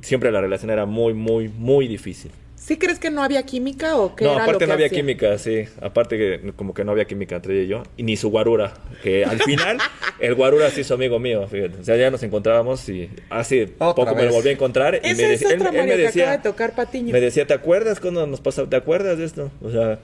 siempre 0.00 0.30
la 0.30 0.40
relación 0.40 0.70
era 0.70 0.86
muy, 0.86 1.14
muy, 1.14 1.48
muy 1.48 1.88
difícil. 1.88 2.30
¿Sí 2.62 2.76
crees 2.76 2.98
que 2.98 3.10
no 3.10 3.22
había 3.22 3.42
química 3.44 3.96
o 3.96 4.14
qué 4.14 4.24
No, 4.24 4.32
era 4.32 4.38
lo 4.40 4.44
aparte 4.44 4.58
que 4.60 4.66
no 4.68 4.74
había 4.74 4.86
hacía? 4.86 4.98
química, 4.98 5.38
sí. 5.38 5.64
Aparte 5.80 6.18
que 6.18 6.52
como 6.54 6.74
que 6.74 6.84
no 6.84 6.92
había 6.92 7.06
química 7.06 7.36
entre 7.36 7.54
ella 7.54 7.62
y 7.64 7.68
yo. 7.68 7.82
Y 7.96 8.02
ni 8.02 8.16
su 8.18 8.28
guarura. 8.30 8.74
Que 9.02 9.24
al 9.24 9.38
final, 9.42 9.78
el 10.20 10.34
guarura 10.34 10.70
sí 10.70 10.82
hizo 10.82 10.94
amigo 10.94 11.18
mío. 11.18 11.46
Fíjate. 11.48 11.78
O 11.80 11.84
sea, 11.84 11.96
ya 11.96 12.10
nos 12.10 12.22
encontrábamos 12.22 12.86
y 12.90 13.08
hace 13.30 13.64
Otra 13.78 13.94
poco 13.94 14.14
me 14.14 14.24
lo 14.26 14.32
volví 14.32 14.50
a 14.50 14.52
encontrar. 14.52 14.96
Y 15.02 15.14
me 15.14 15.32
es 15.32 15.40
decía- 15.40 15.56
otra, 15.56 15.72
Mario, 15.72 15.96
que 15.96 16.08
acaba 16.08 16.32
de 16.36 16.42
tocar 16.42 16.74
Patiño. 16.74 17.12
Me 17.12 17.20
decía, 17.20 17.46
¿te 17.46 17.54
acuerdas 17.54 17.98
cuando 17.98 18.26
nos 18.26 18.40
pasó? 18.42 18.68
¿Te 18.68 18.76
acuerdas 18.76 19.16
de 19.18 19.24
esto? 19.24 19.50
O 19.62 19.70
sea, 19.70 19.98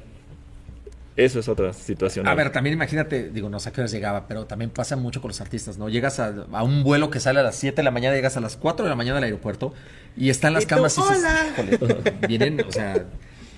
eso 1.16 1.40
es 1.40 1.48
otra 1.48 1.72
situación. 1.72 2.26
A 2.28 2.34
ver, 2.34 2.50
también 2.52 2.74
imagínate, 2.74 3.30
digo, 3.30 3.48
no 3.48 3.58
sé 3.60 3.70
a 3.70 3.72
qué 3.72 3.80
horas 3.80 3.90
llegaba, 3.92 4.26
pero 4.28 4.46
también 4.46 4.70
pasa 4.70 4.96
mucho 4.96 5.20
con 5.22 5.28
los 5.30 5.40
artistas, 5.40 5.78
¿no? 5.78 5.88
Llegas 5.88 6.20
a, 6.20 6.34
a 6.52 6.62
un 6.62 6.82
vuelo 6.84 7.10
que 7.10 7.20
sale 7.20 7.40
a 7.40 7.42
las 7.42 7.56
7 7.56 7.76
de 7.76 7.82
la 7.82 7.90
mañana, 7.90 8.14
llegas 8.14 8.36
a 8.36 8.40
las 8.40 8.56
4 8.56 8.84
de 8.84 8.90
la 8.90 8.96
mañana 8.96 9.18
al 9.18 9.24
aeropuerto 9.24 9.72
y 10.16 10.30
están 10.30 10.52
las 10.52 10.64
Y 10.64 10.66
tú, 10.66 10.74
camas 10.74 10.96
y 10.98 11.00
dices, 11.00 11.18
"Hola". 11.18 11.68
"Híjole", 11.72 12.12
vienen, 12.28 12.60
o 12.66 12.70
sea, 12.72 13.04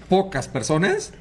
pocas 0.09 0.49
personas 0.49 1.13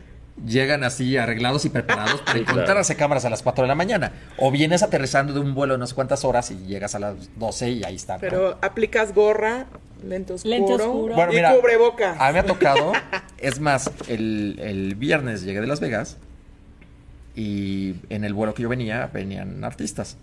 llegan 0.46 0.84
así 0.84 1.18
arreglados 1.18 1.66
y 1.66 1.70
preparados 1.70 2.22
para 2.22 2.38
Sí, 2.38 2.46
claro. 2.46 2.60
encontrarse 2.62 2.96
cámaras 2.96 3.26
a 3.26 3.32
las 3.32 3.42
4 3.42 3.64
de 3.64 3.68
la 3.68 3.74
mañana. 3.76 4.12
O 4.38 4.52
vienes 4.52 4.84
aterrizando 4.84 5.34
de 5.34 5.40
un 5.40 5.56
vuelo 5.56 5.74
de 5.74 5.80
no 5.80 5.88
sé 5.88 5.96
cuántas 5.96 6.24
horas 6.24 6.52
y 6.52 6.58
llegas 6.68 6.94
a 6.94 7.00
las 7.00 7.16
12 7.38 7.70
y 7.72 7.84
ahí 7.84 7.96
está. 7.96 8.14
¿no? 8.16 8.20
Pero 8.22 8.58
aplicas 8.62 9.16
gorra, 9.16 9.66
lente 10.06 10.34
oscuro, 10.34 10.52
Lente 10.56 10.74
oscuro. 10.74 11.16
Bueno, 11.16 11.32
y 11.34 11.36
mira, 11.38 11.56
cubrebocas. 11.56 12.18
A 12.22 12.28
mí 12.28 12.34
me 12.34 12.40
ha 12.40 12.46
tocado. 12.46 12.94
es 13.40 13.60
más, 13.60 13.90
el, 14.08 14.60
el 14.62 14.94
viernes 14.94 15.42
llegué 15.42 15.60
de 15.60 15.66
Las 15.66 15.80
Vegas 15.80 16.18
y 17.38 17.96
en 18.10 18.24
el 18.26 18.34
vuelo 18.34 18.54
que 18.56 18.64
yo 18.64 18.70
venía 18.70 19.10
venían 19.14 19.64
artistas. 19.64 20.18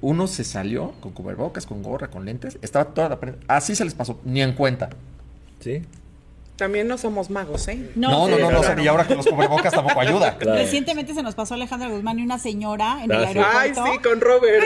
Uno 0.00 0.26
se 0.28 0.44
salió 0.44 0.92
con 1.00 1.12
cubrebocas, 1.12 1.66
con 1.66 1.82
gorra, 1.82 2.08
con 2.08 2.24
lentes. 2.24 2.58
Estaba 2.62 2.84
toda 2.84 3.08
la 3.08 3.18
prensa. 3.18 3.40
Así 3.48 3.74
se 3.74 3.84
les 3.84 3.94
pasó, 3.94 4.20
ni 4.24 4.42
en 4.42 4.52
cuenta. 4.52 4.90
Sí. 5.60 5.82
También 6.56 6.86
no 6.88 6.98
somos 6.98 7.30
magos, 7.30 7.66
¿eh? 7.68 7.90
No, 7.96 8.10
no, 8.10 8.28
no, 8.28 8.38
no, 8.38 8.48
claro. 8.48 8.60
o 8.60 8.62
sea, 8.64 8.80
y 8.82 8.86
ahora 8.86 9.06
con 9.06 9.16
los 9.16 9.26
cubrebocas 9.26 9.72
tampoco 9.72 10.00
ayuda. 10.00 10.36
Claro. 10.38 10.58
Recientemente 10.58 11.14
se 11.14 11.22
nos 11.22 11.34
pasó 11.34 11.54
Alejandra 11.54 11.88
Guzmán 11.88 12.18
y 12.18 12.22
una 12.22 12.38
señora 12.38 13.02
en 13.02 13.10
el 13.12 13.24
Ah, 13.24 13.28
sí. 13.32 13.38
Ay, 13.38 13.70
aeropuerto. 13.70 13.84
sí, 13.92 13.98
con 14.08 14.20
Robert. 14.20 14.64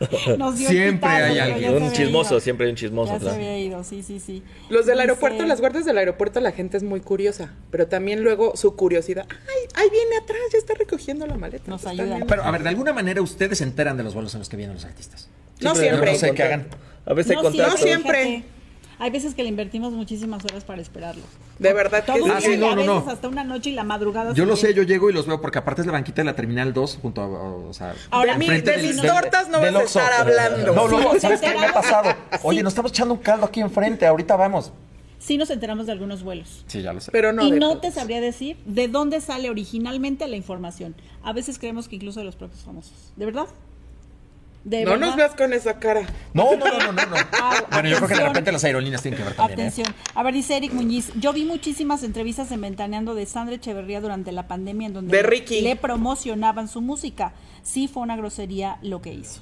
Nos 0.38 0.56
dio 0.58 0.68
el 0.68 0.74
Siempre 0.76 1.08
hay 1.10 1.38
alguien. 1.38 1.70
se 1.72 1.76
Un 1.78 1.92
chismoso, 1.92 2.34
ido. 2.34 2.40
siempre 2.40 2.66
hay 2.66 2.70
un 2.70 2.76
chismoso. 2.76 3.12
Ya 3.12 3.18
se 3.18 3.24
claro. 3.24 3.36
había 3.36 3.58
ido, 3.58 3.84
sí, 3.84 4.02
sí, 4.02 4.18
sí. 4.18 4.42
Los 4.68 4.86
del 4.86 4.94
Dice- 4.96 5.02
aeropuerto, 5.02 5.44
las 5.46 5.60
guardias 5.60 5.84
del 5.84 5.98
aeropuerto, 5.98 6.40
la 6.40 6.52
gente 6.52 6.76
es 6.76 6.82
muy 6.82 7.00
curiosa. 7.00 7.52
Pero 7.70 7.86
también 7.86 8.22
luego 8.22 8.56
su 8.56 8.74
curiosidad. 8.76 9.26
Ay, 9.30 9.68
ahí 9.74 9.88
viene 9.90 10.16
atrás, 10.16 10.38
ya 10.52 10.58
está 10.58 10.74
recogiendo 10.74 11.26
la 11.26 11.36
maleta. 11.36 11.64
Nos 11.70 11.86
ayudan. 11.86 12.08
bien. 12.16 12.26
Pero, 12.26 12.42
a 12.44 12.50
ver, 12.50 12.62
de 12.62 12.68
alguna 12.70 12.92
manera 12.92 13.20
ustedes 13.22 13.58
se 13.58 13.64
enteran 13.64 13.96
de 13.96 14.02
los 14.02 14.14
vuelos 14.14 14.32
en 14.34 14.38
los 14.40 14.48
que 14.48 14.56
vienen 14.56 14.74
los 14.74 14.84
artistas. 14.84 15.28
No 15.60 15.74
Siempre. 15.74 16.12
No 16.12 16.18
sé 16.18 16.32
qué 16.34 16.42
hagan. 16.42 16.66
A 17.04 17.12
veces 17.14 17.30
hay 17.32 17.36
No 17.36 17.42
contacto. 17.42 17.76
siempre, 17.76 18.24
No 18.24 18.28
siempre. 18.30 18.59
Hay 19.00 19.10
veces 19.10 19.34
que 19.34 19.42
le 19.42 19.48
invertimos 19.48 19.92
muchísimas 19.94 20.44
horas 20.44 20.62
para 20.64 20.80
esperarlo. 20.82 21.22
De 21.58 21.72
verdad 21.72 22.04
que 22.04 22.12
Todo 22.12 22.24
un 22.24 22.30
Ah, 22.30 22.38
día 22.38 22.46
sí, 22.48 22.52
y 22.52 22.56
no, 22.58 22.70
a 22.70 22.76
no, 22.76 22.84
no. 22.84 22.94
veces 22.96 23.12
hasta 23.14 23.28
una 23.28 23.42
noche 23.44 23.70
y 23.70 23.72
la 23.72 23.82
madrugada. 23.82 24.32
Yo 24.34 24.44
lo 24.44 24.56
sé, 24.56 24.74
yo 24.74 24.82
llego 24.82 25.08
y 25.10 25.12
los 25.14 25.26
veo 25.26 25.40
porque 25.40 25.58
aparte 25.58 25.80
es 25.80 25.86
la 25.86 25.92
banquita 25.92 26.20
de 26.20 26.26
la 26.26 26.34
Terminal 26.36 26.72
2 26.72 26.98
junto 27.00 27.22
a, 27.22 27.26
o 27.26 27.72
sea, 27.72 27.94
Ahora, 28.10 28.36
De 28.36 28.44
enfrente 28.44 28.76
de 28.76 28.82
mis 28.82 29.00
tortas 29.00 29.48
no 29.48 29.58
vas 29.60 29.74
a 29.74 29.82
estar 29.82 30.12
hablando. 30.12 30.74
No, 30.74 30.86
luego, 30.86 31.12
Sí, 31.14 31.20
¿sabes 31.20 31.40
qué 31.40 31.50
me 31.54 31.64
ha 31.66 31.72
pasado? 31.72 32.14
Oye, 32.42 32.62
nos 32.62 32.72
estamos 32.72 32.92
echando 32.92 33.14
un 33.14 33.20
caldo 33.20 33.46
aquí 33.46 33.60
enfrente, 33.60 34.06
ahorita 34.06 34.36
vamos. 34.36 34.70
Sí 35.18 35.36
nos 35.36 35.50
enteramos 35.50 35.84
de 35.86 35.92
algunos 35.92 36.22
vuelos. 36.22 36.64
Sí, 36.66 36.80
ya 36.82 36.92
lo 36.94 37.00
sé. 37.00 37.10
Pero 37.12 37.32
no. 37.32 37.46
y 37.46 37.50
no 37.52 37.70
todos. 37.70 37.80
te 37.82 37.90
sabría 37.92 38.20
decir 38.22 38.56
de 38.64 38.88
dónde 38.88 39.20
sale 39.20 39.50
originalmente 39.50 40.26
la 40.28 40.36
información. 40.36 40.94
A 41.22 41.32
veces 41.34 41.58
creemos 41.58 41.88
que 41.88 41.96
incluso 41.96 42.20
de 42.20 42.24
los 42.26 42.36
propios 42.36 42.62
famosos. 42.62 43.12
¿De 43.16 43.26
verdad? 43.26 43.46
¿De 44.62 44.84
No 44.84 44.90
verdad? 44.90 45.06
nos 45.06 45.16
veas 45.16 45.34
con 45.34 45.52
esa 45.54 45.78
cara. 45.78 46.02
No, 46.34 46.54
no, 46.56 46.66
no, 46.66 46.78
no, 46.78 46.92
no. 46.92 47.06
no. 47.06 47.16
Ah, 47.32 47.64
bueno, 47.72 47.88
yo 47.88 47.96
creo 47.96 48.08
que 48.08 48.14
de 48.14 48.26
repente 48.26 48.52
las 48.52 48.62
aerolíneas 48.64 49.00
tienen 49.00 49.18
que 49.18 49.24
ver 49.24 49.34
también. 49.34 49.58
¿eh? 49.58 49.62
Atención. 49.62 49.94
A 50.14 50.22
ver, 50.22 50.34
dice 50.34 50.56
Eric 50.56 50.72
Muñiz. 50.74 51.10
Yo 51.18 51.32
vi 51.32 51.44
muchísimas 51.46 52.02
entrevistas 52.02 52.52
en 52.52 52.60
Ventaneando 52.60 53.14
de 53.14 53.24
Sandra 53.24 53.54
Echeverría 53.56 54.00
durante 54.02 54.32
la 54.32 54.46
pandemia 54.48 54.88
en 54.88 54.92
donde 54.92 55.16
De 55.16 55.22
le- 55.22 55.28
Ricky. 55.28 55.62
le 55.62 55.76
promocionaban 55.76 56.68
su 56.68 56.82
música. 56.82 57.32
Sí 57.62 57.88
fue 57.88 58.02
una 58.02 58.16
grosería 58.16 58.76
lo 58.82 59.00
que 59.00 59.12
hizo. 59.14 59.40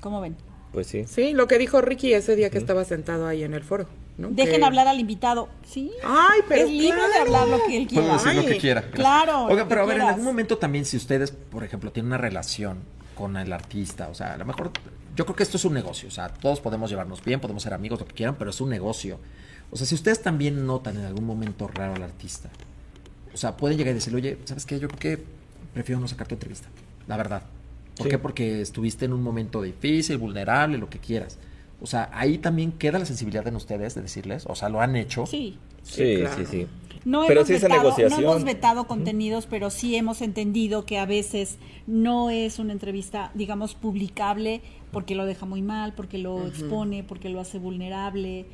¿Cómo 0.00 0.20
ven? 0.20 0.36
Pues 0.72 0.88
sí. 0.88 1.04
Sí, 1.06 1.32
lo 1.32 1.46
que 1.46 1.56
dijo 1.58 1.80
Ricky 1.80 2.12
ese 2.12 2.34
día 2.34 2.50
que 2.50 2.58
estaba 2.58 2.84
sentado 2.84 3.28
ahí 3.28 3.44
en 3.44 3.54
el 3.54 3.62
foro. 3.62 3.86
¿no? 4.18 4.28
Dejen 4.30 4.58
Que- 4.60 4.64
hablar 4.64 4.88
al 4.88 4.98
invitado. 4.98 5.48
Sí. 5.64 5.92
Ay, 6.04 6.40
pero 6.48 6.64
es 6.66 6.70
libre 6.70 7.00
de 7.08 7.18
hablar 7.20 7.46
lo 7.48 7.58
que 7.66 7.76
él 7.76 7.86
Puede 7.86 8.00
quiera. 8.02 8.12
decir 8.14 8.34
lo 8.34 8.42
que 8.46 8.52
Ay, 8.54 8.60
quiera. 8.60 8.82
claro, 8.90 9.44
Oiga, 9.46 9.66
pero 9.68 9.82
a 9.82 9.86
ver, 9.86 9.96
en 9.98 10.02
algún 10.02 10.24
momento 10.24 10.58
también, 10.58 10.84
si 10.84 10.96
ustedes, 10.96 11.30
por 11.30 11.62
ejemplo, 11.64 11.90
tienen 11.92 12.08
una 12.08 12.18
relación 12.18 12.78
con 13.14 13.36
el 13.36 13.52
artista, 13.52 14.08
o 14.08 14.14
sea, 14.14 14.34
a 14.34 14.36
lo 14.36 14.44
mejor, 14.44 14.70
yo 15.16 15.24
creo 15.24 15.36
que 15.36 15.42
esto 15.42 15.56
es 15.56 15.64
un 15.64 15.74
negocio, 15.74 16.08
o 16.08 16.10
sea, 16.12 16.28
todos 16.28 16.60
podemos 16.60 16.90
llevarnos 16.90 17.24
bien, 17.24 17.40
podemos 17.40 17.62
ser 17.62 17.74
amigos, 17.74 18.00
lo 18.00 18.06
que 18.06 18.14
quieran, 18.14 18.36
pero 18.36 18.50
es 18.50 18.60
un 18.60 18.70
negocio. 18.70 19.18
O 19.70 19.76
sea, 19.76 19.86
si 19.86 19.94
ustedes 19.94 20.22
también 20.22 20.66
notan 20.66 20.96
en 20.98 21.04
algún 21.04 21.24
momento 21.24 21.66
raro 21.68 21.94
al 21.94 22.02
artista, 22.02 22.50
o 23.32 23.36
sea, 23.36 23.56
pueden 23.56 23.76
llegar 23.78 23.92
y 23.92 23.94
decirle, 23.96 24.18
oye, 24.18 24.38
¿sabes 24.44 24.66
qué? 24.66 24.78
Yo 24.78 24.88
creo 24.88 24.98
que 25.18 25.24
prefiero 25.72 26.00
no 26.00 26.06
sacar 26.08 26.26
tu 26.28 26.34
entrevista, 26.34 26.68
la 27.06 27.16
verdad. 27.16 27.42
¿Por 27.96 28.06
Sí. 28.06 28.10
qué? 28.10 28.18
Porque 28.18 28.60
estuviste 28.60 29.04
en 29.04 29.12
un 29.12 29.22
momento 29.22 29.62
difícil, 29.62 30.18
vulnerable, 30.18 30.78
lo 30.78 30.88
que 30.90 30.98
quieras. 30.98 31.38
O 31.80 31.86
sea, 31.86 32.08
ahí 32.12 32.38
también 32.38 32.72
queda 32.72 32.98
la 32.98 33.04
sensibilidad 33.06 33.46
en 33.48 33.56
ustedes 33.56 33.94
de 33.94 34.02
decirles, 34.02 34.44
o 34.48 34.54
sea, 34.54 34.68
lo 34.68 34.80
han 34.80 34.96
hecho. 34.96 35.26
Sí. 35.26 35.58
Sí, 35.84 36.16
claro. 36.18 36.36
sí, 36.36 36.46
sí. 36.46 36.66
No 37.04 37.24
pero 37.26 37.40
hemos, 37.40 37.48
sí 37.48 37.54
esa 37.54 37.68
vetado, 37.68 37.82
no 37.82 37.88
negociación. 37.90 38.22
hemos 38.22 38.44
vetado 38.44 38.86
contenidos, 38.86 39.46
pero 39.46 39.68
sí 39.70 39.94
hemos 39.94 40.22
entendido 40.22 40.86
que 40.86 40.98
a 40.98 41.04
veces 41.04 41.58
no 41.86 42.30
es 42.30 42.58
una 42.58 42.72
entrevista, 42.72 43.30
digamos, 43.34 43.74
publicable 43.74 44.62
porque 44.90 45.14
lo 45.14 45.26
deja 45.26 45.44
muy 45.44 45.60
mal, 45.60 45.92
porque 45.94 46.18
lo 46.18 46.46
expone, 46.46 47.04
porque 47.04 47.28
lo 47.28 47.40
hace 47.40 47.58
vulnerable. 47.58 48.46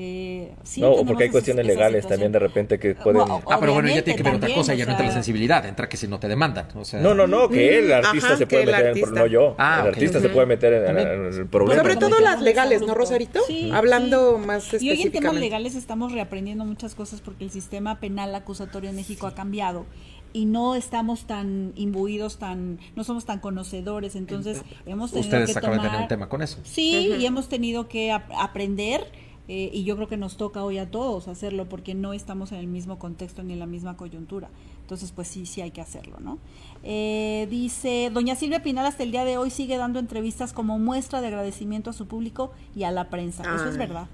Eh, 0.00 0.52
sí 0.62 0.80
no, 0.80 0.94
porque 1.04 1.24
hay 1.24 1.30
cuestiones 1.30 1.64
esa 1.66 1.74
legales 1.74 2.04
situación. 2.04 2.10
también 2.30 2.32
de 2.32 2.38
repente 2.38 2.78
que 2.78 2.94
pueden... 2.94 3.20
Wow. 3.26 3.42
Ah, 3.50 3.56
pero 3.58 3.72
bueno, 3.74 3.88
ya 3.88 4.04
tiene 4.04 4.16
que 4.16 4.22
ver 4.22 4.36
otra 4.36 4.54
cosa, 4.54 4.72
ya 4.74 4.84
no 4.84 4.92
entra 4.92 5.06
la 5.06 5.12
sensibilidad, 5.12 5.66
entra 5.66 5.88
que 5.88 5.96
si 5.96 6.06
no 6.06 6.20
te 6.20 6.28
demandan. 6.28 6.68
O 6.76 6.84
sea, 6.84 7.00
No, 7.00 7.14
no, 7.14 7.26
no, 7.26 7.48
que 7.48 7.78
el 7.80 7.92
artista 7.92 8.28
ajá, 8.28 8.36
se 8.36 8.46
puede 8.46 8.62
el 8.62 8.68
meter 8.70 8.82
en... 8.82 8.88
artista. 8.90 9.10
No 9.10 9.26
yo, 9.26 9.56
Ah, 9.58 9.80
el 9.82 9.88
artista 9.88 10.20
se 10.20 10.28
puede 10.28 10.46
meter 10.46 10.72
en, 10.74 10.96
el 10.98 11.32
Sobre 11.32 11.44
problema. 11.46 11.82
Bueno, 11.82 11.98
todo 11.98 12.20
las 12.20 12.40
legales, 12.40 12.82
¿no. 12.82 12.94
Rosarito? 12.94 13.40
Sí, 13.48 13.70
Hablando 13.74 14.38
sí. 14.40 14.46
más 14.46 14.64
Y 14.64 14.68
hoy 14.68 14.72
en 14.72 14.78
temas 14.78 14.94
específicamente. 15.00 15.40
legales 15.40 15.74
estamos 15.74 16.12
reaprendiendo 16.12 16.64
muchas 16.64 16.94
cosas 16.94 17.20
porque 17.20 17.42
el 17.42 17.50
sistema 17.50 17.98
penal 17.98 18.32
acusatorio 18.36 18.90
en 18.90 18.94
México 18.96 19.26
ha 19.26 19.34
cambiado 19.34 19.84
y 20.32 20.44
no 20.44 20.74
estamos 20.76 21.26
tan 21.26 21.72
imbuidos, 21.74 22.38
tan, 22.38 22.78
no 22.94 23.02
somos 23.02 23.24
tan 23.24 23.40
conocedores, 23.40 24.14
entonces 24.14 24.60
hemos 24.86 25.10
tenido 25.10 25.26
ustedes 25.26 25.52
que 25.54 25.58
acaban 25.58 25.78
de 25.82 25.88
tener 25.88 26.02
un 26.02 26.08
tema 26.08 26.28
con 26.28 26.42
eso. 26.42 26.58
Sí, 26.64 27.14
y 27.18 27.24
hemos 27.24 27.48
tenido 27.48 27.88
que 27.88 28.12
ap- 28.12 28.30
aprender 28.38 29.06
eh, 29.48 29.70
y 29.72 29.84
yo 29.84 29.96
creo 29.96 30.08
que 30.08 30.16
nos 30.16 30.36
toca 30.36 30.62
hoy 30.62 30.78
a 30.78 30.90
todos 30.90 31.26
hacerlo 31.26 31.68
porque 31.68 31.94
no 31.94 32.12
estamos 32.12 32.52
en 32.52 32.58
el 32.58 32.66
mismo 32.66 32.98
contexto 32.98 33.42
ni 33.42 33.54
en 33.54 33.58
la 33.58 33.66
misma 33.66 33.96
coyuntura. 33.96 34.48
Entonces, 34.82 35.12
pues 35.12 35.28
sí, 35.28 35.44
sí 35.46 35.60
hay 35.60 35.70
que 35.70 35.80
hacerlo, 35.80 36.16
¿no? 36.20 36.38
Eh, 36.82 37.46
dice, 37.50 38.10
doña 38.12 38.36
Silvia 38.36 38.62
Pinal 38.62 38.86
hasta 38.86 39.02
el 39.02 39.10
día 39.10 39.24
de 39.24 39.36
hoy 39.36 39.50
sigue 39.50 39.76
dando 39.76 39.98
entrevistas 39.98 40.52
como 40.52 40.78
muestra 40.78 41.20
de 41.20 41.26
agradecimiento 41.26 41.90
a 41.90 41.92
su 41.92 42.06
público 42.06 42.52
y 42.76 42.84
a 42.84 42.90
la 42.90 43.10
prensa. 43.10 43.42
Eso 43.54 43.68
es 43.68 43.76
verdad. 43.76 44.06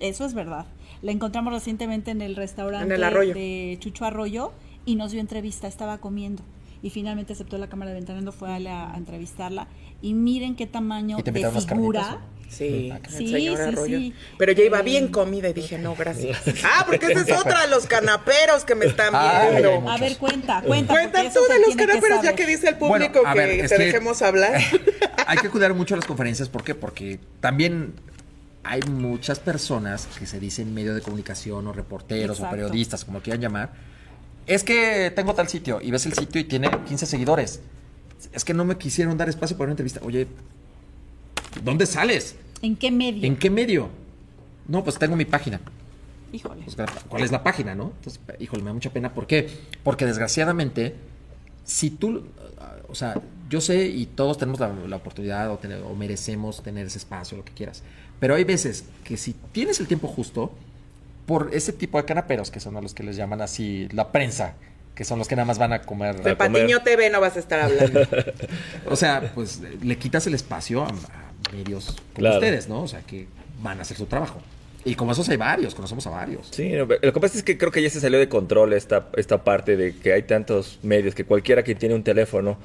Eso 0.00 0.24
es 0.24 0.34
verdad. 0.34 0.66
La 1.02 1.12
encontramos 1.12 1.52
recientemente 1.52 2.10
en 2.10 2.22
el 2.22 2.36
restaurante 2.36 2.86
En 2.86 2.92
el 2.92 3.04
Arroyo. 3.04 3.34
de 3.34 3.76
Chucho 3.80 4.04
Arroyo 4.04 4.52
y 4.84 4.96
nos 4.96 5.12
dio 5.12 5.20
entrevista, 5.20 5.68
estaba 5.68 5.98
comiendo. 5.98 6.42
Y 6.82 6.90
finalmente 6.90 7.32
aceptó 7.32 7.56
la 7.58 7.68
cámara 7.68 7.90
de 7.92 7.96
ventanando, 7.96 8.32
fue 8.32 8.52
a, 8.52 8.58
la- 8.60 8.92
a 8.92 8.96
entrevistarla. 8.96 9.68
Y 10.02 10.14
miren 10.14 10.54
qué 10.56 10.66
tamaño 10.66 11.18
¿Y 11.18 11.22
te 11.22 11.32
de 11.32 11.50
figura. 11.50 12.18
Sí, 12.48 12.92
Sí, 13.08 13.34
el 13.46 13.56
señor 13.56 13.86
sí. 13.86 14.14
Pero 14.38 14.52
yo 14.52 14.62
iba 14.62 14.80
bien 14.82 15.08
comida 15.08 15.48
y 15.48 15.52
dije, 15.52 15.78
no, 15.78 15.96
gracias. 15.96 16.38
Ah, 16.64 16.84
porque 16.86 17.06
esa 17.06 17.20
es 17.22 17.32
otra 17.40 17.62
de 17.62 17.68
los 17.68 17.86
canaperos 17.86 18.64
que 18.64 18.74
me 18.76 18.86
están 18.86 19.10
Ay, 19.14 19.50
viendo. 19.50 19.70
ay, 19.90 19.96
A 19.96 20.00
ver, 20.00 20.16
cuenta, 20.16 20.62
cuenta. 20.62 21.22
Eso 21.22 21.40
tú 21.44 21.52
de 21.52 21.58
los 21.60 21.76
que 21.76 21.86
canaperos, 21.86 22.22
ya 22.22 22.34
que 22.36 22.46
dice 22.46 22.68
el 22.68 22.76
público 22.76 23.22
ver, 23.34 23.62
que 23.62 23.68
te 23.68 23.76
que- 23.76 23.84
dejemos 23.84 24.22
hablar. 24.22 24.60
hay 25.26 25.38
que 25.38 25.50
cuidar 25.50 25.74
mucho 25.74 25.96
las 25.96 26.04
conferencias, 26.06 26.48
¿por 26.48 26.62
qué? 26.62 26.74
Porque 26.76 27.18
también 27.40 27.94
hay 28.62 28.80
muchas 28.82 29.40
personas 29.40 30.08
que 30.18 30.26
se 30.26 30.38
dicen 30.38 30.72
medio 30.72 30.94
de 30.94 31.00
comunicación 31.00 31.66
o 31.66 31.72
reporteros 31.72 32.38
Exacto. 32.38 32.46
o 32.46 32.50
periodistas, 32.58 33.04
como 33.04 33.20
quieran 33.20 33.40
llamar. 33.40 33.72
Es 34.46 34.62
que 34.62 35.12
tengo 35.14 35.34
tal 35.34 35.48
sitio 35.48 35.80
y 35.82 35.90
ves 35.90 36.06
el 36.06 36.12
sitio 36.12 36.40
y 36.40 36.44
tiene 36.44 36.70
15 36.86 37.06
seguidores. 37.06 37.60
Es 38.32 38.44
que 38.44 38.54
no 38.54 38.64
me 38.64 38.76
quisieron 38.76 39.16
dar 39.18 39.28
espacio 39.28 39.56
para 39.56 39.66
una 39.66 39.72
entrevista. 39.72 40.00
Oye, 40.04 40.26
¿dónde 41.62 41.86
sales? 41.86 42.36
¿En 42.62 42.76
qué 42.76 42.90
medio? 42.90 43.24
¿En 43.24 43.36
qué 43.36 43.50
medio? 43.50 43.88
No, 44.68 44.82
pues 44.84 44.98
tengo 44.98 45.16
mi 45.16 45.24
página. 45.24 45.60
Híjole. 46.32 46.62
Pues, 46.64 46.76
¿Cuál 47.08 47.22
es 47.22 47.30
la 47.30 47.42
página, 47.42 47.74
no? 47.74 47.92
Entonces, 47.98 48.20
híjole, 48.40 48.62
me 48.62 48.70
da 48.70 48.74
mucha 48.74 48.90
pena. 48.92 49.12
¿Por 49.14 49.26
qué? 49.26 49.48
Porque 49.84 50.06
desgraciadamente, 50.06 50.94
si 51.64 51.90
tú, 51.90 52.24
o 52.88 52.94
sea, 52.94 53.20
yo 53.48 53.60
sé 53.60 53.86
y 53.86 54.06
todos 54.06 54.38
tenemos 54.38 54.58
la, 54.60 54.72
la 54.72 54.96
oportunidad 54.96 55.50
o, 55.52 55.58
tener- 55.58 55.82
o 55.82 55.94
merecemos 55.94 56.62
tener 56.62 56.86
ese 56.86 56.98
espacio, 56.98 57.36
lo 57.36 57.44
que 57.44 57.52
quieras. 57.52 57.82
Pero 58.18 58.34
hay 58.34 58.44
veces 58.44 58.84
que 59.04 59.16
si 59.16 59.34
tienes 59.52 59.78
el 59.80 59.86
tiempo 59.86 60.08
justo, 60.08 60.52
por 61.26 61.50
ese 61.52 61.72
tipo 61.72 61.98
de 61.98 62.04
canaperos, 62.04 62.50
que 62.50 62.60
son 62.60 62.76
a 62.76 62.80
los 62.80 62.94
que 62.94 63.02
les 63.02 63.16
llaman 63.16 63.40
así 63.40 63.88
la 63.92 64.10
prensa, 64.12 64.54
que 64.96 65.04
son 65.04 65.18
los 65.20 65.28
que 65.28 65.36
nada 65.36 65.46
más 65.46 65.58
van 65.58 65.72
a 65.72 65.82
comer. 65.82 66.20
De 66.22 66.34
Patiño 66.34 66.82
TV 66.82 67.10
no 67.10 67.20
vas 67.20 67.36
a 67.36 67.38
estar 67.38 67.60
hablando. 67.60 68.00
O 68.90 68.96
sea, 68.96 69.30
pues 69.34 69.60
le 69.82 69.96
quitas 69.98 70.26
el 70.26 70.34
espacio 70.34 70.82
a, 70.82 70.88
a 70.88 71.52
medios 71.52 71.86
como 71.86 72.00
Claro. 72.14 72.36
ustedes, 72.36 72.68
¿no? 72.68 72.82
O 72.82 72.88
sea, 72.88 73.00
que 73.02 73.28
van 73.62 73.78
a 73.78 73.82
hacer 73.82 73.96
su 73.96 74.06
trabajo. 74.06 74.40
Y 74.84 74.94
como 74.94 75.12
esos 75.12 75.28
hay 75.28 75.36
varios, 75.36 75.74
conocemos 75.74 76.06
a 76.06 76.10
varios. 76.10 76.48
Sí, 76.50 76.70
lo 76.72 76.86
que 76.88 77.20
pasa 77.20 77.36
es 77.36 77.42
que 77.42 77.58
creo 77.58 77.72
que 77.72 77.82
ya 77.82 77.90
se 77.90 78.00
salió 78.00 78.18
de 78.18 78.28
control 78.28 78.72
esta, 78.72 79.08
esta 79.16 79.42
parte 79.44 79.76
de 79.76 79.96
que 79.96 80.12
hay 80.12 80.22
tantos 80.22 80.78
medios 80.82 81.14
que 81.14 81.24
cualquiera 81.24 81.62
que 81.64 81.74
tiene 81.74 81.94
un 81.94 82.02
teléfono 82.04 82.56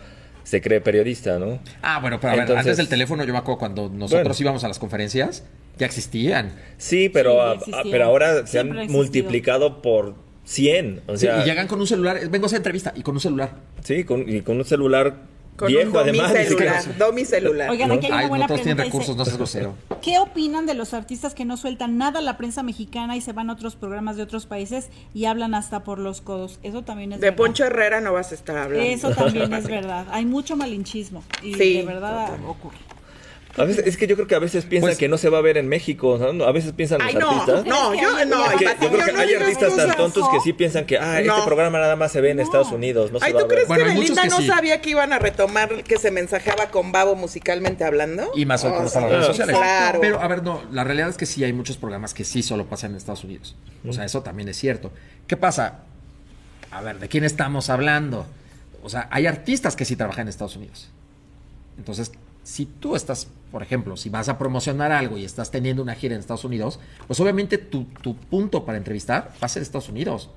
se 0.43 0.61
cree 0.61 0.81
periodista, 0.81 1.37
¿no? 1.39 1.59
Ah, 1.81 1.99
bueno, 1.99 2.19
pero 2.19 2.29
a 2.33 2.35
ver, 2.35 2.41
Entonces- 2.43 2.59
antes 2.65 2.77
del 2.77 2.87
teléfono 2.89 3.23
yo 3.23 3.33
me 3.33 3.39
acuerdo 3.39 3.57
cuando 3.59 3.89
nosotros 3.89 4.23
Bueno. 4.23 4.35
íbamos 4.39 4.63
a 4.63 4.67
las 4.67 4.77
conferencias, 4.79 5.43
ya 5.77 5.85
existían. 5.87 6.51
Sí, 6.77 7.09
pero, 7.09 7.31
Sí, 7.33 7.37
a- 7.39 7.43
a- 7.43 7.53
existieron. 7.55 7.91
pero 7.91 8.05
ahora 8.05 8.41
se 8.41 8.47
Siempre 8.47 8.77
han 8.77 8.83
existido. 8.85 8.97
multiplicado 9.03 9.81
por 9.81 10.15
100. 10.45 11.01
O 11.07 11.17
Sí, 11.17 11.25
sea, 11.27 11.41
y 11.41 11.45
llegan 11.45 11.67
con 11.67 11.79
un 11.79 11.87
celular, 11.87 12.19
vengo 12.29 12.45
a 12.45 12.47
hacer 12.47 12.57
entrevista 12.57 12.93
y 12.95 13.01
con 13.03 13.15
un 13.15 13.21
celular. 13.21 13.51
sí, 13.83 14.03
con, 14.03 14.27
y 14.27 14.41
con 14.41 14.57
un 14.57 14.65
celular 14.65 15.15
Con 15.55 15.67
viejo 15.67 15.91
un 15.91 15.97
además. 15.97 16.31
celular. 16.31 16.97
Domi 16.97 17.25
celular. 17.25 17.69
Oigan, 17.69 17.89
¿no? 17.89 17.93
aquí 17.95 18.07
hay 18.07 18.11
una 18.11 18.21
Ay, 18.21 18.29
buena 18.29 18.43
no 18.45 18.47
todos 18.47 18.61
tienen 18.61 18.77
pregunta. 18.77 18.97
recursos, 18.97 19.15
no 19.17 19.25
seas 19.25 19.37
grosero. 19.37 19.75
¿Qué 20.01 20.17
opinan 20.17 20.65
de 20.65 20.73
los 20.73 20.93
artistas 20.95 21.35
que 21.35 21.45
no 21.45 21.57
sueltan 21.57 21.97
nada 21.99 22.19
a 22.19 22.21
la 22.23 22.37
prensa 22.37 22.63
mexicana 22.63 23.15
y 23.15 23.21
se 23.21 23.33
van 23.33 23.49
a 23.49 23.53
otros 23.53 23.75
programas 23.75 24.17
de 24.17 24.23
otros 24.23 24.47
países 24.47 24.89
y 25.13 25.25
hablan 25.25 25.53
hasta 25.53 25.83
por 25.83 25.99
los 25.99 26.21
codos? 26.21 26.59
Eso 26.63 26.81
también 26.83 27.13
es 27.13 27.19
De 27.21 27.27
verdad. 27.27 27.37
Poncho 27.37 27.65
Herrera 27.65 28.01
no 28.01 28.13
vas 28.13 28.31
a 28.31 28.35
estar 28.35 28.57
hablando. 28.57 28.83
Eso 28.89 29.11
también 29.11 29.53
es 29.53 29.67
verdad. 29.67 30.07
Hay 30.11 30.25
mucho 30.25 30.57
malinchismo 30.57 31.23
y 31.43 31.53
Sí, 31.53 31.77
de 31.77 31.83
verdad 31.85 32.27
total. 32.31 32.45
ocurre. 32.47 32.77
A 33.57 33.65
veces, 33.65 33.85
es 33.85 33.97
que 33.97 34.07
yo 34.07 34.15
creo 34.15 34.27
que 34.27 34.35
a 34.35 34.39
veces 34.39 34.63
piensan 34.63 34.91
Pues- 34.91 34.97
que 34.97 35.09
no 35.09 35.17
se 35.17 35.27
va 35.27 35.39
a 35.39 35.41
ver 35.41 35.57
en 35.57 35.67
México. 35.67 36.17
¿no? 36.33 36.45
A 36.45 36.51
veces 36.53 36.71
piensan 36.71 37.01
Ay, 37.01 37.13
los 37.15 37.21
no, 37.23 37.29
artistas. 37.31 37.65
no, 37.65 37.93
yo 37.93 38.25
no. 38.25 38.57
que 38.57 38.63
yo 38.65 38.89
creo 38.89 39.05
que 39.05 39.11
no 39.11 39.19
hay 39.19 39.33
artistas 39.33 39.75
tan 39.75 39.95
tontos 39.97 40.29
que 40.29 40.39
sí 40.39 40.53
piensan 40.53 40.85
que 40.85 40.97
ah, 40.97 41.19
No. 41.25 41.35
este 41.35 41.45
programa 41.47 41.77
nada 41.79 41.97
más 41.97 42.13
se 42.13 42.21
ve 42.21 42.29
en 42.31 42.39
Estados 42.39 42.71
Unidos. 42.71 43.11
No 43.11 43.19
se 43.19 43.25
Ay, 43.25 43.33
va 43.33 43.39
¿tú 43.39 43.45
a 43.45 43.47
ver. 43.49 43.55
crees 43.57 43.67
Bueno, 43.67 43.83
que 43.85 43.89
Belinda 43.99 44.21
que 44.23 44.29
no 44.29 44.37
sí. 44.37 44.47
sabía 44.47 44.79
que 44.81 44.89
iban 44.91 45.11
a 45.11 45.19
retomar 45.19 45.83
que 45.83 45.97
se 45.97 46.11
mensajeaba 46.11 46.67
con 46.71 46.93
Babo 46.93 47.15
musicalmente 47.15 47.83
hablando? 47.83 48.31
Y 48.35 48.45
más 48.45 48.63
hoy 48.63 48.71
con 48.71 48.81
Oh, 48.81 48.83
las 48.85 48.93
redes 48.95 49.25
sociales. 49.25 49.57
Claro. 49.57 49.99
Pero, 50.01 50.21
a 50.21 50.27
ver, 50.29 50.43
no, 50.43 50.61
la 50.71 50.85
realidad 50.85 51.09
es 51.09 51.17
que 51.17 51.25
sí 51.25 51.43
hay 51.43 51.51
muchos 51.51 51.75
programas 51.75 52.13
que 52.13 52.23
sí 52.23 52.43
solo 52.43 52.67
pasan 52.67 52.91
en 52.91 52.97
Estados 52.97 53.25
Unidos. 53.25 53.55
O 53.85 53.91
sea, 53.91 54.05
eso 54.05 54.21
también 54.23 54.47
es 54.47 54.55
cierto. 54.57 54.91
¿Qué 55.27 55.35
pasa? 55.35 55.79
A 56.71 56.81
ver, 56.81 56.99
¿de 56.99 57.09
quién 57.09 57.25
estamos 57.25 57.69
hablando? 57.69 58.25
O 58.81 58.87
sea, 58.89 59.09
hay 59.11 59.27
artistas 59.27 59.75
que 59.75 59.83
sí 59.83 59.97
trabajan 59.97 60.21
en 60.21 60.27
Estados 60.29 60.55
Unidos. 60.55 60.89
Entonces, 61.77 62.11
si 62.43 62.65
tú 62.65 62.95
estás, 62.95 63.27
por 63.51 63.63
ejemplo, 63.63 63.97
si 63.97 64.09
vas 64.09 64.29
a 64.29 64.37
promocionar 64.37 64.91
algo 64.91 65.17
y 65.17 65.25
estás 65.25 65.51
teniendo 65.51 65.81
una 65.83 65.95
gira 65.95 66.15
en 66.15 66.21
Estados 66.21 66.45
Unidos, 66.45 66.79
pues 67.07 67.19
obviamente 67.19 67.57
tu, 67.57 67.83
tu 68.01 68.15
punto 68.15 68.65
para 68.65 68.77
entrevistar 68.77 69.31
va 69.41 69.45
a 69.45 69.49
ser 69.49 69.61
Estados 69.61 69.89
Unidos. 69.89 70.29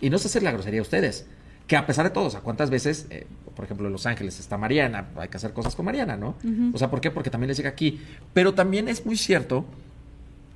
Y 0.00 0.10
no 0.10 0.16
es 0.16 0.26
hacer 0.26 0.42
la 0.42 0.52
grosería 0.52 0.80
a 0.80 0.82
ustedes. 0.82 1.26
Que 1.66 1.76
a 1.76 1.86
pesar 1.86 2.04
de 2.04 2.10
todo, 2.10 2.26
o 2.26 2.30
sea, 2.30 2.40
¿cuántas 2.40 2.70
veces, 2.70 3.06
eh, 3.10 3.26
por 3.54 3.64
ejemplo, 3.64 3.86
en 3.86 3.92
Los 3.92 4.06
Ángeles 4.06 4.38
está 4.38 4.56
Mariana? 4.56 5.08
Hay 5.16 5.28
que 5.28 5.36
hacer 5.36 5.52
cosas 5.52 5.74
con 5.74 5.84
Mariana, 5.84 6.16
¿no? 6.16 6.36
O 6.72 6.78
sea, 6.78 6.90
¿por 6.90 7.00
qué? 7.00 7.10
Porque 7.10 7.30
también 7.30 7.48
les 7.48 7.56
llega 7.56 7.70
aquí. 7.70 8.00
Pero 8.32 8.54
también 8.54 8.88
es 8.88 9.04
muy 9.06 9.16
cierto 9.16 9.64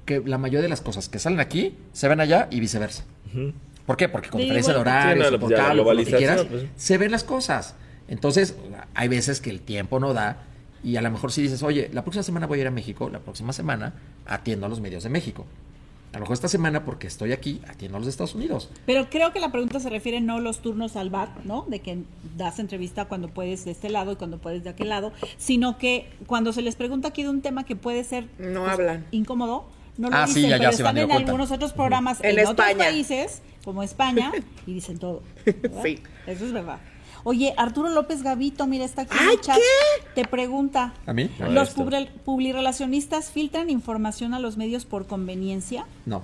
que 0.04 0.20
la 0.20 0.38
mayoría 0.38 0.62
de 0.62 0.68
las 0.68 0.80
cosas 0.80 1.08
que 1.08 1.18
salen 1.18 1.40
aquí 1.40 1.76
se 1.92 2.08
ven 2.08 2.20
allá 2.20 2.48
y 2.50 2.60
viceversa. 2.60 3.04
¿Por 3.86 3.96
qué? 3.96 4.08
Porque 4.08 4.30
con 4.30 4.40
diferencia 4.40 4.72
de 4.72 4.80
horarios, 4.80 5.26
sí, 5.26 5.32
no, 5.32 5.40
por 5.40 5.54
cable, 5.54 5.82
lo 5.82 6.04
que 6.04 6.16
quieras, 6.16 6.44
pues. 6.44 6.64
se 6.76 6.98
ven 6.98 7.10
las 7.10 7.24
cosas. 7.24 7.74
Entonces, 8.06 8.56
hay 8.94 9.08
veces 9.08 9.40
que 9.40 9.50
el 9.50 9.60
tiempo 9.60 9.98
no 10.00 10.12
da 10.12 10.44
y 10.82 10.96
a 10.96 11.02
lo 11.02 11.10
mejor 11.10 11.32
si 11.32 11.42
dices, 11.42 11.62
oye, 11.62 11.90
la 11.92 12.02
próxima 12.02 12.22
semana 12.22 12.46
voy 12.46 12.58
a 12.58 12.62
ir 12.62 12.66
a 12.68 12.70
México, 12.70 13.08
la 13.10 13.20
próxima 13.20 13.52
semana 13.52 13.94
atiendo 14.26 14.66
a 14.66 14.68
los 14.68 14.80
medios 14.80 15.02
de 15.04 15.10
México. 15.10 15.46
A 16.12 16.14
lo 16.14 16.20
mejor 16.22 16.34
esta 16.34 16.48
semana, 16.48 16.84
porque 16.84 17.06
estoy 17.06 17.30
aquí, 17.32 17.60
atiendo 17.68 17.96
a 17.96 18.00
los 18.00 18.08
Estados 18.08 18.34
Unidos. 18.34 18.68
Pero 18.84 19.08
creo 19.10 19.32
que 19.32 19.38
la 19.38 19.52
pregunta 19.52 19.78
se 19.78 19.88
refiere 19.90 20.20
no 20.20 20.36
a 20.38 20.40
los 20.40 20.60
turnos 20.60 20.96
al 20.96 21.08
bar, 21.08 21.28
¿no? 21.44 21.64
De 21.68 21.78
que 21.80 21.98
das 22.36 22.58
entrevista 22.58 23.04
cuando 23.04 23.28
puedes 23.28 23.64
de 23.64 23.70
este 23.70 23.90
lado 23.90 24.10
y 24.12 24.16
cuando 24.16 24.38
puedes 24.38 24.64
de 24.64 24.70
aquel 24.70 24.88
lado, 24.88 25.12
sino 25.38 25.78
que 25.78 26.08
cuando 26.26 26.52
se 26.52 26.62
les 26.62 26.74
pregunta 26.74 27.08
aquí 27.08 27.22
de 27.22 27.28
un 27.28 27.42
tema 27.42 27.64
que 27.64 27.76
puede 27.76 28.02
ser 28.02 28.26
No 28.40 28.62
pues, 28.62 28.72
hablan. 28.72 29.06
incómodo, 29.12 29.66
no 29.98 30.10
lo 30.10 30.16
Ah, 30.16 30.26
sí, 30.26 30.34
dicen, 30.36 30.50
ya- 30.50 30.56
ya 30.56 30.60
pero 30.64 30.72
se 30.72 30.82
están 30.82 30.98
en 30.98 31.06
cuenta. 31.08 31.30
algunos 31.30 31.52
otros 31.52 31.72
programas 31.74 32.20
En 32.24 32.36
en, 32.40 32.46
otros 32.48 32.72
países, 32.74 33.40
como 33.64 33.84
España, 33.84 34.32
y 34.66 34.74
dicen 34.74 34.98
todo. 34.98 35.22
¿verdad? 35.44 35.82
Sí. 35.84 36.00
Eso 36.26 36.44
es 36.44 36.52
verdad. 36.52 36.78
Oye, 37.24 37.54
Arturo 37.56 37.88
López 37.90 38.22
Gavito, 38.22 38.66
mira, 38.66 38.84
está 38.84 39.02
aquí 39.02 39.16
en 39.18 39.28
¡Ay, 39.28 39.34
el 39.34 39.40
chat. 39.40 39.58
Te 40.14 40.24
pregunta. 40.24 40.94
¿A 41.06 41.12
mí? 41.12 41.30
Ahí 41.40 41.52
¿Los 41.52 41.74
publirelacionistas 42.24 43.30
filtran 43.30 43.70
información 43.70 44.34
a 44.34 44.38
los 44.38 44.56
medios 44.56 44.84
por 44.86 45.06
conveniencia? 45.06 45.86
No. 46.06 46.22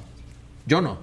Yo 0.66 0.80
no. 0.80 0.98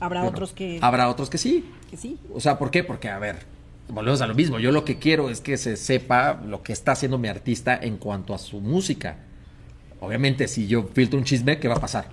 Habrá 0.00 0.20
Yo 0.20 0.24
no. 0.24 0.30
otros 0.30 0.52
que, 0.52 0.78
Habrá 0.82 1.08
otros 1.08 1.30
que 1.30 1.38
sí. 1.38 1.64
que 1.90 1.96
sí. 1.96 2.18
O 2.34 2.40
sea, 2.40 2.58
¿por 2.58 2.70
qué? 2.70 2.84
Porque, 2.84 3.08
a 3.08 3.18
ver, 3.18 3.44
volvemos 3.88 4.20
a 4.20 4.26
lo 4.26 4.34
mismo. 4.34 4.58
Yo 4.58 4.72
lo 4.72 4.84
que 4.84 4.98
quiero 4.98 5.30
es 5.30 5.40
que 5.40 5.56
se 5.56 5.76
sepa 5.76 6.40
lo 6.44 6.62
que 6.62 6.72
está 6.72 6.92
haciendo 6.92 7.16
mi 7.18 7.28
artista 7.28 7.78
en 7.80 7.96
cuanto 7.96 8.34
a 8.34 8.38
su 8.38 8.60
música. 8.60 9.16
Obviamente, 10.00 10.48
si 10.48 10.66
yo 10.66 10.88
filtro 10.92 11.18
un 11.18 11.24
chisme, 11.24 11.58
¿qué 11.58 11.68
va 11.68 11.76
a 11.76 11.80
pasar? 11.80 12.08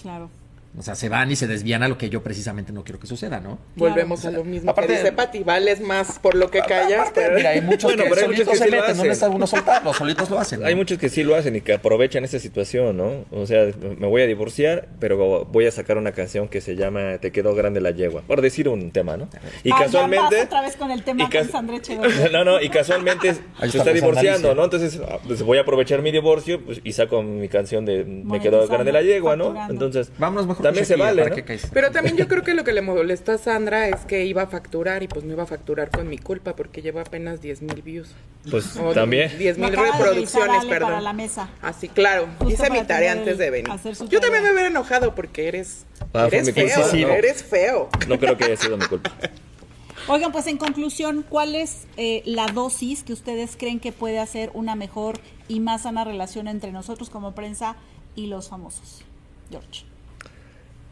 Claro. 0.00 0.30
O 0.78 0.82
sea, 0.82 0.94
se 0.94 1.08
van 1.08 1.30
y 1.30 1.36
se 1.36 1.46
desvían 1.46 1.82
a 1.82 1.88
lo 1.88 1.98
que 1.98 2.08
yo 2.08 2.22
precisamente 2.22 2.72
no 2.72 2.84
quiero 2.84 2.98
que 3.00 3.06
suceda, 3.06 3.40
¿no? 3.40 3.58
Volvemos 3.76 4.24
a 4.24 4.30
lo 4.30 4.44
mismo 4.44 4.70
aparte- 4.70 4.92
que 4.92 4.98
dice 5.00 5.12
Pati, 5.12 5.42
vales 5.42 5.80
más 5.80 6.18
por 6.20 6.34
lo 6.34 6.50
que 6.50 6.60
callas. 6.60 7.00
Aparte, 7.00 7.20
pero- 7.22 7.34
Mira, 7.36 7.50
hay 7.50 7.60
muchos 7.60 7.84
Bueno, 7.84 8.04
que 8.04 8.10
pero 8.10 8.20
solitos 8.22 8.46
muchos 8.46 8.52
que 8.52 8.58
se 8.58 8.64
sí 8.64 8.70
lo 8.70 8.76
meten, 8.76 8.86
no 8.88 8.92
hacen. 9.02 9.08
necesita 9.08 9.28
uno 9.30 9.46
soltarlo, 9.46 9.92
solitos 9.94 10.30
lo 10.30 10.38
hacen. 10.38 10.60
¿no? 10.60 10.66
Hay 10.66 10.74
muchos 10.74 10.98
que 10.98 11.08
sí 11.08 11.22
lo 11.24 11.34
hacen 11.34 11.56
y 11.56 11.60
que 11.60 11.74
aprovechan 11.74 12.24
esa 12.24 12.38
situación, 12.38 12.96
¿no? 12.96 13.24
O 13.30 13.46
sea, 13.46 13.66
me 13.98 14.06
voy 14.06 14.22
a 14.22 14.26
divorciar, 14.26 14.88
pero 15.00 15.44
voy 15.46 15.66
a 15.66 15.70
sacar 15.70 15.98
una 15.98 16.12
canción 16.12 16.48
que 16.48 16.60
se 16.60 16.76
llama 16.76 17.18
Te 17.20 17.32
quedó 17.32 17.54
grande 17.54 17.80
la 17.80 17.90
yegua. 17.90 18.22
Por 18.26 18.40
decir 18.40 18.68
un 18.68 18.90
tema, 18.90 19.16
¿no? 19.16 19.28
Y 19.64 19.70
Ah, 19.72 19.76
casualmente. 19.80 20.42
otra 20.42 20.62
vez 20.62 20.76
con 20.76 20.90
el 20.90 21.02
tema 21.02 21.28
con 21.30 21.48
Sandra 21.48 21.78
no, 22.32 22.44
no, 22.44 22.60
y 22.60 22.68
casualmente 22.68 23.34
se 23.34 23.40
está, 23.40 23.66
está, 23.66 23.82
pues, 23.84 23.94
divorciando. 23.94 24.54
¿no? 24.54 24.64
Entonces, 24.64 25.00
pues, 25.26 25.42
voy 25.42 25.58
a 25.58 25.62
aprovechar 25.62 26.02
mi 26.02 26.10
divorcio 26.12 26.64
pues, 26.64 26.80
y 26.84 26.92
saco 26.92 27.22
mi 27.22 27.48
canción 27.48 27.84
de 27.84 28.04
Me 28.04 28.40
quedó 28.40 28.58
Monetizando, 28.58 28.66
grande 28.68 28.92
la 28.92 29.02
yegua, 29.02 29.36
¿no? 29.36 29.54
Entonces, 29.68 30.10
Vámonos 30.18 30.46
mejor 30.46 30.62
también 30.68 30.86
se 30.86 30.96
vale. 30.96 31.44
Pero 31.72 31.90
también 31.90 32.16
yo 32.16 32.28
creo 32.28 32.42
que 32.42 32.54
lo 32.54 32.64
que 32.64 32.72
le 32.72 32.80
molesta 32.82 33.34
a 33.34 33.38
Sandra 33.38 33.88
es 33.88 34.00
que 34.06 34.24
iba 34.24 34.42
a 34.42 34.46
facturar 34.46 35.02
y 35.02 35.08
pues 35.08 35.24
no 35.24 35.32
iba 35.32 35.42
a 35.42 35.46
facturar 35.46 35.90
con 35.90 36.08
mi 36.08 36.18
culpa 36.18 36.54
porque 36.56 36.82
lleva 36.82 37.02
apenas 37.02 37.40
10 37.40 37.62
mil 37.62 37.82
views. 37.82 38.10
Pues 38.50 38.76
O 38.76 38.92
también. 38.92 39.36
10 39.38 39.58
Lo 39.58 39.66
mil 39.68 39.76
de 39.76 39.82
reproducciones, 39.82 40.64
perdón. 40.64 40.88
para 40.90 41.00
la 41.00 41.12
mesa. 41.12 41.48
Así, 41.60 41.88
claro. 41.88 42.28
Justo 42.38 42.52
Hice 42.64 42.70
mi 42.70 42.82
tarea 42.84 43.12
antes 43.12 43.38
de 43.38 43.50
venir. 43.50 43.68
Yo 44.08 44.20
también 44.20 44.42
me 44.44 44.52
hubiera 44.52 44.68
enojado 44.68 45.14
porque 45.14 45.48
eres, 45.48 45.84
Ah, 46.12 46.26
fue 46.28 46.38
eres 46.38 46.54
feo. 46.54 46.82
culpa, 46.82 46.96
¿no? 46.96 47.12
Eres 47.14 47.42
feo. 47.42 47.88
No 48.08 48.18
creo 48.18 48.36
que 48.36 48.44
haya 48.44 48.56
sido 48.56 48.76
mi 48.76 48.86
culpa. 48.86 49.12
Oigan, 50.08 50.32
pues 50.32 50.46
en 50.46 50.56
conclusión, 50.56 51.22
¿cuál 51.28 51.54
es 51.54 51.86
eh, 51.98 52.22
la 52.24 52.46
dosis 52.46 53.02
que 53.02 53.12
ustedes 53.12 53.56
creen 53.58 53.78
que 53.78 53.92
puede 53.92 54.18
hacer 54.18 54.50
una 54.54 54.74
mejor 54.74 55.20
y 55.48 55.60
más 55.60 55.82
sana 55.82 56.02
relación 56.04 56.48
entre 56.48 56.72
nosotros 56.72 57.10
como 57.10 57.34
prensa 57.34 57.76
y 58.14 58.26
los 58.28 58.48
famosos? 58.48 59.02
George. 59.50 59.84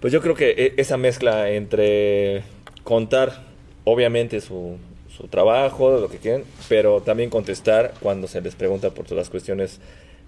Pues 0.00 0.12
yo 0.12 0.20
creo 0.20 0.34
que 0.34 0.50
e- 0.50 0.74
esa 0.76 0.96
mezcla 0.96 1.50
entre 1.50 2.42
contar, 2.84 3.42
obviamente, 3.84 4.40
su, 4.40 4.76
su 5.08 5.28
trabajo, 5.28 5.98
lo 5.98 6.08
que 6.08 6.18
quieren, 6.18 6.44
pero 6.68 7.00
también 7.00 7.30
contestar 7.30 7.94
cuando 8.00 8.28
se 8.28 8.40
les 8.40 8.54
pregunta 8.54 8.90
por 8.90 9.04
todas 9.06 9.18
las 9.18 9.30
cuestiones 9.30 9.80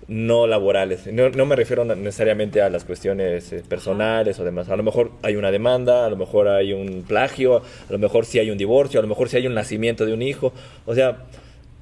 no 0.07 0.47
laborales. 0.47 1.07
No, 1.13 1.29
no 1.29 1.45
me 1.45 1.55
refiero 1.55 1.85
necesariamente 1.85 2.63
a 2.63 2.71
las 2.71 2.85
cuestiones 2.85 3.53
eh, 3.53 3.63
personales 3.69 4.39
o 4.41 4.45
demás. 4.45 4.71
A 4.71 4.77
lo 4.77 4.83
mejor 4.83 5.11
hay 5.23 5.37
una 5.37 5.51
demanda, 5.51 6.07
a 6.07 6.11
lo 6.11 6.17
mejor 6.17 6.49
hay 6.49 6.73
un 6.73 7.03
plagio, 7.07 7.59
a 7.59 7.93
lo 7.93 7.99
mejor 7.99 8.25
sí 8.25 8.39
hay 8.39 8.51
un 8.51 8.57
divorcio, 8.57 9.01
a 9.01 9.03
lo 9.03 9.09
mejor 9.09 9.29
sí 9.29 9.37
hay 9.37 9.47
un 9.47 9.55
nacimiento 9.55 10.07
de 10.07 10.15
un 10.15 10.23
hijo. 10.23 10.53
O 10.87 10.95
sea, 10.95 11.25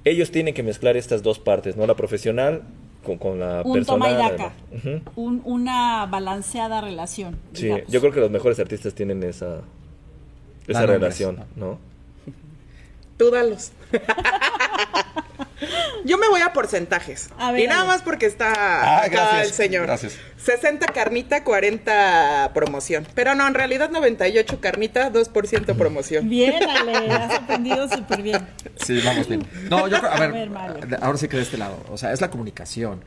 ellos 0.05 0.33
tienen 0.33 0.55
que 0.55 0.65
mezclar 0.65 0.97
estas 0.97 1.23
dos 1.23 1.39
partes, 1.39 1.77
¿no? 1.77 1.87
La 1.87 1.95
profesional 1.95 2.63
con, 3.07 3.17
con 3.19 3.39
la 3.41 3.63
Un 3.65 3.85
toma 3.85 4.11
y 4.11 4.15
daca. 4.15 4.53
Un- 5.15 5.41
una 5.45 6.07
balanceada 6.07 6.81
relación. 6.81 7.37
Sí, 7.53 7.65
digamos. 7.65 7.87
yo 7.89 8.01
creo 8.01 8.13
que 8.13 8.21
los 8.21 8.31
mejores 8.31 8.59
artistas 8.59 8.95
tienen 8.95 9.23
esa, 9.23 9.61
esa 10.67 10.85
relación, 10.87 11.39
¿no? 11.57 11.79
Tú 13.17 13.31
dalos. 13.31 13.73
Yo 16.05 16.19
me 16.19 16.29
voy 16.29 16.41
a 16.43 16.53
porcentajes. 16.53 17.31
A 17.39 17.51
ver, 17.51 17.63
y 17.63 17.67
nada 17.67 17.85
más 17.85 18.03
porque 18.03 18.27
está 18.27 18.53
Ah, 18.53 18.99
acá 18.99 19.09
gracias, 19.09 19.47
el 19.47 19.53
señor. 19.55 19.87
gracias. 19.87 20.17
60 20.37 20.87
carnita, 20.89 21.43
40 21.43 22.51
promoción. 22.55 23.07
Pero 23.15 23.35
no, 23.35 23.47
en 23.49 23.55
realidad 23.55 23.91
98 23.91 24.61
carnita, 24.61 25.11
2% 25.13 25.77
promoción. 25.77 26.29
Bien, 26.29 26.63
Ale, 26.63 27.11
has 27.11 27.35
aprendido 27.41 27.89
súper 27.89 28.23
bien. 28.23 28.47
Sí, 28.77 29.01
vamos 29.05 29.27
bien. 29.29 29.45
No, 29.71 29.89
yo 29.89 29.99
creo, 29.99 30.13
a 30.13 30.21
ver, 30.21 30.31
A 30.31 30.33
ver, 30.33 30.51
Mario. 30.51 30.99
ahora 31.01 31.19
sí 31.19 31.27
que 31.27 31.39
de 31.39 31.43
este 31.43 31.57
lado. 31.57 31.83
O 31.91 31.97
sea, 31.97 32.13
es 32.13 32.21
la 32.21 32.31
comunicación. 32.31 33.01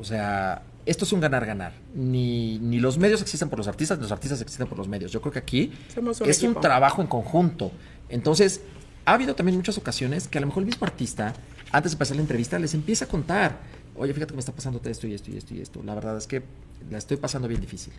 O 0.00 0.04
sea, 0.04 0.62
esto 0.86 1.04
es 1.04 1.12
un 1.12 1.20
ganar-ganar. 1.20 1.72
Ni, 1.94 2.58
ni 2.58 2.80
los 2.80 2.96
medios 2.98 3.20
existen 3.20 3.48
por 3.50 3.58
los 3.58 3.68
artistas, 3.68 3.98
ni 3.98 4.02
los 4.04 4.12
artistas 4.12 4.40
existen 4.40 4.66
por 4.66 4.78
los 4.78 4.88
medios. 4.88 5.12
Yo 5.12 5.20
creo 5.20 5.32
que 5.32 5.38
aquí 5.38 5.72
Somos 5.94 6.20
un 6.20 6.28
es 6.30 6.38
equipo. 6.38 6.56
un 6.58 6.60
trabajo 6.62 7.02
en 7.02 7.06
conjunto. 7.08 7.70
Entonces, 8.08 8.62
ha 9.10 9.14
habido 9.14 9.34
también 9.34 9.56
muchas 9.56 9.76
ocasiones 9.78 10.28
que 10.28 10.38
a 10.38 10.40
lo 10.40 10.46
mejor 10.46 10.62
el 10.62 10.66
mismo 10.66 10.86
artista, 10.86 11.34
antes 11.72 11.92
de 11.92 11.98
pasar 11.98 12.16
la 12.16 12.22
entrevista, 12.22 12.58
les 12.58 12.74
empieza 12.74 13.04
a 13.04 13.08
contar. 13.08 13.58
Oye, 13.96 14.14
fíjate 14.14 14.30
que 14.30 14.36
me 14.36 14.40
está 14.40 14.52
pasando 14.52 14.80
esto 14.84 15.06
y 15.06 15.14
esto 15.14 15.30
y 15.30 15.36
esto 15.36 15.54
y 15.54 15.60
esto. 15.60 15.82
La 15.82 15.94
verdad 15.94 16.16
es 16.16 16.26
que 16.26 16.42
la 16.90 16.98
estoy 16.98 17.16
pasando 17.16 17.48
bien 17.48 17.60
difícil. 17.60 17.92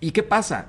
¿Y 0.00 0.10
qué 0.10 0.22
pasa? 0.22 0.66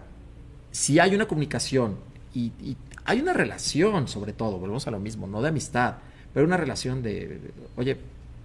si 0.71 0.99
hay 0.99 1.15
una 1.15 1.27
comunicación 1.27 1.95
y, 2.33 2.51
y 2.61 2.77
hay 3.05 3.19
una 3.19 3.33
relación, 3.33 4.07
sobre 4.07 4.33
todo, 4.33 4.59
volvemos 4.59 4.85
a 4.88 4.91
lo 4.91 4.99
mismo, 4.99 5.27
no 5.27 5.41
de 5.41 5.49
amistad, 5.49 5.95
pero 6.33 6.45
una 6.45 6.57
relación 6.57 7.01
de, 7.01 7.39
oye, 7.77 7.97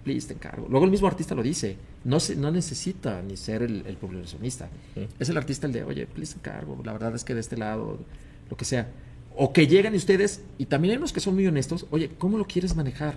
please, 0.03 0.27
te 0.27 0.33
encargo. 0.33 0.67
Luego 0.69 0.85
el 0.85 0.91
mismo 0.91 1.07
artista 1.07 1.35
lo 1.35 1.43
dice, 1.43 1.77
no, 2.05 2.19
se, 2.19 2.35
no 2.35 2.49
necesita 2.49 3.21
ni 3.21 3.37
ser 3.37 3.61
el, 3.61 3.85
el 3.85 3.97
publicacionista. 3.97 4.69
Es 5.19 5.29
el 5.29 5.37
artista 5.37 5.67
el 5.67 5.73
de, 5.73 5.83
oye, 5.83 6.07
please, 6.07 6.33
te 6.33 6.39
encargo. 6.39 6.81
La 6.83 6.93
verdad 6.93 7.13
es 7.13 7.23
que 7.23 7.33
de 7.33 7.41
este 7.41 7.57
lado, 7.57 7.99
lo 8.49 8.57
que 8.57 8.65
sea. 8.65 8.89
O 9.35 9.51
que 9.51 9.67
llegan 9.67 9.95
ustedes, 9.95 10.43
y 10.57 10.65
también 10.65 10.91
hay 10.91 10.97
unos 10.97 11.13
que 11.13 11.19
son 11.19 11.33
muy 11.33 11.47
honestos, 11.47 11.87
oye, 11.89 12.11
¿cómo 12.17 12.37
lo 12.37 12.45
quieres 12.45 12.75
manejar? 12.75 13.15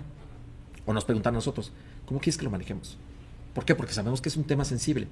O 0.85 0.93
nos 0.93 1.05
preguntan 1.05 1.33
a 1.33 1.37
nosotros, 1.37 1.71
¿cómo 2.05 2.19
quieres 2.19 2.37
que 2.37 2.45
lo 2.45 2.49
manejemos? 2.49 2.97
¿Por 3.53 3.65
qué? 3.65 3.75
Porque 3.75 3.93
sabemos 3.93 4.21
que 4.21 4.29
es 4.29 4.37
un 4.37 4.43
tema 4.43 4.65
sensible. 4.65 5.07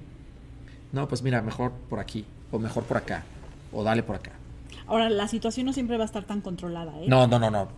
No, 0.92 1.06
pues 1.08 1.22
mira, 1.22 1.42
mejor 1.42 1.72
por 1.88 2.00
aquí, 2.00 2.24
o 2.50 2.58
mejor 2.58 2.84
por 2.84 2.96
acá, 2.96 3.24
o 3.72 3.84
dale 3.84 4.02
por 4.02 4.16
acá. 4.16 4.32
Ahora, 4.86 5.10
la 5.10 5.28
situación 5.28 5.66
no 5.66 5.72
siempre 5.72 5.96
va 5.96 6.04
a 6.04 6.06
estar 6.06 6.24
tan 6.24 6.40
controlada, 6.40 6.98
¿eh? 7.00 7.06
No, 7.08 7.26
no, 7.26 7.38
no, 7.38 7.50
no. 7.50 7.68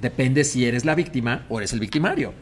Depende 0.00 0.44
si 0.44 0.64
eres 0.64 0.84
la 0.84 0.94
víctima 0.94 1.46
o 1.48 1.58
eres 1.58 1.72
el 1.72 1.80
victimario. 1.80 2.32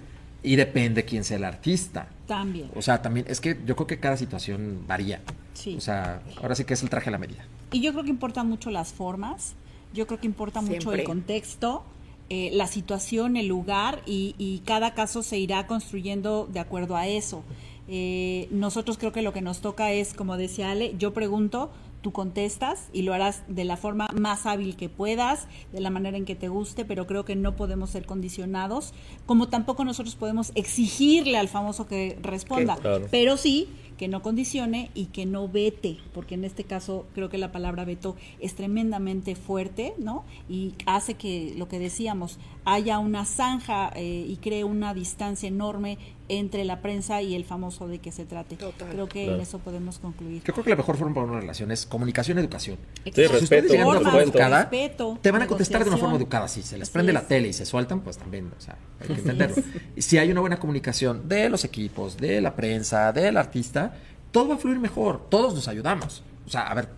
Y 0.43 0.57
depende 0.57 1.05
quién 1.05 1.23
sea 1.23 1.37
el 1.37 1.45
artista. 1.45 2.09
También. 2.27 2.71
O 2.75 2.83
sea, 2.83 3.03
también 3.03 3.27
es 3.29 3.41
que 3.41 3.59
yo 3.67 3.77
creo 3.77 3.87
que 3.87 4.01
cada 4.01 4.17
situación 4.17 4.85
varía. 4.87 5.21
Sí. 5.55 5.77
O 5.77 5.81
sea, 5.81 6.23
ahora 6.41 6.55
sí 6.55 6.65
que 6.65 6.75
es 6.75 6.83
el 6.83 6.89
traje 6.89 7.11
a 7.11 7.13
la 7.13 7.19
medida. 7.19 7.45
Y 7.73 7.81
yo 7.83 7.93
creo 7.93 8.05
que 8.05 8.11
importan 8.11 8.49
mucho 8.49 8.71
las 8.71 8.93
formas, 8.93 9.55
yo 9.95 10.07
creo 10.07 10.21
que 10.21 10.27
importa 10.27 10.61
mucho 10.61 10.73
Siempre. 10.81 11.01
el 11.01 11.07
contexto, 11.07 11.83
eh, 12.29 12.51
la 12.53 12.67
situación, 12.69 13.37
el 13.37 13.47
lugar 13.49 14.03
y, 14.07 14.35
y 14.39 14.61
cada 14.61 14.95
caso 14.95 15.23
se 15.23 15.39
irá 15.39 15.67
construyendo 15.67 16.47
de 16.51 16.61
acuerdo 16.61 16.97
a 16.97 17.07
eso. 17.09 17.43
Eh, 17.89 18.47
nosotros 18.53 18.99
creo 18.99 19.11
que 19.13 19.23
lo 19.23 19.33
que 19.33 19.41
nos 19.43 19.61
toca 19.61 19.91
es, 19.93 20.15
como 20.15 20.37
decía 20.37 20.71
Ale, 20.71 20.95
yo 20.97 21.13
pregunto, 21.13 21.71
tú 22.03 22.13
contestas 22.13 22.89
y 22.93 23.03
lo 23.03 23.13
harás 23.13 23.43
de 23.49 23.65
la 23.65 23.77
forma 23.77 24.09
más 24.15 24.47
hábil 24.47 24.77
que 24.77 24.89
puedas, 24.89 25.49
de 25.73 25.81
la 25.81 25.91
manera 25.91 26.17
en 26.17 26.25
que 26.25 26.37
te 26.37 26.49
guste, 26.49 26.85
pero 26.85 27.07
creo 27.09 27.25
que 27.25 27.35
no 27.35 27.57
podemos 27.57 27.91
ser 27.91 28.07
condicionados, 28.07 28.95
como 29.27 29.49
tampoco 29.49 29.85
nosotros 29.85 30.15
podemos 30.15 30.53
exigirle 30.55 31.37
al 31.37 31.49
famoso 31.49 31.87
que 31.89 32.17
responda, 32.23 32.77
Que- 32.77 32.81
claro. 32.83 33.07
pero 33.11 33.37
sí 33.37 33.69
que 34.01 34.09
no 34.09 34.23
condicione 34.23 34.91
y 34.95 35.09
que 35.09 35.27
no 35.27 35.47
vete, 35.47 35.99
porque 36.15 36.35
en 36.35 36.45
este 36.45 36.65
caso 36.65 37.05
creo 37.15 37.29
que 37.29 37.37
la 37.37 37.53
palabra 37.53 37.85
veto 37.85 38.17
es 38.39 38.55
tremendamente 38.55 39.35
fuerte, 39.35 39.93
¿no? 39.99 40.25
Y 40.49 40.73
hace 40.87 41.13
que 41.13 41.53
lo 41.59 41.69
que 41.69 41.79
decíamos, 41.79 42.39
haya 42.65 42.99
una 42.99 43.27
zanja 43.27 43.93
eh, 43.95 44.25
y 44.27 44.39
cree 44.39 44.65
una 44.65 44.95
distancia 44.95 45.49
enorme 45.49 45.99
entre 46.29 46.65
la 46.65 46.81
prensa 46.81 47.21
y 47.23 47.35
el 47.35 47.45
famoso 47.45 47.89
de 47.89 47.99
que 47.99 48.13
se 48.13 48.25
trate. 48.25 48.57
Total. 48.57 48.89
Creo 48.91 49.09
que 49.09 49.35
en 49.35 49.41
eso 49.41 49.59
podemos 49.59 49.99
concluir. 49.99 50.43
Yo 50.45 50.53
creo 50.53 50.65
que 50.65 50.71
la 50.71 50.77
mejor 50.77 50.97
forma 50.97 51.13
para 51.13 51.27
una 51.27 51.41
relación 51.41 51.73
es 51.73 51.85
comunicación 51.87 52.39
y 52.39 52.41
educación. 52.41 52.79
Sí, 53.05 53.11
Exacto. 53.11 53.39
Si 53.39 53.45
ustedes 53.45 53.63
respeto, 53.63 53.73
llegan 53.73 53.87
de 53.87 53.99
una 53.99 54.11
forma 54.11 54.23
educada, 54.23 54.61
Respeto, 54.61 55.19
te 55.21 55.31
van 55.31 55.43
a 55.43 55.47
contestar 55.47 55.83
de 55.83 55.91
una 55.91 55.99
forma 55.99 56.17
educada. 56.17 56.47
Si 56.47 56.63
se 56.63 56.79
les 56.79 56.89
Así 56.89 56.93
prende 56.93 57.13
la 57.13 57.27
tele 57.27 57.49
y 57.49 57.53
se 57.53 57.67
sueltan, 57.67 58.01
pues 58.01 58.17
también, 58.17 58.51
o 58.57 58.61
sea, 58.61 58.79
hay 59.01 59.09
que 59.09 59.15
entenderlo. 59.15 59.57
Y 59.97 60.03
si 60.03 60.19
hay 60.19 60.31
una 60.31 60.41
buena 60.41 60.59
comunicación 60.59 61.29
de 61.29 61.49
los 61.51 61.65
equipos, 61.65 62.17
de 62.17 62.41
la 62.41 62.55
prensa, 62.55 63.13
del 63.13 63.37
artista, 63.37 63.90
todo 64.31 64.49
va 64.49 64.55
a 64.55 64.59
fluir 64.59 64.79
mejor. 64.79 65.29
Todos 65.29 65.55
nos 65.55 65.69
ayudamos. 65.69 66.23
O 66.47 66.51
sea, 66.51 66.69
a 66.69 66.75
ver, 66.75 66.89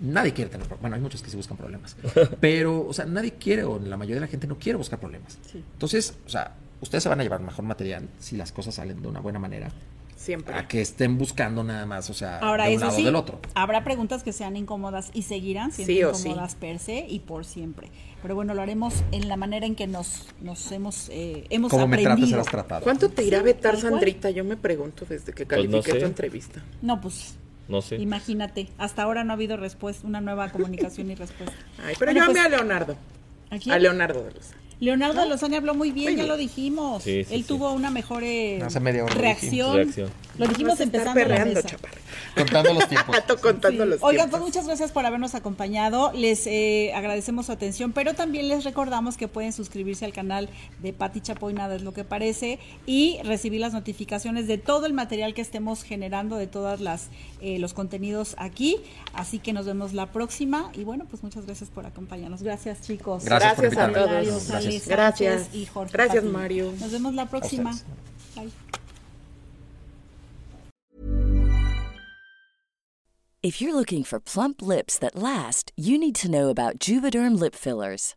nadie 0.00 0.32
quiere 0.32 0.50
tener 0.50 0.66
problemas. 0.66 0.82
Bueno, 0.82 0.96
hay 0.96 1.02
muchos 1.02 1.22
que 1.22 1.30
sí 1.30 1.36
buscan 1.36 1.56
problemas. 1.56 1.96
Pero, 2.40 2.86
o 2.86 2.92
sea, 2.92 3.04
nadie 3.06 3.32
quiere, 3.32 3.64
o 3.64 3.78
la 3.78 3.96
mayoría 3.96 4.16
de 4.16 4.20
la 4.22 4.26
gente 4.26 4.46
no 4.46 4.58
quiere 4.58 4.76
buscar 4.76 4.98
problemas. 4.98 5.38
Sí. 5.50 5.62
Entonces, 5.72 6.14
o 6.26 6.28
sea, 6.28 6.54
ustedes 6.80 7.02
se 7.02 7.08
van 7.08 7.20
a 7.20 7.22
llevar 7.22 7.40
mejor 7.40 7.64
material 7.64 8.08
si 8.18 8.36
las 8.36 8.52
cosas 8.52 8.74
salen 8.74 9.00
de 9.02 9.08
una 9.08 9.20
buena 9.20 9.38
manera. 9.38 9.70
Siempre. 10.16 10.54
A 10.54 10.66
que 10.66 10.80
estén 10.80 11.18
buscando 11.18 11.62
nada 11.62 11.84
más, 11.86 12.08
o 12.08 12.14
sea, 12.14 12.38
Ahora, 12.38 12.64
de 12.64 12.70
un 12.70 12.76
eso 12.76 12.84
lado 12.86 12.94
o 12.96 12.98
sí, 12.98 13.04
del 13.04 13.14
otro. 13.16 13.38
habrá 13.54 13.84
preguntas 13.84 14.22
que 14.24 14.32
sean 14.32 14.56
incómodas 14.56 15.10
y 15.12 15.22
seguirán 15.22 15.72
siendo 15.72 15.92
Sí 15.92 16.02
o 16.04 16.14
sí. 16.14 16.28
incómodas 16.28 16.54
per 16.54 16.78
se 16.78 17.06
y 17.08 17.18
por 17.20 17.44
siempre. 17.44 17.90
Pero 18.22 18.34
bueno, 18.34 18.54
lo 18.54 18.62
haremos 18.62 18.94
en 19.12 19.28
la 19.28 19.36
manera 19.36 19.66
en 19.66 19.74
que 19.74 19.86
nos, 19.86 20.26
nos 20.40 20.72
hemos, 20.72 21.10
eh, 21.10 21.44
hemos 21.50 21.70
Como 21.70 21.86
me 21.86 21.96
aprendido. 21.96 22.16
trates, 22.16 22.30
serás 22.30 22.46
tratado. 22.46 22.82
¿Cuánto 22.82 23.10
te 23.10 23.24
irá 23.24 23.40
a 23.40 23.42
vetar. 23.42 23.76
Sandrita? 23.76 24.30
Yo 24.30 24.42
me 24.42 24.56
pregunto 24.56 25.04
desde 25.08 25.32
que 25.34 25.44
Pues 25.46 25.64
no 25.66 25.70
califiqué 25.70 25.92
sé. 25.92 25.98
tu 26.00 26.06
entrevista. 26.06 26.64
No, 26.80 26.98
pues 27.00 27.36
No 27.68 27.82
sé. 27.82 27.96
imagínate, 27.96 28.68
hasta 28.78 29.02
ahora 29.02 29.22
no 29.22 29.32
ha 29.32 29.34
habido 29.34 29.56
respuesta, 29.58 30.06
una 30.06 30.22
nueva 30.22 30.48
comunicación 30.50 31.10
y 31.10 31.14
respuesta. 31.14 31.54
Ay, 31.84 31.94
pero 31.98 32.12
Bueno, 32.12 32.20
yo 32.20 32.24
amé 32.30 32.32
pues, 32.40 32.46
a 32.46 32.48
Leonardo. 32.48 32.96
¿a 33.50 33.58
quién? 33.58 33.74
A 33.74 33.78
Leonardo 33.78 34.24
de 34.24 34.32
Lozano. 34.32 34.62
Leonardo 34.78 35.20
de 35.22 35.28
Lozano 35.28 35.56
habló 35.56 35.74
muy 35.74 35.90
bien, 35.90 36.16
ya 36.16 36.24
lo 36.24 36.36
dijimos. 36.36 37.02
Sí, 37.02 37.24
sí, 37.24 37.34
Él 37.34 37.42
sí. 37.42 37.48
tuvo 37.48 37.72
una 37.72 37.90
mejor 37.90 38.22
eh, 38.24 38.60
Hace 38.62 38.80
media 38.80 39.04
hora 39.04 39.14
lo 39.14 39.20
reacción. 39.20 39.74
Reacción. 39.74 40.10
Lo 40.38 40.46
dijimos 40.46 40.78
empezando 40.80 41.18
la 41.18 41.26
perreando, 41.26 41.54
mesa. 41.54 41.68
chaparra. 41.68 41.96
Contando 42.34 42.74
los 42.74 42.88
tiempos. 42.88 43.16
Estoy 43.16 43.36
contando 43.40 43.86
los 43.86 44.02
Oigan, 44.02 44.28
pues 44.28 44.42
muchas 44.42 44.66
gracias 44.66 44.92
por 44.92 45.06
habernos 45.06 45.34
acompañado. 45.34 46.12
Les 46.14 46.46
eh, 46.46 46.92
agradecemos 46.94 47.46
su 47.46 47.52
atención, 47.52 47.92
pero 47.92 48.12
también 48.14 48.48
les 48.48 48.64
recordamos 48.64 49.16
que 49.16 49.28
pueden 49.28 49.54
suscribirse 49.54 50.04
al 50.04 50.12
canal 50.12 50.50
de 50.82 50.92
Pati 50.92 51.22
Chapoy, 51.22 51.54
nada 51.54 51.76
es 51.76 51.82
lo 51.82 51.94
que 51.94 52.04
parece, 52.04 52.58
y 52.84 53.18
recibir 53.24 53.60
las 53.62 53.72
notificaciones 53.72 54.46
de 54.46 54.58
todo 54.58 54.84
el 54.84 54.92
material 54.92 55.32
que 55.32 55.40
estemos 55.40 55.82
generando, 55.82 56.36
de 56.36 56.46
todas 56.46 56.80
las 56.80 57.08
eh, 57.40 57.58
los 57.58 57.72
contenidos 57.72 58.34
aquí. 58.38 58.76
Así 59.14 59.38
que 59.38 59.54
nos 59.54 59.64
vemos 59.64 59.94
la 59.94 60.12
próxima. 60.12 60.70
Y 60.74 60.84
bueno, 60.84 61.06
pues 61.08 61.22
muchas 61.22 61.46
gracias 61.46 61.70
por 61.70 61.86
acompañarnos. 61.86 62.42
Gracias, 62.42 62.82
chicos. 62.82 63.24
Gracias 63.24 63.54
por 63.54 63.64
Gracias 63.64 63.82
a 63.82 63.86
invitarme. 63.86 64.12
Hilario, 64.12 64.40
Gracias. 64.66 64.82
Sánchez 64.84 64.86
Gracias. 64.88 65.54
y 65.54 65.66
Jorge 65.66 65.92
Gracias, 65.92 66.24
Patiño. 66.24 66.32
Mario. 66.32 66.72
Nos 66.78 66.90
vemos 66.92 67.14
la 67.14 67.26
próxima. 67.26 67.72
Bye. 68.34 68.50
If 73.42 73.60
you're 73.60 73.74
looking 73.74 74.02
for 74.02 74.18
plump 74.18 74.60
lips 74.60 74.98
that 74.98 75.14
last, 75.14 75.70
you 75.76 75.98
need 75.98 76.16
to 76.16 76.28
know 76.30 76.48
about 76.48 76.78
Juvederm 76.80 77.38
lip 77.38 77.54
fillers. 77.54 78.16